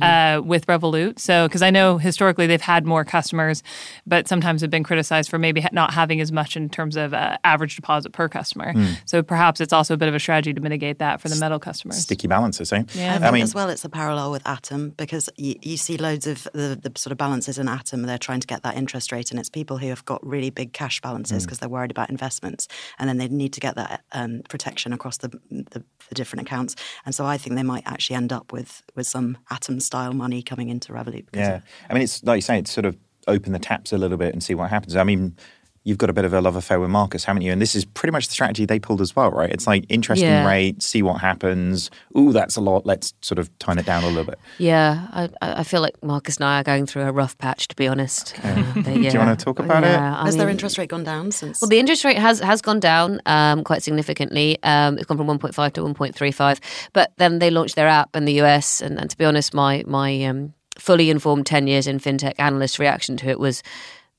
uh, 0.00 0.40
with 0.44 0.66
Revolut. 0.66 1.18
So 1.18 1.46
because 1.48 1.62
I 1.62 1.70
know 1.70 1.98
historically 1.98 2.46
they've 2.46 2.60
had 2.60 2.86
more 2.86 3.04
customers, 3.04 3.62
but 4.06 4.28
sometimes 4.28 4.60
have 4.62 4.70
been 4.70 4.84
criticized 4.84 5.28
for 5.30 5.38
maybe 5.38 5.64
not 5.72 5.92
having 5.94 6.20
as 6.20 6.30
much 6.32 6.56
in 6.56 6.68
terms 6.68 6.96
of 6.96 7.12
uh, 7.12 7.36
average 7.44 7.76
deposit 7.76 8.12
per 8.12 8.28
customer. 8.28 8.72
So 9.04 9.22
perhaps 9.22 9.60
it's 9.60 9.72
also 9.72 9.94
a 9.94 9.96
bit 9.96 10.08
of 10.08 10.14
a 10.14 10.20
strategy 10.20 10.52
to 10.54 10.60
mitigate 10.60 10.98
that 10.98 11.20
for 11.20 11.28
the 11.28 11.36
metal 11.36 11.58
customers. 11.58 11.98
Sticky 11.98 12.28
balances, 12.28 12.72
eh? 12.72 12.82
Yeah. 12.94 13.18
I 13.20 13.28
I 13.28 13.30
mean, 13.30 13.42
as 13.42 13.54
well, 13.54 13.68
it's 13.68 13.84
a 13.84 13.88
parallel 13.88 14.30
with 14.30 14.46
Atom 14.46 14.90
because 14.90 15.28
you, 15.36 15.54
you 15.62 15.76
see 15.76 15.96
loads 15.96 16.26
of 16.26 16.46
the, 16.52 16.78
the 16.80 16.92
sort 16.96 17.12
of 17.12 17.18
balances 17.18 17.58
in 17.58 17.68
Atom. 17.68 18.02
They're 18.02 18.18
trying 18.18 18.40
to 18.40 18.46
get 18.46 18.62
that 18.62 18.76
interest 18.76 19.10
rate, 19.12 19.30
and 19.30 19.40
it's 19.40 19.48
people 19.50 19.78
who 19.78 19.88
have 19.88 20.04
got 20.04 20.24
really 20.26 20.50
big 20.50 20.72
cash 20.72 21.00
Hmm. 21.02 21.08
balances 21.08 21.44
because 21.44 21.58
they're 21.58 21.68
worried 21.68 21.90
about 21.90 22.10
investments, 22.12 22.68
and 22.98 23.08
then 23.08 23.18
they 23.18 23.28
need 23.28 23.52
to 23.54 23.60
get 23.60 23.74
that 23.74 24.04
um, 24.12 24.42
protection 24.48 24.92
across 24.92 25.16
the, 25.18 25.28
the 25.50 25.82
the 26.08 26.14
different 26.14 26.46
accounts. 26.46 26.76
And 27.04 27.14
so 27.14 27.24
I 27.24 27.36
think 27.38 27.56
they 27.56 27.62
might 27.74 27.84
actually 27.86 28.16
end 28.16 28.32
up 28.32 28.52
with 28.52 28.82
with 28.94 29.06
some 29.06 29.38
Atom 29.50 29.80
style 29.80 30.12
money 30.12 30.42
coming 30.42 30.68
into 30.68 30.92
Revolut. 30.92 31.26
because 31.26 31.48
Yeah, 31.48 31.60
I 31.88 31.94
mean, 31.94 32.02
it's 32.02 32.22
like 32.22 32.38
you 32.38 32.42
say, 32.42 32.58
it's 32.58 32.72
sort 32.72 32.86
of 32.86 32.96
open 33.26 33.52
the 33.52 33.58
taps 33.58 33.92
a 33.92 33.98
little 33.98 34.18
bit 34.18 34.32
and 34.32 34.42
see 34.42 34.54
what 34.54 34.70
happens. 34.70 34.96
I 34.96 35.04
mean, 35.04 35.36
you've 35.84 35.98
got 35.98 36.08
a 36.08 36.12
bit 36.12 36.24
of 36.24 36.32
a 36.32 36.40
love 36.40 36.54
affair 36.56 36.78
with 36.78 36.90
Marcus, 36.90 37.24
haven't 37.24 37.42
you? 37.42 37.50
And 37.50 37.60
this 37.60 37.74
is 37.74 37.84
pretty 37.84 38.12
much 38.12 38.28
the 38.28 38.32
strategy 38.32 38.64
they 38.64 38.78
pulled 38.78 39.00
as 39.00 39.16
well, 39.16 39.30
right? 39.30 39.50
It's 39.50 39.66
like 39.66 39.84
interesting 39.88 40.28
Yeah. 40.28 40.46
rate, 40.46 40.82
see 40.82 41.02
what 41.02 41.20
happens. 41.20 41.90
Ooh, 42.16 42.32
that's 42.32 42.56
a 42.56 42.60
lot. 42.60 42.86
Let's 42.86 43.14
sort 43.20 43.38
of 43.40 43.50
tone 43.58 43.78
it 43.78 43.86
down 43.86 44.04
a 44.04 44.06
little 44.08 44.24
bit. 44.24 44.38
Yeah, 44.58 45.08
I, 45.12 45.24
I 45.40 45.60
I 45.60 45.64
feel 45.64 45.80
like 45.80 46.00
Marcus 46.02 46.36
and 46.36 46.44
I 46.44 46.60
are 46.60 46.62
going 46.62 46.86
through 46.86 47.02
a 47.02 47.12
rough 47.12 47.36
patch, 47.38 47.66
to 47.68 47.76
be 47.76 47.88
honest. 47.88 48.34
Uh, 48.44 48.62
they- 48.76 48.94
Do 49.02 49.08
you 49.08 49.18
want 49.18 49.38
to 49.38 49.44
talk 49.44 49.58
about 49.58 49.82
it? 49.84 49.88
Yeah, 49.88 50.16
I 50.18 50.24
Has 50.26 50.36
their 50.36 50.48
interest 50.48 50.78
rate 50.78 50.88
gone 50.88 51.04
down 51.04 51.32
since? 51.32 51.60
Well, 51.60 51.68
the 51.68 51.78
interest 51.80 52.04
rate 52.04 52.18
has 52.18 52.38
has 52.40 52.62
gone 52.62 52.80
down 52.80 53.20
um, 53.26 53.64
quite 53.64 53.82
significantly. 53.82 54.58
Um, 54.62 54.98
it's 54.98 55.06
gone 55.06 55.18
from 55.18 55.26
1.5 55.26 55.72
to 55.74 55.80
1.35. 55.82 56.60
But 56.92 57.12
then 57.18 57.38
they 57.40 57.50
launched 57.50 57.74
their 57.76 57.88
app 57.88 58.14
in 58.16 58.24
the 58.24 58.40
US, 58.42 58.80
and, 58.80 58.98
and 59.00 59.10
to 59.10 59.16
be 59.18 59.24
honest, 59.24 59.52
my 59.54 59.82
my 59.86 60.24
um, 60.24 60.54
fully 60.78 61.10
informed 61.10 61.44
10 61.46 61.66
years 61.66 61.86
in 61.86 61.98
fintech 61.98 62.34
analyst 62.38 62.78
reaction 62.78 63.16
to 63.18 63.28
it 63.28 63.38
was 63.40 63.62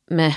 meh. 0.10 0.34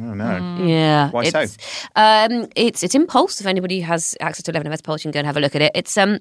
Oh, 0.00 0.14
no. 0.14 0.64
Yeah. 0.64 1.10
Why 1.10 1.28
so? 1.30 1.40
it's, 1.40 1.58
Um, 1.96 2.46
it's 2.54 2.82
it's 2.82 2.94
Impulse. 2.94 3.40
If 3.40 3.46
anybody 3.46 3.80
has 3.80 4.16
access 4.20 4.44
to 4.44 4.52
11FS 4.52 4.82
Pulse, 4.84 5.04
you 5.04 5.10
can 5.10 5.12
go 5.12 5.18
and 5.20 5.26
have 5.26 5.36
a 5.36 5.40
look 5.40 5.56
at 5.56 5.62
it. 5.62 5.72
It's 5.74 5.96
um, 5.98 6.18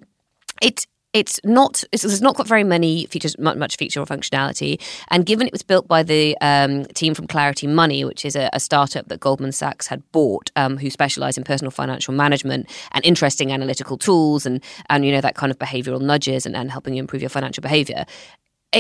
it 0.62 0.86
it's 1.14 1.40
not 1.44 1.84
it's, 1.92 2.04
there's 2.04 2.22
not 2.22 2.36
got 2.36 2.48
very 2.48 2.64
many 2.64 3.06
features 3.08 3.38
much, 3.40 3.58
much 3.58 3.78
feature 3.78 4.02
or 4.02 4.06
functionality 4.06 4.80
and 5.10 5.26
given 5.26 5.48
it 5.48 5.54
was 5.54 5.64
built 5.64 5.88
by 5.88 6.04
the 6.04 6.38
um, 6.42 6.86
team 6.88 7.14
from 7.14 7.28
clarity 7.28 7.66
money 7.66 8.04
which 8.04 8.26
is 8.26 8.36
a, 8.36 8.50
a 8.52 8.60
startup 8.60 9.08
that 9.08 9.20
goldman 9.20 9.52
sachs 9.52 9.88
had 9.88 10.04
bought 10.12 10.52
um, 10.58 10.78
who 10.78 10.90
specialize 10.90 11.38
in 11.38 11.44
personal 11.44 11.72
financial 11.72 12.14
management 12.14 12.70
and 12.92 13.06
interesting 13.06 13.52
analytical 13.52 13.98
tools 13.98 14.46
and 14.46 14.62
and 14.90 15.06
you 15.06 15.12
know 15.12 15.22
that 15.22 15.36
kind 15.36 15.50
of 15.50 15.58
behavioral 15.58 16.02
nudges 16.02 16.46
and, 16.46 16.56
and 16.56 16.72
helping 16.72 16.94
you 16.94 17.00
improve 17.00 17.22
your 17.22 17.30
financial 17.30 17.62
behavior 17.62 18.06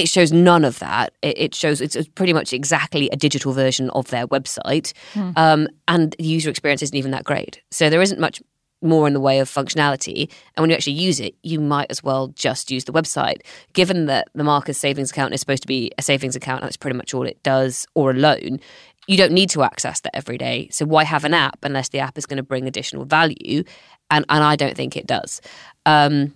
it 0.03 0.09
shows 0.09 0.31
none 0.31 0.65
of 0.65 0.79
that. 0.79 1.13
It, 1.21 1.37
it 1.37 1.55
shows 1.55 1.81
it's 1.81 1.97
pretty 2.09 2.33
much 2.33 2.53
exactly 2.53 3.09
a 3.09 3.15
digital 3.15 3.53
version 3.53 3.89
of 3.91 4.07
their 4.09 4.27
website, 4.27 4.93
um, 5.35 5.67
and 5.87 6.15
the 6.17 6.25
user 6.25 6.49
experience 6.49 6.81
isn't 6.81 6.95
even 6.95 7.11
that 7.11 7.23
great. 7.23 7.61
So 7.71 7.89
there 7.89 8.01
isn't 8.01 8.19
much 8.19 8.41
more 8.81 9.07
in 9.07 9.13
the 9.13 9.19
way 9.19 9.39
of 9.39 9.49
functionality. 9.49 10.29
And 10.55 10.61
when 10.61 10.69
you 10.69 10.75
actually 10.75 10.93
use 10.93 11.19
it, 11.19 11.35
you 11.41 11.59
might 11.59 11.87
as 11.89 12.03
well 12.03 12.27
just 12.29 12.69
use 12.69 12.83
the 12.85 12.93
website. 12.93 13.41
Given 13.73 14.05
that 14.05 14.29
the 14.35 14.43
Marcus 14.43 14.77
savings 14.77 15.11
account 15.11 15.33
is 15.33 15.39
supposed 15.39 15.63
to 15.63 15.67
be 15.67 15.91
a 15.97 16.01
savings 16.01 16.35
account, 16.35 16.61
and 16.61 16.67
that's 16.67 16.77
pretty 16.77 16.97
much 16.97 17.13
all 17.13 17.25
it 17.25 17.41
does, 17.43 17.87
or 17.95 18.11
a 18.11 18.13
loan. 18.13 18.59
You 19.07 19.17
don't 19.17 19.31
need 19.31 19.49
to 19.51 19.63
access 19.63 20.01
that 20.01 20.15
every 20.15 20.37
day. 20.37 20.67
So 20.71 20.85
why 20.85 21.05
have 21.05 21.23
an 21.23 21.33
app 21.33 21.59
unless 21.63 21.89
the 21.89 21.99
app 21.99 22.17
is 22.17 22.25
going 22.25 22.37
to 22.37 22.43
bring 22.43 22.67
additional 22.67 23.05
value? 23.05 23.63
And 24.11 24.25
and 24.29 24.43
I 24.43 24.55
don't 24.55 24.75
think 24.75 24.95
it 24.95 25.07
does. 25.07 25.41
Um, 25.85 26.33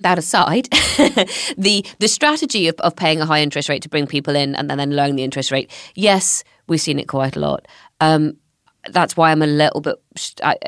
that 0.00 0.18
aside, 0.18 0.68
the 1.56 1.84
the 1.98 2.08
strategy 2.08 2.68
of, 2.68 2.74
of 2.80 2.96
paying 2.96 3.20
a 3.20 3.26
high 3.26 3.40
interest 3.40 3.68
rate 3.68 3.82
to 3.82 3.88
bring 3.88 4.06
people 4.06 4.34
in 4.36 4.54
and 4.54 4.68
then, 4.70 4.78
then 4.78 4.90
lowering 4.90 5.16
the 5.16 5.24
interest 5.24 5.50
rate, 5.50 5.70
yes, 5.94 6.44
we've 6.66 6.80
seen 6.80 6.98
it 6.98 7.08
quite 7.08 7.36
a 7.36 7.40
lot. 7.40 7.66
Um, 8.00 8.36
that's 8.88 9.16
why 9.16 9.30
I'm 9.30 9.42
a 9.42 9.46
little 9.46 9.80
bit, 9.80 9.96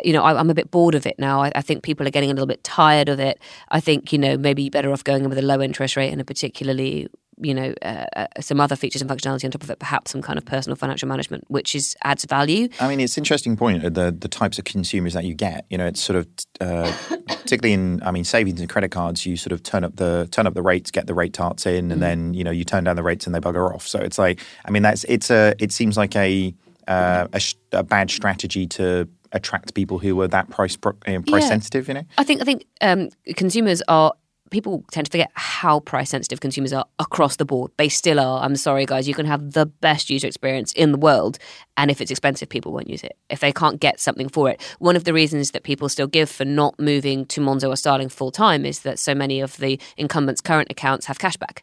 you 0.05 0.13
know, 0.13 0.23
I'm 0.23 0.51
a 0.51 0.55
bit 0.55 0.71
bored 0.71 0.95
of 0.95 1.07
it 1.07 1.19
now. 1.19 1.41
I, 1.41 1.63
think 1.63 1.83
people 1.83 2.07
are 2.07 2.11
getting 2.11 2.31
a 2.31 2.35
little 2.35 2.47
bit 2.47 2.63
tired 2.63 3.09
of 3.09 3.19
it. 3.19 3.41
I 3.71 3.81
think, 3.81 4.13
you 4.13 4.19
know, 4.19 4.37
maybe 4.37 4.69
better 4.69 4.93
off 4.93 5.03
going 5.03 5.25
in 5.25 5.31
with 5.31 5.39
a 5.39 5.43
low 5.43 5.63
interest 5.63 5.97
rate 5.97 6.13
and 6.13 6.21
a 6.21 6.25
particularly, 6.25 7.09
you 7.41 7.55
know, 7.55 7.75
uh, 7.83 8.05
uh, 8.15 8.27
some 8.41 8.61
other 8.61 8.77
features 8.77 9.01
and 9.03 9.11
functionality 9.11 9.45
on 9.45 9.51
top 9.51 9.63
of 9.63 9.71
it, 9.71 9.79
perhaps 9.79 10.11
some 10.13 10.23
kind 10.23 10.39
of 10.39 10.45
personal 10.45 10.77
financial 10.77 11.09
management, 11.09 11.45
which 11.49 11.75
is 11.75 11.97
adds 12.05 12.25
value. 12.25 12.69
I 12.81 12.89
mean, 12.89 13.01
it's 13.01 13.17
an 13.17 13.23
interesting 13.23 13.57
point. 13.57 13.85
uh, 13.85 13.89
The 13.89 14.13
the 14.13 14.29
types 14.29 14.59
of 14.59 14.65
consumers 14.65 15.15
that 15.15 15.25
you 15.25 15.35
get. 15.35 15.65
You 15.71 15.79
know, 15.79 15.87
it's 15.87 16.01
sort 16.01 16.17
of 16.19 16.27
uh, 16.61 16.93
particularly 17.27 17.73
in. 17.73 18.03
I 18.03 18.11
mean, 18.11 18.25
savings 18.25 18.61
and 18.61 18.69
credit 18.69 18.91
cards. 18.91 19.25
You 19.27 19.37
sort 19.37 19.53
of 19.53 19.63
turn 19.63 19.85
up 19.85 19.97
the 19.97 20.29
turn 20.31 20.47
up 20.47 20.55
the 20.55 20.63
rates, 20.63 20.91
get 20.91 21.07
the 21.07 21.15
rate 21.15 21.33
tarts 21.33 21.67
in, 21.67 21.91
and 21.91 22.03
then 22.03 22.35
you 22.35 22.45
know 22.45 22.51
you 22.51 22.65
turn 22.65 22.85
down 22.85 22.97
the 22.97 23.03
rates 23.03 23.27
and 23.27 23.35
they 23.35 23.41
bugger 23.41 23.75
off. 23.75 23.87
So 23.87 23.99
it's 23.99 24.19
like, 24.19 24.41
I 24.65 24.71
mean, 24.71 24.83
that's 24.83 25.05
it's 25.05 25.31
a. 25.31 25.55
It 25.59 25.73
seems 25.73 25.97
like 25.97 26.15
a 26.17 26.55
uh, 26.89 27.29
a, 27.33 27.41
sh- 27.41 27.55
a 27.73 27.83
bad 27.83 28.11
strategy 28.11 28.67
to 28.67 29.09
attract 29.35 29.73
people 29.75 29.99
who 29.99 30.21
are 30.21 30.29
that 30.29 30.51
price 30.51 30.77
pro- 30.77 30.93
price 30.93 31.25
Yeah. 31.27 31.39
sensitive. 31.41 31.89
You 31.89 31.95
know. 31.95 32.05
I 32.19 32.25
think 32.25 32.41
I 32.43 32.45
think 32.45 32.67
um, 32.83 33.09
consumers 33.37 33.83
are 33.89 34.13
people 34.53 34.85
tend 34.93 35.07
to 35.07 35.11
forget 35.11 35.33
how 35.35 35.81
price 35.81 36.11
sensitive 36.11 36.41
consumers 36.41 36.73
are 36.73 36.85
across 37.01 37.37
the 37.37 37.45
board. 37.45 37.73
They 37.79 37.89
still 37.89 38.21
are. 38.21 38.45
I'm 38.45 38.55
sorry, 38.55 38.87
guys. 38.87 39.09
You 39.09 39.15
can 39.15 39.27
have 39.27 39.53
the 39.53 39.67
best 39.67 40.11
user 40.11 40.29
experience 40.29 40.73
in 40.75 40.93
the 40.93 40.99
world, 40.99 41.39
and 41.77 41.91
if 41.91 42.01
it's 42.01 42.11
expensive, 42.11 42.49
people 42.49 42.73
won't 42.73 42.89
use 42.89 43.03
it. 43.03 43.17
If 43.31 43.41
they 43.41 43.53
can't 43.53 43.81
get 43.81 43.99
something 43.99 44.29
for 44.29 44.49
it, 44.49 44.63
one 44.79 44.95
of 44.95 45.05
the 45.05 45.13
reasons 45.13 45.51
that 45.51 45.65
people 45.65 45.89
still 45.89 46.07
give 46.07 46.31
for 46.31 46.45
not 46.45 46.79
moving 46.79 47.27
to 47.27 47.41
Monzo 47.41 47.69
or 47.69 47.77
Starling 47.77 48.09
full 48.09 48.31
time 48.31 48.65
is 48.65 48.81
that 48.81 48.99
so 48.99 49.15
many 49.15 49.41
of 49.41 49.57
the 49.57 49.81
incumbents' 49.97 50.41
current 50.41 50.71
accounts 50.71 51.07
have 51.07 51.19
cashback. 51.19 51.61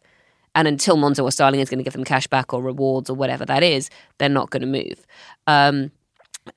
And 0.56 0.68
until 0.68 0.98
Monzo 0.98 1.24
or 1.24 1.32
Starling 1.32 1.60
is 1.60 1.70
going 1.70 1.78
to 1.78 1.84
give 1.84 1.94
them 1.94 2.04
cashback 2.04 2.54
or 2.54 2.62
rewards 2.62 3.10
or 3.10 3.14
whatever 3.14 3.46
that 3.46 3.64
is, 3.64 3.90
they're 4.18 4.30
not 4.30 4.50
going 4.50 4.62
to 4.62 4.68
move. 4.68 5.06
Um, 5.46 5.92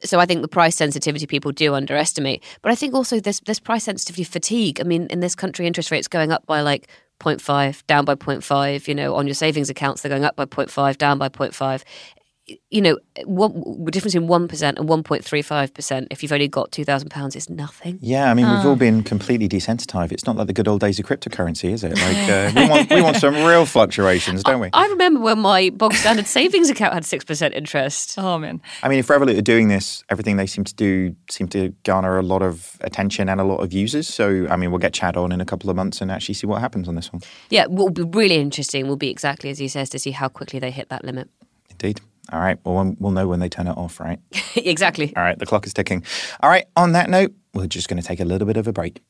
so 0.01 0.21
I 0.21 0.27
think 0.27 0.43
the 0.43 0.49
price 0.49 0.77
sensitivity 0.77 1.27
people 1.27 1.53
do 1.53 1.75
underestimate. 1.75 2.43
But 2.63 2.73
I 2.73 2.75
think 2.75 2.95
also 2.95 3.21
this 3.21 3.41
this 3.41 3.61
price 3.61 3.85
sensitivity 3.85 4.25
fatigue. 4.25 4.81
I 4.81 4.85
mean, 4.85 5.07
in 5.09 5.21
this 5.21 5.35
country, 5.35 5.67
interest 5.67 5.91
rates 5.91 6.09
going 6.09 6.33
up 6.33 6.47
by 6.47 6.61
like 6.61 6.89
0.5, 7.21 7.87
down 7.87 8.05
by 8.05 8.15
0.5. 8.15 8.89
You 8.89 8.95
know, 8.95 9.15
on 9.15 9.27
your 9.27 9.35
savings 9.35 9.71
accounts, 9.71 10.03
they're 10.03 10.11
going 10.11 10.25
up 10.25 10.37
by 10.37 10.45
0.5, 10.45 10.99
down 10.99 11.19
by 11.19 11.29
0.5. 11.29 11.83
You 12.71 12.81
know, 12.81 12.99
one, 13.25 13.85
the 13.85 13.93
difference 13.93 14.17
in 14.17 14.27
one 14.27 14.49
percent 14.49 14.77
and 14.77 14.89
one 14.89 15.05
point 15.05 15.25
three 15.25 15.43
five 15.43 15.73
percent, 15.73 16.09
if 16.11 16.23
you've 16.23 16.33
only 16.33 16.49
got 16.49 16.73
two 16.73 16.85
thousand 16.85 17.11
pounds, 17.11 17.37
is 17.37 17.49
nothing. 17.49 17.99
Yeah, 18.01 18.31
I 18.31 18.35
mean, 18.35 18.51
we've 18.51 18.67
all 18.67 18.75
been 18.75 19.05
completely 19.05 19.49
desensitized. 19.49 20.11
It's 20.11 20.27
not 20.27 20.35
like 20.35 20.49
the 20.49 20.53
good 20.53 20.67
old 20.67 20.81
days 20.81 20.99
of 20.99 21.07
cryptocurrency, 21.07 21.71
is 21.71 21.85
it? 21.85 21.97
Like 21.97 22.29
uh, 22.29 22.53
we 22.55 22.69
want 22.69 22.91
we 22.91 23.01
want 23.01 23.17
some 23.19 23.35
real 23.45 23.65
fluctuations, 23.65 24.43
don't 24.43 24.59
we? 24.59 24.71
I 24.73 24.87
remember 24.87 25.21
when 25.21 25.39
my 25.39 25.71
bog 25.71 25.95
standard 25.95 26.27
savings 26.27 26.69
account 26.69 26.95
had 26.95 27.05
six 27.05 27.25
percent 27.25 27.55
interest. 27.55 28.19
Oh 28.23 28.39
man. 28.39 28.63
I 28.83 28.89
mean, 28.89 28.99
if 28.99 29.09
Revolut 29.09 29.37
are 29.37 29.43
doing 29.43 29.69
this, 29.69 30.05
everything 30.09 30.37
they 30.37 30.47
seem 30.47 30.65
to 30.65 30.75
do 30.75 31.15
seem 31.29 31.49
to 31.49 31.71
garner 31.83 32.19
a 32.19 32.23
lot 32.23 32.41
of 32.41 32.79
attention 32.81 33.29
and 33.29 33.41
a 33.41 33.45
lot 33.45 33.59
of 33.59 33.73
users. 33.73 34.07
So, 34.07 34.47
I 34.49 34.57
mean, 34.57 34.71
we'll 34.71 34.79
get 34.79 34.93
Chad 34.93 35.17
on 35.17 35.33
in 35.33 35.41
a 35.41 35.45
couple 35.45 35.69
of 35.69 35.77
months 35.77 36.01
and 36.01 36.11
actually 36.11 36.35
see 36.35 36.47
what 36.47 36.61
happens 36.61 36.89
on 36.89 36.95
this 36.95 37.13
one. 37.13 37.21
Yeah, 37.51 37.67
what 37.67 37.85
will 37.85 38.07
be 38.07 38.19
really 38.19 38.37
interesting 38.37 38.87
will 38.87 38.97
be 38.97 39.11
exactly 39.11 39.51
as 39.51 39.59
he 39.59 39.69
says 39.69 39.91
to 39.91 39.99
see 39.99 40.13
how 40.13 40.29
quickly 40.29 40.61
they 40.61 40.71
hit 40.71 40.89
that 40.89 41.05
limit. 41.05 41.29
Indeed. 41.71 42.01
All 42.31 42.39
right. 42.41 42.59
Well, 42.65 42.95
we'll- 42.99 43.13
know 43.13 43.27
when 43.29 43.41
they 43.41 43.49
turn 43.49 43.67
it 43.67 43.77
off, 43.77 43.99
right? 44.01 44.19
exactly. 44.57 45.15
All 45.17 45.23
right. 45.23 45.39
The 45.39 45.47
clock 45.47 45.67
is 45.67 45.75
ticking. 45.75 46.05
All 46.41 46.49
right. 46.51 46.67
On 46.77 46.93
that 46.93 47.11
note, 47.11 47.33
we're 47.55 47.67
just 47.67 47.89
going 47.89 48.01
to 48.01 48.07
take 48.07 48.21
a 48.21 48.25
little 48.25 48.47
bit 48.47 48.57
of 48.57 48.67
a 48.69 48.73
break. 48.73 49.03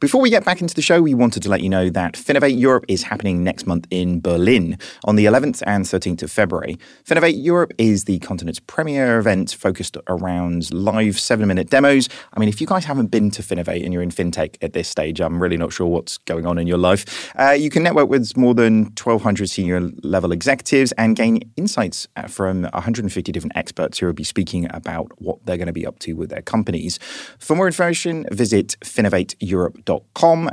Before 0.00 0.22
we 0.22 0.30
get 0.30 0.46
back 0.46 0.62
into 0.62 0.74
the 0.74 0.80
show, 0.80 1.02
we 1.02 1.12
wanted 1.12 1.42
to 1.42 1.50
let 1.50 1.60
you 1.60 1.68
know 1.68 1.90
that 1.90 2.14
Finovate 2.14 2.58
Europe 2.58 2.86
is 2.88 3.02
happening 3.02 3.44
next 3.44 3.66
month 3.66 3.86
in 3.90 4.18
Berlin 4.18 4.78
on 5.04 5.16
the 5.16 5.26
11th 5.26 5.62
and 5.66 5.84
13th 5.84 6.22
of 6.22 6.32
February. 6.32 6.78
Finovate 7.04 7.34
Europe 7.36 7.74
is 7.76 8.04
the 8.04 8.18
continent's 8.20 8.60
premier 8.60 9.18
event 9.18 9.52
focused 9.52 9.98
around 10.08 10.72
live 10.72 11.20
seven 11.20 11.46
minute 11.48 11.68
demos. 11.68 12.08
I 12.32 12.40
mean, 12.40 12.48
if 12.48 12.62
you 12.62 12.66
guys 12.66 12.86
haven't 12.86 13.08
been 13.08 13.30
to 13.32 13.42
Finovate 13.42 13.84
and 13.84 13.92
you're 13.92 14.00
in 14.00 14.10
fintech 14.10 14.56
at 14.62 14.72
this 14.72 14.88
stage, 14.88 15.20
I'm 15.20 15.38
really 15.38 15.58
not 15.58 15.70
sure 15.70 15.86
what's 15.86 16.16
going 16.16 16.46
on 16.46 16.56
in 16.56 16.66
your 16.66 16.78
life. 16.78 17.30
Uh, 17.38 17.50
you 17.50 17.68
can 17.68 17.82
network 17.82 18.08
with 18.08 18.34
more 18.38 18.54
than 18.54 18.84
1,200 18.84 19.50
senior 19.50 19.82
level 20.02 20.32
executives 20.32 20.92
and 20.92 21.14
gain 21.14 21.40
insights 21.56 22.08
uh, 22.16 22.26
from 22.26 22.62
150 22.62 23.32
different 23.32 23.54
experts 23.54 23.98
who 23.98 24.06
will 24.06 24.14
be 24.14 24.24
speaking 24.24 24.66
about 24.72 25.12
what 25.20 25.44
they're 25.44 25.58
going 25.58 25.66
to 25.66 25.74
be 25.74 25.86
up 25.86 25.98
to 25.98 26.14
with 26.14 26.30
their 26.30 26.40
companies. 26.40 26.98
For 27.38 27.54
more 27.54 27.66
information, 27.66 28.24
visit 28.30 28.76
finovateeurope.com 28.82 29.89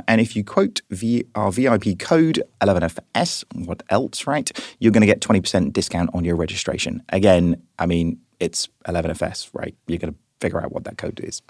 and 0.08 0.20
if 0.20 0.36
you 0.36 0.44
quote 0.44 0.80
v- 0.90 1.24
our 1.34 1.50
VIP 1.50 1.98
code 1.98 2.42
11FS, 2.60 3.44
what 3.54 3.82
else, 3.90 4.26
right? 4.26 4.50
You're 4.78 4.92
going 4.92 5.02
to 5.02 5.06
get 5.06 5.20
20% 5.20 5.72
discount 5.72 6.10
on 6.14 6.24
your 6.24 6.36
registration. 6.36 7.02
Again, 7.10 7.62
I 7.78 7.86
mean, 7.86 8.20
it's 8.40 8.68
11FS, 8.86 9.50
right? 9.52 9.74
You're 9.86 9.98
going 9.98 10.12
to 10.12 10.18
figure 10.40 10.60
out 10.60 10.72
what 10.72 10.84
that 10.84 10.98
code 10.98 11.20
is. 11.20 11.42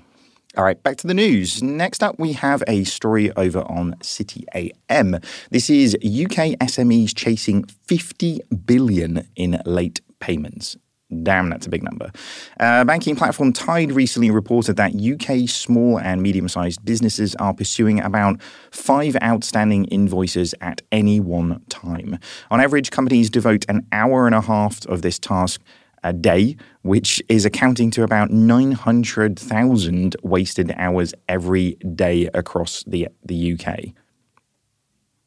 All 0.57 0.64
right, 0.64 0.82
back 0.82 0.97
to 0.99 1.07
the 1.07 1.14
news. 1.14 1.62
Next 1.62 2.03
up, 2.03 2.18
we 2.18 2.32
have 2.32 2.62
a 2.66 2.84
story 2.84 3.30
over 3.36 3.61
on 3.61 3.95
City 4.03 4.45
AM. 4.55 5.20
This 5.51 5.68
is 5.68 5.95
UK 5.95 6.57
SMEs 6.59 7.14
chasing 7.14 7.64
50 7.64 8.41
billion 8.64 9.28
in 9.36 9.61
late 9.66 10.01
payments. 10.20 10.76
Damn, 11.22 11.48
that's 11.48 11.66
a 11.66 11.70
big 11.70 11.82
number. 11.82 12.12
Uh, 12.61 12.84
banking 12.84 13.16
platform 13.16 13.52
Tide 13.52 13.92
recently 13.92 14.30
reported 14.30 14.76
that 14.76 14.94
UK 14.94 15.48
small 15.48 15.98
and 15.98 16.22
medium 16.22 16.48
sized 16.48 16.84
businesses 16.84 17.34
are 17.36 17.54
pursuing 17.54 17.98
about 18.00 18.42
five 18.70 19.16
outstanding 19.22 19.86
invoices 19.86 20.54
at 20.61 20.82
any 20.92 21.18
one 21.18 21.62
time. 21.70 22.18
On 22.50 22.61
average, 22.61 22.90
companies 22.90 23.30
devote 23.30 23.64
an 23.70 23.86
hour 23.90 24.26
and 24.26 24.34
a 24.34 24.42
half 24.42 24.84
of 24.86 25.00
this 25.00 25.18
task 25.18 25.62
a 26.04 26.12
day, 26.12 26.56
which 26.82 27.22
is 27.28 27.46
accounting 27.46 27.90
to 27.92 28.02
about 28.02 28.30
900,000 28.30 30.16
wasted 30.22 30.74
hours 30.76 31.14
every 31.28 31.72
day 31.94 32.28
across 32.34 32.84
the, 32.86 33.09
the 33.24 33.54
UK. 33.54 33.94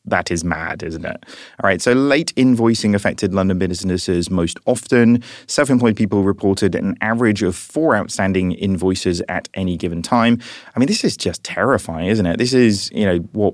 That 0.05 0.31
is 0.31 0.43
mad, 0.43 0.81
isn't 0.81 1.05
it? 1.05 1.17
All 1.25 1.67
right, 1.67 1.81
so 1.81 1.93
late 1.93 2.33
invoicing 2.35 2.95
affected 2.95 3.33
London 3.33 3.59
businesses 3.59 4.31
most 4.31 4.59
often. 4.65 5.23
Self 5.45 5.69
employed 5.69 5.95
people 5.95 6.23
reported 6.23 6.73
an 6.73 6.97
average 7.01 7.43
of 7.43 7.55
four 7.55 7.95
outstanding 7.95 8.53
invoices 8.53 9.21
at 9.29 9.47
any 9.53 9.77
given 9.77 10.01
time. 10.01 10.39
I 10.75 10.79
mean, 10.79 10.87
this 10.87 11.03
is 11.03 11.15
just 11.15 11.43
terrifying, 11.43 12.07
isn't 12.07 12.25
it? 12.25 12.37
This 12.37 12.53
is, 12.53 12.89
you 12.91 13.05
know, 13.05 13.17
what 13.33 13.53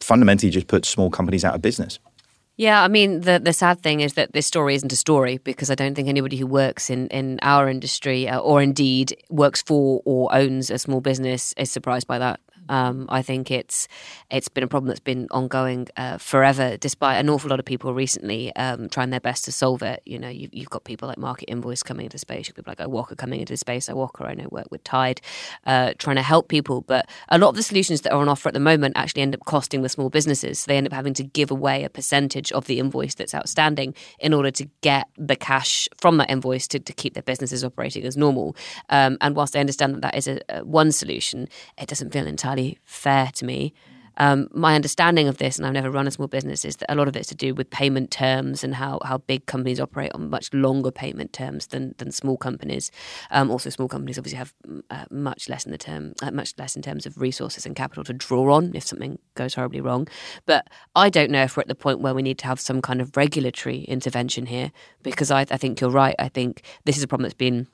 fundamentally 0.00 0.50
just 0.50 0.66
puts 0.66 0.88
small 0.88 1.10
companies 1.10 1.44
out 1.44 1.54
of 1.54 1.62
business. 1.62 1.98
Yeah, 2.56 2.82
I 2.82 2.88
mean 2.88 3.22
the 3.22 3.40
the 3.42 3.52
sad 3.52 3.80
thing 3.80 4.00
is 4.00 4.14
that 4.14 4.32
this 4.32 4.46
story 4.46 4.76
isn't 4.76 4.92
a 4.92 4.96
story 4.96 5.38
because 5.38 5.70
I 5.70 5.74
don't 5.74 5.96
think 5.96 6.08
anybody 6.08 6.36
who 6.36 6.46
works 6.46 6.88
in 6.88 7.08
in 7.08 7.40
our 7.42 7.68
industry 7.68 8.28
uh, 8.28 8.38
or 8.38 8.62
indeed 8.62 9.16
works 9.28 9.60
for 9.60 10.02
or 10.04 10.32
owns 10.32 10.70
a 10.70 10.78
small 10.78 11.00
business 11.00 11.52
is 11.56 11.70
surprised 11.70 12.06
by 12.06 12.18
that. 12.20 12.38
Um, 12.68 13.06
I 13.08 13.22
think 13.22 13.50
it's 13.50 13.88
it's 14.30 14.48
been 14.48 14.64
a 14.64 14.68
problem 14.68 14.88
that's 14.88 15.00
been 15.00 15.28
ongoing 15.30 15.88
uh, 15.96 16.18
forever, 16.18 16.76
despite 16.76 17.18
an 17.18 17.28
awful 17.28 17.50
lot 17.50 17.58
of 17.58 17.64
people 17.64 17.94
recently 17.94 18.54
um, 18.56 18.88
trying 18.88 19.10
their 19.10 19.20
best 19.20 19.44
to 19.46 19.52
solve 19.52 19.82
it. 19.82 20.02
You 20.04 20.18
know, 20.18 20.28
you've, 20.28 20.52
you've, 20.52 20.70
got 20.70 20.84
people 20.84 21.08
like 21.08 21.18
Market 21.18 21.50
Invoice 21.50 21.82
coming 21.82 22.04
into 22.04 22.18
space, 22.18 22.48
you've 22.48 22.56
people 22.56 22.74
like 22.76 22.78
Iwoca 22.78 23.16
coming 23.16 23.40
into 23.40 23.56
space. 23.56 23.88
Iwoca, 23.88 24.26
I 24.26 24.34
know, 24.34 24.48
work 24.50 24.66
with 24.70 24.82
Tide, 24.84 25.20
uh, 25.66 25.92
trying 25.98 26.16
to 26.16 26.22
help 26.22 26.48
people. 26.48 26.80
But 26.80 27.08
a 27.28 27.38
lot 27.38 27.50
of 27.50 27.56
the 27.56 27.62
solutions 27.62 28.00
that 28.02 28.12
are 28.12 28.20
on 28.20 28.28
offer 28.28 28.48
at 28.48 28.54
the 28.54 28.60
moment 28.60 28.96
actually 28.96 29.22
end 29.22 29.34
up 29.34 29.44
costing 29.44 29.82
the 29.82 29.88
small 29.88 30.10
businesses. 30.10 30.60
So 30.60 30.64
they 30.68 30.76
end 30.76 30.86
up 30.86 30.92
having 30.92 31.14
to 31.14 31.22
give 31.22 31.50
away 31.50 31.84
a 31.84 31.90
percentage 31.90 32.50
of 32.52 32.66
the 32.66 32.78
invoice 32.78 33.14
that's 33.14 33.34
outstanding 33.34 33.94
in 34.18 34.32
order 34.32 34.50
to 34.52 34.68
get 34.80 35.08
the 35.16 35.36
cash 35.36 35.88
from 35.96 36.16
that 36.18 36.30
invoice 36.30 36.66
to, 36.68 36.78
to 36.78 36.92
keep 36.92 37.14
their 37.14 37.22
businesses 37.22 37.64
operating 37.64 38.04
as 38.04 38.16
normal. 38.16 38.56
Um, 38.88 39.18
and 39.20 39.36
whilst 39.36 39.56
I 39.56 39.60
understand 39.60 39.94
that 39.94 40.02
that 40.02 40.16
is 40.16 40.28
a, 40.28 40.40
a 40.48 40.64
one 40.64 40.92
solution, 40.92 41.48
it 41.78 41.88
doesn't 41.88 42.12
feel 42.12 42.26
entirely 42.26 42.53
entirely 42.54 42.78
fair 42.84 43.30
to 43.34 43.44
me. 43.44 43.72
Um, 44.16 44.46
my 44.52 44.76
understanding 44.76 45.26
of 45.26 45.38
this, 45.38 45.58
and 45.58 45.66
I've 45.66 45.72
never 45.72 45.90
run 45.90 46.06
a 46.06 46.10
small 46.12 46.28
business, 46.28 46.64
is 46.64 46.76
that 46.76 46.92
a 46.92 46.94
lot 46.94 47.08
of 47.08 47.16
it's 47.16 47.30
to 47.30 47.34
do 47.34 47.52
with 47.52 47.68
payment 47.70 48.12
terms 48.12 48.62
and 48.62 48.76
how, 48.76 49.00
how 49.04 49.18
big 49.18 49.46
companies 49.46 49.80
operate 49.80 50.12
on 50.14 50.30
much 50.30 50.54
longer 50.54 50.92
payment 50.92 51.32
terms 51.32 51.66
than, 51.66 51.96
than 51.98 52.12
small 52.12 52.36
companies. 52.36 52.92
Um, 53.32 53.50
also, 53.50 53.70
small 53.70 53.88
companies 53.88 54.16
obviously 54.16 54.38
have 54.38 54.54
uh, 54.88 55.06
much 55.10 55.48
less 55.48 55.66
in 55.66 55.72
the 55.72 55.78
term, 55.78 56.12
uh, 56.22 56.30
much 56.30 56.54
less 56.58 56.76
in 56.76 56.82
terms 56.82 57.06
of 57.06 57.20
resources 57.20 57.66
and 57.66 57.74
capital 57.74 58.04
to 58.04 58.12
draw 58.12 58.54
on 58.54 58.70
if 58.72 58.86
something 58.86 59.18
goes 59.34 59.54
horribly 59.54 59.80
wrong. 59.80 60.06
But 60.46 60.68
I 60.94 61.10
don't 61.10 61.32
know 61.32 61.42
if 61.42 61.56
we're 61.56 61.62
at 61.62 61.68
the 61.68 61.74
point 61.74 61.98
where 61.98 62.14
we 62.14 62.22
need 62.22 62.38
to 62.38 62.46
have 62.46 62.60
some 62.60 62.80
kind 62.80 63.00
of 63.00 63.16
regulatory 63.16 63.80
intervention 63.80 64.46
here, 64.46 64.70
because 65.02 65.32
I, 65.32 65.40
I 65.40 65.56
think 65.56 65.80
you're 65.80 65.90
right. 65.90 66.14
I 66.20 66.28
think 66.28 66.62
this 66.84 66.96
is 66.96 67.02
a 67.02 67.08
problem 67.08 67.24
that's 67.24 67.34
been 67.34 67.66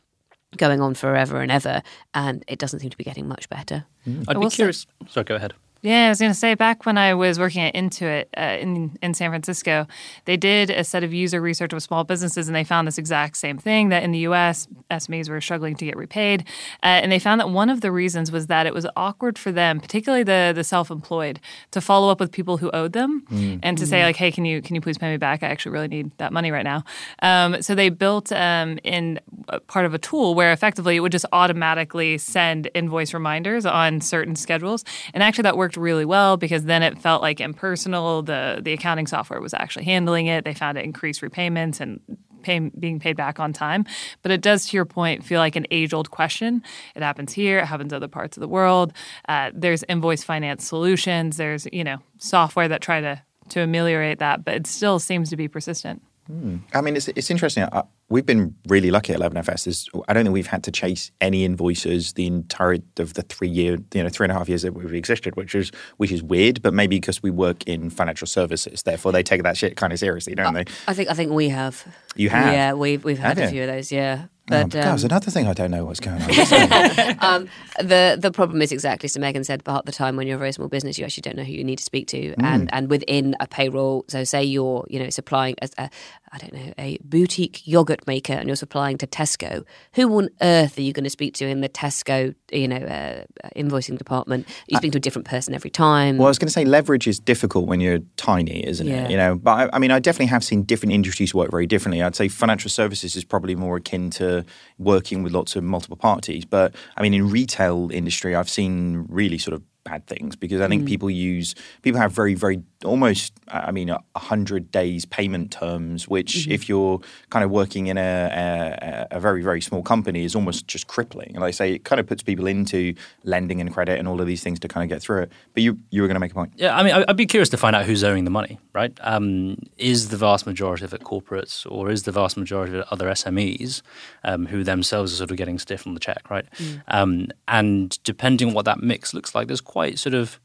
going 0.57 0.81
on 0.81 0.95
forever 0.95 1.41
and 1.41 1.51
ever, 1.51 1.83
and 2.15 2.45
it 2.49 2.59
doesn't 2.59 2.81
seem 2.81 2.91
to 2.91 2.97
be 2.97 3.05
getting 3.05 3.29
much 3.29 3.49
better. 3.49 3.85
Mm. 4.07 4.25
I'd 4.29 4.41
be 4.41 4.49
curious. 4.49 4.87
Sorry, 5.09 5.25
go 5.25 5.37
ahead. 5.37 5.55
Yeah, 5.83 6.07
I 6.07 6.09
was 6.11 6.19
going 6.19 6.31
to 6.31 6.39
say 6.39 6.55
back 6.55 6.85
when 6.85 6.99
I 6.99 7.15
was 7.15 7.39
working 7.39 7.63
at 7.63 7.75
Intuit 7.75 8.27
uh, 8.37 8.59
in 8.61 8.99
in 9.01 9.15
San 9.15 9.31
Francisco, 9.31 9.87
they 10.27 10.37
did 10.37 10.69
a 10.69 10.85
set 10.85 11.03
of 11.03 11.15
user 11.15 11.41
research 11.41 11.73
with 11.73 11.83
small 11.83 12.05
businesses, 12.05 12.49
and 12.49 12.55
they 12.55 12.65
found 12.65 12.87
this 12.87 12.99
exact 12.99 13.39
same 13.39 13.57
thing 13.57 13.89
that 13.89 14.03
in 14.03 14.13
the 14.13 14.19
U.S. 14.21 14.69
SMEs 14.91 15.31
were 15.31 15.41
struggling 15.41 15.75
to 15.77 15.87
get 15.87 15.97
repaid, 15.97 16.43
uh, 16.83 17.01
and 17.01 17.11
they 17.11 17.19
found 17.19 17.41
that 17.41 17.49
one 17.49 17.71
of 17.71 17.81
the 17.81 17.91
reasons 17.91 18.31
was 18.31 18.49
that 18.49 18.67
it 18.67 18.75
was 18.75 18.87
awkward 18.95 19.39
for 19.39 19.53
them, 19.53 19.81
particularly 19.81 20.23
the 20.23 20.53
the 20.55 20.65
self 20.65 20.91
employed, 20.91 21.41
to 21.71 21.81
follow 21.81 22.11
up 22.11 22.21
with 22.21 22.31
people 22.31 22.59
who 22.59 22.71
owed 22.73 22.93
them 22.93 23.25
mm. 23.31 23.59
and 23.63 23.79
to 23.79 23.85
mm. 23.85 23.89
say 23.89 24.05
like, 24.05 24.17
hey, 24.17 24.31
can 24.31 24.45
you 24.45 24.61
can 24.61 24.75
you 24.75 24.83
please 24.83 24.99
pay 24.99 25.11
me 25.11 25.17
back? 25.17 25.43
I 25.43 25.47
actually 25.47 25.73
really 25.73 25.89
need 25.89 26.11
that 26.19 26.31
money 26.31 26.51
right 26.51 26.65
now. 26.65 26.85
Um, 27.23 27.63
so 27.63 27.75
they 27.75 27.89
built 27.89 28.33
um, 28.33 28.79
in 28.85 29.19
part 29.67 29.87
of 29.87 29.95
a 29.95 29.99
tool 29.99 30.35
where 30.35 30.53
effectively 30.53 30.97
it 30.97 31.01
would 31.01 31.13
just 31.13 31.27
automatically 31.33 32.19
send 32.19 32.69
invoice 32.75 33.15
reminders 33.15 33.65
on 33.65 34.03
certain 34.03 34.37
schedules, 34.37 34.85
and 35.15 35.23
actually 35.23 35.43
that 35.43 35.57
worked 35.57 35.70
worked 35.71 35.77
really 35.77 36.05
well 36.05 36.37
because 36.37 36.65
then 36.65 36.83
it 36.83 36.99
felt 36.99 37.23
like 37.23 37.41
impersonal. 37.41 38.23
The 38.23 38.61
the 38.63 38.73
accounting 38.73 39.07
software 39.07 39.41
was 39.41 39.55
actually 39.55 39.85
handling 39.85 40.27
it. 40.27 40.45
They 40.45 40.55
found 40.55 40.77
it 40.79 40.85
increased 40.85 41.23
repayments 41.23 41.81
and 41.81 42.01
pay, 42.43 42.59
being 42.59 42.99
paid 42.99 43.17
back 43.17 43.39
on 43.39 43.53
time. 43.53 43.85
But 44.23 44.33
it 44.33 44.41
does, 44.41 44.67
to 44.69 44.77
your 44.77 44.85
point, 44.85 45.25
feel 45.25 45.39
like 45.39 45.57
an 45.57 45.67
age 45.71 45.95
old 45.95 46.11
question. 46.11 46.63
It 46.97 47.03
happens 47.03 47.33
here. 47.33 47.61
It 47.61 47.67
happens 47.67 47.93
other 47.93 48.09
parts 48.09 48.37
of 48.37 48.41
the 48.41 48.49
world. 48.49 48.93
Uh, 49.29 49.51
there's 49.55 49.85
invoice 49.85 50.25
finance 50.25 50.67
solutions. 50.67 51.37
There's 51.37 51.67
you 51.73 51.85
know 51.85 51.99
software 52.19 52.69
that 52.69 52.81
try 52.81 53.01
to 53.01 53.23
to 53.51 53.61
ameliorate 53.61 54.19
that, 54.19 54.45
but 54.45 54.55
it 54.55 54.67
still 54.67 54.99
seems 54.99 55.31
to 55.31 55.37
be 55.37 55.49
persistent. 55.49 56.03
Hmm. 56.27 56.59
I 56.75 56.81
mean, 56.81 56.97
it's 56.97 57.09
it's 57.09 57.31
interesting. 57.31 57.65
I, 57.73 57.85
we've 58.11 58.27
been 58.27 58.55
really 58.67 58.91
lucky 58.91 59.15
at 59.15 59.21
11FS. 59.21 59.65
There's, 59.65 59.89
I 60.09 60.13
don't 60.13 60.25
think 60.25 60.35
we've 60.35 60.47
had 60.47 60.65
to 60.65 60.73
chase 60.73 61.13
any 61.21 61.45
invoices 61.45 62.13
the 62.15 62.27
entire 62.27 62.79
of 62.99 63.15
the 63.15 63.23
three 63.23 63.49
year, 63.49 63.79
you 63.95 64.03
know, 64.03 64.09
three 64.09 64.25
and 64.25 64.33
a 64.33 64.35
half 64.35 64.49
years 64.49 64.63
that 64.63 64.75
we've 64.75 64.93
existed, 64.93 65.37
which 65.37 65.55
is 65.55 65.71
which 65.97 66.13
is 66.13 66.23
weird. 66.23 66.61
But 66.61 66.75
maybe 66.75 66.97
because 66.97 67.23
we 67.23 67.31
work 67.31 67.63
in 67.65 67.89
financial 67.89 68.27
services, 68.27 68.83
therefore 68.83 69.13
they 69.13 69.23
take 69.23 69.45
that 69.45 69.57
shit 69.57 69.77
kind 69.77 69.93
of 69.93 69.99
seriously, 69.99 70.35
don't 70.35 70.55
they? 70.55 70.65
I 70.87 70.93
think 70.93 71.09
I 71.09 71.15
think 71.15 71.33
we 71.33 71.49
have. 71.49 71.87
You 72.17 72.29
have. 72.31 72.53
Yeah, 72.53 72.73
we've 72.75 73.03
we've 73.05 73.19
had 73.19 73.39
have 73.39 73.49
a 73.49 73.51
few 73.51 73.63
of 73.63 73.69
those. 73.69 73.91
Yeah. 73.93 74.27
But, 74.51 74.75
oh, 74.75 74.81
um, 74.81 74.85
God, 74.97 75.05
another 75.05 75.31
thing 75.31 75.47
I 75.47 75.53
don't 75.53 75.71
know 75.71 75.85
what's 75.85 76.01
going 76.01 76.21
on. 76.21 76.31
um, 77.21 77.49
the 77.79 78.19
the 78.21 78.31
problem 78.33 78.61
is 78.63 78.73
exactly 78.73 79.09
so 79.09 79.21
Megan 79.21 79.45
said. 79.45 79.65
Part 79.65 79.81
of 79.81 79.87
the 79.87 79.93
time 79.93 80.17
when 80.17 80.27
you're 80.27 80.37
a 80.37 80.39
very 80.39 80.53
small 80.53 80.69
business, 80.69 80.99
you 80.99 81.05
actually 81.05 81.23
don't 81.23 81.37
know 81.37 81.45
who 81.45 81.53
you 81.53 81.65
need 81.65 81.77
to 81.77 81.85
speak 81.85 82.09
to, 82.09 82.35
mm. 82.35 82.43
and 82.43 82.69
and 82.73 82.91
within 82.91 83.37
a 83.41 83.47
payroll. 83.47 84.05
So 84.09 84.25
say 84.25 84.43
you're 84.43 84.85
you 84.89 84.99
know 84.99 85.11
supplying 85.11 85.55
a, 85.63 85.69
a 85.79 85.91
I 86.33 86.39
don't 86.39 86.53
know 86.53 86.73
a 86.79 86.99
boutique 87.03 87.67
yogurt 87.67 88.07
maker, 88.07 88.33
and 88.33 88.49
you're 88.49 88.57
supplying 88.57 88.99
to 88.99 89.07
Tesco. 89.07 89.65
Who 89.95 90.17
on 90.19 90.31
earth 90.43 90.79
are 90.79 90.83
you 90.83 90.93
going 90.93 91.05
to 91.05 91.11
speak 91.11 91.35
to 91.35 91.47
in 91.47 91.61
the 91.61 91.69
Tesco 91.69 92.35
you 92.53 92.69
know 92.69 92.77
uh, 92.77 93.25
invoicing 93.57 93.99
department? 93.99 94.49
You 94.67 94.77
speak 94.79 94.91
uh, 94.91 94.93
to 94.93 94.99
a 94.99 95.01
different 95.01 95.29
person 95.29 95.55
every 95.55 95.71
time. 95.71 96.19
Well, 96.19 96.27
I 96.27 96.31
was 96.31 96.39
going 96.39 96.49
to 96.49 96.53
say 96.53 96.65
leverage 96.65 97.07
is 97.07 97.19
difficult 97.19 97.67
when 97.67 97.81
you're 97.81 98.01
tiny, 98.17 98.67
isn't 98.67 98.87
yeah. 98.87 99.05
it? 99.05 99.11
You 99.11 99.17
know, 99.17 99.37
but 99.37 99.51
I, 99.51 99.77
I 99.77 99.79
mean, 99.79 99.91
I 99.91 99.99
definitely 99.99 100.27
have 100.27 100.45
seen 100.45 100.65
different 100.65 100.93
industries 100.93 101.35
work 101.35 101.51
very 101.51 101.67
differently. 101.67 102.03
I'd 102.03 102.17
say 102.17 102.29
financial 102.29 102.71
services 102.71 103.17
is 103.17 103.25
probably 103.25 103.55
more 103.55 103.77
akin 103.77 104.11
to 104.11 104.40
working 104.79 105.23
with 105.23 105.33
lots 105.33 105.57
of 105.57 105.65
multiple 105.65 105.97
parties. 105.97 106.45
But 106.45 106.75
I 106.97 107.03
mean, 107.03 107.15
in 107.15 107.31
retail 107.31 107.91
industry, 107.93 108.35
I've 108.35 108.51
seen 108.51 109.07
really 109.09 109.39
sort 109.39 109.55
of 109.55 109.63
bad 109.85 110.07
things 110.07 110.37
because 110.37 110.61
I 110.61 110.69
think 110.69 110.85
mm. 110.85 110.87
people 110.87 111.11
use 111.11 111.55
people 111.83 112.01
have 112.01 112.13
very 112.13 112.35
very 112.35 112.63
almost 112.85 113.33
I 113.49 113.71
mean 113.71 113.91
a 113.91 114.01
hundred 114.17 114.71
days 114.71 115.05
payment 115.05 115.51
terms, 115.51 116.09
which 116.09 116.35
mm-hmm. 116.35 116.53
if 116.53 116.69
you're 116.69 117.01
kind 117.31 117.45
of 117.45 117.51
working 117.51 117.89
in 117.89 117.99
a, 117.99 119.09
a, 119.11 119.17
a, 119.17 119.21
very 119.21 119.43
very 119.43 119.61
small 119.61 119.83
company 119.83 120.25
is 120.25 120.35
almost 120.35 120.67
just 120.67 120.87
crippling. 120.87 121.29
And 121.31 121.41
like 121.41 121.49
I 121.49 121.51
say, 121.53 121.73
it 121.75 121.85
kind 121.85 122.01
of 122.01 122.07
puts 122.07 122.23
people 122.23 122.47
into 122.47 122.95
lending 123.25 123.61
and 123.61 123.73
credit 123.73 123.99
and 123.99 124.09
all 124.09 124.21
of 124.21 124.27
these 124.27 124.43
things 124.43 124.59
to 124.61 124.69
kind 124.69 124.85
of 124.85 124.95
get 124.95 125.03
through 125.03 125.23
it. 125.23 125.33
But 125.55 125.63
you 125.63 125.79
you 125.91 126.03
were 126.03 126.09
going 126.09 126.17
to 126.17 126.21
make 126.21 126.33
a 126.33 126.35
point. 126.35 126.53
Yeah, 126.57 126.77
I 126.77 126.83
mean, 126.83 127.05
I'd 127.07 127.17
be 127.17 127.27
curious 127.27 127.49
to 127.51 127.57
find 127.57 127.77
out 127.77 127.85
who's 127.85 128.05
owing 128.05 128.25
the 128.25 128.31
money, 128.31 128.59
right? 128.73 128.97
Um, 129.01 129.59
is 129.77 130.09
the 130.09 130.17
vast 130.17 130.47
majority 130.47 130.85
of 130.85 130.95
it 130.95 131.03
corporates, 131.03 131.71
or 131.71 131.91
is 131.91 132.05
the 132.05 132.13
vast 132.13 132.37
majority 132.37 132.75
of 132.75 132.81
it 132.81 132.87
other 132.91 133.09
SMEs 133.09 133.83
um, 134.25 134.47
who 134.47 134.65
themselves 134.65 135.13
are 135.13 135.17
sort 135.17 135.31
of 135.31 135.37
getting 135.37 135.59
stiff 135.59 135.87
on 135.87 135.95
the 135.95 136.01
check, 136.01 136.31
right? 136.31 136.47
Mm. 136.57 136.83
Um, 136.89 137.27
and 137.49 138.03
depending 138.05 138.49
on 138.49 138.55
what 138.55 138.65
that 138.65 138.83
mix 138.83 139.15
looks 139.15 139.35
like, 139.35 139.49
there's 139.49 139.61
quite 139.61 139.99
sort 139.99 140.15
of 140.15 140.41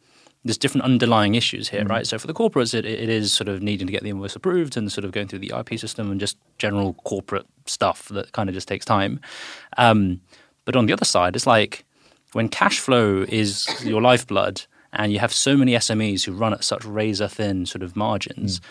there's 0.46 0.60
different 0.60 0.84
underlying 0.84 1.34
issues 1.34 1.68
here, 1.70 1.84
mm. 1.84 1.90
right? 1.90 2.06
So 2.06 2.20
for 2.20 2.28
the 2.28 2.34
corporates, 2.34 2.76
it, 2.76 2.86
it 2.86 3.10
is 3.10 3.34
sort 3.34 3.48
of 3.48 3.64
needing 3.64 3.88
to 3.88 3.92
get 3.92 4.04
the 4.04 4.12
invoice 4.12 4.36
approved 4.36 4.78
and 4.78 4.92
sort 4.92 5.04
of 5.04 5.12
going 5.12 5.28
through 5.28 5.40
the 5.40 5.52
IP 5.58 5.80
system 5.80 6.12
and 6.12 6.20
just 6.20 6.38
general 6.60 6.94
corporate 7.04 7.48
stuff 7.66 8.08
that 8.10 8.32
kind 8.32 8.48
of 8.48 8.54
just 8.54 8.68
takes 8.68 8.86
time. 8.86 9.20
Um, 9.78 10.22
but 10.64 10.76
on 10.76 10.86
the 10.86 10.94
other 10.94 11.04
side, 11.04 11.36
it's 11.36 11.48
like 11.48 11.84
when 12.34 12.48
cash 12.48 12.80
flow 12.80 13.26
is 13.28 13.68
your 13.84 14.02
lifeblood 14.02 14.64
and 14.94 15.12
you 15.12 15.20
have 15.20 15.34
so 15.34 15.58
many 15.58 15.74
SMEs 15.74 16.26
who 16.26 16.32
run 16.32 16.54
at 16.54 16.64
such 16.64 16.86
razor 16.86 17.28
thin 17.28 17.66
sort 17.66 17.82
of 17.82 17.96
margins, 17.96 18.60
mm. 18.60 18.64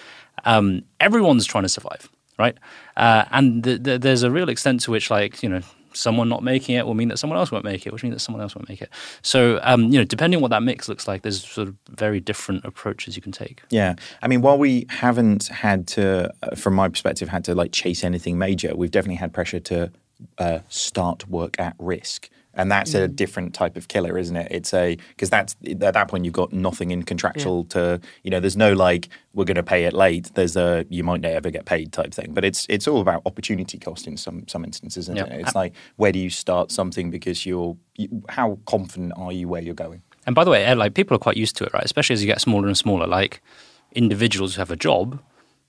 um, 0.45 0.83
everyone's 1.01 1.45
trying 1.45 1.65
to 1.65 1.69
survive, 1.69 2.09
right? 2.39 2.57
Uh, 2.97 3.25
and 3.33 3.65
the, 3.65 3.79
the, 3.79 3.99
there's 3.99 4.23
a 4.23 4.31
real 4.31 4.49
extent 4.49 4.81
to 4.83 4.93
which, 4.93 5.11
like, 5.11 5.43
you 5.43 5.49
know, 5.49 5.61
someone 5.95 6.29
not 6.29 6.43
making 6.43 6.77
it 6.77 6.87
will 6.87 6.95
mean 6.95 7.09
that 7.09 7.19
someone 7.19 7.39
else 7.39 7.51
won't 7.51 7.65
make 7.65 7.87
it, 7.87 7.93
which 7.93 8.03
means 8.03 8.15
that 8.15 8.21
someone 8.21 8.43
else 8.43 8.55
won't 8.55 8.69
make 8.69 8.83
it. 8.83 8.91
So, 9.23 9.61
um, 9.63 9.85
you 9.85 9.99
know, 9.99 10.05
depending 10.05 10.39
on 10.39 10.43
what 10.43 10.51
that 10.51 10.63
mix 10.63 10.89
looks 10.89 11.09
like, 11.09 11.23
there's 11.23 11.45
sort 11.45 11.69
of 11.69 11.77
very 11.91 12.21
different 12.21 12.65
approaches 12.65 13.17
you 13.17 13.23
can 13.23 13.33
take. 13.33 13.63
Yeah. 13.71 13.95
I 14.23 14.29
mean, 14.29 14.43
while 14.43 14.59
we 14.59 14.87
haven't 14.89 15.49
had 15.49 15.87
to, 15.89 16.33
uh, 16.43 16.55
from 16.57 16.75
my 16.75 16.89
perspective, 16.89 17.29
had 17.29 17.45
to 17.45 17.55
like 17.55 17.73
chase 17.73 18.05
anything 18.05 18.39
major, 18.39 18.75
we've 18.77 18.91
definitely 18.91 19.17
had 19.17 19.33
pressure 19.33 19.61
to 19.61 19.93
uh, 20.39 20.61
start 20.69 21.29
work 21.29 21.59
at 21.59 21.75
risk 21.79 22.29
and 22.57 22.71
that's 22.71 22.93
mm. 22.93 23.03
a 23.03 23.09
different 23.09 23.55
type 23.55 23.77
of 23.77 23.89
killer, 23.89 24.19
isn't 24.19 24.37
it? 24.37 24.49
It's 24.51 24.75
a 24.75 24.97
because 25.09 25.31
that's 25.31 25.57
at 25.81 25.95
that 25.95 26.09
point 26.09 26.25
you've 26.25 26.35
got 26.35 26.53
nothing 26.53 26.91
in 26.91 27.03
contractual 27.03 27.67
yeah. 27.69 27.73
to 27.75 28.01
you 28.23 28.31
know. 28.31 28.41
There's 28.41 28.57
no 28.57 28.73
like 28.73 29.09
we're 29.35 29.45
going 29.45 29.57
to 29.57 29.63
pay 29.63 29.85
it 29.85 29.93
late. 29.93 30.31
There's 30.35 30.57
a 30.57 30.85
you 30.89 31.05
might 31.05 31.21
never 31.21 31.45
ever 31.45 31.51
get 31.51 31.67
paid 31.67 31.93
type 31.93 32.13
thing. 32.13 32.33
But 32.33 32.45
it's 32.45 32.67
it's 32.69 32.89
all 32.89 33.01
about 33.01 33.23
opportunity 33.27 33.79
cost 33.79 34.07
in 34.07 34.17
some 34.17 34.47
some 34.49 34.65
instances, 34.65 35.09
isn't 35.09 35.19
it? 35.19 35.41
It's 35.41 35.55
like 35.55 35.75
where 35.97 36.13
do 36.13 36.19
you 36.19 36.31
start 36.31 36.71
something 36.71 37.11
because 37.11 37.47
you're 37.47 37.77
you, 37.97 38.23
how 38.29 38.59
confident 38.67 39.13
are 39.17 39.33
you 39.33 39.49
where 39.49 39.63
you're 39.63 39.75
going? 39.75 40.03
And 40.27 40.35
by 40.35 40.45
the 40.45 40.51
way, 40.51 40.75
like 40.75 40.95
people 40.95 41.15
are 41.15 41.19
quite 41.19 41.37
used 41.37 41.57
to 41.57 41.65
it, 41.65 41.73
right? 41.75 41.85
Especially 41.85 42.15
as 42.15 42.23
you 42.23 42.27
get 42.27 42.41
smaller 42.41 42.67
and 42.67 42.79
smaller. 42.79 43.07
Like 43.07 43.43
individuals 43.93 44.55
who 44.55 44.61
have 44.61 44.71
a 44.71 44.77
job 44.77 45.21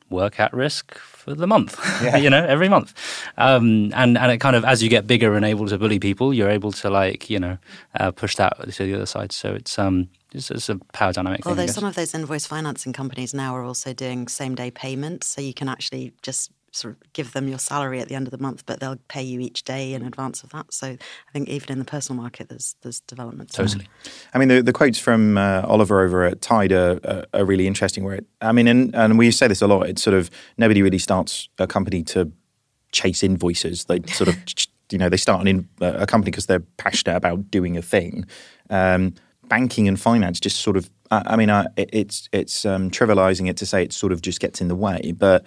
work 0.10 0.40
at 0.40 0.54
risk 0.54 0.98
for 1.26 1.34
the 1.34 1.48
month, 1.48 1.80
yeah. 2.04 2.18
you 2.18 2.30
know, 2.30 2.46
every 2.46 2.70
month. 2.70 2.94
Um, 3.38 3.92
and 3.94 4.18
and 4.18 4.32
it 4.32 4.38
kind 4.38 4.56
of 4.56 4.64
as 4.64 4.84
you 4.84 4.90
get 4.90 5.08
bigger 5.08 5.36
and 5.36 5.44
able 5.44 5.68
to 5.68 5.78
bully 5.78 6.00
people, 6.00 6.34
you're 6.34 6.52
able 6.52 6.72
to 6.74 6.90
like 6.90 7.30
you 7.30 7.40
know 7.40 7.58
uh, 8.00 8.12
push 8.12 8.36
that 8.36 8.54
to 8.72 8.86
the 8.86 8.94
other 8.94 9.08
side. 9.08 9.32
So 9.32 9.54
it's 9.54 9.78
um 9.80 10.10
it's, 10.32 10.52
it's 10.52 10.70
a 10.70 10.78
power 10.94 11.12
dynamic. 11.12 11.46
Although 11.46 11.64
thing, 11.64 11.74
some 11.74 11.84
of 11.84 11.96
those 11.96 12.14
invoice 12.14 12.46
financing 12.46 12.94
companies 12.94 13.34
now 13.34 13.56
are 13.56 13.64
also 13.64 13.92
doing 13.92 14.28
same 14.28 14.54
day 14.54 14.70
payments, 14.70 15.28
so 15.28 15.42
you 15.42 15.54
can 15.54 15.68
actually 15.68 16.14
just 16.22 16.52
sort 16.76 16.94
of 16.94 17.14
give 17.14 17.34
them 17.34 17.48
your 17.48 17.58
salary 17.58 18.00
at 18.00 18.08
the 18.08 18.16
end 18.16 18.28
of 18.28 18.32
the 18.32 18.38
month, 18.38 18.66
but 18.66 18.80
they'll 18.80 19.00
pay 19.08 19.24
you 19.24 19.40
each 19.40 19.64
day 19.64 19.94
in 19.94 20.06
advance 20.06 20.44
of 20.44 20.50
that. 20.52 20.74
So 20.74 20.88
I 20.88 21.32
think 21.32 21.48
even 21.50 21.72
in 21.72 21.80
the 21.80 21.86
personal 21.86 22.22
market, 22.22 22.50
there's 22.50 22.76
there's 22.82 23.00
developments. 23.02 23.56
Totally. 23.56 23.88
I 24.34 24.38
mean, 24.38 24.50
the, 24.50 24.62
the 24.62 24.74
quotes 24.74 25.00
from 25.00 25.38
uh, 25.38 25.64
Oliver 25.66 26.02
over 26.02 26.24
at 26.24 26.42
Tide 26.42 26.72
are, 26.72 27.00
are, 27.04 27.26
are 27.34 27.46
really 27.46 27.68
interesting. 27.68 28.04
Where 28.04 28.16
it, 28.16 28.26
I 28.42 28.52
mean, 28.52 28.68
and, 28.68 28.94
and 28.96 29.18
we 29.18 29.32
say 29.32 29.48
this 29.48 29.62
a 29.62 29.68
lot. 29.68 29.84
It's 29.90 30.02
sort 30.02 30.16
of 30.16 30.30
nobody 30.58 30.82
really 30.82 31.00
starts 31.00 31.50
a 31.58 31.68
company 31.68 32.04
to 32.04 32.32
chase 32.92 33.24
invoices. 33.24 33.86
They 33.86 34.02
sort 34.08 34.30
of 34.30 34.38
you 34.92 34.98
know 34.98 35.10
they 35.10 35.18
start 35.18 35.42
an 35.42 35.48
in, 35.48 35.70
a 35.82 36.06
company 36.06 36.32
because 36.32 36.46
they're 36.46 36.64
passionate 36.78 37.16
about 37.16 37.50
doing 37.50 37.78
a 37.78 37.82
thing. 37.82 38.26
Um, 38.70 39.14
banking 39.48 39.88
and 39.88 40.00
finance 40.00 40.40
just 40.40 40.60
sort 40.62 40.76
of 40.76 40.90
I 41.12 41.36
mean, 41.36 41.50
uh, 41.50 41.68
it's 41.78 42.30
it's 42.32 42.66
um, 42.66 42.90
trivializing 42.90 43.48
it 43.48 43.58
to 43.58 43.66
say 43.66 43.84
it 43.84 43.94
sort 43.94 44.12
of 44.12 44.22
just 44.22 44.40
gets 44.40 44.60
in 44.60 44.68
the 44.68 44.76
way, 44.76 45.14
but 45.16 45.46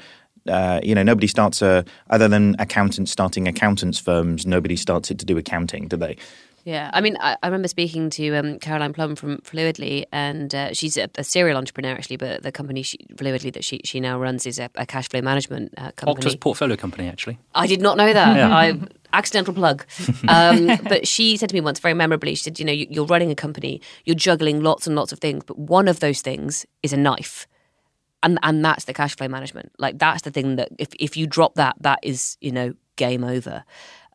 uh, 0.49 0.81
you 0.83 0.95
know, 0.95 1.03
nobody 1.03 1.27
starts 1.27 1.63
a 1.63 1.85
other 2.11 2.29
than 2.29 2.57
accountants 2.59 3.11
starting 3.11 3.47
accountants 3.49 3.99
firms. 3.99 4.47
Nobody 4.47 4.77
starts 4.77 5.11
it 5.11 5.19
to 5.19 5.27
do 5.27 5.39
accounting, 5.39 5.89
do 5.89 5.97
they? 5.97 6.17
Yeah, 6.65 6.91
I 6.93 7.01
mean, 7.01 7.17
I, 7.19 7.35
I 7.43 7.47
remember 7.47 7.69
speaking 7.69 8.11
to 8.11 8.37
um, 8.37 8.59
Caroline 8.59 8.93
Plumb 8.93 9.17
from 9.17 9.39
Fluidly, 9.39 10.05
and 10.13 10.55
uh, 10.55 10.75
she's 10.75 10.99
a, 10.99 11.09
a, 11.17 11.25
serial 11.25 11.57
entrepreneur 11.57 11.93
actually. 11.93 12.19
But 12.19 12.43
the 12.43 12.53
company 12.53 12.83
she, 12.83 12.99
Fluidly 13.15 13.51
that 13.55 13.65
she 13.65 13.81
she 13.85 14.01
now 14.01 14.21
runs 14.21 14.45
is 14.45 14.59
a, 14.59 14.69
a 14.75 14.85
cash 14.85 15.09
flow 15.09 15.23
management 15.23 15.73
uh, 15.79 15.93
company. 15.93 16.11
Octopus 16.11 16.37
portfolio 16.37 16.77
company, 16.77 17.09
actually. 17.09 17.39
I 17.55 17.67
did 17.67 17.81
not 17.81 17.97
know 17.97 18.13
that. 18.13 18.37
yeah. 18.37 18.55
I 18.55 18.79
accidental 19.13 19.55
plug. 19.55 19.87
Um, 20.29 20.67
but 20.89 21.07
she 21.09 21.39
said 21.39 21.49
to 21.49 21.55
me 21.55 21.63
once, 21.63 21.79
very 21.79 21.95
memorably, 21.95 22.35
she 22.35 22.43
said, 22.43 22.59
"You 22.59 22.67
know, 22.67 22.73
you're 22.73 23.07
running 23.07 23.31
a 23.31 23.35
company, 23.35 23.81
you're 24.05 24.15
juggling 24.15 24.63
lots 24.63 24.87
and 24.87 24.95
lots 24.95 25.11
of 25.11 25.21
things, 25.21 25.45
but 25.45 25.59
one 25.59 25.89
of 25.89 26.01
those 26.01 26.21
things 26.21 26.67
is 26.83 26.93
a 26.93 26.99
knife." 26.99 27.47
And 28.23 28.39
and 28.43 28.65
that's 28.65 28.85
the 28.85 28.95
cash 28.95 29.17
flow 29.17 29.29
management. 29.29 29.73
Like 29.79 29.99
that's 29.99 30.23
the 30.23 30.31
thing 30.31 30.57
that 30.57 30.71
if 30.79 30.89
if 30.99 31.17
you 31.17 31.27
drop 31.27 31.55
that, 31.55 31.77
that 31.81 32.01
is 32.03 32.37
you 32.41 32.53
know 32.53 32.75
game 32.97 33.25
over. 33.25 33.65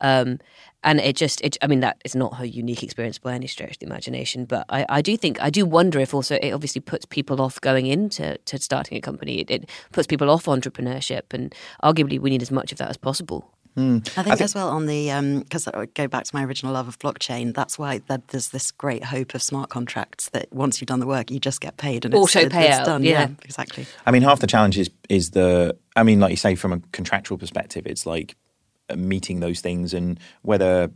Um, 0.02 0.40
and 0.84 1.00
it 1.00 1.16
just 1.16 1.40
it, 1.42 1.58
I 1.62 1.68
mean 1.68 1.80
that 1.80 2.02
is 2.04 2.16
not 2.16 2.36
her 2.36 2.46
unique 2.46 2.84
experience 2.84 3.18
by 3.18 3.34
any 3.34 3.48
stretch 3.48 3.72
of 3.72 3.80
the 3.80 3.86
imagination. 3.86 4.46
But 4.46 4.66
I, 4.70 4.86
I 4.90 5.02
do 5.02 5.16
think 5.16 5.42
I 5.42 5.50
do 5.50 5.66
wonder 5.66 6.00
if 6.00 6.14
also 6.14 6.36
it 6.42 6.52
obviously 6.52 6.82
puts 6.82 7.06
people 7.06 7.42
off 7.42 7.60
going 7.62 7.86
into 7.86 8.38
to 8.38 8.58
starting 8.60 8.98
a 8.98 9.02
company. 9.02 9.40
It, 9.40 9.50
it 9.50 9.70
puts 9.92 10.08
people 10.08 10.30
off 10.30 10.46
entrepreneurship, 10.46 11.34
and 11.34 11.56
arguably 11.82 12.20
we 12.20 12.30
need 12.30 12.42
as 12.42 12.52
much 12.52 12.72
of 12.72 12.78
that 12.80 12.90
as 12.90 12.98
possible. 12.98 13.54
Mm. 13.78 13.98
I, 13.98 14.02
think 14.02 14.18
I, 14.18 14.24
think 14.24 14.42
as 14.42 14.54
well 14.54 14.70
on 14.70 14.86
the 14.86 15.40
because 15.44 15.68
um, 15.68 15.74
I 15.76 15.86
go 15.88 16.08
back 16.08 16.26
to 16.26 16.36
my 16.36 16.44
original 16.46 16.74
love 16.74 16.88
of 16.88 17.00
blockchain. 17.00 17.54
That's 17.56 17.80
why 17.80 18.02
there's 18.30 18.50
this 18.50 18.72
great 18.72 19.04
hope 19.06 19.34
of 19.34 19.42
smart 19.42 19.70
contracts 19.70 20.30
that 20.30 20.52
once 20.54 20.80
you've 20.80 20.88
done 20.88 21.00
the 21.00 21.08
work, 21.08 21.32
you 21.32 21.40
just 21.40 21.60
get 21.60 21.78
paid 21.78 22.06
and 22.06 22.14
auto 22.14 22.42
it's, 22.42 22.54
payout. 22.54 22.80
It's 22.80 22.86
done. 22.86 23.04
Yeah. 23.04 23.12
yeah. 23.12 23.28
exactly. 23.44 23.88
I 24.06 24.12
mean, 24.12 24.22
half 24.22 24.40
the 24.40 24.48
challenge 24.48 24.78
is 24.78 24.92
is 25.10 25.32
the. 25.32 25.76
I 25.96 26.04
mean, 26.04 26.20
like 26.20 26.32
you 26.32 26.38
say, 26.38 26.56
from 26.56 26.74
a 26.74 26.80
contractual 26.92 27.38
perspective, 27.38 27.88
it's 27.88 28.06
like 28.06 28.36
meeting 28.96 29.40
those 29.40 29.62
things 29.62 29.94
and 29.94 30.20
whether 30.44 30.92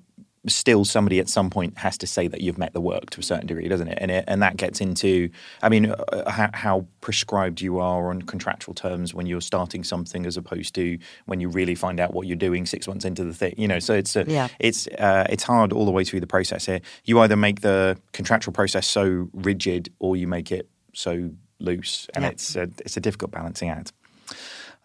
still 0.50 0.86
somebody 0.86 1.20
at 1.20 1.30
some 1.30 1.50
point 1.50 1.78
has 1.78 1.98
to 2.00 2.08
say 2.08 2.28
that 2.28 2.42
you've 2.42 2.58
met 2.58 2.74
the 2.74 2.82
work 2.82 3.10
to 3.12 3.20
a 3.20 3.24
certain 3.24 3.48
degree, 3.48 3.68
doesn't 3.68 3.88
it? 3.88 3.98
And 4.00 4.12
it, 4.12 4.26
and 4.28 4.42
that 4.42 4.58
gets 4.58 4.82
into, 4.82 5.30
I 5.62 5.70
mean, 5.70 5.92
uh, 5.92 6.30
how, 6.30 6.50
how, 6.54 6.88
prescribed 7.02 7.62
you 7.62 7.80
are 7.80 8.10
on 8.10 8.22
contractual 8.24 8.74
terms 8.74 9.14
when 9.14 9.26
you're 9.26 9.40
starting 9.40 9.84
something, 9.84 10.26
as 10.26 10.36
opposed 10.36 10.76
to 10.76 10.98
when 11.26 11.40
you 11.40 11.48
really 11.48 11.74
find 11.76 12.00
out 12.00 12.14
what 12.14 12.28
you're 12.28 12.36
doing 12.36 12.66
six 12.66 12.88
months 12.88 13.06
into 13.06 13.24
the 13.24 13.34
thing. 13.34 13.54
You 13.58 13.68
know, 13.68 13.80
so 13.80 13.94
it's 13.94 14.16
uh, 14.16 14.26
yeah. 14.28 14.50
it's 14.60 14.88
uh, 14.88 15.26
it's 15.30 15.44
hard 15.44 15.72
all 15.72 15.86
the 15.86 15.92
way 15.92 16.04
through 16.04 16.20
the 16.20 16.28
process 16.28 16.66
here. 16.66 16.82
You 17.06 17.20
either 17.20 17.38
make 17.38 17.62
the 17.62 17.98
contractual 18.12 18.54
process 18.54 18.88
so 18.88 19.30
rigid, 19.34 19.94
or 20.00 20.18
you 20.18 20.28
make 20.28 20.52
it 20.52 20.70
so 20.94 21.32
loose, 21.60 22.08
and 22.14 22.24
yeah. 22.24 22.32
it's 22.32 22.56
a, 22.56 22.64
it's 22.80 22.98
a 22.98 23.02
difficult 23.02 23.32
balancing 23.32 23.70
act. 23.70 23.94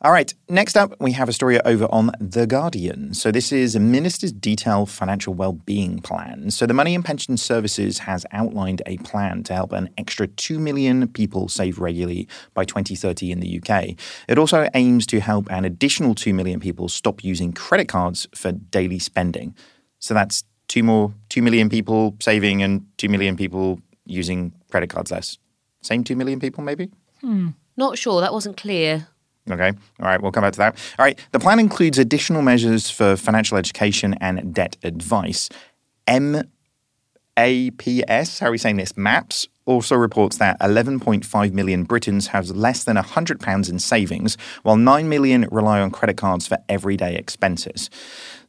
All 0.04 0.10
right, 0.10 0.34
next 0.48 0.76
up, 0.76 1.00
we 1.00 1.12
have 1.12 1.28
a 1.28 1.32
story 1.32 1.60
over 1.60 1.84
on 1.84 2.10
The 2.18 2.44
Guardian. 2.44 3.14
So, 3.14 3.30
this 3.30 3.52
is 3.52 3.76
a 3.76 3.80
minister's 3.80 4.32
detailed 4.32 4.90
financial 4.90 5.32
well-being 5.32 6.00
plan. 6.00 6.50
So, 6.50 6.66
the 6.66 6.74
Money 6.74 6.96
and 6.96 7.04
Pension 7.04 7.36
Services 7.36 8.00
has 8.00 8.26
outlined 8.32 8.82
a 8.84 8.96
plan 8.98 9.44
to 9.44 9.54
help 9.54 9.70
an 9.70 9.90
extra 9.96 10.26
2 10.26 10.58
million 10.58 11.06
people 11.06 11.48
save 11.48 11.78
regularly 11.78 12.26
by 12.52 12.64
2030 12.64 13.30
in 13.30 13.38
the 13.38 13.62
UK. 13.62 13.94
It 14.26 14.38
also 14.38 14.68
aims 14.74 15.06
to 15.06 15.20
help 15.20 15.48
an 15.52 15.64
additional 15.64 16.16
2 16.16 16.34
million 16.34 16.58
people 16.58 16.88
stop 16.88 17.22
using 17.22 17.52
credit 17.52 17.86
cards 17.86 18.26
for 18.34 18.50
daily 18.50 18.98
spending. 18.98 19.54
So, 20.00 20.14
that's 20.14 20.42
two 20.66 20.82
more 20.82 21.14
2 21.28 21.42
million 21.42 21.68
people 21.68 22.16
saving 22.20 22.60
and 22.60 22.84
2 22.98 23.08
million 23.08 23.36
people 23.36 23.80
using 24.04 24.52
credit 24.68 24.90
cards 24.90 25.12
less. 25.12 25.38
Same 25.80 26.02
2 26.02 26.16
million 26.16 26.40
people, 26.40 26.64
maybe? 26.64 26.90
Hmm. 27.20 27.50
Not 27.76 27.98
sure. 27.98 28.20
That 28.20 28.32
wasn't 28.32 28.56
clear. 28.56 29.06
Okay. 29.50 29.68
All 29.68 30.06
right. 30.06 30.22
We'll 30.22 30.32
come 30.32 30.42
back 30.42 30.52
to 30.52 30.58
that. 30.58 30.78
All 30.98 31.04
right. 31.04 31.18
The 31.32 31.40
plan 31.40 31.58
includes 31.58 31.98
additional 31.98 32.42
measures 32.42 32.90
for 32.90 33.16
financial 33.16 33.56
education 33.56 34.14
and 34.20 34.54
debt 34.54 34.76
advice. 34.84 35.48
MAPS, 37.36 38.38
how 38.38 38.46
are 38.46 38.50
we 38.50 38.58
saying 38.58 38.76
this? 38.76 38.96
MAPS 38.96 39.48
also 39.64 39.96
reports 39.96 40.38
that 40.38 40.58
11.5 40.60 41.52
million 41.52 41.84
Britons 41.84 42.28
have 42.28 42.50
less 42.50 42.84
than 42.84 42.96
£100 42.96 43.70
in 43.70 43.78
savings, 43.78 44.36
while 44.62 44.76
9 44.76 45.08
million 45.08 45.48
rely 45.50 45.80
on 45.80 45.90
credit 45.90 46.16
cards 46.16 46.46
for 46.46 46.58
everyday 46.68 47.16
expenses. 47.16 47.90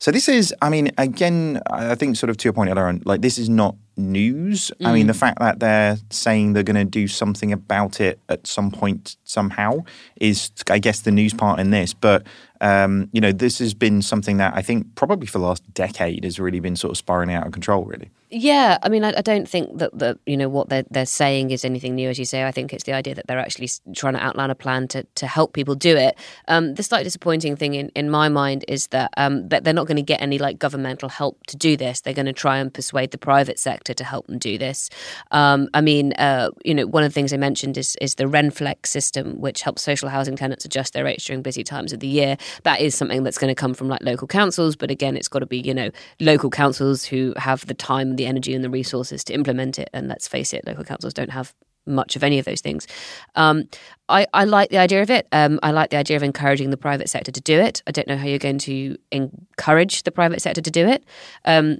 So 0.03 0.11
this 0.11 0.27
is, 0.27 0.53
I 0.61 0.67
mean, 0.67 0.91
again, 0.97 1.61
I 1.71 1.95
think 1.95 2.17
sort 2.17 2.29
of 2.29 2.35
to 2.35 2.43
your 2.43 2.51
point 2.51 2.69
earlier 2.69 2.87
on, 2.87 3.01
like 3.05 3.21
this 3.21 3.37
is 3.37 3.47
not 3.47 3.77
news. 3.95 4.69
Mm. 4.81 4.85
I 4.85 4.93
mean, 4.93 5.07
the 5.07 5.13
mm. 5.13 5.17
fact 5.17 5.39
that 5.39 5.61
they're 5.61 5.95
saying 6.09 6.51
they're 6.51 6.61
going 6.61 6.75
to 6.75 6.83
do 6.83 7.07
something 7.07 7.53
about 7.53 8.01
it 8.01 8.19
at 8.27 8.45
some 8.45 8.69
point 8.69 9.15
somehow 9.23 9.85
is, 10.19 10.51
I 10.69 10.79
guess, 10.79 10.99
the 10.99 11.11
news 11.11 11.33
part 11.33 11.61
in 11.61 11.69
this. 11.69 11.93
But 11.93 12.27
um, 12.63 13.09
you 13.11 13.19
know, 13.19 13.33
this 13.33 13.59
has 13.59 13.73
been 13.73 14.01
something 14.01 14.37
that 14.37 14.53
I 14.55 14.61
think 14.61 14.95
probably 14.95 15.27
for 15.27 15.37
the 15.37 15.43
last 15.43 15.73
decade 15.73 16.23
has 16.23 16.39
really 16.39 16.61
been 16.61 16.77
sort 16.77 16.91
of 16.91 16.97
spiraling 16.97 17.35
out 17.35 17.45
of 17.45 17.51
control, 17.51 17.83
really. 17.83 18.09
Yeah, 18.29 18.77
I 18.81 18.87
mean, 18.87 19.03
I, 19.03 19.09
I 19.17 19.21
don't 19.21 19.49
think 19.49 19.79
that, 19.79 19.99
that 19.99 20.17
you 20.25 20.37
know 20.37 20.47
what 20.47 20.69
they're 20.69 20.85
they're 20.89 21.05
saying 21.05 21.51
is 21.51 21.65
anything 21.65 21.93
new, 21.93 22.09
as 22.09 22.17
you 22.17 22.23
say. 22.23 22.45
I 22.45 22.51
think 22.51 22.71
it's 22.71 22.85
the 22.85 22.93
idea 22.93 23.15
that 23.15 23.27
they're 23.27 23.37
actually 23.37 23.69
trying 23.93 24.13
to 24.13 24.23
outline 24.23 24.49
a 24.49 24.55
plan 24.55 24.87
to 24.89 25.03
to 25.15 25.27
help 25.27 25.51
people 25.51 25.75
do 25.75 25.97
it. 25.97 26.17
Um, 26.47 26.75
the 26.75 26.83
slightly 26.83 27.03
disappointing 27.03 27.57
thing 27.57 27.73
in, 27.73 27.89
in 27.89 28.09
my 28.09 28.29
mind 28.29 28.63
is 28.69 28.87
that 28.87 29.13
um, 29.17 29.49
that 29.49 29.65
they're 29.65 29.73
not 29.73 29.87
going 29.93 30.05
to 30.05 30.11
get 30.11 30.21
any 30.21 30.37
like 30.37 30.59
governmental 30.59 31.09
help 31.09 31.45
to 31.47 31.57
do 31.57 31.77
this. 31.77 32.01
They're 32.01 32.13
going 32.13 32.25
to 32.25 32.33
try 32.33 32.57
and 32.57 32.73
persuade 32.73 33.11
the 33.11 33.17
private 33.17 33.59
sector 33.59 33.93
to 33.93 34.03
help 34.03 34.27
them 34.27 34.37
do 34.39 34.57
this. 34.57 34.89
Um, 35.31 35.69
I 35.73 35.81
mean, 35.81 36.13
uh, 36.13 36.49
you 36.65 36.73
know, 36.73 36.87
one 36.87 37.03
of 37.03 37.11
the 37.11 37.13
things 37.13 37.31
I 37.31 37.37
mentioned 37.37 37.77
is 37.77 37.95
is 38.01 38.15
the 38.15 38.25
Rentflex 38.25 38.87
system, 38.87 39.39
which 39.39 39.61
helps 39.61 39.83
social 39.83 40.09
housing 40.09 40.35
tenants 40.35 40.65
adjust 40.65 40.93
their 40.93 41.03
rates 41.03 41.25
during 41.25 41.41
busy 41.41 41.63
times 41.63 41.93
of 41.93 41.99
the 41.99 42.07
year. 42.07 42.37
That 42.63 42.81
is 42.81 42.95
something 42.95 43.23
that's 43.23 43.37
going 43.37 43.53
to 43.53 43.59
come 43.59 43.73
from 43.73 43.87
like 43.87 44.01
local 44.01 44.27
councils, 44.27 44.75
but 44.75 44.89
again, 44.89 45.15
it's 45.15 45.27
got 45.27 45.39
to 45.39 45.45
be 45.45 45.59
you 45.59 45.73
know 45.73 45.91
local 46.19 46.49
councils 46.49 47.05
who 47.05 47.33
have 47.37 47.65
the 47.67 47.73
time, 47.73 48.15
the 48.15 48.25
energy, 48.25 48.53
and 48.53 48.63
the 48.63 48.69
resources 48.69 49.23
to 49.25 49.33
implement 49.33 49.77
it. 49.77 49.89
And 49.93 50.07
let's 50.07 50.27
face 50.27 50.53
it, 50.53 50.65
local 50.65 50.83
councils 50.83 51.13
don't 51.13 51.31
have 51.31 51.53
much 51.85 52.15
of 52.15 52.23
any 52.23 52.39
of 52.39 52.45
those 52.45 52.61
things. 52.61 52.87
Um, 53.35 53.67
I, 54.09 54.27
I, 54.33 54.43
like 54.45 54.69
the 54.69 54.77
idea 54.77 55.01
of 55.01 55.09
it. 55.09 55.27
Um, 55.31 55.59
I 55.63 55.71
like 55.71 55.89
the 55.89 55.97
idea 55.97 56.17
of 56.17 56.23
encouraging 56.23 56.69
the 56.69 56.77
private 56.77 57.09
sector 57.09 57.31
to 57.31 57.41
do 57.41 57.59
it. 57.59 57.81
I 57.87 57.91
don't 57.91 58.07
know 58.07 58.17
how 58.17 58.25
you're 58.25 58.39
going 58.39 58.59
to 58.59 58.97
encourage 59.11 60.03
the 60.03 60.11
private 60.11 60.41
sector 60.41 60.61
to 60.61 60.71
do 60.71 60.87
it. 60.87 61.03
Um, 61.45 61.79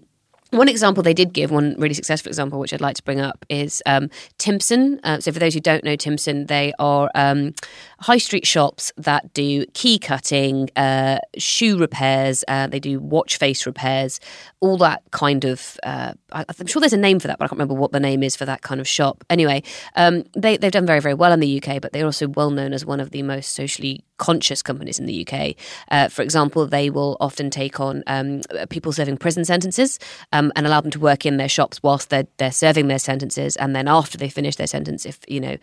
one 0.54 0.70
example 0.70 1.02
they 1.02 1.16
did 1.16 1.34
give, 1.34 1.50
one 1.50 1.76
really 1.80 1.96
successful 1.96 2.30
example, 2.30 2.60
which 2.60 2.74
I'd 2.74 2.82
like 2.82 2.96
to 2.98 3.04
bring 3.04 3.20
up, 3.20 3.44
is 3.50 3.82
um, 3.88 4.10
Timpson. 4.38 5.00
Uh, 5.04 5.20
so, 5.20 5.32
for 5.32 5.40
those 5.40 5.56
who 5.56 5.60
don't 5.60 5.84
know 5.84 5.96
Timpson, 5.96 6.46
they 6.46 6.74
are 6.78 7.10
um, 7.16 7.56
high 8.04 8.18
street 8.18 8.46
shops 8.46 8.92
that 8.98 9.34
do 9.34 9.66
key 9.68 9.98
cutting, 9.98 10.70
uh, 10.76 11.18
shoe 11.38 11.78
repairs, 11.78 12.44
uh, 12.50 12.68
they 12.68 12.80
do 12.80 13.00
watch 13.00 13.38
face 13.38 13.66
repairs, 13.66 14.20
all 14.60 14.78
that 14.78 15.02
kind 15.12 15.46
of. 15.46 15.78
Uh, 15.84 16.14
I'm 16.32 16.68
sure 16.68 16.82
there's 16.82 16.94
a 16.94 16.98
name 16.98 17.20
for 17.20 17.28
that, 17.28 17.40
but 17.40 17.46
I 17.46 17.48
can't 17.48 17.58
remember 17.58 17.76
what 17.76 17.94
the 17.94 18.02
name 18.02 18.22
is 18.22 18.36
for 18.36 18.46
that 18.46 18.62
kind 18.62 18.82
of 18.82 18.88
shop. 18.88 19.24
Anyway, 19.30 19.64
um, 19.96 20.26
they, 20.36 20.58
they've 20.58 20.72
done 20.72 20.86
very, 20.86 21.00
very 21.00 21.14
well 21.14 21.32
in 21.32 21.40
the 21.40 21.62
UK, 21.64 21.82
but 21.82 21.94
they're 21.94 22.06
also 22.06 22.28
well 22.28 22.50
known 22.50 22.74
as 22.74 22.86
one 22.86 23.00
of 23.00 23.12
the 23.12 23.22
most 23.22 23.54
socially 23.54 24.04
conscious 24.18 24.62
companies 24.62 25.00
in 25.00 25.06
the 25.06 25.26
UK. 25.26 25.56
Uh, 25.90 26.10
for 26.10 26.22
example, 26.24 26.68
they 26.68 26.90
will 26.90 27.16
often 27.22 27.50
take 27.50 27.80
on 27.80 28.04
um, 28.08 28.42
people 28.70 28.92
serving 28.92 29.18
prison 29.18 29.46
sentences 29.46 29.98
um, 30.34 30.52
and 30.56 30.68
allow 30.68 30.82
them 30.82 30.92
to 30.92 31.00
work 31.00 31.26
in 31.26 31.38
their 31.38 31.50
shops 31.50 31.82
whilst 31.82 32.10
they're, 32.10 32.28
they're 32.38 32.52
serving 32.52 32.88
their 32.88 33.00
sentences. 33.00 33.56
And 33.56 33.76
then 33.76 33.88
after 33.88 34.18
they 34.18 34.30
finish 34.30 34.56
their 34.58 34.68
sentence, 34.68 35.06
if, 35.06 35.20
you 35.28 35.40
know, 35.40 35.58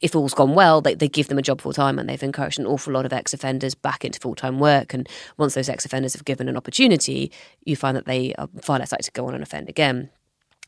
if 0.00 0.14
all's 0.14 0.34
gone 0.34 0.54
well, 0.54 0.80
they, 0.80 0.94
they 0.94 1.08
give 1.08 1.28
them 1.28 1.38
a 1.38 1.42
job 1.42 1.60
full 1.60 1.72
time 1.72 1.98
and 1.98 2.08
they've 2.08 2.22
encouraged 2.22 2.58
an 2.58 2.66
awful 2.66 2.92
lot 2.92 3.06
of 3.06 3.12
ex 3.12 3.32
offenders 3.32 3.74
back 3.74 4.04
into 4.04 4.20
full 4.20 4.34
time 4.34 4.58
work. 4.58 4.94
And 4.94 5.08
once 5.36 5.54
those 5.54 5.68
ex 5.68 5.84
offenders 5.84 6.14
have 6.14 6.24
given 6.24 6.48
an 6.48 6.56
opportunity, 6.56 7.30
you 7.64 7.76
find 7.76 7.96
that 7.96 8.06
they 8.06 8.34
are 8.34 8.48
far 8.62 8.78
less 8.78 8.92
likely 8.92 9.04
to 9.04 9.12
go 9.12 9.26
on 9.26 9.34
and 9.34 9.42
offend 9.42 9.68
again 9.68 10.10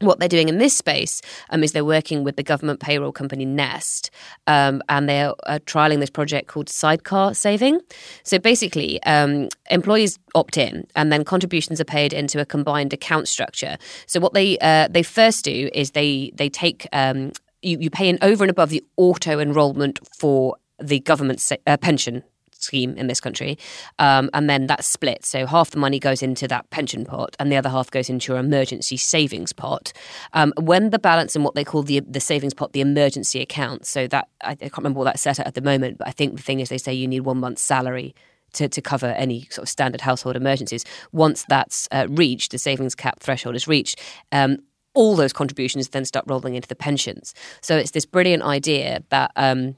what 0.00 0.20
they're 0.20 0.28
doing 0.28 0.48
in 0.48 0.58
this 0.58 0.76
space 0.76 1.20
um, 1.50 1.64
is 1.64 1.72
they're 1.72 1.84
working 1.84 2.24
with 2.24 2.36
the 2.36 2.42
government 2.42 2.80
payroll 2.80 3.12
company 3.12 3.44
Nest, 3.44 4.10
um, 4.46 4.82
and 4.88 5.08
they're 5.08 5.32
uh, 5.46 5.58
trialing 5.66 6.00
this 6.00 6.10
project 6.10 6.48
called 6.48 6.68
Sidecar 6.68 7.34
Saving. 7.34 7.80
So 8.22 8.38
basically, 8.38 9.02
um, 9.04 9.48
employees 9.70 10.18
opt 10.34 10.56
in, 10.56 10.86
and 10.94 11.10
then 11.12 11.24
contributions 11.24 11.80
are 11.80 11.84
paid 11.84 12.12
into 12.12 12.40
a 12.40 12.44
combined 12.44 12.92
account 12.92 13.28
structure. 13.28 13.76
So 14.06 14.20
what 14.20 14.34
they 14.34 14.58
uh, 14.58 14.88
they 14.88 15.02
first 15.02 15.44
do 15.44 15.68
is 15.72 15.92
they 15.92 16.32
they 16.34 16.48
take 16.48 16.86
um, 16.92 17.32
you, 17.62 17.78
you 17.78 17.90
pay 17.90 18.08
in 18.08 18.18
over 18.22 18.44
and 18.44 18.50
above 18.50 18.70
the 18.70 18.84
auto 18.96 19.38
enrollment 19.38 19.98
for 20.16 20.56
the 20.78 21.00
government 21.00 21.44
uh, 21.66 21.76
pension 21.76 22.22
scheme 22.60 22.96
in 22.96 23.06
this 23.06 23.20
country, 23.20 23.56
um, 23.98 24.28
and 24.34 24.50
then 24.50 24.66
that's 24.66 24.86
split. 24.86 25.24
So 25.24 25.46
half 25.46 25.70
the 25.70 25.78
money 25.78 25.98
goes 25.98 26.22
into 26.22 26.48
that 26.48 26.68
pension 26.70 27.04
pot, 27.04 27.36
and 27.38 27.50
the 27.52 27.56
other 27.56 27.68
half 27.68 27.90
goes 27.90 28.10
into 28.10 28.32
your 28.32 28.40
emergency 28.40 28.96
savings 28.96 29.52
pot. 29.52 29.92
Um, 30.32 30.52
when 30.60 30.90
the 30.90 30.98
balance 30.98 31.36
in 31.36 31.42
what 31.42 31.54
they 31.54 31.64
call 31.64 31.82
the 31.82 32.00
the 32.00 32.20
savings 32.20 32.54
pot, 32.54 32.72
the 32.72 32.80
emergency 32.80 33.40
account, 33.40 33.86
so 33.86 34.06
that 34.08 34.28
I, 34.42 34.52
I 34.52 34.54
can't 34.56 34.78
remember 34.78 34.98
what 34.98 35.04
that's 35.04 35.22
set 35.22 35.38
at 35.38 35.46
at 35.46 35.54
the 35.54 35.62
moment, 35.62 35.98
but 35.98 36.08
I 36.08 36.10
think 36.10 36.36
the 36.36 36.42
thing 36.42 36.60
is 36.60 36.68
they 36.68 36.78
say 36.78 36.92
you 36.92 37.08
need 37.08 37.20
one 37.20 37.38
month's 37.38 37.62
salary 37.62 38.14
to, 38.54 38.68
to 38.68 38.80
cover 38.80 39.06
any 39.06 39.46
sort 39.50 39.64
of 39.64 39.68
standard 39.68 40.00
household 40.00 40.36
emergencies. 40.36 40.84
Once 41.12 41.44
that's 41.48 41.88
uh, 41.92 42.06
reached, 42.10 42.52
the 42.52 42.58
savings 42.58 42.94
cap 42.94 43.20
threshold 43.20 43.54
is 43.54 43.68
reached, 43.68 44.00
um, 44.32 44.58
all 44.94 45.16
those 45.16 45.32
contributions 45.32 45.88
then 45.88 46.04
start 46.04 46.24
rolling 46.28 46.54
into 46.54 46.68
the 46.68 46.74
pensions. 46.74 47.34
So 47.60 47.76
it's 47.76 47.92
this 47.92 48.06
brilliant 48.06 48.42
idea 48.42 49.02
that 49.10 49.30
um, 49.36 49.76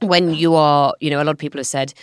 when 0.00 0.34
you 0.34 0.54
are, 0.54 0.94
you 1.00 1.10
know, 1.10 1.22
a 1.22 1.24
lot 1.24 1.32
of 1.32 1.38
people 1.38 1.58
have 1.58 1.66
said 1.66 1.94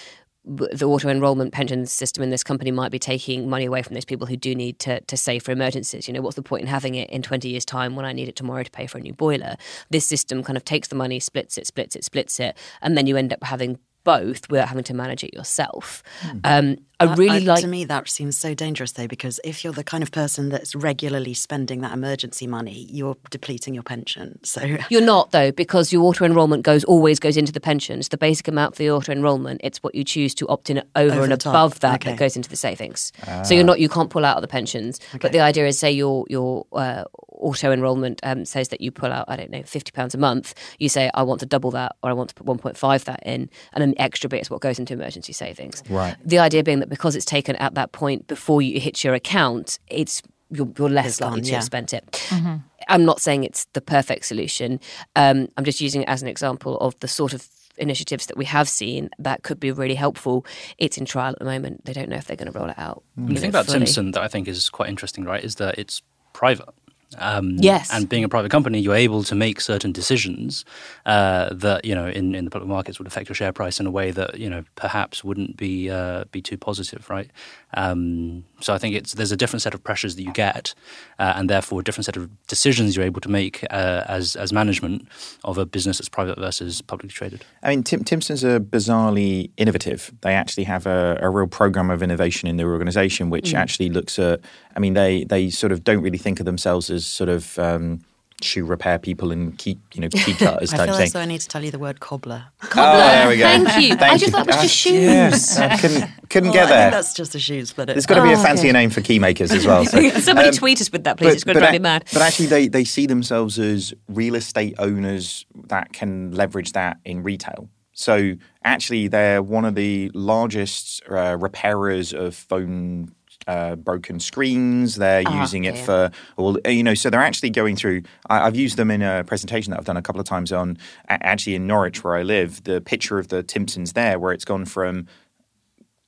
the 0.45 0.86
auto 0.86 1.08
enrollment 1.08 1.54
pension 1.54 1.86
system 1.86 2.22
in 2.22 2.30
this 2.30 2.43
company 2.43 2.70
might 2.70 2.91
be 2.91 2.99
taking 2.99 3.49
money 3.49 3.64
away 3.64 3.82
from 3.82 3.93
those 3.93 4.04
people 4.04 4.28
who 4.28 4.36
do 4.36 4.54
need 4.54 4.78
to, 4.78 4.99
to 5.01 5.16
save 5.16 5.43
for 5.43 5.51
emergencies. 5.51 6.08
You 6.08 6.14
know, 6.14 6.22
what's 6.22 6.36
the 6.36 6.41
point 6.41 6.64
in 6.64 6.68
having 6.68 6.95
it 6.95 7.10
in 7.10 7.22
20 7.22 7.47
years' 7.47 7.64
time 7.64 7.95
when 7.95 8.06
I 8.06 8.12
need 8.12 8.28
it 8.28 8.36
tomorrow 8.36 8.64
to 8.64 8.72
pay 8.72 8.86
for 8.86 8.97
a 8.97 9.01
new 9.01 9.14
boiler? 9.14 9.56
This 9.89 10.06
system 10.06 10.43
kind 10.43 10.58
of 10.58 10.66
takes 10.66 10.89
the 10.89 10.95
money, 10.95 11.22
splits 11.22 11.58
it, 11.58 11.66
splits 11.66 11.95
it, 11.95 12.04
splits 12.04 12.41
it, 12.41 12.58
and 12.82 12.97
then 12.97 13.08
you 13.08 13.16
end 13.16 13.32
up 13.32 13.41
having 13.41 13.80
both 14.04 14.49
without 14.49 14.68
having 14.68 14.84
to 14.84 14.93
manage 14.93 15.24
it 15.24 15.34
yourself. 15.34 16.04
Mm. 16.24 16.41
Um, 16.43 16.78
I 17.10 17.16
really 17.16 17.47
uh, 17.47 17.54
like. 17.54 17.62
To 17.62 17.68
me, 17.68 17.86
that 17.86 18.08
seems 18.10 18.38
so 18.38 18.54
dangerous, 18.54 18.93
though, 18.93 19.08
because 19.08 19.39
if 19.43 19.64
you're 19.64 19.74
the 19.74 19.84
kind 19.84 20.04
of 20.04 20.12
person 20.12 20.49
that's 20.49 20.76
regularly 20.76 21.34
spending 21.34 21.82
that 21.82 21.93
emergency 21.93 22.47
money, 22.47 22.88
you're 22.89 23.18
depleting 23.30 23.74
your 23.74 23.84
pension. 23.84 24.39
So 24.43 24.78
you're 24.89 25.01
not, 25.01 25.32
though, 25.32 25.51
because 25.51 25.93
your 25.93 26.04
auto 26.04 26.26
enrolment 26.26 26.64
goes 26.64 26.84
always 26.84 27.20
goes 27.20 27.38
into 27.38 27.51
the 27.51 27.60
pension. 27.60 27.99
It's 27.99 28.10
the 28.10 28.18
basic 28.18 28.47
amount 28.47 28.76
for 28.76 28.84
the 28.84 28.91
auto 28.91 29.12
enrolment. 29.12 29.62
It's 29.64 29.82
what 29.84 29.95
you 29.95 30.04
choose 30.04 30.34
to 30.36 30.47
opt 30.47 30.70
in 30.70 30.84
over, 30.95 31.16
over 31.16 31.24
and 31.24 31.34
above 31.34 31.80
that 31.82 32.01
okay. 32.01 32.12
that 32.12 32.20
goes 32.20 32.36
into 32.36 32.49
the 32.49 32.56
savings. 32.56 33.12
Ah. 33.28 33.43
So 33.43 33.54
you're 33.54 33.64
not, 33.64 33.80
you 33.80 33.89
can't 33.89 34.10
pull 34.10 34.26
out 34.26 34.38
of 34.38 34.41
the 34.41 34.47
pensions. 34.47 34.99
Okay. 35.10 35.20
But 35.22 35.32
the 35.32 35.39
idea 35.39 35.68
is, 35.68 35.80
say 35.80 35.91
your 35.91 36.26
your 36.30 36.66
uh, 36.72 37.04
auto 37.30 37.72
enrolment 37.72 38.20
um, 38.24 38.45
says 38.45 38.70
that 38.70 38.82
you 38.82 38.91
pull 38.91 39.12
out, 39.12 39.26
I 39.28 39.36
don't 39.36 39.51
know, 39.51 39.64
fifty 39.64 39.91
pounds 39.91 40.16
a 40.16 40.18
month. 40.18 40.54
You 40.80 40.89
say, 40.89 41.10
I 41.14 41.24
want 41.24 41.39
to 41.41 41.45
double 41.45 41.72
that, 41.72 41.95
or 42.01 42.10
I 42.10 42.14
want 42.14 42.30
to 42.30 42.36
put 42.36 42.45
one 42.45 42.58
point 42.58 42.78
five 42.78 43.06
that 43.06 43.22
in, 43.26 43.49
and 43.74 43.84
an 43.84 43.93
extra 43.97 44.30
bit 44.30 44.41
is 44.41 44.49
what 44.49 44.62
goes 44.62 44.80
into 44.80 44.93
emergency 44.93 45.34
savings. 45.34 45.84
Right. 45.89 46.16
The 46.24 46.39
idea 46.39 46.64
being 46.64 46.80
that 46.80 46.89
because 46.94 47.16
it's 47.16 47.26
taken 47.26 47.56
at 47.56 47.74
that 47.74 47.91
point 47.91 48.28
before 48.28 48.62
you 48.62 48.80
hit 48.80 49.04
your 49.04 49.16
account, 49.16 49.80
it's 49.88 50.22
you're, 50.52 50.72
you're 50.78 50.89
less 50.89 51.08
it's 51.08 51.22
likely 51.22 51.38
gone, 51.38 51.44
to 51.44 51.50
yeah. 51.50 51.56
have 51.56 51.64
spent 51.64 51.91
it. 51.91 52.06
Mm-hmm. 52.30 52.58
I'm 52.88 53.04
not 53.04 53.20
saying 53.20 53.46
it's 53.46 53.66
the 53.74 53.82
perfect 53.82 54.26
solution. 54.26 54.80
Um, 55.16 55.48
I'm 55.58 55.64
just 55.64 55.82
using 55.82 56.04
it 56.04 56.08
as 56.08 56.22
an 56.22 56.28
example 56.28 56.78
of 56.78 57.00
the 57.00 57.08
sort 57.08 57.34
of 57.34 57.48
initiatives 57.78 58.28
that 58.28 58.38
we 58.38 58.46
have 58.46 58.70
seen 58.70 59.10
that 59.18 59.41
could 59.41 59.60
be 59.60 59.72
really 59.72 59.96
helpful. 59.96 60.46
It's 60.78 61.00
in 61.00 61.06
trial 61.06 61.32
at 61.32 61.39
the 61.39 61.46
moment. 61.46 61.86
They 61.86 61.94
don't 61.94 62.10
know 62.10 62.18
if 62.18 62.26
they're 62.26 62.38
going 62.38 62.52
to 62.52 62.60
roll 62.60 62.70
it 62.70 62.78
out. 62.78 63.02
Mm. 63.20 63.34
The 63.34 63.39
thing 63.39 63.50
about 63.50 63.66
fully. 63.66 63.80
Timpson 63.80 64.12
that 64.12 64.22
I 64.22 64.28
think 64.28 64.48
is 64.48 64.70
quite 64.70 64.89
interesting, 64.89 65.24
right, 65.24 65.44
is 65.44 65.56
that 65.56 65.80
it's 65.80 66.04
private. 66.34 66.70
Um, 67.18 67.57
yes. 67.59 67.91
And 67.91 68.07
being 68.07 68.24
a 68.24 68.30
private 68.30 68.51
company, 68.51 68.80
you're 68.80 68.95
able 68.95 69.24
to 69.24 69.36
make 69.36 69.61
certain 69.61 69.91
decisions 69.91 70.66
uh, 71.05 71.53
that 71.53 71.86
you 71.86 71.95
know 71.95 72.07
in, 72.07 72.36
in 72.36 72.45
the 72.45 72.51
public 72.51 72.70
markets 72.70 72.99
would 72.99 73.07
affect 73.07 73.30
your 73.30 73.36
share 73.36 73.53
price 73.53 73.80
in 73.80 73.86
a 73.86 73.91
way 73.91 74.11
that 74.11 74.39
you 74.39 74.49
know 74.49 74.64
perhaps 74.76 75.24
wouldn't 75.24 75.57
be 75.57 75.89
uh, 75.89 76.26
be 76.32 76.41
too 76.41 76.57
positive, 76.57 77.09
right? 77.09 77.30
Um, 77.76 78.43
so 78.59 78.74
I 78.74 78.78
think 78.78 78.95
it's 78.95 79.14
there's 79.14 79.32
a 79.32 79.38
different 79.38 79.61
set 79.61 79.74
of 79.74 79.84
pressures 79.84 80.16
that 80.16 80.24
you 80.24 80.32
get, 80.32 80.74
uh, 81.20 81.34
and 81.36 81.49
therefore 81.49 81.82
a 81.82 81.84
different 81.84 82.05
set 82.05 82.18
of 82.18 82.30
decisions 82.47 82.95
you're 82.95 83.05
able 83.05 83.22
to 83.22 83.30
make 83.30 83.64
uh, 83.70 84.03
as 84.07 84.36
as 84.36 84.53
management 84.53 85.07
of 85.43 85.57
a 85.57 85.66
business 85.66 85.97
that's 85.97 86.09
private 86.09 86.38
versus 86.38 86.82
publicly 86.82 87.14
traded. 87.14 87.43
I 87.64 87.70
mean, 87.70 87.84
Tim, 87.84 88.03
Timpson's 88.03 88.43
are 88.43 88.59
bizarrely 88.59 89.51
innovative. 89.57 90.11
They 90.22 90.34
actually 90.34 90.66
have 90.66 90.86
a, 90.86 91.18
a 91.22 91.30
real 91.30 91.47
program 91.47 91.89
of 91.89 92.03
innovation 92.03 92.47
in 92.47 92.57
their 92.57 92.72
organisation, 92.72 93.30
which 93.30 93.51
mm. 93.51 93.57
actually 93.57 93.89
looks 93.89 94.20
at. 94.20 94.41
I 94.76 94.80
mean, 94.80 94.93
they 94.93 95.24
they 95.26 95.49
sort 95.49 95.72
of 95.72 95.84
don't 95.84 96.01
really 96.01 96.18
think 96.18 96.39
of 96.39 96.45
themselves 96.45 96.89
as 96.89 97.03
sort 97.06 97.30
of 97.30 97.58
um, 97.60 98.01
shoe 98.43 98.66
repair 98.66 98.99
people 98.99 99.32
and 99.32 99.58
key, 99.58 99.80
you 99.93 100.01
know, 100.01 100.10
key 100.10 100.34
cutters 100.38 100.74
I 100.74 100.78
type 100.78 100.88
feel 100.88 100.95
thing. 100.95 101.04
Like 101.06 101.12
so 101.12 101.20
I 101.20 101.26
need 101.26 101.41
to 101.41 101.47
tell 101.47 101.64
you 101.64 101.72
the 101.72 101.80
word 101.80 101.99
cobbler. 101.99 102.45
Cobbler. 102.60 102.93
Oh, 102.93 103.08
there 103.08 103.28
we 103.30 103.38
go. 103.38 103.45
Thank 103.45 103.82
you. 103.82 103.95
Thank 103.95 104.01
I 104.01 104.18
just 104.18 104.26
you. 104.26 104.32
thought 104.32 104.47
it 104.47 104.56
was 104.56 104.62
just 104.62 104.76
shoes. 104.76 105.58
Yeah, 105.58 105.68
I 105.72 105.78
couldn't, 105.78 106.30
couldn't 106.30 106.49
well, 106.49 106.54
get 106.54 106.70
there. 106.70 106.91
that's 106.91 107.14
just 107.14 107.34
the 107.34 107.39
shoes, 107.39 107.74
but 107.74 107.89
it, 107.89 107.93
there's 107.93 108.06
got 108.06 108.16
to 108.16 108.22
oh, 108.22 108.26
be 108.26 108.34
a 108.34 108.38
fancier 108.38 108.70
okay. 108.70 108.80
name 108.80 108.89
for 108.89 109.01
key 109.01 109.20
makers 109.20 109.51
as 109.51 109.66
well. 109.66 109.86
So. 109.86 110.10
Somebody 110.20 110.49
um, 110.49 110.54
tweet 110.56 110.82
us 110.82 110.91
with 110.91 111.04
that, 111.06 111.18
please. 111.18 111.28
But, 111.28 111.34
it's 111.36 111.43
going 111.43 111.56
to 111.56 111.62
drive 111.62 111.74
me 111.74 111.80
mad. 111.80 112.06
But 112.12 112.22
actually, 112.22 112.47
they, 112.47 112.68
they 112.68 112.84
see 112.84 113.06
themselves 113.06 113.60
as 113.60 113.93
real 114.08 114.36
estate 114.36 114.76
owners 114.78 115.45
that 115.68 115.93
can 115.93 116.32
leverage 116.32 116.74
that 116.74 116.97
in 117.06 117.24
retail. 117.24 117.70
So 117.93 118.34
actually, 118.64 119.08
they're 119.08 119.43
one 119.43 119.66
of 119.66 119.76
the 119.76 120.10
largest 120.14 121.01
uh, 121.10 121.38
repairers 121.39 122.12
of 122.12 122.36
phone 122.36 123.14
uh, 123.48 123.76
broken 123.76 124.20
screens. 124.20 124.96
They're 124.96 125.28
uh, 125.28 125.41
using 125.41 125.66
it 125.66 125.76
yeah. 125.76 125.86
for, 125.86 126.12
all, 126.38 126.58
you 126.66 126.84
know, 126.84 126.94
so 126.94 127.10
they're 127.10 127.22
actually 127.22 127.50
going 127.50 127.76
through. 127.76 128.04
I, 128.30 128.46
have 128.46 128.56
used 128.56 128.78
them 128.78 128.91
in 128.91 129.02
a 129.02 129.24
presentation 129.24 129.72
that 129.72 129.80
I've 129.80 129.86
done 129.86 129.98
a 129.98 130.02
couple 130.02 130.22
of 130.22 130.28
times 130.28 130.52
on, 130.52 130.78
actually 131.08 131.56
in 131.56 131.68
Norwich 131.68 132.04
where 132.04 132.16
I 132.16 132.24
live. 132.24 132.64
The 132.64 132.82
picture 132.82 133.20
of 133.20 133.30
the 133.30 133.44
Timpsons 133.44 133.94
there, 133.94 134.20
where 134.20 134.34
it's 134.34 134.46
gone 134.46 134.66
from 134.66 135.08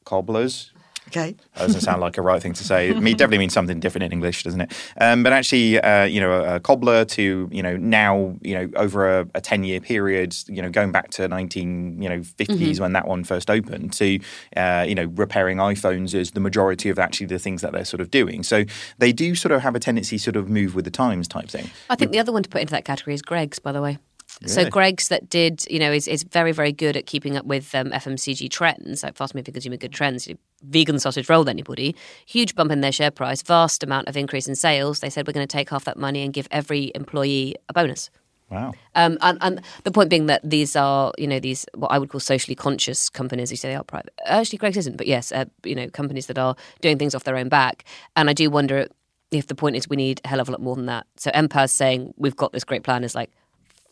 cobblers 0.04 0.72
Okay. 1.08 1.36
That 1.56 1.68
doesn't 1.68 1.82
sound 1.82 2.02
like 2.02 2.18
a 2.18 2.22
right 2.22 2.42
thing 2.42 2.54
to 2.54 2.64
say. 2.64 2.90
It 2.90 2.94
definitely 2.96 3.38
means 3.38 3.54
something 3.54 3.80
different 3.80 4.06
in 4.06 4.12
English, 4.12 4.44
doesn't 4.44 4.62
it? 4.62 4.74
Um, 5.00 5.24
but 5.24 5.34
actually, 5.34 5.80
uh, 5.80 6.06
you 6.06 6.20
know, 6.20 6.32
a, 6.32 6.56
a, 6.56 6.60
cobbler 6.60 7.06
to, 7.06 7.48
you 7.52 7.62
know, 7.62 7.78
now, 7.78 8.36
you 8.42 8.56
know, 8.56 8.70
over 8.76 9.20
a, 9.20 9.28
a 9.36 9.42
10 9.42 9.64
year 9.64 9.80
period, 9.80 10.36
you 10.48 10.62
know, 10.62 10.70
going 10.70 10.92
back 10.92 11.12
to 11.12 11.28
19, 11.28 12.02
you 12.02 12.10
know, 12.10 12.20
50s 12.20 12.48
mm-hmm. 12.48 12.82
when 12.82 12.94
that 12.94 13.08
one 13.08 13.24
first 13.24 13.50
opened 13.50 13.94
to, 13.94 14.20
uh, 14.58 14.86
you 14.88 14.96
know, 14.96 15.06
repairing 15.16 15.58
iPhones 15.58 16.14
is 16.14 16.32
the 16.32 16.40
majority 16.40 16.90
of 16.90 16.98
actually 16.98 17.28
the 17.28 17.40
things 17.40 17.62
that 17.62 17.72
they're 17.72 17.86
sort 17.86 18.02
of 18.02 18.10
doing. 18.10 18.44
So 18.44 18.66
they 18.98 19.12
do 19.12 19.36
sort 19.36 19.52
of 19.52 19.62
have 19.62 19.76
a 19.76 19.80
tendency 19.80 20.18
sort 20.18 20.36
of 20.36 20.50
move 20.50 20.76
with 20.76 20.86
the 20.86 20.92
times 20.92 21.28
type 21.28 21.50
thing. 21.50 21.70
I 21.90 21.96
think 21.96 22.12
the 22.12 22.20
other 22.20 22.32
one 22.32 22.44
to 22.44 22.50
put 22.50 22.62
into 22.62 22.72
that 22.72 22.86
category 22.86 23.14
is 23.14 23.22
Greggs, 23.22 23.60
by 23.60 23.72
the 23.72 23.82
way. 23.82 24.00
Really? 24.42 24.54
So 24.54 24.70
Greggs 24.70 25.08
that 25.10 25.30
did, 25.30 25.66
you 25.70 25.80
know, 25.80 25.92
is, 25.92 26.08
is 26.08 26.24
very, 26.24 26.52
very 26.52 26.72
good 26.72 26.98
at 26.98 27.06
keeping 27.06 27.38
up 27.38 27.46
with 27.46 27.74
um, 27.74 27.92
FMCG 27.92 28.50
trends, 28.50 29.04
like 29.04 29.16
fast 29.16 29.36
moving 29.36 29.54
consumer 29.54 29.78
good 29.78 29.94
trends. 29.94 30.28
Vegan 30.64 31.00
sausage 31.00 31.30
rolled 31.30 31.50
anybody. 31.50 31.96
Huge 32.26 32.56
bump 32.56 32.72
in 32.72 32.82
their 32.82 32.92
share 32.92 33.12
price, 33.12 33.42
vast 33.42 33.84
amount 33.84 34.08
of 34.08 34.18
increase 34.18 34.48
in 34.48 34.56
sales. 34.56 35.00
They 35.00 35.10
said 35.10 35.28
we're 35.28 35.34
going 35.34 35.48
to 35.48 35.52
take 35.58 35.70
half 35.70 35.86
that 35.86 35.98
money 35.98 36.24
and 36.24 36.34
give 36.34 36.48
every 36.52 36.92
employee 36.96 37.56
a 37.70 37.74
bonus. 37.74 38.10
Wow. 38.50 38.74
Um, 38.94 39.18
and, 39.22 39.38
and, 39.42 39.62
the 39.86 39.92
point 39.92 40.10
being 40.10 40.28
that 40.28 40.48
these 40.48 40.76
are, 40.76 41.12
you 41.18 41.26
know, 41.26 41.40
these 41.40 41.66
what 41.74 41.88
I 41.88 41.98
would 41.98 42.10
call 42.10 42.20
socially 42.20 42.54
conscious 42.56 43.10
companies. 43.10 43.50
You 43.50 43.58
say 43.58 43.70
they 43.70 43.76
are 43.76 43.84
private. 43.84 44.14
Actually, 44.26 44.60
Greggs 44.60 44.78
isn't, 44.78 44.98
but 44.98 45.08
yes, 45.08 45.32
uh, 45.32 45.46
you 45.64 45.74
know, 45.74 45.90
companies 45.90 46.28
that 46.28 46.38
are 46.38 46.56
doing 46.82 47.00
things 47.00 47.16
off 47.16 47.24
their 47.24 47.38
own 47.38 47.50
back. 47.50 47.86
And 48.16 48.30
I 48.30 48.34
do 48.34 48.52
wonder 48.52 48.88
if 49.32 49.48
the 49.48 49.56
point 49.56 49.76
is 49.76 49.90
we 49.90 49.96
need 49.96 50.22
a 50.24 50.28
hell 50.28 50.40
of 50.40 50.48
a 50.48 50.52
lot 50.52 50.62
more 50.62 50.76
than 50.76 50.86
that. 50.86 51.08
So 51.18 51.32
Empire's 51.34 51.72
saying 51.72 52.14
we've 52.18 52.36
got 52.36 52.52
this 52.52 52.64
great 52.64 52.84
plan 52.84 53.04
is 53.04 53.16
like, 53.16 53.32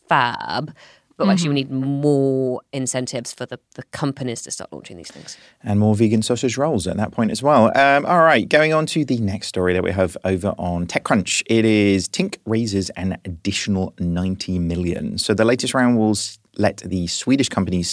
fab. 0.08 0.74
But 1.16 1.28
actually, 1.28 1.50
we 1.50 1.54
need 1.54 1.70
more 1.70 2.60
incentives 2.72 3.32
for 3.32 3.46
the, 3.46 3.60
the 3.76 3.84
companies 3.84 4.42
to 4.42 4.50
start 4.50 4.72
launching 4.72 4.96
these 4.96 5.12
things. 5.12 5.38
and 5.62 5.78
more 5.78 5.94
vegan 5.94 6.22
sausage 6.22 6.58
rolls 6.58 6.88
at 6.88 6.96
that 6.96 7.12
point 7.12 7.30
as 7.30 7.40
well. 7.40 7.70
Um, 7.78 8.04
all 8.04 8.22
right, 8.22 8.48
going 8.48 8.72
on 8.72 8.84
to 8.86 9.04
the 9.04 9.18
next 9.18 9.46
story 9.46 9.74
that 9.74 9.84
we 9.84 9.92
have 9.92 10.16
over 10.24 10.54
on 10.58 10.88
TechCrunch. 10.88 11.44
It 11.46 11.64
is 11.64 12.08
Tink 12.08 12.38
raises 12.46 12.90
an 12.90 13.16
additional 13.24 13.94
90 14.00 14.58
million. 14.58 15.16
So 15.18 15.34
the 15.34 15.44
latest 15.44 15.72
round 15.72 15.98
will 15.98 16.16
let 16.56 16.78
the 16.78 17.06
Swedish 17.06 17.48
company 17.48 17.84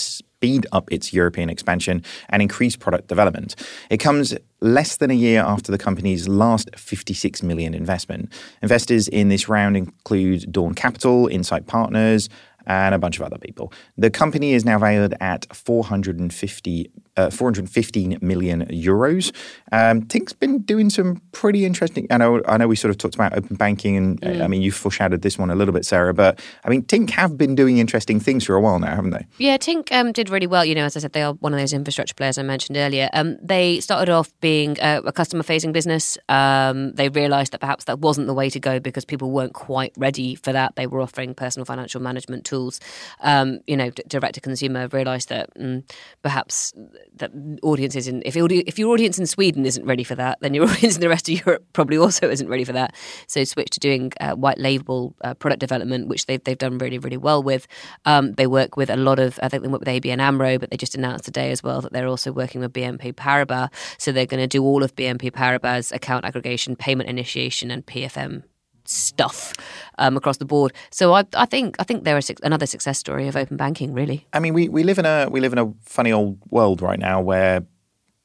speed 0.42 0.66
up 0.72 0.92
its 0.92 1.14
European 1.14 1.52
expansion 1.52 2.04
and 2.30 2.42
increase 2.42 2.76
product 2.76 3.08
development. 3.08 3.56
It 3.92 3.98
comes 3.98 4.34
less 4.60 4.98
than 4.98 5.12
a 5.12 5.14
year 5.14 5.42
after 5.42 5.72
the 5.72 5.78
company's 5.78 6.28
last 6.28 6.68
56 6.76 7.44
million 7.44 7.76
investment. 7.76 8.34
Investors 8.64 9.08
in 9.08 9.30
this 9.30 9.48
round 9.48 9.78
include 9.78 10.52
Dawn 10.52 10.74
Capital, 10.74 11.28
Insight 11.28 11.68
Partners, 11.68 12.28
and 12.66 12.96
a 12.96 12.98
bunch 12.98 13.20
of 13.20 13.24
other 13.24 13.38
people. 13.38 13.72
The 13.98 14.10
company 14.10 14.54
is 14.54 14.66
now 14.66 14.80
valued 14.80 15.14
at 15.22 15.46
450, 15.56 16.92
uh, 17.18 17.30
415 17.30 18.20
million 18.22 18.66
euros. 18.68 19.32
Um, 19.72 20.03
Tink's 20.03 20.34
been 20.34 20.59
doing 20.59 20.89
some 20.89 21.22
pretty 21.32 21.66
interesting. 21.66 22.07
I 22.09 22.18
know, 22.18 22.41
I 22.47 22.57
know, 22.57 22.68
we 22.68 22.76
sort 22.76 22.89
of 22.89 22.97
talked 22.97 23.16
about 23.16 23.38
open 23.38 23.55
banking, 23.55 23.97
and 23.97 24.26
uh, 24.26 24.43
I 24.43 24.47
mean, 24.47 24.62
you 24.62 24.72
foreshadowed 24.72 25.22
this 25.22 25.38
one 25.38 25.49
a 25.49 25.55
little 25.55 25.74
bit, 25.74 25.86
Sarah. 25.86 26.14
But 26.14 26.39
I 26.64 26.70
mean, 26.70 26.84
Tink 26.84 27.09
have 27.12 27.38
been 27.38 27.55
doing 27.55 27.78
interesting 27.78 28.20
things 28.20 28.45
for 28.45 28.55
a 28.55 28.62
while 28.62 28.80
now, 28.80 28.95
haven't 28.95 29.12
they? 29.12 29.26
Yeah, 29.38 29.57
Tink 29.57 29.91
um, 29.91 30.12
did 30.12 30.30
really 30.30 30.47
well. 30.47 30.64
You 30.64 30.76
know, 30.76 30.86
as 30.86 30.95
I 30.95 31.01
said, 31.01 31.14
they 31.14 31.24
are 31.24 31.34
one 31.34 31.53
of 31.53 31.59
those 31.59 31.74
infrastructure 31.74 32.14
players 32.14 32.38
I 32.38 32.43
mentioned 32.43 32.78
earlier. 32.78 33.09
Um, 33.14 33.38
they 33.41 33.80
started 33.80 34.12
off 34.12 34.32
being 34.39 34.78
a, 34.82 35.01
a 35.05 35.12
customer-facing 35.12 35.72
business. 35.72 36.18
Um, 36.30 36.93
they 36.93 37.09
realised 37.09 37.51
that 37.53 37.59
perhaps 37.59 37.86
that 37.86 37.99
wasn't 37.99 38.28
the 38.28 38.34
way 38.34 38.49
to 38.49 38.59
go 38.59 38.80
because 38.80 39.05
people 39.05 39.32
weren't 39.32 39.53
quite 39.53 39.93
ready 39.97 40.36
for 40.36 40.53
that. 40.53 40.76
They 40.76 40.88
were 40.88 41.01
offering 41.01 41.34
personal 41.34 41.66
financial 41.66 42.01
management 42.01 42.45
tools. 42.45 42.80
Um, 43.22 43.59
you 43.68 43.78
know, 43.78 43.89
d- 43.89 44.03
direct 44.07 44.36
to 44.36 44.41
consumer 44.41 44.88
realised 44.88 45.30
that 45.30 45.53
mm, 45.55 45.84
perhaps 46.22 46.74
that 47.16 47.32
audiences 47.64 48.08
in 48.08 48.22
if, 48.26 48.36
if 48.36 48.80
your 48.80 48.93
audience 48.93 49.20
in 49.20 49.26
Sweden 49.26 49.66
isn't 49.66 49.86
ready 49.86 50.04
for 50.04 50.16
that, 50.16 50.39
then 50.41 50.54
your 50.54 50.66
audience 50.70 50.95
in 50.95 51.02
the 51.02 51.10
rest 51.10 51.30
of 51.30 51.45
Europe 51.45 51.66
probably 51.74 51.97
also 51.97 52.30
isn't 52.30 52.47
ready 52.47 52.64
for 52.64 52.74
that. 52.74 52.95
So 53.28 53.43
switch 53.43 53.70
to 53.72 53.80
doing 53.80 54.12
uh, 54.20 54.34
white 54.34 54.58
label 54.58 55.16
uh, 55.24 55.34
product 55.34 55.60
development, 55.60 56.08
which 56.08 56.26
they've 56.26 56.43
they've 56.43 56.58
done 56.58 56.78
really 56.78 56.97
really 56.97 57.18
well 57.18 57.41
with. 57.43 57.68
Um, 58.06 58.34
they 58.34 58.47
work 58.47 58.78
with 58.78 58.89
a 58.89 58.97
lot 58.97 59.20
of 59.20 59.39
I 59.43 59.49
think 59.49 59.64
they 59.64 59.70
work 59.70 59.82
with 59.82 59.89
ABN 59.89 60.20
Amro, 60.20 60.58
but 60.58 60.72
they 60.72 60.78
just 60.78 60.95
announced 60.95 61.26
today 61.26 61.52
as 61.52 61.64
well 61.64 61.82
that 61.82 61.93
they're 61.93 62.08
also 62.08 62.32
working 62.32 62.62
with 62.62 62.74
BNP 62.74 63.14
Paribas. 63.14 63.70
So 63.97 64.12
they're 64.12 64.26
going 64.26 64.41
to 64.41 64.47
do 64.47 64.64
all 64.64 64.84
of 64.84 64.95
BNP 64.95 65.32
Paribas 65.32 65.91
account 65.91 66.26
aggregation, 66.26 66.76
payment 66.76 67.10
initiation, 67.10 67.72
and 67.72 67.86
PFM 67.86 68.43
stuff 68.92 69.54
um, 69.98 70.18
across 70.18 70.38
the 70.38 70.46
board. 70.46 70.74
So 70.92 71.14
I, 71.14 71.24
I 71.36 71.46
think 71.46 71.76
I 71.80 71.84
think 71.84 72.04
they're 72.04 72.18
a, 72.18 72.22
another 72.44 72.66
success 72.66 72.98
story 72.98 73.28
of 73.28 73.36
open 73.36 73.58
banking, 73.58 73.94
really. 73.94 74.28
I 74.34 74.39
mean, 74.39 74.54
we, 74.54 74.70
we 74.70 74.84
live 74.84 75.00
in 75.00 75.06
a 75.06 75.28
we 75.30 75.39
live 75.39 75.54
in 75.54 75.60
a 75.60 75.74
funny 75.84 76.12
old 76.12 76.38
world 76.50 76.82
right 76.82 77.00
now 77.00 77.22
where 77.22 77.66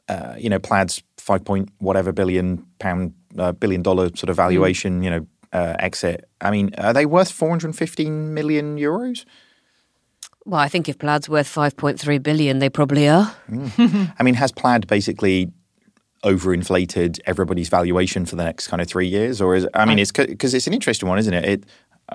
uh, 0.09 0.35
you 0.39 0.51
know 0.51 0.59
Plaid's 0.59 1.03
five 1.19 1.45
point 1.45 1.71
whatever 1.79 2.13
billion 2.13 2.67
pound 2.79 3.15
uh, 3.39 3.53
billion 3.53 3.83
dollar 3.83 4.09
sort 4.15 4.31
of 4.31 4.37
valuation, 4.37 5.03
you 5.03 5.11
know, 5.11 5.27
uh, 5.53 5.77
exit. 5.79 6.29
I 6.41 6.51
mean, 6.51 6.75
are 6.79 6.93
they 6.93 7.07
worth 7.07 7.31
four 7.31 7.51
hundred 7.51 7.75
fifteen 7.77 8.35
million 8.35 8.77
euros? 8.79 9.25
Well, 10.47 10.61
I 10.61 10.69
think 10.69 10.89
if 10.89 10.97
Plaid's 10.99 11.29
worth 11.29 11.53
5.3 11.53 12.23
billion, 12.23 12.61
they 12.61 12.71
probably 12.71 13.09
are. 13.09 13.35
I 13.51 14.23
mean, 14.23 14.35
has 14.35 14.53
Plaid 14.53 14.87
basically 14.87 15.51
overinflated 16.25 17.21
everybody's 17.27 17.69
valuation 17.69 18.27
for 18.27 18.37
the 18.37 18.45
next 18.45 18.69
kind 18.69 18.81
of 18.81 18.89
three 18.89 19.07
years, 19.07 19.41
or 19.41 19.55
is 19.55 19.67
I 19.75 19.85
mean, 19.85 19.99
it's 19.99 20.13
because 20.13 20.55
it's 20.55 20.67
an 20.67 20.75
interesting 20.75 21.09
one, 21.09 21.19
isn't 21.19 21.35
it? 21.35 21.45
It. 21.45 21.65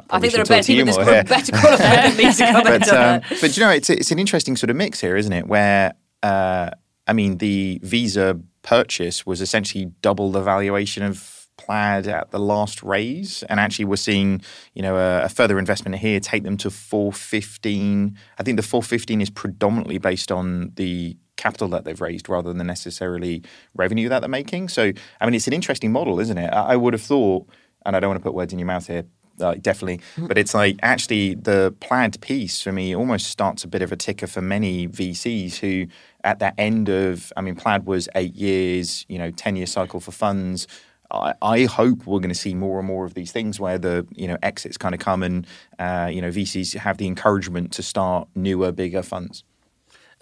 I 0.10 0.20
think 0.20 0.32
there 0.34 0.42
are 0.42 0.46
better 0.46 0.66
people 0.66 0.86
that's 0.86 1.10
here. 1.10 1.24
better 1.24 1.52
qualified 1.52 2.12
than 2.12 2.18
me 2.18 2.34
to 2.34 2.46
comment 2.46 2.80
but 2.80 2.90
on 2.90 2.96
um, 2.96 3.22
that. 3.30 3.38
but 3.42 3.58
you 3.58 3.64
know, 3.64 3.70
it's 3.70 3.90
it's 3.90 4.12
an 4.12 4.20
interesting 4.20 4.56
sort 4.56 4.70
of 4.70 4.76
mix 4.76 5.02
here, 5.02 5.18
isn't 5.18 5.34
it? 5.34 5.48
Where 5.48 5.94
uh, 6.24 6.72
I 7.08 7.14
mean, 7.14 7.38
the 7.38 7.80
Visa 7.84 8.40
purchase 8.62 9.26
was 9.26 9.42
essentially 9.42 9.92
double 10.02 10.32
the 10.32 10.42
valuation 10.42 11.04
of 11.04 11.48
Plaid 11.58 12.08
at 12.08 12.32
the 12.32 12.40
last 12.40 12.82
raise, 12.82 13.44
and 13.44 13.60
actually 13.60 13.86
we're 13.86 13.98
seeing 13.98 14.42
you 14.74 14.82
know 14.82 14.96
a, 14.96 15.26
a 15.26 15.30
further 15.30 15.60
investment 15.60 15.96
here 15.98 16.20
take 16.20 16.44
them 16.44 16.58
to 16.58 16.72
four 16.72 17.14
fifteen. 17.14 18.18
I 18.40 18.44
think 18.44 18.58
the 18.58 18.64
four 18.64 18.82
fifteen 18.82 19.22
is 19.22 19.30
predominantly 19.30 20.00
based 20.00 20.32
on 20.32 20.72
the 20.76 21.18
capital 21.42 21.68
that 21.70 21.84
they've 21.84 22.00
raised 22.00 22.30
rather 22.30 22.54
than 22.54 22.68
necessarily 22.68 23.42
revenue 23.76 24.08
that 24.10 24.20
they're 24.20 24.30
making. 24.30 24.70
So 24.70 24.92
I 25.20 25.26
mean, 25.26 25.34
it's 25.34 25.48
an 25.48 25.54
interesting 25.54 25.92
model, 25.92 26.20
isn't 26.20 26.38
it? 26.38 26.50
I, 26.54 26.74
I 26.74 26.76
would 26.76 26.94
have 26.94 27.02
thought, 27.02 27.48
and 27.86 27.96
I 27.96 28.00
don't 28.00 28.10
want 28.10 28.20
to 28.22 28.24
put 28.24 28.36
words 28.36 28.54
in 28.54 28.60
your 28.60 28.68
mouth 28.68 28.88
here, 28.88 29.06
uh, 29.40 29.56
definitely. 29.56 30.02
But 30.18 30.38
it's 30.38 30.54
like 30.54 30.78
actually 30.82 31.36
the 31.36 31.74
plaid 31.80 32.22
piece 32.22 32.62
for 32.62 32.72
me 32.72 32.96
almost 32.96 33.28
starts 33.28 33.64
a 33.64 33.68
bit 33.68 33.82
of 33.82 33.92
a 33.92 33.96
ticker 33.96 34.28
for 34.28 34.42
many 34.42 34.88
VCs 34.88 35.58
who, 35.58 35.88
at 36.24 36.40
that 36.40 36.54
end 36.58 36.90
of, 36.90 37.34
I 37.36 37.42
mean, 37.42 37.56
plaid 37.56 37.86
was 37.86 38.08
eight 38.16 38.36
years, 38.36 39.06
you 39.10 39.18
know, 39.18 39.32
10 39.32 39.56
year 39.56 39.66
cycle 39.66 40.00
for 40.00 40.12
funds. 40.12 40.68
I, 41.12 41.34
I 41.42 41.66
hope 41.66 42.06
we're 42.06 42.20
going 42.20 42.30
to 42.30 42.36
see 42.36 42.54
more 42.54 42.80
and 42.80 42.88
more 42.88 43.06
of 43.06 43.14
these 43.14 43.32
things 43.32 43.60
where 43.60 43.78
the 43.78 44.08
you 44.12 44.28
know 44.28 44.38
exits 44.42 44.78
kind 44.78 44.96
of 44.96 45.02
come 45.02 45.24
and 45.24 45.46
uh, 45.78 46.10
you 46.12 46.22
know 46.22 46.30
VCs 46.30 46.78
have 46.78 46.98
the 46.98 47.08
encouragement 47.08 47.74
to 47.74 47.84
start 47.84 48.30
newer, 48.36 48.72
bigger 48.72 49.04
funds. 49.04 49.44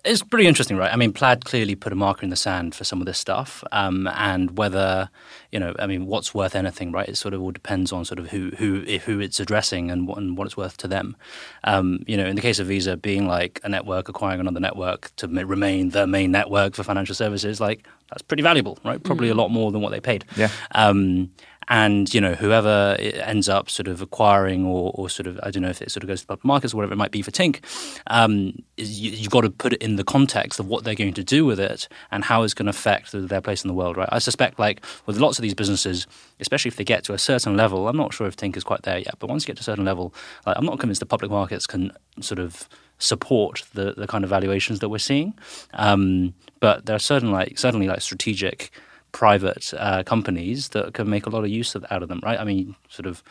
It's 0.05 0.23
pretty 0.23 0.47
interesting, 0.47 0.77
right? 0.77 0.91
I 0.91 0.95
mean, 0.95 1.11
Plaid 1.13 1.45
clearly 1.45 1.75
put 1.75 1.91
a 1.91 1.95
marker 1.95 2.23
in 2.23 2.29
the 2.29 2.35
sand 2.35 2.75
for 2.75 2.83
some 2.83 3.01
of 3.01 3.05
this 3.05 3.17
stuff, 3.17 3.63
um, 3.71 4.07
and 4.07 4.57
whether 4.57 5.09
you 5.51 5.59
know, 5.59 5.73
I 5.79 5.87
mean, 5.87 6.05
what's 6.05 6.33
worth 6.33 6.55
anything, 6.55 6.91
right? 6.91 7.09
It 7.09 7.17
sort 7.17 7.33
of 7.33 7.41
all 7.41 7.51
depends 7.51 7.91
on 7.91 8.05
sort 8.05 8.19
of 8.19 8.29
who 8.29 8.51
who 8.57 8.81
who 9.05 9.19
it's 9.19 9.39
addressing 9.39 9.89
and 9.89 10.07
what, 10.07 10.17
and 10.17 10.37
what 10.37 10.45
it's 10.45 10.55
worth 10.55 10.77
to 10.77 10.87
them. 10.87 11.15
Um, 11.63 12.03
you 12.07 12.17
know, 12.17 12.25
in 12.25 12.35
the 12.35 12.41
case 12.41 12.59
of 12.59 12.67
Visa 12.67 12.97
being 12.97 13.27
like 13.27 13.59
a 13.63 13.69
network 13.69 14.09
acquiring 14.09 14.39
another 14.39 14.59
network 14.59 15.11
to 15.17 15.27
remain 15.27 15.89
the 15.89 16.05
main 16.05 16.31
network 16.31 16.75
for 16.75 16.83
financial 16.83 17.15
services, 17.15 17.59
like 17.59 17.87
that's 18.09 18.21
pretty 18.21 18.43
valuable, 18.43 18.77
right? 18.83 19.01
Probably 19.03 19.29
a 19.29 19.35
lot 19.35 19.49
more 19.49 19.71
than 19.71 19.81
what 19.81 19.91
they 19.91 19.99
paid. 19.99 20.25
Yeah. 20.35 20.49
Um, 20.75 21.31
and 21.69 22.13
you 22.13 22.19
know 22.19 22.33
whoever 22.33 22.95
ends 22.99 23.47
up 23.47 23.69
sort 23.69 23.87
of 23.87 24.01
acquiring 24.01 24.65
or, 24.65 24.91
or 24.95 25.09
sort 25.09 25.27
of 25.27 25.39
I 25.43 25.51
don't 25.51 25.63
know 25.63 25.69
if 25.69 25.81
it 25.81 25.91
sort 25.91 26.03
of 26.03 26.07
goes 26.07 26.21
to 26.21 26.27
public 26.27 26.45
markets 26.45 26.73
or 26.73 26.77
whatever 26.77 26.93
it 26.93 26.97
might 26.97 27.11
be 27.11 27.21
for 27.21 27.31
Tink, 27.31 27.59
um, 28.07 28.61
you, 28.77 29.11
you've 29.11 29.31
got 29.31 29.41
to 29.41 29.49
put 29.49 29.73
it 29.73 29.81
in 29.81 29.95
the 29.95 30.03
context 30.03 30.59
of 30.59 30.67
what 30.67 30.83
they're 30.83 30.95
going 30.95 31.13
to 31.13 31.23
do 31.23 31.45
with 31.45 31.59
it 31.59 31.87
and 32.11 32.23
how 32.23 32.43
it's 32.43 32.53
going 32.53 32.65
to 32.65 32.71
affect 32.71 33.11
their 33.13 33.41
place 33.41 33.63
in 33.63 33.67
the 33.67 33.73
world, 33.73 33.97
right? 33.97 34.09
I 34.11 34.19
suspect 34.19 34.59
like 34.59 34.83
with 35.05 35.17
lots 35.17 35.37
of 35.37 35.43
these 35.43 35.53
businesses, 35.53 36.07
especially 36.39 36.69
if 36.69 36.75
they 36.75 36.83
get 36.83 37.03
to 37.05 37.13
a 37.13 37.19
certain 37.19 37.55
level, 37.55 37.87
I'm 37.87 37.97
not 37.97 38.13
sure 38.13 38.27
if 38.27 38.35
Tink 38.35 38.57
is 38.57 38.63
quite 38.63 38.83
there 38.83 38.97
yet, 38.97 39.15
but 39.19 39.29
once 39.29 39.43
you 39.43 39.47
get 39.47 39.57
to 39.57 39.61
a 39.61 39.63
certain 39.63 39.85
level, 39.85 40.13
like, 40.45 40.57
I'm 40.57 40.65
not 40.65 40.79
convinced 40.79 40.99
the 40.99 41.05
public 41.05 41.31
markets 41.31 41.67
can 41.67 41.91
sort 42.19 42.39
of 42.39 42.67
support 42.97 43.63
the, 43.73 43.93
the 43.93 44.07
kind 44.07 44.23
of 44.23 44.29
valuations 44.29 44.79
that 44.79 44.89
we're 44.89 44.97
seeing. 44.97 45.33
Um, 45.73 46.33
but 46.59 46.85
there 46.85 46.95
are 46.95 46.99
certain 46.99 47.31
like 47.31 47.57
certainly 47.57 47.87
like 47.87 48.01
strategic 48.01 48.71
private 49.11 49.73
uh, 49.77 50.03
companies 50.03 50.69
that 50.69 50.93
can 50.93 51.09
make 51.09 51.25
a 51.25 51.29
lot 51.29 51.43
of 51.43 51.49
use 51.49 51.75
of, 51.75 51.85
out 51.89 52.03
of 52.03 52.09
them, 52.09 52.19
right? 52.23 52.39
I 52.39 52.43
mean, 52.43 52.75
sort 52.89 53.05
of 53.05 53.23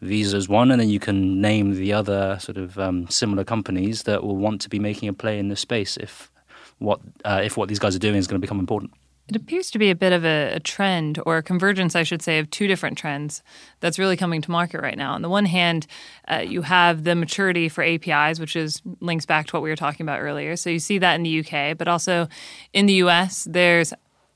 Visa's 0.00 0.48
one, 0.48 0.70
and 0.70 0.80
then 0.80 0.88
you 0.88 1.00
can 1.00 1.40
name 1.40 1.74
the 1.74 1.92
other 1.92 2.38
sort 2.40 2.58
of 2.58 2.78
um, 2.78 3.08
similar 3.08 3.44
companies 3.44 4.02
that 4.04 4.22
will 4.22 4.36
want 4.36 4.60
to 4.62 4.68
be 4.68 4.78
making 4.78 5.08
a 5.08 5.12
play 5.12 5.38
in 5.38 5.48
this 5.48 5.60
space 5.60 5.96
if 5.96 6.30
what 6.78 7.00
uh, 7.24 7.40
if 7.42 7.56
what 7.56 7.68
these 7.68 7.78
guys 7.78 7.94
are 7.94 8.00
doing 8.00 8.16
is 8.16 8.26
going 8.26 8.40
to 8.40 8.44
become 8.44 8.58
important. 8.58 8.92
It 9.26 9.36
appears 9.36 9.70
to 9.70 9.78
be 9.78 9.88
a 9.88 9.94
bit 9.94 10.12
of 10.12 10.22
a, 10.26 10.56
a, 10.56 10.60
trend, 10.60 11.18
or 11.24 11.38
a 11.38 11.42
convergence, 11.42 11.96
I 11.96 12.02
should 12.02 12.20
say, 12.20 12.38
of 12.38 12.50
two 12.50 12.66
different 12.66 12.98
trends 12.98 13.42
that's 13.80 13.98
really 13.98 14.18
coming 14.18 14.42
to 14.42 14.50
market 14.50 14.82
right 14.82 14.98
now. 14.98 15.14
On 15.14 15.22
the 15.22 15.30
one 15.30 15.46
hand, 15.46 15.86
uh, 16.28 16.44
you 16.46 16.60
have 16.60 17.04
the 17.04 17.14
maturity 17.14 17.70
for 17.70 17.82
APIs, 17.82 18.38
which 18.38 18.54
is 18.54 18.82
links 19.00 19.24
back 19.24 19.46
to 19.46 19.56
what 19.56 19.62
we 19.62 19.70
were 19.70 19.76
talking 19.76 20.04
about 20.04 20.20
earlier. 20.20 20.56
So 20.56 20.68
you 20.68 20.78
see 20.78 20.98
that 20.98 21.14
in 21.14 21.22
the 21.22 21.40
UK, 21.40 21.78
but 21.78 21.88
also 21.88 22.28
in 22.74 22.84
the 22.84 22.94
US, 23.04 23.48
there's 23.50 23.94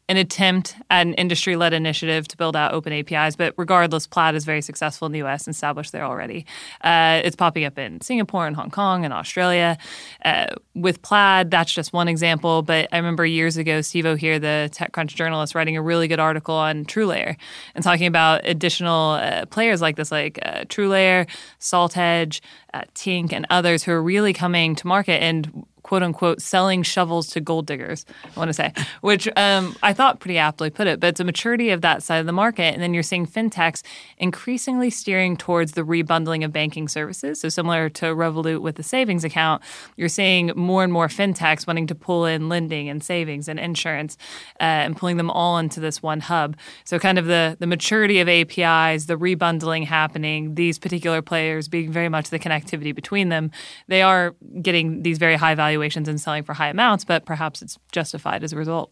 an 0.08 0.16
attempt 0.16 0.74
at 0.90 1.06
an 1.06 1.14
industry 1.14 1.54
led 1.56 1.74
initiative 1.74 2.26
to 2.28 2.36
build 2.36 2.56
out 2.56 2.72
open 2.72 2.92
APIs. 2.92 3.36
But 3.36 3.52
regardless, 3.58 4.06
Plaid 4.06 4.34
is 4.34 4.44
very 4.44 4.62
successful 4.62 5.06
in 5.06 5.12
the 5.12 5.22
US 5.22 5.46
and 5.46 5.54
established 5.54 5.92
there 5.92 6.04
already. 6.04 6.46
Uh, 6.80 7.20
it's 7.22 7.36
popping 7.36 7.64
up 7.64 7.78
in 7.78 8.00
Singapore 8.00 8.46
and 8.46 8.56
Hong 8.56 8.70
Kong 8.70 9.04
and 9.04 9.12
Australia. 9.12 9.76
Uh, 10.24 10.46
with 10.74 11.02
Plaid, 11.02 11.50
that's 11.50 11.72
just 11.72 11.92
one 11.92 12.08
example. 12.08 12.62
But 12.62 12.88
I 12.90 12.96
remember 12.96 13.26
years 13.26 13.58
ago, 13.58 13.82
Steve 13.82 14.06
O'Hear, 14.06 14.38
the 14.38 14.70
TechCrunch 14.72 15.14
journalist, 15.14 15.54
writing 15.54 15.76
a 15.76 15.82
really 15.82 16.08
good 16.08 16.20
article 16.20 16.54
on 16.54 16.86
TrueLayer 16.86 17.36
and 17.74 17.84
talking 17.84 18.06
about 18.06 18.40
additional 18.44 19.12
uh, 19.12 19.44
players 19.46 19.82
like 19.82 19.96
this, 19.96 20.10
like 20.10 20.38
uh, 20.42 20.64
TrueLayer, 20.64 21.28
SaltEdge, 21.60 22.40
uh, 22.72 22.82
Tink, 22.94 23.32
and 23.32 23.46
others 23.50 23.82
who 23.82 23.92
are 23.92 24.02
really 24.02 24.32
coming 24.32 24.74
to 24.76 24.86
market 24.86 25.22
and 25.22 25.66
quote 25.88 26.02
unquote 26.02 26.42
selling 26.42 26.82
shovels 26.82 27.28
to 27.28 27.40
gold 27.40 27.64
diggers, 27.64 28.04
I 28.36 28.38
want 28.38 28.50
to 28.50 28.52
say, 28.52 28.74
which 29.00 29.26
um, 29.36 29.74
I 29.82 29.94
thought 29.94 30.20
pretty 30.20 30.36
aptly 30.36 30.68
put 30.68 30.86
it, 30.86 31.00
but 31.00 31.06
it's 31.06 31.20
a 31.20 31.24
maturity 31.24 31.70
of 31.70 31.80
that 31.80 32.02
side 32.02 32.18
of 32.18 32.26
the 32.26 32.32
market. 32.32 32.74
And 32.74 32.82
then 32.82 32.92
you're 32.92 33.02
seeing 33.02 33.26
fintechs 33.26 33.82
increasingly 34.18 34.90
steering 34.90 35.34
towards 35.34 35.72
the 35.72 35.80
rebundling 35.80 36.44
of 36.44 36.52
banking 36.52 36.88
services. 36.88 37.40
So, 37.40 37.48
similar 37.48 37.88
to 37.88 38.04
Revolut 38.14 38.60
with 38.60 38.76
the 38.76 38.82
savings 38.82 39.24
account, 39.24 39.62
you're 39.96 40.10
seeing 40.10 40.52
more 40.54 40.84
and 40.84 40.92
more 40.92 41.08
fintechs 41.08 41.66
wanting 41.66 41.86
to 41.86 41.94
pull 41.94 42.26
in 42.26 42.50
lending 42.50 42.90
and 42.90 43.02
savings 43.02 43.48
and 43.48 43.58
insurance 43.58 44.18
uh, 44.60 44.84
and 44.84 44.94
pulling 44.94 45.16
them 45.16 45.30
all 45.30 45.56
into 45.56 45.80
this 45.80 46.02
one 46.02 46.20
hub. 46.20 46.54
So, 46.84 46.98
kind 46.98 47.18
of 47.18 47.24
the, 47.24 47.56
the 47.60 47.66
maturity 47.66 48.20
of 48.20 48.28
APIs, 48.28 49.06
the 49.06 49.16
rebundling 49.16 49.86
happening, 49.86 50.54
these 50.54 50.78
particular 50.78 51.22
players 51.22 51.66
being 51.66 51.90
very 51.90 52.10
much 52.10 52.28
the 52.28 52.38
connectivity 52.38 52.94
between 52.94 53.30
them, 53.30 53.50
they 53.86 54.02
are 54.02 54.34
getting 54.60 55.02
these 55.02 55.16
very 55.16 55.36
high 55.36 55.54
valuations 55.78 56.08
and 56.08 56.20
selling 56.20 56.42
for 56.42 56.54
high 56.54 56.68
amounts, 56.68 57.04
but 57.04 57.24
perhaps 57.24 57.62
it's 57.62 57.78
justified 57.92 58.42
as 58.42 58.52
a 58.52 58.56
result. 58.56 58.90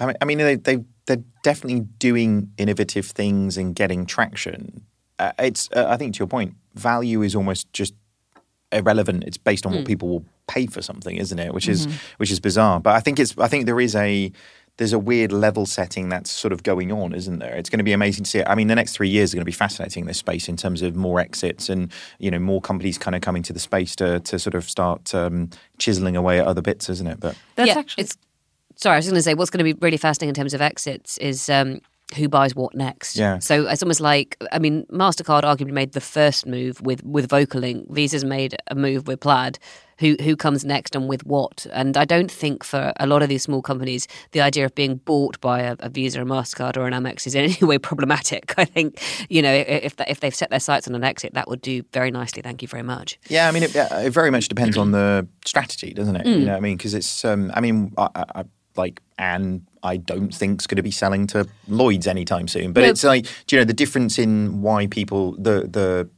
I 0.00 0.06
mean, 0.06 0.16
I 0.20 0.24
mean 0.24 0.38
they, 0.38 0.56
they, 0.56 0.84
they're 1.06 1.24
definitely 1.42 1.80
doing 1.98 2.52
innovative 2.58 3.06
things 3.06 3.56
and 3.56 3.74
getting 3.74 4.06
traction. 4.06 4.84
Uh, 5.18 5.32
it's, 5.38 5.70
uh, 5.72 5.86
I 5.88 5.96
think, 5.96 6.14
to 6.14 6.18
your 6.18 6.26
point, 6.26 6.54
value 6.74 7.22
is 7.22 7.34
almost 7.34 7.72
just 7.72 7.94
irrelevant. 8.72 9.24
It's 9.24 9.38
based 9.38 9.64
on 9.64 9.72
mm. 9.72 9.76
what 9.76 9.80
hmm. 9.82 9.86
people 9.86 10.08
will 10.08 10.24
pay 10.46 10.66
for 10.66 10.82
something, 10.82 11.16
isn't 11.16 11.38
it? 11.38 11.54
Which 11.54 11.68
is 11.68 11.86
mm-hmm. 11.86 11.96
which 12.16 12.30
is 12.30 12.40
bizarre. 12.40 12.80
But 12.80 12.96
I 12.96 13.00
think 13.00 13.18
it's 13.20 13.38
I 13.38 13.46
think 13.46 13.66
there 13.66 13.80
is 13.80 13.94
a 13.94 14.32
there's 14.76 14.92
a 14.92 14.98
weird 14.98 15.30
level 15.30 15.66
setting 15.66 16.08
that's 16.08 16.30
sort 16.30 16.52
of 16.52 16.62
going 16.64 16.90
on, 16.90 17.14
isn't 17.14 17.38
there? 17.38 17.54
It's 17.54 17.70
going 17.70 17.78
to 17.78 17.84
be 17.84 17.92
amazing 17.92 18.24
to 18.24 18.30
see. 18.30 18.38
It. 18.40 18.46
I 18.48 18.54
mean, 18.54 18.66
the 18.66 18.74
next 18.74 18.92
three 18.92 19.08
years 19.08 19.32
are 19.32 19.36
going 19.36 19.42
to 19.42 19.46
be 19.46 19.52
fascinating 19.52 20.02
in 20.02 20.06
this 20.08 20.18
space 20.18 20.48
in 20.48 20.56
terms 20.56 20.82
of 20.82 20.96
more 20.96 21.20
exits 21.20 21.68
and 21.68 21.92
you 22.18 22.30
know 22.30 22.38
more 22.38 22.60
companies 22.60 22.98
kind 22.98 23.14
of 23.14 23.22
coming 23.22 23.42
to 23.44 23.52
the 23.52 23.60
space 23.60 23.94
to 23.96 24.20
to 24.20 24.38
sort 24.38 24.54
of 24.54 24.68
start 24.68 25.14
um, 25.14 25.50
chiseling 25.78 26.16
away 26.16 26.40
at 26.40 26.46
other 26.46 26.62
bits, 26.62 26.88
isn't 26.88 27.06
it? 27.06 27.20
But 27.20 27.36
that's 27.54 27.68
yeah, 27.68 27.78
actually. 27.78 28.04
It's, 28.04 28.16
sorry, 28.76 28.94
I 28.94 28.98
was 28.98 29.06
going 29.06 29.16
to 29.16 29.22
say 29.22 29.34
what's 29.34 29.50
going 29.50 29.64
to 29.64 29.74
be 29.74 29.78
really 29.80 29.96
fascinating 29.96 30.30
in 30.30 30.34
terms 30.34 30.54
of 30.54 30.60
exits 30.60 31.18
is 31.18 31.48
um, 31.48 31.80
who 32.14 32.28
buys 32.28 32.54
what 32.54 32.74
next. 32.74 33.16
Yeah. 33.16 33.38
So 33.38 33.66
it's 33.66 33.82
almost 33.82 34.00
like 34.00 34.36
I 34.52 34.58
mean, 34.58 34.84
Mastercard 34.86 35.42
arguably 35.42 35.72
made 35.72 35.92
the 35.92 36.00
first 36.00 36.46
move 36.46 36.80
with 36.80 37.02
with 37.04 37.28
Vocalink. 37.28 37.90
Visa's 37.90 38.24
made 38.24 38.56
a 38.68 38.74
move 38.74 39.06
with 39.06 39.20
Plaid. 39.20 39.58
Who 39.98 40.16
who 40.20 40.34
comes 40.36 40.64
next 40.64 40.96
and 40.96 41.08
with 41.08 41.24
what? 41.24 41.66
And 41.72 41.96
I 41.96 42.04
don't 42.04 42.30
think 42.30 42.64
for 42.64 42.92
a 42.98 43.06
lot 43.06 43.22
of 43.22 43.28
these 43.28 43.44
small 43.44 43.62
companies, 43.62 44.08
the 44.32 44.40
idea 44.40 44.64
of 44.64 44.74
being 44.74 44.96
bought 44.96 45.40
by 45.40 45.60
a, 45.60 45.76
a 45.78 45.88
Visa, 45.88 46.20
a 46.20 46.24
Mastercard, 46.24 46.76
or 46.76 46.86
an 46.86 46.92
Amex 46.92 47.28
is 47.28 47.34
in 47.36 47.44
any 47.44 47.56
way 47.66 47.78
problematic. 47.78 48.54
I 48.58 48.64
think 48.64 49.00
you 49.28 49.40
know 49.40 49.52
if 49.52 49.94
if 50.06 50.20
they've 50.20 50.34
set 50.34 50.50
their 50.50 50.60
sights 50.60 50.88
on 50.88 50.94
an 50.94 51.04
exit, 51.04 51.34
that 51.34 51.48
would 51.48 51.62
do 51.62 51.84
very 51.92 52.10
nicely. 52.10 52.42
Thank 52.42 52.60
you 52.60 52.68
very 52.68 52.82
much. 52.82 53.18
Yeah, 53.28 53.48
I 53.48 53.52
mean, 53.52 53.62
it, 53.62 53.74
it 53.74 54.12
very 54.12 54.30
much 54.30 54.48
depends 54.48 54.76
on 54.76 54.90
the 54.90 55.28
strategy, 55.44 55.92
doesn't 55.94 56.16
it? 56.16 56.26
Mm. 56.26 56.40
You 56.40 56.46
know, 56.46 56.52
what 56.52 56.58
I 56.58 56.60
mean, 56.60 56.76
because 56.76 56.94
it's 56.94 57.24
um, 57.24 57.52
I 57.54 57.60
mean, 57.60 57.92
I, 57.96 58.08
I, 58.14 58.44
like 58.76 59.00
and 59.18 59.66
I 59.84 59.98
don't 59.98 60.34
think 60.34 60.62
is 60.62 60.66
going 60.66 60.76
to 60.76 60.82
be 60.82 60.90
selling 60.90 61.26
to 61.28 61.46
Lloyd's 61.68 62.06
anytime 62.06 62.48
soon. 62.48 62.72
But 62.72 62.84
it's 62.84 63.04
like, 63.04 63.26
do 63.46 63.56
you 63.56 63.60
know 63.60 63.64
the 63.64 63.74
difference 63.74 64.18
in 64.18 64.62
why 64.62 64.86
people 64.86 65.32
the 65.32 65.68
the 65.68 66.08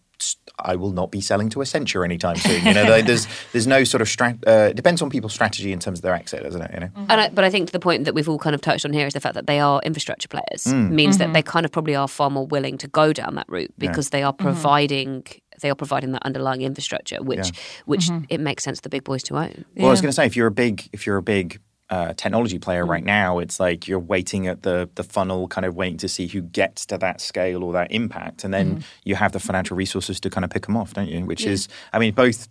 I 0.58 0.76
will 0.76 0.92
not 0.92 1.10
be 1.10 1.20
selling 1.20 1.50
to 1.50 1.58
Accenture 1.58 2.02
anytime 2.04 2.36
soon. 2.36 2.64
You 2.64 2.72
know, 2.72 3.02
there's 3.02 3.28
there's 3.52 3.66
no 3.66 3.84
sort 3.84 4.00
of 4.00 4.08
strat. 4.08 4.42
Uh, 4.46 4.70
it 4.70 4.76
depends 4.76 5.02
on 5.02 5.10
people's 5.10 5.34
strategy 5.34 5.72
in 5.72 5.78
terms 5.78 5.98
of 5.98 6.02
their 6.02 6.14
exit, 6.14 6.42
doesn't 6.42 6.62
it? 6.62 6.70
You 6.72 6.80
know. 6.80 6.86
Mm-hmm. 6.86 7.10
I, 7.10 7.28
but 7.28 7.44
I 7.44 7.50
think 7.50 7.66
to 7.66 7.72
the 7.72 7.80
point 7.80 8.04
that 8.04 8.14
we've 8.14 8.28
all 8.28 8.38
kind 8.38 8.54
of 8.54 8.62
touched 8.62 8.86
on 8.86 8.92
here 8.92 9.06
is 9.06 9.12
the 9.12 9.20
fact 9.20 9.34
that 9.34 9.46
they 9.46 9.60
are 9.60 9.80
infrastructure 9.84 10.28
players 10.28 10.64
mm. 10.64 10.90
means 10.90 11.18
mm-hmm. 11.18 11.26
that 11.26 11.34
they 11.34 11.42
kind 11.42 11.66
of 11.66 11.72
probably 11.72 11.94
are 11.94 12.08
far 12.08 12.30
more 12.30 12.46
willing 12.46 12.78
to 12.78 12.88
go 12.88 13.12
down 13.12 13.34
that 13.34 13.46
route 13.48 13.72
because 13.76 14.06
yeah. 14.06 14.18
they 14.18 14.22
are 14.22 14.32
mm-hmm. 14.32 14.44
providing. 14.44 15.22
Mm-hmm. 15.22 15.38
They 15.60 15.70
are 15.70 15.74
providing 15.74 16.12
that 16.12 16.22
underlying 16.22 16.60
infrastructure, 16.60 17.22
which, 17.22 17.46
yeah. 17.46 17.60
which 17.86 18.08
mm-hmm. 18.08 18.24
it 18.28 18.40
makes 18.40 18.62
sense 18.62 18.78
for 18.78 18.82
the 18.82 18.88
big 18.90 19.04
boys 19.04 19.22
to 19.24 19.36
own. 19.36 19.42
Well, 19.42 19.64
yeah. 19.74 19.86
I 19.86 19.90
was 19.90 20.02
going 20.02 20.10
to 20.10 20.14
say, 20.14 20.26
if 20.26 20.36
you're 20.36 20.48
a 20.48 20.50
big, 20.50 20.86
if 20.92 21.06
you're 21.06 21.16
a 21.16 21.22
big 21.22 21.60
uh, 21.88 22.12
technology 22.14 22.58
player 22.58 22.84
mm. 22.84 22.88
right 22.88 23.04
now, 23.04 23.38
it's 23.38 23.60
like 23.60 23.86
you're 23.86 23.98
waiting 23.98 24.46
at 24.46 24.62
the 24.62 24.88
the 24.96 25.04
funnel, 25.04 25.48
kind 25.48 25.64
of 25.64 25.76
waiting 25.76 25.98
to 25.98 26.08
see 26.08 26.26
who 26.26 26.42
gets 26.42 26.86
to 26.86 26.98
that 26.98 27.20
scale 27.20 27.62
or 27.62 27.72
that 27.72 27.92
impact, 27.92 28.44
and 28.44 28.52
then 28.52 28.78
mm. 28.78 28.82
you 29.04 29.14
have 29.14 29.32
the 29.32 29.40
financial 29.40 29.76
resources 29.76 30.18
to 30.20 30.30
kind 30.30 30.44
of 30.44 30.50
pick 30.50 30.66
them 30.66 30.76
off, 30.76 30.94
don't 30.94 31.08
you? 31.08 31.24
Which 31.24 31.44
yeah. 31.44 31.52
is, 31.52 31.68
I 31.92 31.98
mean, 31.98 32.14
both 32.14 32.48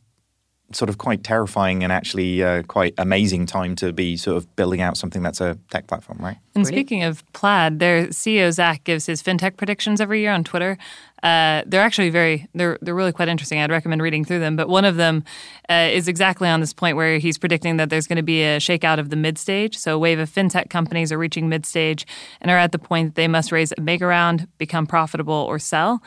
sort 0.72 0.89
of 0.89 0.97
quite 0.97 1.24
terrifying 1.24 1.84
and 1.84 1.91
actually 1.91 2.43
uh, 2.43 2.63
quite 2.63 2.93
amazing 2.97 3.45
time 3.45 3.76
to 3.76 3.93
be 3.93 4.18
sort 4.18 4.38
of 4.38 4.55
building 4.55 4.82
out 4.82 4.97
something 4.97 5.22
that's 5.22 5.39
a 5.39 5.57
tech 5.70 5.88
platform, 5.88 6.18
right? 6.20 6.38
And 6.55 6.63
Brilliant. 6.63 6.68
speaking 6.68 7.03
of 7.03 7.24
Plaid, 7.34 7.80
their 7.80 8.07
CEO 8.07 8.51
Zach 8.51 8.84
gives 8.84 9.05
his 9.05 9.22
fintech 9.22 9.57
predictions 9.57 10.01
every 10.01 10.22
year 10.22 10.32
on 10.32 10.43
Twitter. 10.43 10.78
Uh, 11.24 11.63
they're 11.66 11.82
actually 11.82 12.09
very 12.09 12.47
they're 12.53 12.78
they're 12.82 12.93
really 12.93 13.11
quite 13.11 13.28
interesting. 13.28 13.59
I'd 13.59 13.72
recommend 13.72 14.01
reading 14.01 14.24
through 14.24 14.39
them. 14.39 14.55
But 14.55 14.70
one 14.70 14.86
of 14.86 14.95
them 14.95 15.24
uh, 15.70 15.89
is 15.91 16.07
exactly 16.07 16.47
on 16.47 16.59
this 16.59 16.74
point 16.74 16.97
where 16.97 17.18
he's 17.18 17.38
predicting 17.38 17.78
that 17.78 17.89
there's 17.89 18.05
going 18.05 18.18
to 18.18 18.24
be 18.24 18.43
a 18.43 18.57
shakeout 18.57 18.99
of 18.99 19.09
the 19.09 19.16
mid 19.16 19.38
stage. 19.38 19.76
So 19.76 19.95
a 19.95 19.97
wave 19.97 20.20
of 20.20 20.30
fintech 20.30 20.70
companies 20.70 21.11
are 21.11 21.18
reaching 21.18 21.49
mid 21.49 21.66
stage 21.66 22.05
and 22.41 22.51
are 22.51 22.57
at 22.57 22.72
the 22.72 22.80
point 22.80 23.09
that 23.09 23.16
they 23.16 23.28
must 23.28 23.51
raise 23.51 23.74
a 23.78 23.82
mega 23.82 24.05
round, 24.05 24.47
become 24.57 24.86
profitable, 24.86 25.34
or 25.34 25.57
sell. 25.57 26.01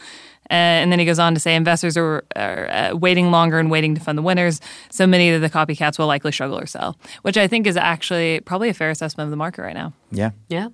Uh, 0.51 0.55
and 0.55 0.91
then 0.91 0.99
he 0.99 1.05
goes 1.05 1.19
on 1.19 1.35
to 1.35 1.41
say 1.41 1.55
investors 1.55 1.97
are, 1.97 2.25
are 2.35 2.71
uh, 2.71 2.97
waiting 2.97 3.31
longer 3.31 3.59
and 3.59 3.71
waiting 3.71 3.95
to 3.95 4.01
fund 4.01 4.17
the 4.17 4.23
winners. 4.23 4.61
So 4.91 5.07
many 5.07 5.31
of 5.31 5.41
the 5.41 5.51
copycats 5.51 5.99
will 5.99 6.07
likely 6.07 6.33
struggle 6.33 6.59
or 6.59 6.67
sell, 6.67 6.99
which 7.23 7.37
I 7.37 7.47
think 7.47 7.67
is 7.67 7.77
actually 7.77 8.41
probably 8.41 8.69
a 8.69 8.75
fair 8.75 8.91
assessment 8.91 9.27
of 9.27 9.31
the 9.31 9.37
market 9.37 9.63
right 9.63 9.75
now. 9.75 9.93
Yeah. 10.11 10.31
Yeah. 10.49 10.69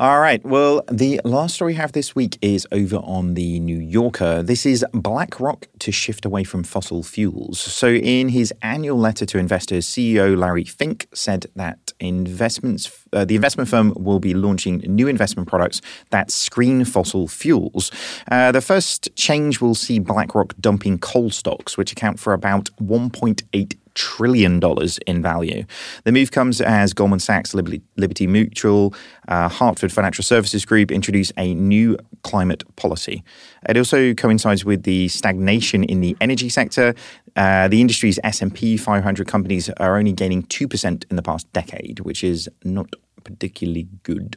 All 0.00 0.20
right. 0.20 0.40
Well, 0.46 0.84
the 0.88 1.20
last 1.24 1.56
story 1.56 1.72
we 1.72 1.74
have 1.74 1.90
this 1.90 2.14
week 2.14 2.38
is 2.40 2.68
over 2.70 2.98
on 2.98 3.34
the 3.34 3.58
New 3.58 3.80
Yorker. 3.80 4.44
This 4.44 4.64
is 4.64 4.86
BlackRock 4.92 5.66
to 5.80 5.90
shift 5.90 6.24
away 6.24 6.44
from 6.44 6.62
fossil 6.62 7.02
fuels. 7.02 7.58
So, 7.58 7.88
in 7.88 8.28
his 8.28 8.54
annual 8.62 8.96
letter 8.96 9.26
to 9.26 9.38
investors, 9.38 9.86
CEO 9.86 10.38
Larry 10.38 10.62
Fink 10.62 11.08
said 11.12 11.46
that 11.56 11.92
investments, 11.98 13.06
uh, 13.12 13.24
the 13.24 13.34
investment 13.34 13.68
firm 13.68 13.92
will 13.96 14.20
be 14.20 14.34
launching 14.34 14.78
new 14.86 15.08
investment 15.08 15.48
products 15.48 15.80
that 16.10 16.30
screen 16.30 16.84
fossil 16.84 17.26
fuels. 17.26 17.90
Uh, 18.30 18.52
the 18.52 18.60
first 18.60 19.08
change 19.16 19.60
will 19.60 19.74
see 19.74 19.98
BlackRock 19.98 20.54
dumping 20.60 20.98
coal 20.98 21.28
stocks, 21.30 21.76
which 21.76 21.90
account 21.90 22.20
for 22.20 22.32
about 22.32 22.70
1.8 22.80 23.74
trillion 23.98 24.60
dollars 24.60 24.98
in 25.08 25.20
value. 25.20 25.64
The 26.04 26.12
move 26.12 26.30
comes 26.30 26.60
as 26.60 26.94
Goldman 26.94 27.18
Sachs, 27.18 27.52
Liberty, 27.52 27.82
Liberty 27.96 28.28
Mutual, 28.28 28.94
uh, 29.26 29.48
Hartford 29.48 29.92
Financial 29.92 30.22
Services 30.22 30.64
Group 30.64 30.92
introduce 30.92 31.32
a 31.36 31.52
new 31.54 31.98
climate 32.22 32.62
policy. 32.76 33.24
It 33.68 33.76
also 33.76 34.14
coincides 34.14 34.64
with 34.64 34.84
the 34.84 35.08
stagnation 35.08 35.82
in 35.82 36.00
the 36.00 36.16
energy 36.20 36.48
sector. 36.48 36.94
Uh, 37.34 37.66
the 37.66 37.80
industry's 37.80 38.20
S&P 38.22 38.76
500 38.76 39.26
companies 39.26 39.68
are 39.80 39.98
only 39.98 40.12
gaining 40.12 40.44
2% 40.44 41.04
in 41.10 41.16
the 41.16 41.22
past 41.22 41.52
decade, 41.52 42.00
which 42.00 42.22
is 42.22 42.48
not 42.64 42.94
particularly 43.24 43.88
good. 44.04 44.36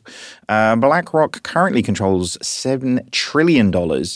Uh, 0.50 0.76
BlackRock 0.76 1.44
currently 1.44 1.84
controls 1.84 2.38
$7 2.38 3.12
trillion, 3.12 3.72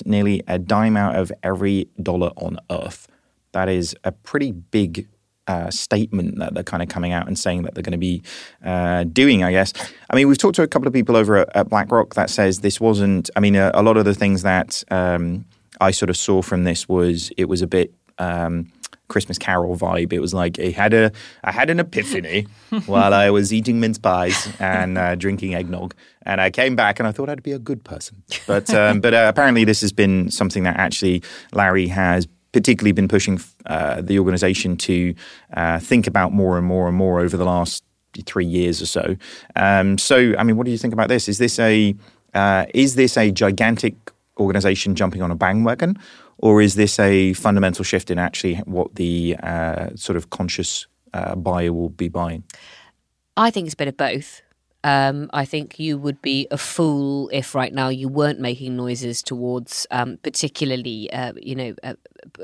nearly 0.06 0.42
a 0.48 0.58
dime 0.58 0.98
out 0.98 1.16
of 1.16 1.32
every 1.44 1.88
dollar 2.02 2.32
on 2.36 2.58
Earth. 2.72 3.08
That 3.52 3.70
is 3.70 3.96
a 4.04 4.12
pretty 4.12 4.52
big 4.52 5.08
uh, 5.48 5.70
statement 5.70 6.40
that 6.40 6.54
they're 6.54 6.64
kind 6.64 6.82
of 6.82 6.90
coming 6.90 7.12
out 7.12 7.28
and 7.28 7.38
saying 7.38 7.64
that 7.64 7.74
they're 7.74 7.84
going 7.84 7.92
to 7.92 7.98
be 7.98 8.22
uh, 8.64 9.04
doing, 9.06 9.44
I 9.44 9.52
guess. 9.52 9.74
I 10.10 10.16
mean, 10.16 10.28
we've 10.28 10.38
talked 10.38 10.56
to 10.56 10.64
a 10.64 10.68
couple 10.68 10.88
of 10.88 10.94
people 10.94 11.16
over 11.16 11.38
at, 11.38 11.56
at 11.56 11.70
BlackRock 11.70 12.16
that 12.16 12.30
says 12.30 12.60
this 12.60 12.80
wasn't, 12.80 13.30
I 13.36 13.40
mean, 13.40 13.56
a, 13.56 13.72
a 13.74 13.84
lot 13.84 13.98
of 13.98 14.06
the 14.06 14.14
things 14.14 14.44
that 14.44 14.84
um, 14.90 15.46
I 15.80 15.92
sort 15.92 16.10
of 16.10 16.18
saw 16.18 16.42
from 16.42 16.64
this 16.64 16.88
was 16.90 17.32
it 17.38 17.46
was 17.46 17.62
a 17.62 17.68
bit. 17.68 17.94
Um, 18.18 18.72
Christmas 19.08 19.38
Carol 19.38 19.78
vibe. 19.78 20.14
It 20.14 20.20
was 20.20 20.34
like 20.34 20.60
I 20.60 20.70
had 20.70 20.94
a 20.94 21.12
I 21.44 21.52
had 21.52 21.70
an 21.70 21.80
epiphany 21.80 22.48
while 22.88 23.14
I 23.14 23.30
was 23.30 23.54
eating 23.54 23.80
mince 23.80 24.00
pies 24.00 24.50
and 24.60 24.98
uh, 24.98 25.14
drinking 25.16 25.54
eggnog, 25.54 25.94
and 26.24 26.42
I 26.42 26.50
came 26.50 26.76
back 26.76 27.00
and 27.00 27.08
I 27.08 27.12
thought 27.12 27.30
I'd 27.30 27.44
be 27.44 27.52
a 27.52 27.60
good 27.60 27.84
person. 27.84 28.24
But 28.48 28.74
um, 28.74 29.02
but 29.02 29.14
uh, 29.14 29.28
apparently 29.30 29.64
this 29.64 29.82
has 29.82 29.92
been 29.92 30.32
something 30.32 30.64
that 30.64 30.78
actually 30.78 31.22
Larry 31.54 31.88
has 31.88 32.28
particularly 32.56 32.94
been 32.94 33.10
pushing 33.10 33.38
uh, 33.66 34.02
the 34.02 34.18
organization 34.18 34.78
to 34.78 35.14
uh, 35.58 35.78
think 35.78 36.08
about 36.08 36.32
more 36.32 36.58
and 36.58 36.66
more 36.66 36.88
and 36.88 36.96
more 36.96 37.20
over 37.20 37.36
the 37.36 37.44
last 37.44 37.84
three 38.26 38.46
years 38.46 38.82
or 38.82 38.86
so. 38.86 39.18
Um, 39.58 39.98
so, 39.98 40.34
I 40.38 40.44
mean, 40.44 40.56
what 40.56 40.64
do 40.64 40.72
you 40.72 40.78
think 40.78 40.94
about 40.94 41.10
this? 41.10 41.28
Is 41.28 41.38
this 41.38 41.60
a 41.60 41.94
uh, 42.34 42.66
is 42.74 42.96
this 42.96 43.18
a 43.18 43.30
gigantic 43.30 43.96
organization 44.40 44.96
jumping 44.96 45.22
on 45.22 45.32
a 45.32 45.36
bandwagon, 45.36 45.98
or 46.38 46.62
is 46.62 46.76
this 46.76 46.98
a 46.98 47.34
fundamental 47.34 47.84
shift 47.84 48.10
in 48.10 48.20
actually 48.20 48.56
what 48.60 48.96
the 48.96 49.36
uh, 49.44 49.90
sort 49.96 50.16
of 50.16 50.30
conscious 50.30 50.88
uh, 51.14 51.36
buyer 51.36 51.74
will 51.74 51.90
be 51.90 52.08
buying? 52.08 52.44
I 53.36 53.52
think 53.52 53.66
it's 53.66 53.74
a 53.74 53.78
bit 53.78 53.90
of 53.90 53.98
both. 53.98 54.42
Um, 54.86 55.32
I 55.34 55.46
think 55.46 55.80
you 55.80 55.98
would 55.98 56.22
be 56.22 56.48
a 56.52 56.60
fool 56.60 57.28
if 57.34 57.56
right 57.56 57.74
now 57.74 57.90
you 57.90 58.08
weren't 58.08 58.40
making 58.40 58.76
noises 58.76 59.24
towards, 59.24 59.88
um, 59.90 60.20
particularly, 60.22 61.12
uh, 61.12 61.34
you 61.42 61.56
know, 61.56 61.76
uh, 61.82 61.96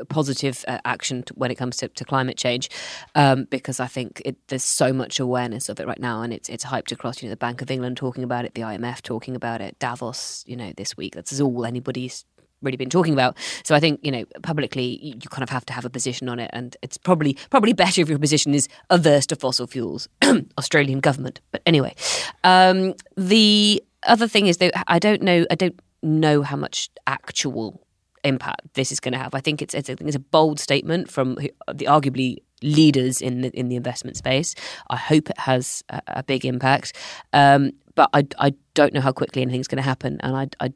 positive 0.09 0.65
uh, 0.67 0.79
action 0.83 1.23
when 1.35 1.51
it 1.51 1.55
comes 1.55 1.77
to, 1.77 1.87
to 1.89 2.03
climate 2.03 2.37
change, 2.37 2.67
um, 3.13 3.45
because 3.51 3.79
I 3.79 3.85
think 3.85 4.23
it, 4.25 4.37
there's 4.47 4.63
so 4.63 4.91
much 4.91 5.19
awareness 5.19 5.69
of 5.69 5.79
it 5.79 5.85
right 5.85 5.99
now, 5.99 6.23
and 6.23 6.33
it's 6.33 6.49
it's 6.49 6.65
hyped 6.65 6.91
across. 6.91 7.21
You 7.21 7.29
know, 7.29 7.33
the 7.33 7.37
Bank 7.37 7.61
of 7.61 7.69
England 7.69 7.97
talking 7.97 8.23
about 8.23 8.43
it, 8.43 8.55
the 8.55 8.61
IMF 8.61 9.03
talking 9.03 9.35
about 9.35 9.61
it, 9.61 9.77
Davos, 9.77 10.43
you 10.47 10.55
know, 10.55 10.73
this 10.75 10.97
week. 10.97 11.13
That's 11.13 11.39
all 11.39 11.63
anybody's 11.63 12.25
really 12.61 12.77
been 12.77 12.89
talking 12.89 13.13
about. 13.13 13.37
So 13.63 13.75
I 13.75 13.79
think 13.79 13.99
you 14.03 14.11
know 14.11 14.25
publicly 14.43 14.99
you, 15.01 15.29
kind 15.29 15.43
of 15.43 15.49
have 15.49 15.65
to 15.65 15.73
have 15.73 15.85
a 15.85 15.89
position 15.89 16.29
on 16.29 16.39
it, 16.39 16.49
and 16.53 16.75
it's 16.81 16.97
probably 16.97 17.37
probably 17.49 17.73
better 17.73 18.01
if 18.01 18.09
your 18.09 18.19
position 18.19 18.53
is 18.53 18.67
averse 18.89 19.25
to 19.27 19.35
fossil 19.35 19.67
fuels, 19.67 20.07
Australian 20.57 20.99
government. 20.99 21.41
But 21.51 21.61
anyway, 21.65 21.95
um, 22.43 22.93
the 23.15 23.83
other 24.03 24.27
thing 24.27 24.47
is 24.47 24.57
though 24.57 24.71
I 24.87 24.99
don't 24.99 25.21
know 25.21 25.45
I 25.49 25.55
don't 25.55 25.79
know 26.01 26.41
how 26.41 26.55
much 26.55 26.89
actual 27.07 27.85
impact 28.23 28.73
this 28.73 28.91
is 28.91 28.99
going 28.99 29.13
to 29.13 29.17
have. 29.17 29.33
I 29.33 29.39
think 29.39 29.61
it's, 29.61 29.73
it's, 29.73 29.89
it's 29.89 30.15
a 30.15 30.19
bold 30.19 30.59
statement 30.59 31.09
from 31.09 31.35
the 31.35 31.85
arguably 31.85 32.37
leaders 32.61 33.21
in 33.21 33.41
the 33.41 33.49
in 33.57 33.69
the 33.69 33.75
investment 33.75 34.17
space. 34.17 34.55
I 34.89 34.95
hope 34.95 35.29
it 35.29 35.39
has 35.39 35.83
a, 35.89 36.01
a 36.07 36.23
big 36.23 36.45
impact, 36.45 36.95
um, 37.33 37.71
but 37.95 38.09
I, 38.13 38.27
I 38.37 38.53
don't 38.73 38.93
know 38.93 39.01
how 39.01 39.11
quickly 39.11 39.41
anything's 39.41 39.67
going 39.67 39.77
to 39.77 39.83
happen, 39.83 40.19
and 40.21 40.35
I, 40.35 40.47
I, 40.59 40.73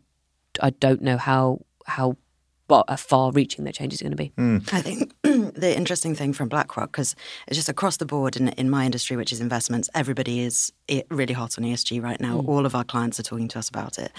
I 0.61 0.69
don't 0.71 1.01
know 1.01 1.17
how 1.17 1.59
how 1.85 2.17
far 2.97 3.31
reaching 3.31 3.63
that 3.65 3.75
change 3.75 3.93
is 3.93 4.01
going 4.01 4.11
to 4.11 4.17
be. 4.17 4.31
Mm. 4.37 4.73
I 4.73 4.81
think 4.81 5.13
the 5.21 5.75
interesting 5.75 6.15
thing 6.15 6.33
from 6.33 6.49
BlackRock, 6.49 6.91
because 6.91 7.15
it's 7.47 7.57
just 7.57 7.69
across 7.69 7.97
the 7.97 8.05
board 8.05 8.35
in, 8.35 8.49
in 8.49 8.69
my 8.69 8.85
industry, 8.85 9.15
which 9.15 9.31
is 9.31 9.39
investments, 9.39 9.89
everybody 9.93 10.41
is 10.41 10.73
really 11.09 11.33
hot 11.33 11.57
on 11.57 11.63
ESG 11.63 12.01
right 12.01 12.19
now. 12.19 12.41
Mm. 12.41 12.47
All 12.47 12.65
of 12.65 12.75
our 12.75 12.83
clients 12.83 13.19
are 13.19 13.23
talking 13.23 13.47
to 13.49 13.59
us 13.59 13.69
about 13.69 13.99
it. 13.99 14.11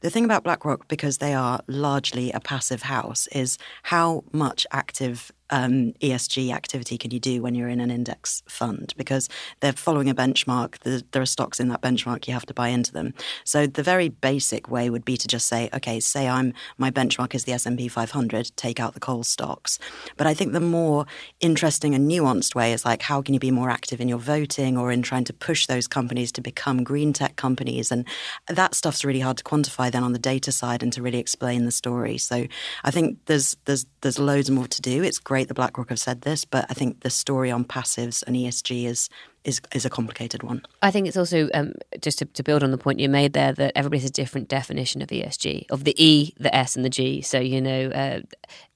The 0.00 0.10
thing 0.10 0.24
about 0.24 0.42
BlackRock, 0.42 0.88
because 0.88 1.18
they 1.18 1.32
are 1.32 1.60
largely 1.68 2.32
a 2.32 2.40
passive 2.40 2.82
house, 2.82 3.28
is 3.28 3.56
how 3.84 4.24
much 4.32 4.66
active 4.72 5.30
um, 5.50 5.92
ESG 6.00 6.52
activity 6.52 6.96
can 6.96 7.10
you 7.10 7.20
do 7.20 7.42
when 7.42 7.54
you're 7.54 7.68
in 7.68 7.80
an 7.80 7.90
index 7.90 8.42
fund? 8.48 8.94
Because 8.96 9.28
they're 9.60 9.72
following 9.72 10.08
a 10.08 10.14
benchmark. 10.14 10.78
there 11.10 11.22
are 11.22 11.26
stocks 11.26 11.60
in 11.60 11.68
that 11.68 11.82
benchmark. 11.82 12.26
You 12.26 12.34
have 12.34 12.46
to 12.46 12.54
buy 12.54 12.68
into 12.68 12.92
them. 12.92 13.14
So 13.44 13.66
the 13.66 13.82
very 13.82 14.08
basic 14.08 14.70
way 14.70 14.88
would 14.90 15.04
be 15.04 15.16
to 15.16 15.28
just 15.28 15.46
say, 15.46 15.68
okay, 15.74 16.00
say 16.00 16.28
I'm 16.28 16.54
my 16.78 16.90
benchmark 16.90 17.34
is 17.34 17.44
the 17.44 17.52
S 17.52 17.66
and 17.66 17.76
P 17.76 17.88
500. 17.88 18.52
Take 18.56 18.80
out 18.80 18.94
the 18.94 19.00
coal 19.00 19.24
stocks. 19.24 19.78
But 20.16 20.26
I 20.26 20.34
think 20.34 20.52
the 20.52 20.60
more 20.60 21.06
interesting 21.40 21.94
and 21.94 22.10
nuanced 22.10 22.54
way 22.54 22.72
is 22.72 22.84
like, 22.84 23.02
how 23.02 23.20
can 23.22 23.34
you 23.34 23.40
be 23.40 23.50
more 23.50 23.70
active 23.70 24.00
in 24.00 24.08
your 24.08 24.18
voting 24.18 24.78
or 24.78 24.92
in 24.92 25.02
trying 25.02 25.24
to 25.24 25.32
push 25.32 25.66
those 25.66 25.86
companies 25.86 26.32
to 26.32 26.40
become 26.40 26.84
green 26.84 27.12
tech 27.12 27.36
companies? 27.36 27.90
And 27.90 28.06
that 28.48 28.74
stuff's 28.74 29.04
really 29.04 29.20
hard 29.20 29.38
to 29.38 29.44
quantify 29.44 29.90
then 29.90 30.04
on 30.04 30.12
the 30.12 30.18
data 30.18 30.52
side 30.52 30.82
and 30.82 30.92
to 30.92 31.02
really 31.02 31.18
explain 31.18 31.64
the 31.64 31.70
story. 31.70 32.18
So 32.18 32.46
I 32.84 32.90
think 32.90 33.18
there's 33.26 33.56
there's 33.64 33.86
there's 34.00 34.18
loads 34.18 34.50
more 34.50 34.68
to 34.68 34.80
do. 34.80 35.02
It's 35.02 35.18
great 35.18 35.31
that 35.32 35.54
BlackRock 35.54 35.88
have 35.88 35.98
said 35.98 36.22
this, 36.22 36.44
but 36.44 36.66
I 36.68 36.74
think 36.74 37.00
the 37.00 37.10
story 37.10 37.50
on 37.50 37.64
passives 37.64 38.22
and 38.26 38.36
ESG 38.36 38.84
is 38.84 39.08
is 39.44 39.60
is 39.74 39.84
a 39.84 39.90
complicated 39.90 40.42
one. 40.42 40.62
I 40.82 40.90
think 40.90 41.08
it's 41.08 41.16
also 41.16 41.48
um, 41.54 41.72
just 42.00 42.18
to, 42.18 42.24
to, 42.26 42.42
build 42.42 42.62
on 42.62 42.70
the 42.70 42.78
point 42.78 43.00
you 43.00 43.08
made 43.08 43.32
there 43.32 43.52
that 43.52 43.72
everybody 43.74 44.00
has 44.00 44.10
a 44.10 44.12
different 44.12 44.48
definition 44.48 45.02
of 45.02 45.08
ESG, 45.08 45.66
of 45.70 45.84
the 45.84 45.94
E, 46.02 46.32
the 46.38 46.54
S, 46.54 46.76
and 46.76 46.84
the 46.84 46.90
G. 46.90 47.22
So 47.22 47.40
you 47.40 47.60
know, 47.60 47.88
uh, 47.88 48.20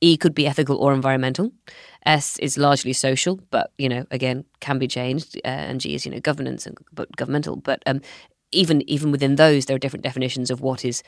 E 0.00 0.16
could 0.16 0.34
be 0.34 0.46
ethical 0.46 0.76
or 0.76 0.92
environmental. 0.92 1.52
S 2.04 2.38
is 2.38 2.58
largely 2.58 2.92
social, 2.92 3.40
but 3.50 3.72
you 3.78 3.88
know, 3.88 4.06
again, 4.10 4.44
can 4.60 4.78
be 4.78 4.88
changed. 4.88 5.36
Uh, 5.44 5.48
and 5.48 5.80
G 5.80 5.94
is 5.94 6.04
you 6.04 6.12
know 6.12 6.20
governance 6.20 6.66
and 6.66 6.76
but 6.92 7.14
governmental. 7.16 7.56
But 7.56 7.82
um, 7.86 8.00
even 8.52 8.88
even 8.88 9.12
within 9.12 9.36
those, 9.36 9.66
there 9.66 9.76
are 9.76 9.78
different 9.78 10.04
definitions 10.04 10.50
of 10.50 10.60
what 10.60 10.84
is 10.84 11.02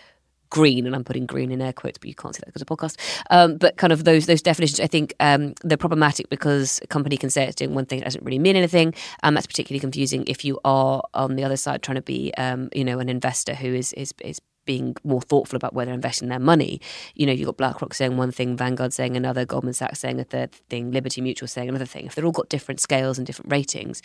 green, 0.50 0.86
and 0.86 0.94
I'm 0.94 1.04
putting 1.04 1.26
green 1.26 1.50
in 1.50 1.60
air 1.60 1.72
quotes, 1.72 1.98
but 1.98 2.08
you 2.08 2.14
can't 2.14 2.34
see 2.34 2.40
that 2.40 2.46
because 2.46 2.62
of 2.62 2.68
podcast. 2.68 2.96
Um, 3.30 3.56
but 3.56 3.76
kind 3.76 3.92
of 3.92 4.04
those 4.04 4.26
those 4.26 4.42
definitions, 4.42 4.80
I 4.80 4.86
think 4.86 5.14
um, 5.20 5.54
they're 5.62 5.76
problematic 5.76 6.28
because 6.28 6.80
a 6.82 6.86
company 6.86 7.16
can 7.16 7.30
say 7.30 7.44
it's 7.44 7.56
doing 7.56 7.74
one 7.74 7.86
thing, 7.86 8.00
it 8.00 8.04
doesn't 8.04 8.24
really 8.24 8.38
mean 8.38 8.56
anything, 8.56 8.94
and 9.22 9.36
that's 9.36 9.46
particularly 9.46 9.80
confusing 9.80 10.24
if 10.26 10.44
you 10.44 10.58
are 10.64 11.02
on 11.14 11.36
the 11.36 11.44
other 11.44 11.56
side 11.56 11.82
trying 11.82 11.96
to 11.96 12.02
be, 12.02 12.32
um, 12.36 12.68
you 12.74 12.84
know, 12.84 12.98
an 12.98 13.08
investor 13.08 13.54
who 13.54 13.74
is 13.74 13.92
is 13.94 14.12
is 14.20 14.40
being 14.68 14.94
more 15.02 15.22
thoughtful 15.22 15.56
about 15.56 15.72
where 15.72 15.86
they're 15.86 15.94
investing 15.94 16.28
their 16.28 16.38
money. 16.38 16.78
You 17.14 17.24
know, 17.24 17.32
you've 17.32 17.46
got 17.46 17.56
BlackRock 17.56 17.94
saying 17.94 18.18
one 18.18 18.30
thing, 18.30 18.54
Vanguard 18.54 18.92
saying 18.92 19.16
another, 19.16 19.46
Goldman 19.46 19.72
Sachs 19.72 19.98
saying 19.98 20.20
a 20.20 20.24
third 20.24 20.52
thing, 20.52 20.90
Liberty 20.90 21.22
Mutual 21.22 21.48
saying 21.48 21.70
another 21.70 21.86
thing. 21.86 22.04
If 22.04 22.14
they're 22.14 22.26
all 22.26 22.32
got 22.32 22.50
different 22.50 22.78
scales 22.78 23.16
and 23.16 23.26
different 23.26 23.50
ratings, 23.50 24.02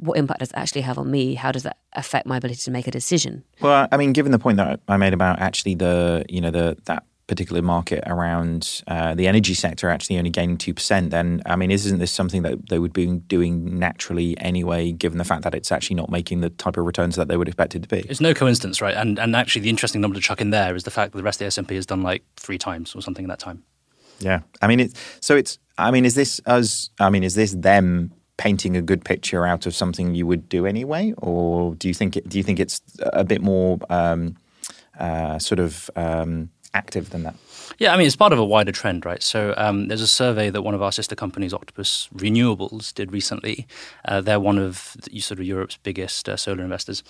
what 0.00 0.18
impact 0.18 0.40
does 0.40 0.50
it 0.50 0.56
actually 0.56 0.82
have 0.82 0.98
on 0.98 1.10
me? 1.10 1.34
How 1.34 1.52
does 1.52 1.62
that 1.64 1.78
affect 1.92 2.26
my 2.26 2.36
ability 2.36 2.60
to 2.62 2.70
make 2.70 2.86
a 2.86 2.90
decision? 2.90 3.44
Well, 3.60 3.88
I 3.90 3.96
mean, 3.96 4.12
given 4.12 4.32
the 4.32 4.38
point 4.38 4.56
that 4.56 4.80
I 4.88 4.96
made 4.96 5.14
about 5.14 5.38
actually 5.38 5.74
the, 5.74 6.24
you 6.28 6.40
know, 6.40 6.50
the 6.50 6.76
that 6.84 7.04
particular 7.26 7.60
market 7.60 8.04
around 8.06 8.82
uh, 8.86 9.14
the 9.14 9.26
energy 9.26 9.54
sector 9.54 9.90
actually 9.90 10.16
only 10.16 10.30
gaining 10.30 10.56
2%, 10.56 11.10
then, 11.10 11.42
I 11.44 11.56
mean, 11.56 11.70
isn't 11.70 11.98
this 11.98 12.12
something 12.12 12.42
that 12.42 12.68
they 12.68 12.78
would 12.78 12.92
be 12.92 13.06
doing 13.06 13.78
naturally 13.78 14.38
anyway, 14.38 14.92
given 14.92 15.18
the 15.18 15.24
fact 15.24 15.42
that 15.42 15.54
it's 15.54 15.72
actually 15.72 15.96
not 15.96 16.10
making 16.10 16.40
the 16.40 16.50
type 16.50 16.76
of 16.76 16.86
returns 16.86 17.16
that 17.16 17.28
they 17.28 17.36
would 17.36 17.48
expect 17.48 17.74
it 17.74 17.82
to 17.82 17.88
be? 17.88 18.00
It's 18.08 18.20
no 18.20 18.32
coincidence, 18.32 18.80
right? 18.80 18.94
And, 18.94 19.18
and 19.18 19.34
actually, 19.34 19.62
the 19.62 19.70
interesting 19.70 20.00
number 20.00 20.14
to 20.14 20.20
chuck 20.20 20.40
in 20.40 20.50
there 20.50 20.76
is 20.76 20.84
the 20.84 20.90
fact 20.90 21.12
that 21.12 21.18
the 21.18 21.24
rest 21.24 21.36
of 21.36 21.40
the 21.40 21.46
S&P 21.46 21.74
has 21.74 21.86
done 21.86 22.02
like 22.02 22.22
three 22.36 22.58
times 22.58 22.94
or 22.94 23.02
something 23.02 23.24
in 23.24 23.28
that 23.28 23.40
time. 23.40 23.64
Yeah. 24.20 24.40
I 24.62 24.68
mean, 24.68 24.80
it's, 24.80 24.94
so 25.20 25.36
it's, 25.36 25.58
I 25.78 25.90
mean, 25.90 26.04
is 26.04 26.14
this 26.14 26.40
us, 26.46 26.90
I 27.00 27.10
mean, 27.10 27.24
is 27.24 27.34
this 27.34 27.52
them 27.52 28.12
painting 28.36 28.76
a 28.76 28.82
good 28.82 29.04
picture 29.04 29.46
out 29.46 29.66
of 29.66 29.74
something 29.74 30.14
you 30.14 30.26
would 30.26 30.48
do 30.48 30.66
anyway, 30.66 31.14
or 31.18 31.74
do 31.74 31.88
you 31.88 31.94
think 31.94 32.16
it, 32.16 32.28
do 32.28 32.38
you 32.38 32.44
think 32.44 32.60
it's 32.60 32.80
a 32.98 33.24
bit 33.24 33.40
more 33.40 33.78
um, 33.88 34.36
uh, 34.98 35.38
sort 35.38 35.58
of 35.58 35.90
um, 35.96 36.50
active 36.74 37.10
than 37.10 37.22
that? 37.22 37.34
Yeah, 37.78 37.92
I 37.92 37.96
mean, 37.96 38.06
it's 38.06 38.16
part 38.16 38.32
of 38.32 38.38
a 38.38 38.44
wider 38.44 38.72
trend, 38.72 39.04
right? 39.04 39.22
So 39.22 39.54
um, 39.56 39.88
there's 39.88 40.00
a 40.00 40.06
survey 40.06 40.50
that 40.50 40.62
one 40.62 40.74
of 40.74 40.82
our 40.82 40.92
sister 40.92 41.14
companies, 41.14 41.52
Octopus 41.52 42.08
Renewables, 42.14 42.94
did 42.94 43.12
recently. 43.12 43.66
Uh, 44.04 44.20
they're 44.20 44.40
one 44.40 44.58
of 44.58 44.96
the, 45.02 45.20
sort 45.20 45.40
of 45.40 45.46
Europe's 45.46 45.76
biggest 45.78 46.28
uh, 46.28 46.36
solar 46.36 46.62
investors. 46.62 47.02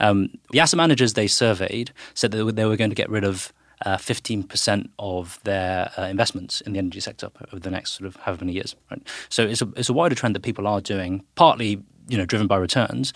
Um, 0.00 0.30
the 0.50 0.60
asset 0.60 0.76
managers 0.76 1.14
they 1.14 1.26
surveyed 1.26 1.92
said 2.14 2.30
that 2.30 2.56
they 2.56 2.64
were 2.64 2.76
going 2.76 2.90
to 2.90 2.96
get 2.96 3.10
rid 3.10 3.24
of 3.24 3.52
uh, 3.84 3.96
15% 3.96 4.88
of 4.98 5.40
their 5.44 5.90
uh, 5.98 6.02
investments 6.02 6.60
in 6.62 6.72
the 6.72 6.78
energy 6.78 7.00
sector 7.00 7.30
over 7.52 7.60
the 7.60 7.70
next 7.70 7.92
sort 7.92 8.06
of 8.06 8.16
however 8.16 8.44
many 8.44 8.54
years. 8.54 8.74
Right? 8.90 9.02
So 9.28 9.44
it's 9.44 9.62
a, 9.62 9.68
it's 9.76 9.88
a 9.88 9.92
wider 9.92 10.14
trend 10.14 10.34
that 10.34 10.42
people 10.42 10.66
are 10.66 10.80
doing, 10.80 11.24
partly 11.34 11.82
you 12.06 12.18
know 12.18 12.26
driven 12.26 12.46
by 12.46 12.56
returns, 12.56 13.14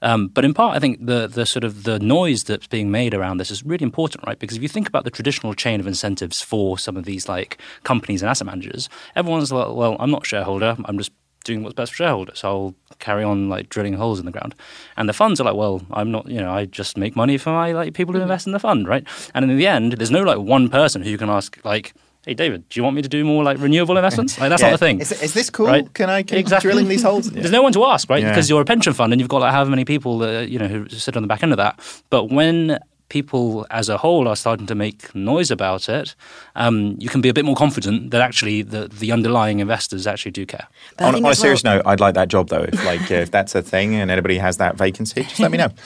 um, 0.00 0.28
but 0.28 0.44
in 0.44 0.54
part 0.54 0.76
I 0.76 0.78
think 0.78 1.04
the 1.04 1.26
the 1.26 1.44
sort 1.44 1.64
of 1.64 1.82
the 1.82 1.98
noise 1.98 2.44
that's 2.44 2.68
being 2.68 2.90
made 2.90 3.14
around 3.14 3.38
this 3.38 3.50
is 3.50 3.64
really 3.64 3.82
important, 3.82 4.24
right? 4.26 4.38
Because 4.38 4.56
if 4.56 4.62
you 4.62 4.68
think 4.68 4.88
about 4.88 5.04
the 5.04 5.10
traditional 5.10 5.54
chain 5.54 5.80
of 5.80 5.86
incentives 5.86 6.40
for 6.40 6.78
some 6.78 6.96
of 6.96 7.04
these 7.04 7.28
like 7.28 7.60
companies 7.82 8.22
and 8.22 8.30
asset 8.30 8.46
managers, 8.46 8.88
everyone's 9.16 9.50
like, 9.50 9.74
well, 9.74 9.96
I'm 9.98 10.10
not 10.10 10.24
shareholder, 10.24 10.76
I'm 10.84 10.98
just 10.98 11.12
doing 11.44 11.62
what's 11.62 11.74
best 11.74 11.92
for 11.92 11.96
shareholders. 11.96 12.40
So 12.40 12.48
I'll 12.48 12.74
carry 12.98 13.24
on 13.24 13.48
like 13.48 13.68
drilling 13.68 13.94
holes 13.94 14.18
in 14.18 14.26
the 14.26 14.32
ground. 14.32 14.54
And 14.96 15.08
the 15.08 15.12
funds 15.12 15.40
are 15.40 15.44
like, 15.44 15.54
well, 15.54 15.82
I'm 15.92 16.10
not, 16.10 16.28
you 16.28 16.40
know, 16.40 16.50
I 16.50 16.66
just 16.66 16.96
make 16.96 17.16
money 17.16 17.38
for 17.38 17.50
my 17.50 17.72
like 17.72 17.94
people 17.94 18.12
who 18.12 18.18
mm-hmm. 18.18 18.24
invest 18.24 18.46
in 18.46 18.52
the 18.52 18.58
fund, 18.58 18.86
right? 18.88 19.06
And 19.34 19.50
in 19.50 19.56
the 19.56 19.66
end, 19.66 19.92
there's 19.92 20.10
no 20.10 20.22
like 20.22 20.38
one 20.38 20.68
person 20.68 21.02
who 21.02 21.10
you 21.10 21.18
can 21.18 21.30
ask 21.30 21.58
like, 21.64 21.94
hey 22.26 22.34
David, 22.34 22.68
do 22.68 22.78
you 22.78 22.84
want 22.84 22.94
me 22.96 23.02
to 23.02 23.08
do 23.08 23.24
more 23.24 23.42
like 23.42 23.58
renewable 23.58 23.96
investments? 23.96 24.38
Like 24.38 24.50
that's 24.50 24.60
yeah. 24.60 24.70
not 24.70 24.80
the 24.80 24.86
thing. 24.86 25.00
Is, 25.00 25.12
is 25.22 25.32
this 25.32 25.48
cool? 25.48 25.66
Right? 25.66 25.92
Can 25.94 26.10
I 26.10 26.22
keep 26.22 26.38
exactly. 26.38 26.68
drilling 26.68 26.88
these 26.88 27.02
holes? 27.02 27.30
There's 27.32 27.50
no 27.50 27.62
one 27.62 27.72
to 27.72 27.84
ask, 27.84 28.10
right? 28.10 28.22
Yeah. 28.22 28.30
Because 28.30 28.50
you're 28.50 28.60
a 28.60 28.66
pension 28.66 28.92
fund 28.92 29.12
and 29.12 29.20
you've 29.20 29.30
got 29.30 29.40
like 29.40 29.52
however 29.52 29.70
many 29.70 29.84
people 29.84 30.18
that 30.18 30.50
you 30.50 30.58
know 30.58 30.68
who 30.68 30.88
sit 30.90 31.16
on 31.16 31.22
the 31.22 31.28
back 31.28 31.42
end 31.42 31.52
of 31.52 31.56
that. 31.56 31.80
But 32.10 32.26
when 32.26 32.78
people 33.08 33.66
as 33.70 33.88
a 33.88 33.96
whole 33.96 34.28
are 34.28 34.36
starting 34.36 34.66
to 34.66 34.74
make 34.74 35.14
noise 35.14 35.50
about 35.50 35.88
it, 35.88 36.14
um, 36.56 36.96
you 36.98 37.08
can 37.08 37.20
be 37.20 37.28
a 37.28 37.34
bit 37.34 37.44
more 37.44 37.56
confident 37.56 38.10
that 38.10 38.20
actually 38.20 38.62
the, 38.62 38.88
the 38.88 39.12
underlying 39.12 39.60
investors 39.60 40.06
actually 40.06 40.32
do 40.32 40.44
care. 40.46 40.66
On, 40.98 41.14
on, 41.14 41.24
a 41.24 41.34
serious 41.34 41.64
well, 41.64 41.76
note, 41.76 41.86
I'd 41.86 42.00
like 42.00 42.14
that 42.14 42.28
job 42.28 42.48
though. 42.48 42.62
If 42.62 42.84
like 42.84 43.10
if 43.10 43.30
that's 43.30 43.54
a 43.54 43.62
thing 43.62 43.94
and 43.94 44.10
anybody 44.10 44.38
has 44.38 44.58
that 44.58 44.76
vacancy, 44.76 45.22
just 45.22 45.40
let 45.40 45.50
me 45.50 45.58
know. 45.58 45.70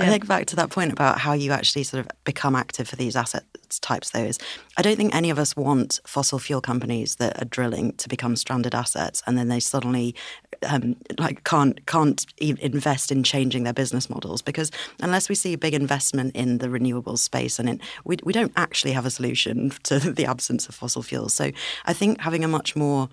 Yeah. 0.00 0.06
I 0.06 0.10
think 0.10 0.26
back 0.26 0.46
to 0.46 0.56
that 0.56 0.70
point 0.70 0.92
about 0.92 1.18
how 1.18 1.32
you 1.32 1.52
actually 1.52 1.84
sort 1.84 2.04
of 2.04 2.24
become 2.24 2.54
active 2.54 2.88
for 2.88 2.96
these 2.96 3.16
assets 3.16 3.46
types, 3.78 4.10
though, 4.10 4.24
is 4.24 4.38
I 4.76 4.82
don't 4.82 4.96
think 4.96 5.14
any 5.14 5.30
of 5.30 5.38
us 5.38 5.54
want 5.54 6.00
fossil 6.06 6.38
fuel 6.38 6.60
companies 6.60 7.16
that 7.16 7.40
are 7.40 7.44
drilling 7.44 7.92
to 7.94 8.08
become 8.08 8.34
stranded 8.34 8.74
assets, 8.74 9.22
and 9.26 9.38
then 9.38 9.48
they 9.48 9.60
suddenly 9.60 10.14
um, 10.68 10.96
like 11.18 11.44
can't 11.44 11.84
can't 11.86 12.26
invest 12.38 13.12
in 13.12 13.22
changing 13.22 13.64
their 13.64 13.72
business 13.72 14.10
models 14.10 14.42
because 14.42 14.70
unless 15.00 15.28
we 15.28 15.34
see 15.34 15.52
a 15.52 15.58
big 15.58 15.74
investment 15.74 16.34
in 16.34 16.58
the 16.58 16.68
renewable 16.68 17.16
space 17.16 17.58
and 17.58 17.68
in, 17.68 17.80
we 18.04 18.16
we 18.24 18.32
don't 18.32 18.52
actually 18.56 18.92
have 18.92 19.06
a 19.06 19.10
solution 19.10 19.70
to 19.84 19.98
the 19.98 20.26
absence 20.26 20.68
of 20.68 20.74
fossil 20.74 21.02
fuels. 21.02 21.34
So 21.34 21.52
I 21.84 21.92
think 21.92 22.20
having 22.20 22.44
a 22.44 22.48
much 22.48 22.74
more 22.74 23.08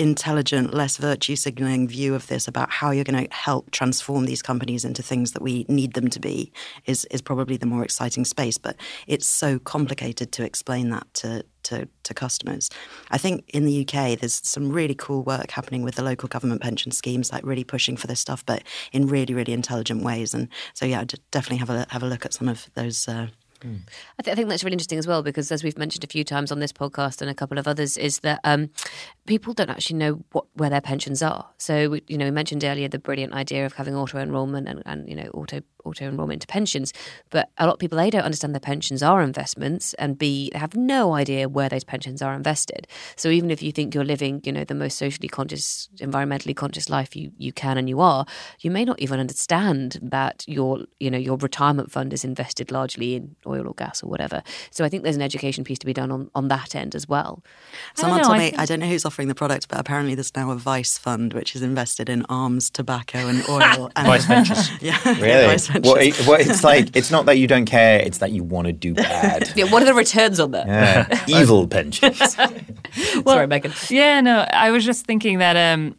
intelligent, 0.00 0.72
less 0.72 0.96
virtue 0.96 1.36
signaling 1.36 1.86
view 1.86 2.14
of 2.14 2.26
this 2.28 2.48
about 2.48 2.70
how 2.70 2.90
you're 2.90 3.04
going 3.04 3.26
to 3.26 3.34
help 3.34 3.70
transform 3.70 4.24
these 4.24 4.40
companies 4.40 4.82
into 4.82 5.02
things 5.02 5.32
that 5.32 5.42
we 5.42 5.66
need 5.68 5.92
them 5.92 6.08
to 6.08 6.18
be 6.18 6.50
is 6.86 7.04
is 7.10 7.20
probably 7.20 7.58
the 7.58 7.66
more 7.66 7.84
exciting 7.84 8.24
space. 8.24 8.56
But 8.56 8.76
it's 9.06 9.26
so 9.26 9.58
complicated 9.58 10.32
to 10.32 10.44
explain 10.44 10.88
that 10.88 11.06
to 11.14 11.44
to, 11.64 11.86
to 12.04 12.14
customers. 12.14 12.70
I 13.10 13.18
think 13.18 13.44
in 13.48 13.66
the 13.66 13.86
UK 13.86 14.18
there's 14.18 14.40
some 14.42 14.72
really 14.72 14.94
cool 14.94 15.22
work 15.22 15.50
happening 15.50 15.82
with 15.82 15.96
the 15.96 16.02
local 16.02 16.30
government 16.30 16.62
pension 16.62 16.92
schemes, 16.92 17.30
like 17.30 17.44
really 17.44 17.64
pushing 17.64 17.98
for 17.98 18.06
this 18.06 18.20
stuff, 18.20 18.44
but 18.46 18.62
in 18.92 19.06
really 19.06 19.34
really 19.34 19.52
intelligent 19.52 20.02
ways. 20.02 20.32
And 20.32 20.48
so 20.72 20.86
yeah, 20.86 21.04
definitely 21.30 21.58
have 21.58 21.68
a 21.68 21.86
have 21.90 22.02
a 22.02 22.06
look 22.06 22.24
at 22.24 22.32
some 22.32 22.48
of 22.48 22.70
those. 22.74 23.06
Uh, 23.06 23.26
Mm. 23.64 23.80
I, 24.18 24.22
th- 24.22 24.32
I, 24.32 24.36
think 24.36 24.48
that's 24.48 24.64
really 24.64 24.74
interesting 24.74 24.98
as 24.98 25.06
well 25.06 25.22
because, 25.22 25.52
as 25.52 25.62
we've 25.62 25.76
mentioned 25.76 26.02
a 26.02 26.06
few 26.06 26.24
times 26.24 26.50
on 26.50 26.60
this 26.60 26.72
podcast 26.72 27.20
and 27.20 27.30
a 27.30 27.34
couple 27.34 27.58
of 27.58 27.68
others, 27.68 27.96
is 27.96 28.20
that 28.20 28.40
um, 28.42 28.70
people 29.26 29.52
don't 29.52 29.70
actually 29.70 29.96
know 29.96 30.24
what 30.32 30.46
where 30.54 30.70
their 30.70 30.80
pensions 30.80 31.22
are. 31.22 31.48
So, 31.58 31.90
we, 31.90 32.02
you 32.08 32.18
know, 32.18 32.24
we 32.24 32.30
mentioned 32.30 32.64
earlier 32.64 32.88
the 32.88 32.98
brilliant 32.98 33.32
idea 33.32 33.66
of 33.66 33.74
having 33.74 33.94
auto 33.94 34.18
enrollment 34.18 34.68
and, 34.68 34.82
and 34.86 35.08
you 35.08 35.14
know 35.14 35.28
auto 35.34 35.60
auto 35.84 36.06
enrollment 36.06 36.42
into 36.42 36.46
pensions. 36.46 36.92
But 37.30 37.50
a 37.58 37.66
lot 37.66 37.74
of 37.74 37.78
people 37.78 37.98
they 37.98 38.10
don't 38.10 38.22
understand 38.22 38.54
their 38.54 38.60
pensions 38.60 39.02
are 39.02 39.22
investments, 39.22 39.94
and 39.94 40.18
b 40.18 40.50
they 40.52 40.58
have 40.58 40.74
no 40.74 41.14
idea 41.14 41.48
where 41.48 41.68
those 41.68 41.84
pensions 41.84 42.22
are 42.22 42.34
invested. 42.34 42.86
So 43.16 43.28
even 43.28 43.50
if 43.50 43.62
you 43.62 43.72
think 43.72 43.94
you're 43.94 44.04
living, 44.04 44.40
you 44.44 44.52
know, 44.52 44.64
the 44.64 44.74
most 44.74 44.98
socially 44.98 45.28
conscious, 45.28 45.88
environmentally 45.96 46.56
conscious 46.56 46.88
life 46.88 47.14
you 47.14 47.32
you 47.36 47.52
can 47.52 47.78
and 47.78 47.88
you 47.88 48.00
are, 48.00 48.26
you 48.60 48.70
may 48.70 48.84
not 48.84 49.00
even 49.00 49.20
understand 49.20 49.98
that 50.02 50.44
your 50.46 50.84
you 50.98 51.10
know 51.10 51.18
your 51.18 51.36
retirement 51.36 51.90
fund 51.90 52.12
is 52.12 52.24
invested 52.24 52.70
largely 52.70 53.14
in 53.14 53.36
oil 53.46 53.66
or 53.66 53.74
gas 53.74 54.02
or 54.02 54.08
whatever. 54.08 54.42
So 54.70 54.84
I 54.84 54.88
think 54.88 55.02
there's 55.02 55.16
an 55.16 55.22
education 55.22 55.64
piece 55.64 55.78
to 55.80 55.86
be 55.86 55.92
done 55.92 56.10
on 56.10 56.30
on 56.34 56.48
that 56.48 56.74
end 56.74 56.94
as 56.94 57.08
well. 57.08 57.42
Someone 57.94 58.22
told 58.22 58.38
me 58.38 58.52
I 58.56 58.64
don't 58.66 58.80
know 58.80 58.86
who's 58.86 59.04
offering 59.04 59.19
the 59.28 59.34
product, 59.34 59.68
but 59.68 59.78
apparently 59.78 60.14
there's 60.14 60.34
now 60.36 60.50
a 60.50 60.56
Vice 60.56 60.98
fund 60.98 61.32
which 61.32 61.54
is 61.56 61.62
invested 61.62 62.08
in 62.08 62.24
arms, 62.28 62.70
tobacco, 62.70 63.18
and 63.28 63.42
oil. 63.48 63.90
and, 63.96 64.06
Vice 64.06 64.24
Ventures. 64.26 64.70
yeah, 64.80 64.98
Really? 65.04 65.46
Vice 65.46 65.66
Ventures. 65.68 65.92
Well, 65.92 66.00
it, 66.02 66.26
well, 66.26 66.40
it's 66.40 66.64
like 66.64 66.88
it's 66.96 67.10
not 67.10 67.26
that 67.26 67.38
you 67.38 67.46
don't 67.46 67.66
care; 67.66 68.00
it's 68.00 68.18
that 68.18 68.32
you 68.32 68.42
want 68.42 68.66
to 68.66 68.72
do 68.72 68.94
bad. 68.94 69.50
Yeah, 69.56 69.64
what 69.64 69.82
are 69.82 69.86
the 69.86 69.94
returns 69.94 70.40
on 70.40 70.50
that? 70.52 70.66
Yeah. 70.66 71.24
Evil 71.28 71.66
pensions. 71.66 72.36
Sorry, 73.24 73.46
Megan. 73.46 73.72
Yeah, 73.88 74.20
no, 74.20 74.46
I 74.52 74.70
was 74.70 74.84
just 74.84 75.06
thinking 75.06 75.38
that 75.38 75.56
um, 75.56 75.96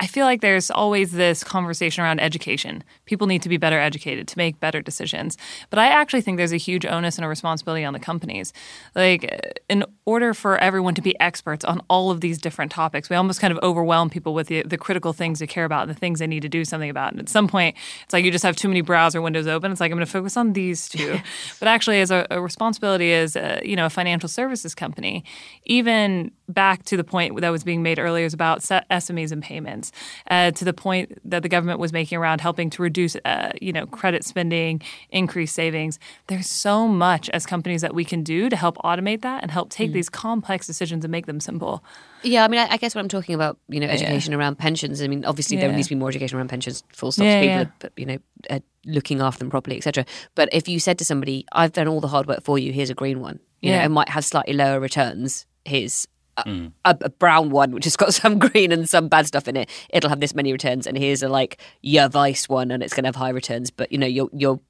I 0.00 0.06
feel 0.06 0.26
like 0.26 0.42
there's 0.42 0.70
always 0.70 1.10
this 1.10 1.42
conversation 1.42 2.04
around 2.04 2.20
education. 2.20 2.84
People 3.04 3.26
need 3.26 3.42
to 3.42 3.48
be 3.48 3.56
better 3.56 3.80
educated 3.80 4.28
to 4.28 4.38
make 4.38 4.60
better 4.60 4.80
decisions. 4.80 5.36
But 5.70 5.80
I 5.80 5.86
actually 5.86 6.20
think 6.20 6.36
there's 6.36 6.52
a 6.52 6.56
huge 6.56 6.86
onus 6.86 7.18
and 7.18 7.24
a 7.24 7.28
responsibility 7.28 7.84
on 7.84 7.92
the 7.94 7.98
companies. 7.98 8.52
Like, 8.94 9.24
uh, 9.24 9.50
in 9.68 9.84
order 10.04 10.34
for 10.34 10.56
everyone 10.58 10.94
to 10.94 11.02
be 11.02 11.18
experts 11.18 11.64
on 11.64 11.82
all 11.90 12.12
of 12.12 12.20
these 12.20 12.38
different 12.38 12.70
topics, 12.70 13.10
we 13.10 13.16
almost 13.16 13.40
kind 13.40 13.52
of 13.52 13.58
overwhelm 13.62 14.08
people 14.08 14.34
with 14.34 14.46
the, 14.46 14.62
the 14.62 14.78
critical 14.78 15.12
things 15.12 15.40
they 15.40 15.48
care 15.48 15.64
about 15.64 15.82
and 15.82 15.90
the 15.90 15.98
things 15.98 16.20
they 16.20 16.28
need 16.28 16.42
to 16.42 16.48
do 16.48 16.64
something 16.64 16.90
about. 16.90 17.10
And 17.10 17.20
at 17.20 17.28
some 17.28 17.48
point, 17.48 17.76
it's 18.04 18.12
like 18.12 18.24
you 18.24 18.30
just 18.30 18.44
have 18.44 18.54
too 18.54 18.68
many 18.68 18.82
browser 18.82 19.20
windows 19.20 19.48
open. 19.48 19.72
It's 19.72 19.80
like, 19.80 19.90
I'm 19.90 19.96
going 19.96 20.06
to 20.06 20.12
focus 20.12 20.36
on 20.36 20.52
these 20.52 20.88
two. 20.88 21.18
but 21.58 21.66
actually, 21.66 22.00
as 22.00 22.12
a, 22.12 22.24
a 22.30 22.40
responsibility 22.40 23.12
as 23.12 23.34
a, 23.34 23.58
uh, 23.58 23.60
you 23.64 23.74
know, 23.74 23.86
a 23.86 23.90
financial 23.90 24.28
services 24.28 24.76
company, 24.76 25.24
even 25.64 26.30
back 26.48 26.84
to 26.84 26.96
the 26.96 27.04
point 27.04 27.40
that 27.40 27.50
was 27.50 27.64
being 27.64 27.82
made 27.82 27.98
earlier 27.98 28.24
is 28.24 28.34
about 28.34 28.60
SMEs 28.60 29.32
and 29.32 29.42
payments, 29.42 29.87
uh, 30.30 30.50
to 30.52 30.64
the 30.64 30.72
point 30.72 31.18
that 31.24 31.42
the 31.42 31.48
government 31.48 31.80
was 31.80 31.92
making 31.92 32.18
around 32.18 32.40
helping 32.40 32.70
to 32.70 32.82
reduce, 32.82 33.16
uh, 33.24 33.52
you 33.60 33.72
know, 33.72 33.86
credit 33.86 34.24
spending, 34.24 34.82
increase 35.10 35.52
savings. 35.52 35.98
There's 36.26 36.48
so 36.48 36.88
much 36.88 37.28
as 37.30 37.46
companies 37.46 37.80
that 37.82 37.94
we 37.94 38.04
can 38.04 38.22
do 38.22 38.48
to 38.48 38.56
help 38.56 38.76
automate 38.78 39.22
that 39.22 39.42
and 39.42 39.50
help 39.50 39.70
take 39.70 39.90
mm. 39.90 39.94
these 39.94 40.08
complex 40.08 40.66
decisions 40.66 41.04
and 41.04 41.12
make 41.12 41.26
them 41.26 41.40
simple. 41.40 41.82
Yeah, 42.22 42.44
I 42.44 42.48
mean, 42.48 42.60
I, 42.60 42.72
I 42.72 42.76
guess 42.76 42.94
what 42.94 43.00
I'm 43.00 43.08
talking 43.08 43.34
about, 43.34 43.58
you 43.68 43.80
know, 43.80 43.86
education 43.86 44.32
yeah. 44.32 44.38
around 44.38 44.58
pensions. 44.58 45.02
I 45.02 45.06
mean, 45.06 45.24
obviously 45.24 45.56
yeah. 45.56 45.66
there 45.66 45.72
needs 45.72 45.88
to 45.88 45.94
be 45.94 45.98
more 45.98 46.08
education 46.08 46.36
around 46.36 46.48
pensions. 46.48 46.82
Full 46.92 47.12
stop. 47.12 47.24
Yeah, 47.24 47.64
people, 47.64 47.88
are, 47.88 47.90
you 47.96 48.06
know, 48.06 48.18
are 48.50 48.60
looking 48.86 49.20
after 49.20 49.38
them 49.38 49.50
properly, 49.50 49.76
etc. 49.76 50.04
But 50.34 50.48
if 50.52 50.68
you 50.68 50.80
said 50.80 50.98
to 50.98 51.04
somebody, 51.04 51.46
"I've 51.52 51.72
done 51.72 51.86
all 51.86 52.00
the 52.00 52.08
hard 52.08 52.26
work 52.26 52.42
for 52.42 52.58
you. 52.58 52.72
Here's 52.72 52.90
a 52.90 52.94
green 52.94 53.20
one," 53.20 53.38
you 53.60 53.70
know, 53.70 53.82
it 53.82 53.88
might 53.88 54.08
have 54.08 54.24
slightly 54.24 54.54
lower 54.54 54.80
returns. 54.80 55.46
Here's 55.64 56.06
mm. 56.46 56.72
a, 56.84 56.96
a, 57.00 57.10
brown 57.10 57.50
one 57.50 57.72
which 57.72 57.84
has 57.84 57.96
got 57.96 58.14
some 58.22 58.38
green 58.38 58.72
and 58.72 58.88
some 58.88 59.08
bad 59.08 59.26
stuff 59.26 59.48
in 59.48 59.56
it, 59.56 59.68
it'll 59.90 60.10
have 60.10 60.20
this 60.20 60.34
many 60.34 60.52
returns. 60.52 60.86
And 60.86 60.96
here's 60.96 61.22
a 61.22 61.28
like 61.28 61.60
your 61.82 62.08
vice 62.08 62.48
one, 62.48 62.70
and 62.70 62.82
it's 62.82 62.94
going 62.94 63.04
to 63.04 63.08
have 63.08 63.16
high 63.16 63.30
returns. 63.30 63.70
But 63.70 63.92
you 63.92 63.98
know, 63.98 64.06
you're 64.06 64.30
you're 64.32 64.60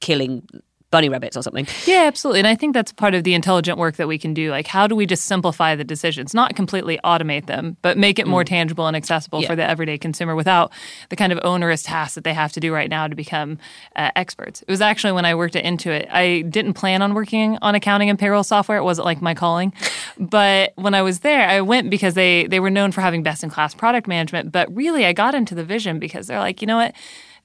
killing 0.00 0.46
bunny 0.92 1.08
rabbits 1.08 1.36
or 1.36 1.42
something. 1.42 1.66
Yeah, 1.86 2.04
absolutely. 2.04 2.40
And 2.40 2.46
I 2.46 2.54
think 2.54 2.74
that's 2.74 2.92
part 2.92 3.14
of 3.14 3.24
the 3.24 3.34
intelligent 3.34 3.78
work 3.78 3.96
that 3.96 4.06
we 4.06 4.18
can 4.18 4.34
do. 4.34 4.50
Like, 4.50 4.68
how 4.68 4.86
do 4.86 4.94
we 4.94 5.06
just 5.06 5.24
simplify 5.24 5.74
the 5.74 5.82
decisions, 5.82 6.34
not 6.34 6.54
completely 6.54 7.00
automate 7.02 7.46
them, 7.46 7.78
but 7.82 7.98
make 7.98 8.18
it 8.18 8.28
more 8.28 8.44
mm. 8.44 8.46
tangible 8.46 8.86
and 8.86 8.96
accessible 8.96 9.40
yeah. 9.40 9.48
for 9.48 9.56
the 9.56 9.68
everyday 9.68 9.98
consumer 9.98 10.36
without 10.36 10.70
the 11.08 11.16
kind 11.16 11.32
of 11.32 11.40
onerous 11.42 11.82
tasks 11.82 12.14
that 12.14 12.24
they 12.24 12.34
have 12.34 12.52
to 12.52 12.60
do 12.60 12.72
right 12.72 12.90
now 12.90 13.08
to 13.08 13.16
become 13.16 13.58
uh, 13.96 14.10
experts. 14.14 14.62
It 14.62 14.68
was 14.68 14.82
actually 14.82 15.12
when 15.12 15.24
I 15.24 15.34
worked 15.34 15.56
at 15.56 15.64
Intuit, 15.64 16.08
I 16.12 16.42
didn't 16.42 16.74
plan 16.74 17.00
on 17.02 17.14
working 17.14 17.58
on 17.62 17.74
accounting 17.74 18.10
and 18.10 18.18
payroll 18.18 18.44
software. 18.44 18.76
It 18.76 18.84
wasn't 18.84 19.06
like 19.06 19.22
my 19.22 19.34
calling. 19.34 19.72
but 20.18 20.72
when 20.76 20.94
I 20.94 21.00
was 21.00 21.20
there, 21.20 21.48
I 21.48 21.62
went 21.62 21.88
because 21.90 22.14
they, 22.14 22.46
they 22.46 22.60
were 22.60 22.70
known 22.70 22.92
for 22.92 23.00
having 23.00 23.22
best 23.22 23.42
in 23.42 23.48
class 23.48 23.74
product 23.74 24.06
management. 24.06 24.52
But 24.52 24.74
really, 24.76 25.06
I 25.06 25.14
got 25.14 25.34
into 25.34 25.54
the 25.54 25.64
vision 25.64 25.98
because 25.98 26.26
they're 26.26 26.38
like, 26.38 26.60
you 26.60 26.66
know 26.66 26.76
what? 26.76 26.94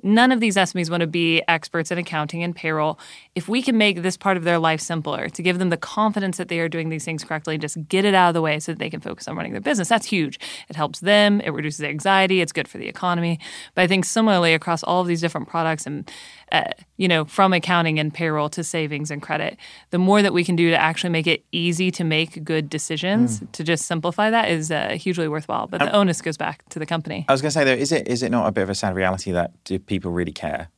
None 0.03 0.31
of 0.31 0.39
these 0.39 0.55
SMEs 0.55 0.91
want 0.91 1.01
to 1.01 1.07
be 1.07 1.41
experts 1.47 1.91
in 1.91 1.97
accounting 1.97 2.43
and 2.43 2.55
payroll. 2.55 2.99
If 3.37 3.47
we 3.47 3.61
can 3.61 3.77
make 3.77 4.01
this 4.01 4.17
part 4.17 4.35
of 4.35 4.43
their 4.43 4.57
life 4.57 4.81
simpler, 4.81 5.29
to 5.29 5.43
give 5.43 5.59
them 5.59 5.69
the 5.69 5.77
confidence 5.77 6.37
that 6.37 6.47
they 6.47 6.59
are 6.59 6.67
doing 6.67 6.89
these 6.89 7.05
things 7.05 7.23
correctly 7.23 7.53
and 7.53 7.61
just 7.61 7.77
get 7.87 8.03
it 8.03 8.15
out 8.15 8.29
of 8.29 8.33
the 8.33 8.41
way 8.41 8.59
so 8.59 8.71
that 8.71 8.79
they 8.79 8.89
can 8.89 8.99
focus 8.99 9.27
on 9.27 9.35
running 9.35 9.51
their 9.51 9.61
business, 9.61 9.87
that's 9.87 10.07
huge. 10.07 10.39
It 10.69 10.75
helps 10.75 11.01
them, 11.01 11.39
it 11.41 11.51
reduces 11.51 11.83
anxiety, 11.83 12.41
it's 12.41 12.51
good 12.51 12.67
for 12.67 12.79
the 12.79 12.87
economy. 12.87 13.39
But 13.75 13.83
I 13.83 13.87
think 13.87 14.05
similarly 14.05 14.55
across 14.55 14.81
all 14.81 15.01
of 15.01 15.07
these 15.07 15.21
different 15.21 15.47
products 15.47 15.85
and 15.85 16.11
uh, 16.51 16.63
you 16.95 17.07
know, 17.07 17.25
from 17.25 17.53
accounting 17.53 17.99
and 17.99 18.13
payroll 18.13 18.49
to 18.49 18.63
savings 18.63 19.11
and 19.11 19.21
credit, 19.21 19.57
the 19.91 19.97
more 19.97 20.21
that 20.21 20.33
we 20.33 20.43
can 20.43 20.55
do 20.55 20.69
to 20.69 20.77
actually 20.77 21.09
make 21.09 21.27
it 21.27 21.43
easy 21.51 21.91
to 21.91 22.03
make 22.03 22.43
good 22.43 22.69
decisions, 22.69 23.41
mm. 23.41 23.51
to 23.51 23.63
just 23.63 23.85
simplify 23.85 24.29
that 24.29 24.49
is 24.49 24.71
uh, 24.71 24.97
hugely 24.99 25.27
worthwhile. 25.27 25.67
But 25.67 25.79
the 25.79 25.91
onus 25.91 26.21
goes 26.21 26.37
back 26.37 26.67
to 26.69 26.79
the 26.79 26.85
company. 26.85 27.25
I 27.27 27.33
was 27.33 27.41
going 27.41 27.49
to 27.49 27.53
say 27.53 27.65
though, 27.65 27.73
is 27.73 27.91
it 27.91 28.07
is 28.07 28.23
it 28.23 28.29
not 28.29 28.47
a 28.47 28.51
bit 28.51 28.63
of 28.63 28.69
a 28.69 28.75
sad 28.75 28.95
reality 28.95 29.31
that 29.31 29.51
do 29.63 29.77
people 29.77 30.11
really 30.11 30.31
care? 30.31 30.69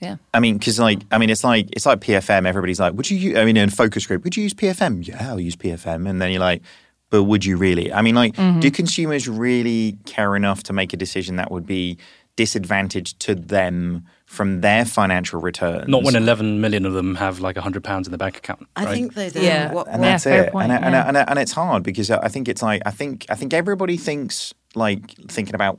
Yeah. 0.00 0.16
I 0.32 0.40
mean, 0.40 0.58
because 0.58 0.78
like, 0.78 1.02
I 1.10 1.18
mean, 1.18 1.30
it's 1.30 1.44
like 1.44 1.68
it's 1.72 1.86
like 1.86 2.00
PFM. 2.00 2.46
Everybody's 2.46 2.80
like, 2.80 2.94
"Would 2.94 3.10
you?" 3.10 3.38
I 3.38 3.44
mean, 3.44 3.56
in 3.56 3.70
focus 3.70 4.06
group, 4.06 4.24
would 4.24 4.36
you 4.36 4.42
use 4.42 4.54
PFM? 4.54 5.06
Yeah, 5.06 5.30
I'll 5.30 5.40
use 5.40 5.56
PFM. 5.56 6.08
And 6.08 6.20
then 6.20 6.30
you're 6.30 6.40
like, 6.40 6.62
"But 7.10 7.24
would 7.24 7.44
you 7.44 7.56
really?" 7.56 7.92
I 7.92 8.02
mean, 8.02 8.14
like, 8.14 8.34
mm-hmm. 8.34 8.60
do 8.60 8.70
consumers 8.70 9.28
really 9.28 9.96
care 10.04 10.36
enough 10.36 10.62
to 10.64 10.72
make 10.72 10.92
a 10.92 10.96
decision 10.96 11.36
that 11.36 11.50
would 11.50 11.66
be 11.66 11.98
disadvantaged 12.36 13.20
to 13.20 13.34
them 13.34 14.04
from 14.26 14.60
their 14.60 14.84
financial 14.84 15.40
returns. 15.40 15.88
Not 15.88 16.02
when 16.02 16.16
11 16.16 16.60
million 16.60 16.84
of 16.84 16.92
them 16.92 17.14
have 17.14 17.40
like 17.40 17.56
100 17.56 17.84
pounds 17.84 18.08
in 18.08 18.10
their 18.10 18.18
bank 18.18 18.36
account. 18.38 18.66
I 18.74 18.86
think 18.86 19.14
they 19.14 19.30
do. 19.30 19.40
Yeah. 19.40 19.72
What, 19.72 19.86
and 19.88 20.02
that's 20.02 20.26
it. 20.26 20.50
Point, 20.52 20.72
and, 20.72 20.82
yeah. 20.82 21.06
and, 21.06 21.16
and, 21.16 21.28
and, 21.28 21.38
it's 21.38 21.52
hard 21.52 21.82
because 21.84 22.10
I 22.10 22.28
think 22.28 22.48
it's 22.48 22.62
like, 22.62 22.82
I 22.84 22.90
think, 22.90 23.26
I 23.28 23.36
think 23.36 23.54
everybody 23.54 23.96
thinks 23.96 24.52
like 24.74 25.12
thinking 25.28 25.54
about 25.54 25.78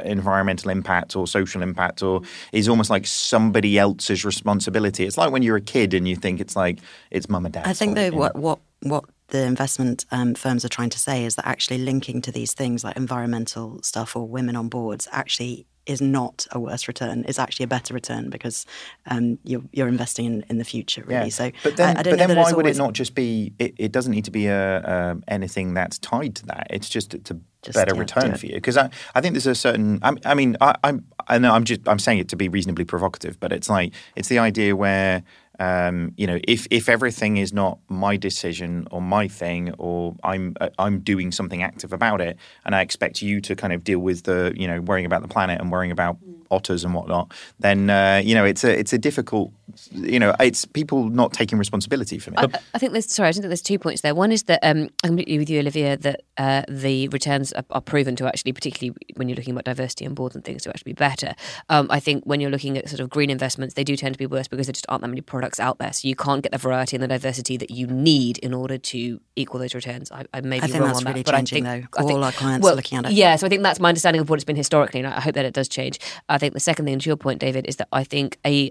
environmental 0.00 0.70
impact 0.70 1.16
or 1.16 1.26
social 1.26 1.62
impact 1.62 2.02
or 2.02 2.22
is 2.52 2.68
almost 2.68 2.90
like 2.90 3.06
somebody 3.06 3.78
else's 3.78 4.24
responsibility. 4.24 5.04
It's 5.04 5.16
like 5.16 5.32
when 5.32 5.42
you're 5.42 5.56
a 5.56 5.62
kid 5.62 5.94
and 5.94 6.06
you 6.06 6.16
think 6.16 6.40
it's 6.40 6.56
like 6.56 6.78
it's 7.10 7.28
mum 7.28 7.46
and 7.46 7.54
dad. 7.54 7.66
I 7.66 7.72
think 7.72 7.94
though 7.94 8.10
what 8.10 8.36
what 8.36 8.60
what 8.80 9.04
the 9.28 9.44
investment 9.44 10.04
um, 10.10 10.34
firms 10.34 10.64
are 10.64 10.68
trying 10.68 10.90
to 10.90 10.98
say 10.98 11.24
is 11.24 11.36
that 11.36 11.46
actually 11.46 11.78
linking 11.78 12.20
to 12.22 12.30
these 12.30 12.52
things 12.52 12.84
like 12.84 12.96
environmental 12.96 13.82
stuff 13.82 14.14
or 14.14 14.28
women 14.28 14.56
on 14.56 14.68
boards 14.68 15.08
actually 15.10 15.66
is 15.86 16.00
not 16.00 16.46
a 16.52 16.60
worse 16.60 16.86
return. 16.86 17.24
It's 17.26 17.38
actually 17.38 17.64
a 17.64 17.68
better 17.68 17.94
return 17.94 18.30
because 18.30 18.66
um, 19.06 19.38
you're, 19.44 19.62
you're 19.72 19.88
investing 19.88 20.26
in, 20.26 20.44
in 20.48 20.58
the 20.58 20.64
future, 20.64 21.02
really. 21.02 21.24
Yeah. 21.24 21.28
So, 21.30 21.50
but 21.62 21.76
then, 21.76 21.96
I, 21.96 22.00
I 22.00 22.02
but 22.02 22.18
then 22.18 22.36
why 22.36 22.52
would 22.52 22.66
it 22.66 22.76
not 22.76 22.92
just 22.92 23.14
be? 23.14 23.52
It, 23.58 23.74
it 23.78 23.92
doesn't 23.92 24.12
need 24.12 24.24
to 24.26 24.30
be 24.30 24.46
a, 24.46 24.78
a, 24.78 25.16
anything 25.28 25.74
that's 25.74 25.98
tied 25.98 26.36
to 26.36 26.46
that. 26.46 26.68
It's 26.70 26.88
just 26.88 27.14
it's 27.14 27.30
a 27.30 27.38
just, 27.62 27.74
better 27.74 27.94
yeah, 27.94 28.00
return 28.00 28.34
for 28.36 28.46
you 28.46 28.54
because 28.54 28.76
I, 28.76 28.90
I 29.14 29.20
think 29.20 29.34
there's 29.34 29.46
a 29.46 29.54
certain. 29.54 29.98
I, 30.02 30.14
I 30.24 30.34
mean, 30.34 30.56
I, 30.60 30.74
I'm 30.84 31.04
I 31.26 31.38
know 31.38 31.52
I'm 31.52 31.64
just 31.64 31.86
I'm 31.88 31.98
saying 31.98 32.18
it 32.18 32.28
to 32.28 32.36
be 32.36 32.48
reasonably 32.48 32.84
provocative, 32.84 33.38
but 33.40 33.52
it's 33.52 33.68
like 33.68 33.92
it's 34.16 34.28
the 34.28 34.38
idea 34.38 34.76
where 34.76 35.22
um, 35.58 36.14
you 36.16 36.26
know, 36.26 36.38
if 36.44 36.66
if 36.70 36.88
everything 36.88 37.36
is 37.36 37.52
not 37.52 37.78
my 37.88 38.16
decision 38.16 38.88
or 38.90 39.02
my 39.02 39.28
thing, 39.28 39.72
or 39.78 40.16
I'm 40.24 40.56
uh, 40.60 40.70
I'm 40.78 41.00
doing 41.00 41.30
something 41.30 41.62
active 41.62 41.92
about 41.92 42.20
it, 42.20 42.38
and 42.64 42.74
I 42.74 42.80
expect 42.80 43.22
you 43.22 43.40
to 43.42 43.54
kind 43.54 43.72
of 43.72 43.84
deal 43.84 43.98
with 43.98 44.24
the 44.24 44.52
you 44.56 44.66
know 44.66 44.80
worrying 44.80 45.06
about 45.06 45.22
the 45.22 45.28
planet 45.28 45.60
and 45.60 45.70
worrying 45.70 45.92
about 45.92 46.16
mm. 46.16 46.34
otters 46.50 46.84
and 46.84 46.94
whatnot, 46.94 47.32
then 47.58 47.90
uh, 47.90 48.22
you 48.24 48.34
know 48.34 48.44
it's 48.44 48.64
a 48.64 48.78
it's 48.78 48.92
a 48.92 48.98
difficult 48.98 49.52
you 49.92 50.18
know 50.18 50.34
it's 50.40 50.64
people 50.64 51.08
not 51.08 51.32
taking 51.32 51.58
responsibility 51.58 52.18
for 52.18 52.30
me. 52.32 52.38
I, 52.38 52.48
I 52.74 52.78
think 52.78 52.92
there's 52.92 53.10
sorry, 53.10 53.28
I 53.28 53.32
think 53.32 53.46
there's 53.46 53.62
two 53.62 53.78
points 53.78 54.02
there. 54.02 54.14
One 54.14 54.32
is 54.32 54.44
that 54.44 54.60
um, 54.62 54.88
I'm 55.04 55.10
completely 55.10 55.38
with 55.38 55.50
you, 55.50 55.60
Olivia, 55.60 55.96
that 55.98 56.22
uh, 56.38 56.62
the 56.68 57.08
returns 57.08 57.52
are, 57.52 57.64
are, 57.70 57.80
proven 57.80 58.16
to 58.16 58.26
actually, 58.26 58.52
particularly 58.52 58.96
when 59.16 59.28
you're 59.28 59.36
looking 59.36 59.56
at 59.58 59.64
diversity 59.64 60.06
on 60.06 60.14
boards 60.14 60.34
and 60.34 60.44
things, 60.44 60.62
to 60.62 60.70
actually 60.70 60.92
be 60.92 60.96
better. 60.96 61.34
Um, 61.68 61.88
I 61.90 62.00
think 62.00 62.24
when 62.24 62.40
you're 62.40 62.50
looking 62.50 62.78
at 62.78 62.88
sort 62.88 63.00
of 63.00 63.10
green 63.10 63.28
investments, 63.28 63.74
they 63.74 63.84
do 63.84 63.96
tend 63.96 64.14
to 64.14 64.18
be 64.18 64.26
worse 64.26 64.48
because 64.48 64.66
there 64.66 64.72
just 64.72 64.86
aren't 64.88 65.02
that 65.02 65.08
many 65.08 65.20
products 65.20 65.52
products 65.52 65.60
out 65.60 65.78
there. 65.78 65.92
So 65.92 66.08
you 66.08 66.16
can't 66.16 66.42
get 66.42 66.52
the 66.52 66.58
variety 66.58 66.96
and 66.96 67.02
the 67.02 67.08
diversity 67.08 67.56
that 67.56 67.70
you 67.70 67.86
need 67.86 68.38
in 68.38 68.54
order 68.54 68.78
to 68.78 69.20
equal 69.36 69.60
those 69.60 69.74
returns. 69.74 70.10
I, 70.12 70.24
I 70.32 70.40
may 70.40 70.58
be 70.58 70.64
I 70.64 70.66
think 70.68 70.80
wrong 70.80 70.88
that's 70.88 70.98
on 71.00 71.04
really 71.06 71.22
that, 71.22 71.32
but 71.32 71.36
changing, 71.36 71.66
I 71.66 71.80
think, 71.80 71.90
though. 71.90 71.98
I 71.98 72.06
think, 72.06 72.16
all 72.16 72.24
our 72.24 72.32
clients 72.32 72.64
well, 72.64 72.74
are 72.74 72.76
looking 72.76 72.98
at 72.98 73.06
it. 73.06 73.12
Yeah, 73.12 73.36
so 73.36 73.46
I 73.46 73.48
think 73.50 73.62
that's 73.62 73.80
my 73.80 73.88
understanding 73.88 74.20
of 74.20 74.30
what 74.30 74.36
it's 74.36 74.44
been 74.44 74.56
historically, 74.56 75.00
and 75.00 75.08
I 75.08 75.20
hope 75.20 75.34
that 75.34 75.44
it 75.44 75.54
does 75.54 75.68
change. 75.68 75.98
I 76.28 76.38
think 76.38 76.54
the 76.54 76.60
second 76.60 76.84
thing, 76.84 76.98
to 76.98 77.08
your 77.08 77.16
point, 77.16 77.40
David, 77.40 77.66
is 77.66 77.76
that 77.76 77.88
I 77.92 78.04
think 78.04 78.38
a 78.46 78.70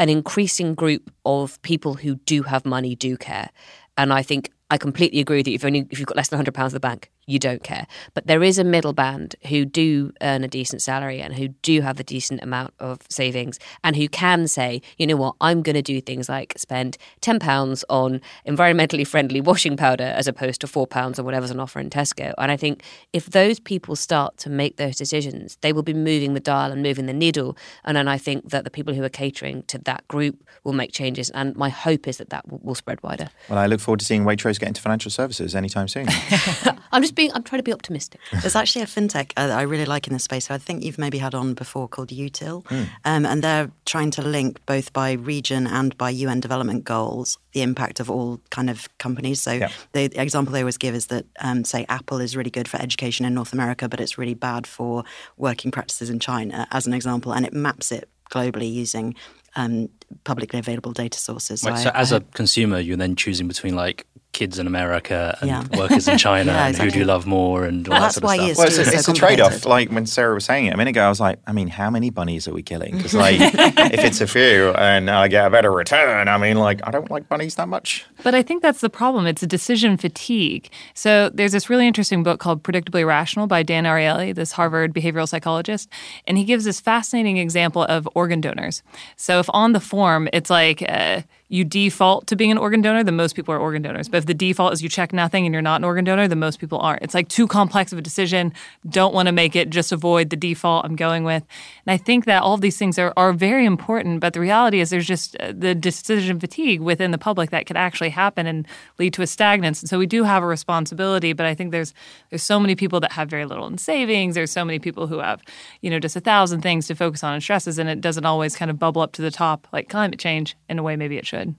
an 0.00 0.08
increasing 0.08 0.74
group 0.74 1.12
of 1.26 1.60
people 1.60 1.94
who 1.94 2.16
do 2.16 2.42
have 2.42 2.64
money 2.64 2.96
do 2.96 3.16
care, 3.16 3.50
and 3.96 4.12
I 4.12 4.22
think 4.22 4.50
I 4.70 4.78
completely 4.78 5.20
agree 5.20 5.42
that 5.42 5.50
if 5.50 5.64
only 5.64 5.86
if 5.90 5.98
you've 5.98 6.08
got 6.08 6.16
less 6.16 6.28
than 6.28 6.38
hundred 6.38 6.54
pounds 6.54 6.72
in 6.72 6.76
the 6.76 6.80
bank, 6.80 7.12
you 7.30 7.38
don't 7.38 7.62
care. 7.62 7.86
But 8.12 8.26
there 8.26 8.42
is 8.42 8.58
a 8.58 8.64
middle 8.64 8.92
band 8.92 9.36
who 9.48 9.64
do 9.64 10.12
earn 10.20 10.42
a 10.42 10.48
decent 10.48 10.82
salary 10.82 11.20
and 11.20 11.34
who 11.34 11.48
do 11.48 11.80
have 11.80 12.00
a 12.00 12.04
decent 12.04 12.42
amount 12.42 12.74
of 12.80 12.98
savings 13.08 13.58
and 13.84 13.94
who 13.94 14.08
can 14.08 14.48
say, 14.48 14.82
you 14.98 15.06
know 15.06 15.16
what, 15.16 15.36
I'm 15.40 15.62
going 15.62 15.76
to 15.76 15.82
do 15.82 16.00
things 16.00 16.28
like 16.28 16.54
spend 16.56 16.98
£10 17.22 17.84
on 17.88 18.20
environmentally 18.46 19.06
friendly 19.06 19.40
washing 19.40 19.76
powder 19.76 20.04
as 20.04 20.26
opposed 20.26 20.60
to 20.62 20.66
£4 20.66 21.18
or 21.18 21.22
whatever's 21.22 21.52
on 21.52 21.60
offer 21.60 21.78
in 21.78 21.88
Tesco. 21.88 22.34
And 22.36 22.50
I 22.50 22.56
think 22.56 22.82
if 23.12 23.26
those 23.26 23.60
people 23.60 23.94
start 23.94 24.36
to 24.38 24.50
make 24.50 24.76
those 24.76 24.96
decisions, 24.96 25.56
they 25.60 25.72
will 25.72 25.84
be 25.84 25.94
moving 25.94 26.34
the 26.34 26.40
dial 26.40 26.72
and 26.72 26.82
moving 26.82 27.06
the 27.06 27.12
needle. 27.12 27.56
And 27.84 27.96
then 27.96 28.08
I 28.08 28.18
think 28.18 28.50
that 28.50 28.64
the 28.64 28.70
people 28.70 28.92
who 28.92 29.04
are 29.04 29.08
catering 29.08 29.62
to 29.64 29.78
that 29.78 30.06
group 30.08 30.42
will 30.64 30.72
make 30.72 30.90
changes. 30.90 31.30
And 31.30 31.54
my 31.54 31.68
hope 31.68 32.08
is 32.08 32.16
that 32.16 32.30
that 32.30 32.48
will, 32.50 32.60
will 32.62 32.74
spread 32.74 33.00
wider. 33.04 33.30
Well, 33.48 33.58
I 33.58 33.66
look 33.66 33.80
forward 33.80 34.00
to 34.00 34.06
seeing 34.06 34.24
Waitrose 34.24 34.58
get 34.58 34.68
into 34.68 34.80
financial 34.80 35.12
services 35.12 35.54
anytime 35.54 35.86
soon. 35.86 36.08
I'm 36.92 37.02
just 37.02 37.14
being, 37.20 37.32
I'm 37.34 37.42
trying 37.42 37.58
to 37.58 37.64
be 37.64 37.72
optimistic. 37.72 38.20
There's 38.32 38.56
actually 38.56 38.82
a 38.82 38.86
fintech 38.86 39.32
uh, 39.36 39.52
I 39.52 39.62
really 39.62 39.84
like 39.84 40.06
in 40.06 40.12
this 40.12 40.24
space. 40.24 40.46
So 40.46 40.54
I 40.54 40.58
think 40.58 40.82
you've 40.82 40.98
maybe 40.98 41.18
had 41.18 41.34
on 41.34 41.54
before 41.54 41.86
called 41.86 42.08
Util, 42.08 42.64
mm. 42.64 42.88
um, 43.04 43.26
and 43.26 43.42
they're 43.42 43.70
trying 43.84 44.10
to 44.12 44.22
link 44.22 44.64
both 44.66 44.92
by 44.92 45.12
region 45.12 45.66
and 45.66 45.96
by 45.98 46.10
UN 46.10 46.40
development 46.40 46.84
goals 46.84 47.38
the 47.52 47.62
impact 47.62 48.00
of 48.00 48.10
all 48.10 48.40
kind 48.50 48.70
of 48.70 48.88
companies. 48.98 49.42
So 49.42 49.52
yeah. 49.52 49.70
the 49.92 50.04
example 50.20 50.52
they 50.52 50.60
always 50.60 50.78
give 50.78 50.94
is 50.94 51.06
that, 51.06 51.26
um, 51.40 51.64
say, 51.64 51.84
Apple 51.88 52.20
is 52.20 52.36
really 52.36 52.50
good 52.50 52.68
for 52.68 52.80
education 52.80 53.26
in 53.26 53.34
North 53.34 53.52
America, 53.52 53.88
but 53.88 54.00
it's 54.00 54.16
really 54.16 54.34
bad 54.34 54.66
for 54.66 55.04
working 55.36 55.70
practices 55.70 56.10
in 56.10 56.20
China, 56.20 56.68
as 56.70 56.86
an 56.86 56.94
example, 56.94 57.32
and 57.34 57.44
it 57.44 57.52
maps 57.52 57.90
it 57.90 58.08
globally 58.30 58.72
using 58.72 59.16
um, 59.56 59.88
publicly 60.24 60.58
available 60.58 60.92
data 60.92 61.18
sources. 61.18 61.60
So, 61.60 61.74
so 61.74 61.90
I, 61.90 62.00
as 62.00 62.12
I, 62.12 62.18
a 62.18 62.20
consumer, 62.20 62.78
you're 62.78 62.96
then 62.96 63.16
choosing 63.16 63.48
between 63.48 63.74
like 63.74 64.06
kids 64.32 64.58
in 64.58 64.66
America 64.66 65.36
and 65.40 65.48
yeah. 65.48 65.64
workers 65.76 66.06
in 66.06 66.16
China 66.30 66.52
yeah, 66.52 66.68
exactly. 66.68 66.84
and 66.84 66.84
who 66.84 66.90
do 66.90 66.98
you 67.00 67.04
love 67.04 67.26
more 67.26 67.64
and 67.64 67.88
all 67.88 67.92
well, 67.92 68.00
that 68.02 68.12
sort 68.12 68.24
of 68.24 68.30
stuff. 68.30 68.56
Well, 68.58 68.66
it's, 68.66 68.78
it's 68.78 69.04
so 69.06 69.12
a 69.12 69.14
trade-off. 69.14 69.66
Like 69.66 69.90
when 69.90 70.06
Sarah 70.06 70.34
was 70.34 70.44
saying 70.44 70.66
it 70.66 70.74
a 70.74 70.76
minute 70.76 70.90
ago, 70.90 71.04
I 71.04 71.08
was 71.08 71.20
like, 71.20 71.38
I 71.46 71.52
mean, 71.52 71.68
how 71.68 71.90
many 71.90 72.10
bunnies 72.10 72.46
are 72.46 72.52
we 72.52 72.62
killing? 72.62 72.96
Because 72.96 73.14
like, 73.14 73.38
if 73.40 74.04
it's 74.04 74.20
a 74.20 74.26
few 74.26 74.70
and 74.70 75.10
I 75.10 75.28
get 75.28 75.46
a 75.46 75.50
better 75.50 75.72
return, 75.72 76.28
I 76.28 76.38
mean, 76.38 76.58
like, 76.58 76.80
I 76.84 76.90
don't 76.90 77.10
like 77.10 77.28
bunnies 77.28 77.56
that 77.56 77.68
much. 77.68 78.04
But 78.22 78.34
I 78.34 78.42
think 78.42 78.62
that's 78.62 78.80
the 78.80 78.90
problem. 78.90 79.26
It's 79.26 79.42
a 79.42 79.46
decision 79.46 79.96
fatigue. 79.96 80.70
So 80.94 81.30
there's 81.30 81.52
this 81.52 81.68
really 81.68 81.86
interesting 81.86 82.22
book 82.22 82.40
called 82.40 82.62
Predictably 82.62 83.06
Rational 83.06 83.46
by 83.46 83.62
Dan 83.62 83.84
Ariely, 83.84 84.34
this 84.34 84.52
Harvard 84.52 84.94
behavioral 84.94 85.28
psychologist, 85.28 85.88
and 86.26 86.38
he 86.38 86.44
gives 86.44 86.64
this 86.64 86.80
fascinating 86.80 87.38
example 87.38 87.82
of 87.84 88.08
organ 88.14 88.40
donors. 88.40 88.82
So 89.16 89.40
if 89.40 89.50
on 89.52 89.72
the 89.72 89.80
form 89.80 90.28
it's 90.32 90.50
like. 90.50 90.84
Uh, 90.88 91.22
you 91.50 91.64
default 91.64 92.28
to 92.28 92.36
being 92.36 92.52
an 92.52 92.58
organ 92.58 92.80
donor, 92.80 93.02
then 93.02 93.16
most 93.16 93.34
people 93.34 93.52
are 93.52 93.58
organ 93.58 93.82
donors. 93.82 94.08
But 94.08 94.18
if 94.18 94.26
the 94.26 94.34
default 94.34 94.72
is 94.72 94.84
you 94.84 94.88
check 94.88 95.12
nothing 95.12 95.44
and 95.44 95.52
you're 95.52 95.60
not 95.60 95.80
an 95.80 95.84
organ 95.84 96.04
donor, 96.04 96.28
then 96.28 96.38
most 96.38 96.60
people 96.60 96.78
aren't. 96.78 97.02
It's 97.02 97.12
like 97.12 97.26
too 97.26 97.48
complex 97.48 97.92
of 97.92 97.98
a 97.98 98.02
decision. 98.02 98.52
Don't 98.88 99.12
want 99.12 99.26
to 99.26 99.32
make 99.32 99.56
it, 99.56 99.68
just 99.68 99.90
avoid 99.90 100.30
the 100.30 100.36
default 100.36 100.84
I'm 100.84 100.94
going 100.94 101.24
with. 101.24 101.42
And 101.84 101.92
I 101.92 101.96
think 101.96 102.24
that 102.26 102.44
all 102.44 102.54
of 102.54 102.60
these 102.60 102.78
things 102.78 103.00
are, 103.00 103.12
are 103.16 103.32
very 103.32 103.66
important. 103.66 104.20
But 104.20 104.32
the 104.32 104.38
reality 104.38 104.78
is 104.78 104.90
there's 104.90 105.08
just 105.08 105.34
uh, 105.38 105.52
the 105.52 105.74
decision 105.74 106.38
fatigue 106.38 106.82
within 106.82 107.10
the 107.10 107.18
public 107.18 107.50
that 107.50 107.66
could 107.66 107.76
actually 107.76 108.10
happen 108.10 108.46
and 108.46 108.64
lead 109.00 109.12
to 109.14 109.22
a 109.22 109.26
stagnance. 109.26 109.82
And 109.82 109.88
so 109.90 109.98
we 109.98 110.06
do 110.06 110.22
have 110.22 110.44
a 110.44 110.46
responsibility, 110.46 111.32
but 111.32 111.46
I 111.46 111.56
think 111.56 111.72
there's 111.72 111.92
there's 112.30 112.44
so 112.44 112.60
many 112.60 112.76
people 112.76 113.00
that 113.00 113.10
have 113.12 113.28
very 113.28 113.44
little 113.44 113.66
in 113.66 113.76
savings. 113.76 114.36
There's 114.36 114.52
so 114.52 114.64
many 114.64 114.78
people 114.78 115.08
who 115.08 115.18
have, 115.18 115.42
you 115.80 115.90
know, 115.90 115.98
just 115.98 116.14
a 116.14 116.20
thousand 116.20 116.60
things 116.60 116.86
to 116.86 116.94
focus 116.94 117.24
on 117.24 117.34
and 117.34 117.42
stresses, 117.42 117.76
and 117.76 117.88
it 117.88 118.00
doesn't 118.00 118.24
always 118.24 118.54
kind 118.54 118.70
of 118.70 118.78
bubble 118.78 119.02
up 119.02 119.10
to 119.12 119.22
the 119.22 119.32
top 119.32 119.66
like 119.72 119.88
climate 119.88 120.20
change 120.20 120.56
in 120.68 120.78
a 120.78 120.82
way 120.84 120.94
maybe 120.94 121.16
it 121.16 121.26
should 121.26 121.39
good. 121.44 121.54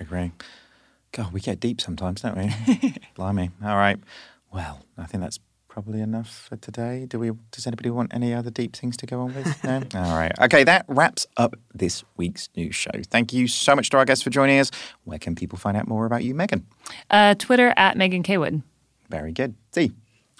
Agree. 0.00 0.32
God, 1.12 1.32
we 1.32 1.40
get 1.40 1.60
deep 1.60 1.80
sometimes, 1.80 2.20
don't 2.22 2.36
we? 2.36 2.94
Blimey. 3.14 3.50
All 3.64 3.76
right. 3.76 3.98
Well, 4.52 4.84
I 4.98 5.06
think 5.06 5.22
that's 5.22 5.38
probably 5.68 6.00
enough 6.00 6.46
for 6.48 6.56
today. 6.56 7.06
Do 7.06 7.18
we? 7.18 7.30
Does 7.50 7.66
anybody 7.66 7.90
want 7.90 8.12
any 8.14 8.34
other 8.34 8.50
deep 8.50 8.76
things 8.76 8.96
to 8.98 9.06
go 9.06 9.20
on 9.20 9.34
with? 9.34 9.64
No. 9.64 9.82
All 9.94 10.16
right. 10.16 10.32
Okay, 10.40 10.64
that 10.64 10.84
wraps 10.88 11.26
up 11.36 11.56
this 11.74 12.04
week's 12.16 12.48
news 12.56 12.74
show. 12.74 12.90
Thank 13.10 13.32
you 13.32 13.48
so 13.48 13.74
much 13.74 13.90
to 13.90 13.96
our 13.98 14.04
guests 14.04 14.22
for 14.22 14.30
joining 14.30 14.58
us. 14.58 14.70
Where 15.04 15.18
can 15.18 15.34
people 15.34 15.58
find 15.58 15.76
out 15.76 15.88
more 15.88 16.06
about 16.06 16.24
you, 16.24 16.34
Megan? 16.34 16.66
Uh, 17.10 17.34
Twitter 17.34 17.72
at 17.76 17.96
Megan 17.96 18.22
Caywood. 18.22 18.62
Very 19.08 19.32
good. 19.32 19.54
Z. 19.74 19.92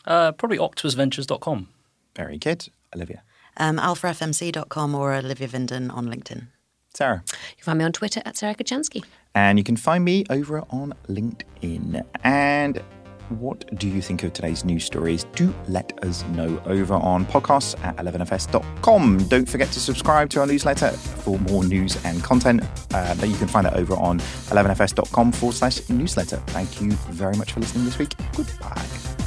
Uh, 0.05 0.33
probably 0.33 0.59
octopusventures.com. 0.59 1.69
Very 2.15 2.39
good. 2.39 2.69
Olivia. 2.95 3.23
Um, 3.57 3.79
alphafmc.com 3.79 4.95
or 4.95 5.15
Olivia 5.15 5.49
Vinden 5.49 5.91
on 5.91 6.07
LinkedIn. 6.07 6.49
Sarah. 6.97 7.23
You 7.27 7.57
can 7.57 7.65
find 7.65 7.79
me 7.79 7.85
on 7.85 7.93
Twitter 7.93 8.23
at 8.25 8.37
Sarah 8.37 8.55
Kocianski. 8.55 9.05
And 9.35 9.59
you 9.59 9.65
can 9.65 9.77
find 9.77 10.05
me 10.05 10.25
over 10.31 10.63
on 10.71 10.95
LinkedIn. 11.09 12.03
And 12.25 12.83
what 13.29 13.77
do 13.79 13.89
you 13.89 14.01
think 14.01 14.23
of 14.23 14.33
today's 14.33 14.65
news 14.65 14.85
stories? 14.85 15.25
Do 15.35 15.55
let 15.69 16.03
us 16.05 16.25
know 16.29 16.63
over 16.65 16.95
on 16.95 17.27
podcasts 17.27 17.79
at 17.85 17.97
11fs.com. 17.97 19.29
Don't 19.29 19.49
forget 19.49 19.69
to 19.73 19.81
subscribe 19.81 20.31
to 20.31 20.41
our 20.41 20.47
newsletter 20.47 20.91
for 20.91 21.39
more 21.41 21.65
news 21.65 22.03
and 22.05 22.23
content. 22.23 22.63
Uh, 22.95 23.15
that 23.15 23.27
you 23.29 23.37
can 23.37 23.49
find 23.49 23.67
it 23.67 23.75
over 23.75 23.95
on 23.95 24.21
11fs.com 24.21 25.33
forward 25.33 25.55
slash 25.55 25.89
newsletter. 25.89 26.37
Thank 26.49 26.81
you 26.81 26.93
very 27.11 27.37
much 27.37 27.53
for 27.53 27.61
listening 27.61 27.85
this 27.85 27.99
week. 27.99 28.15
Goodbye. 28.37 29.26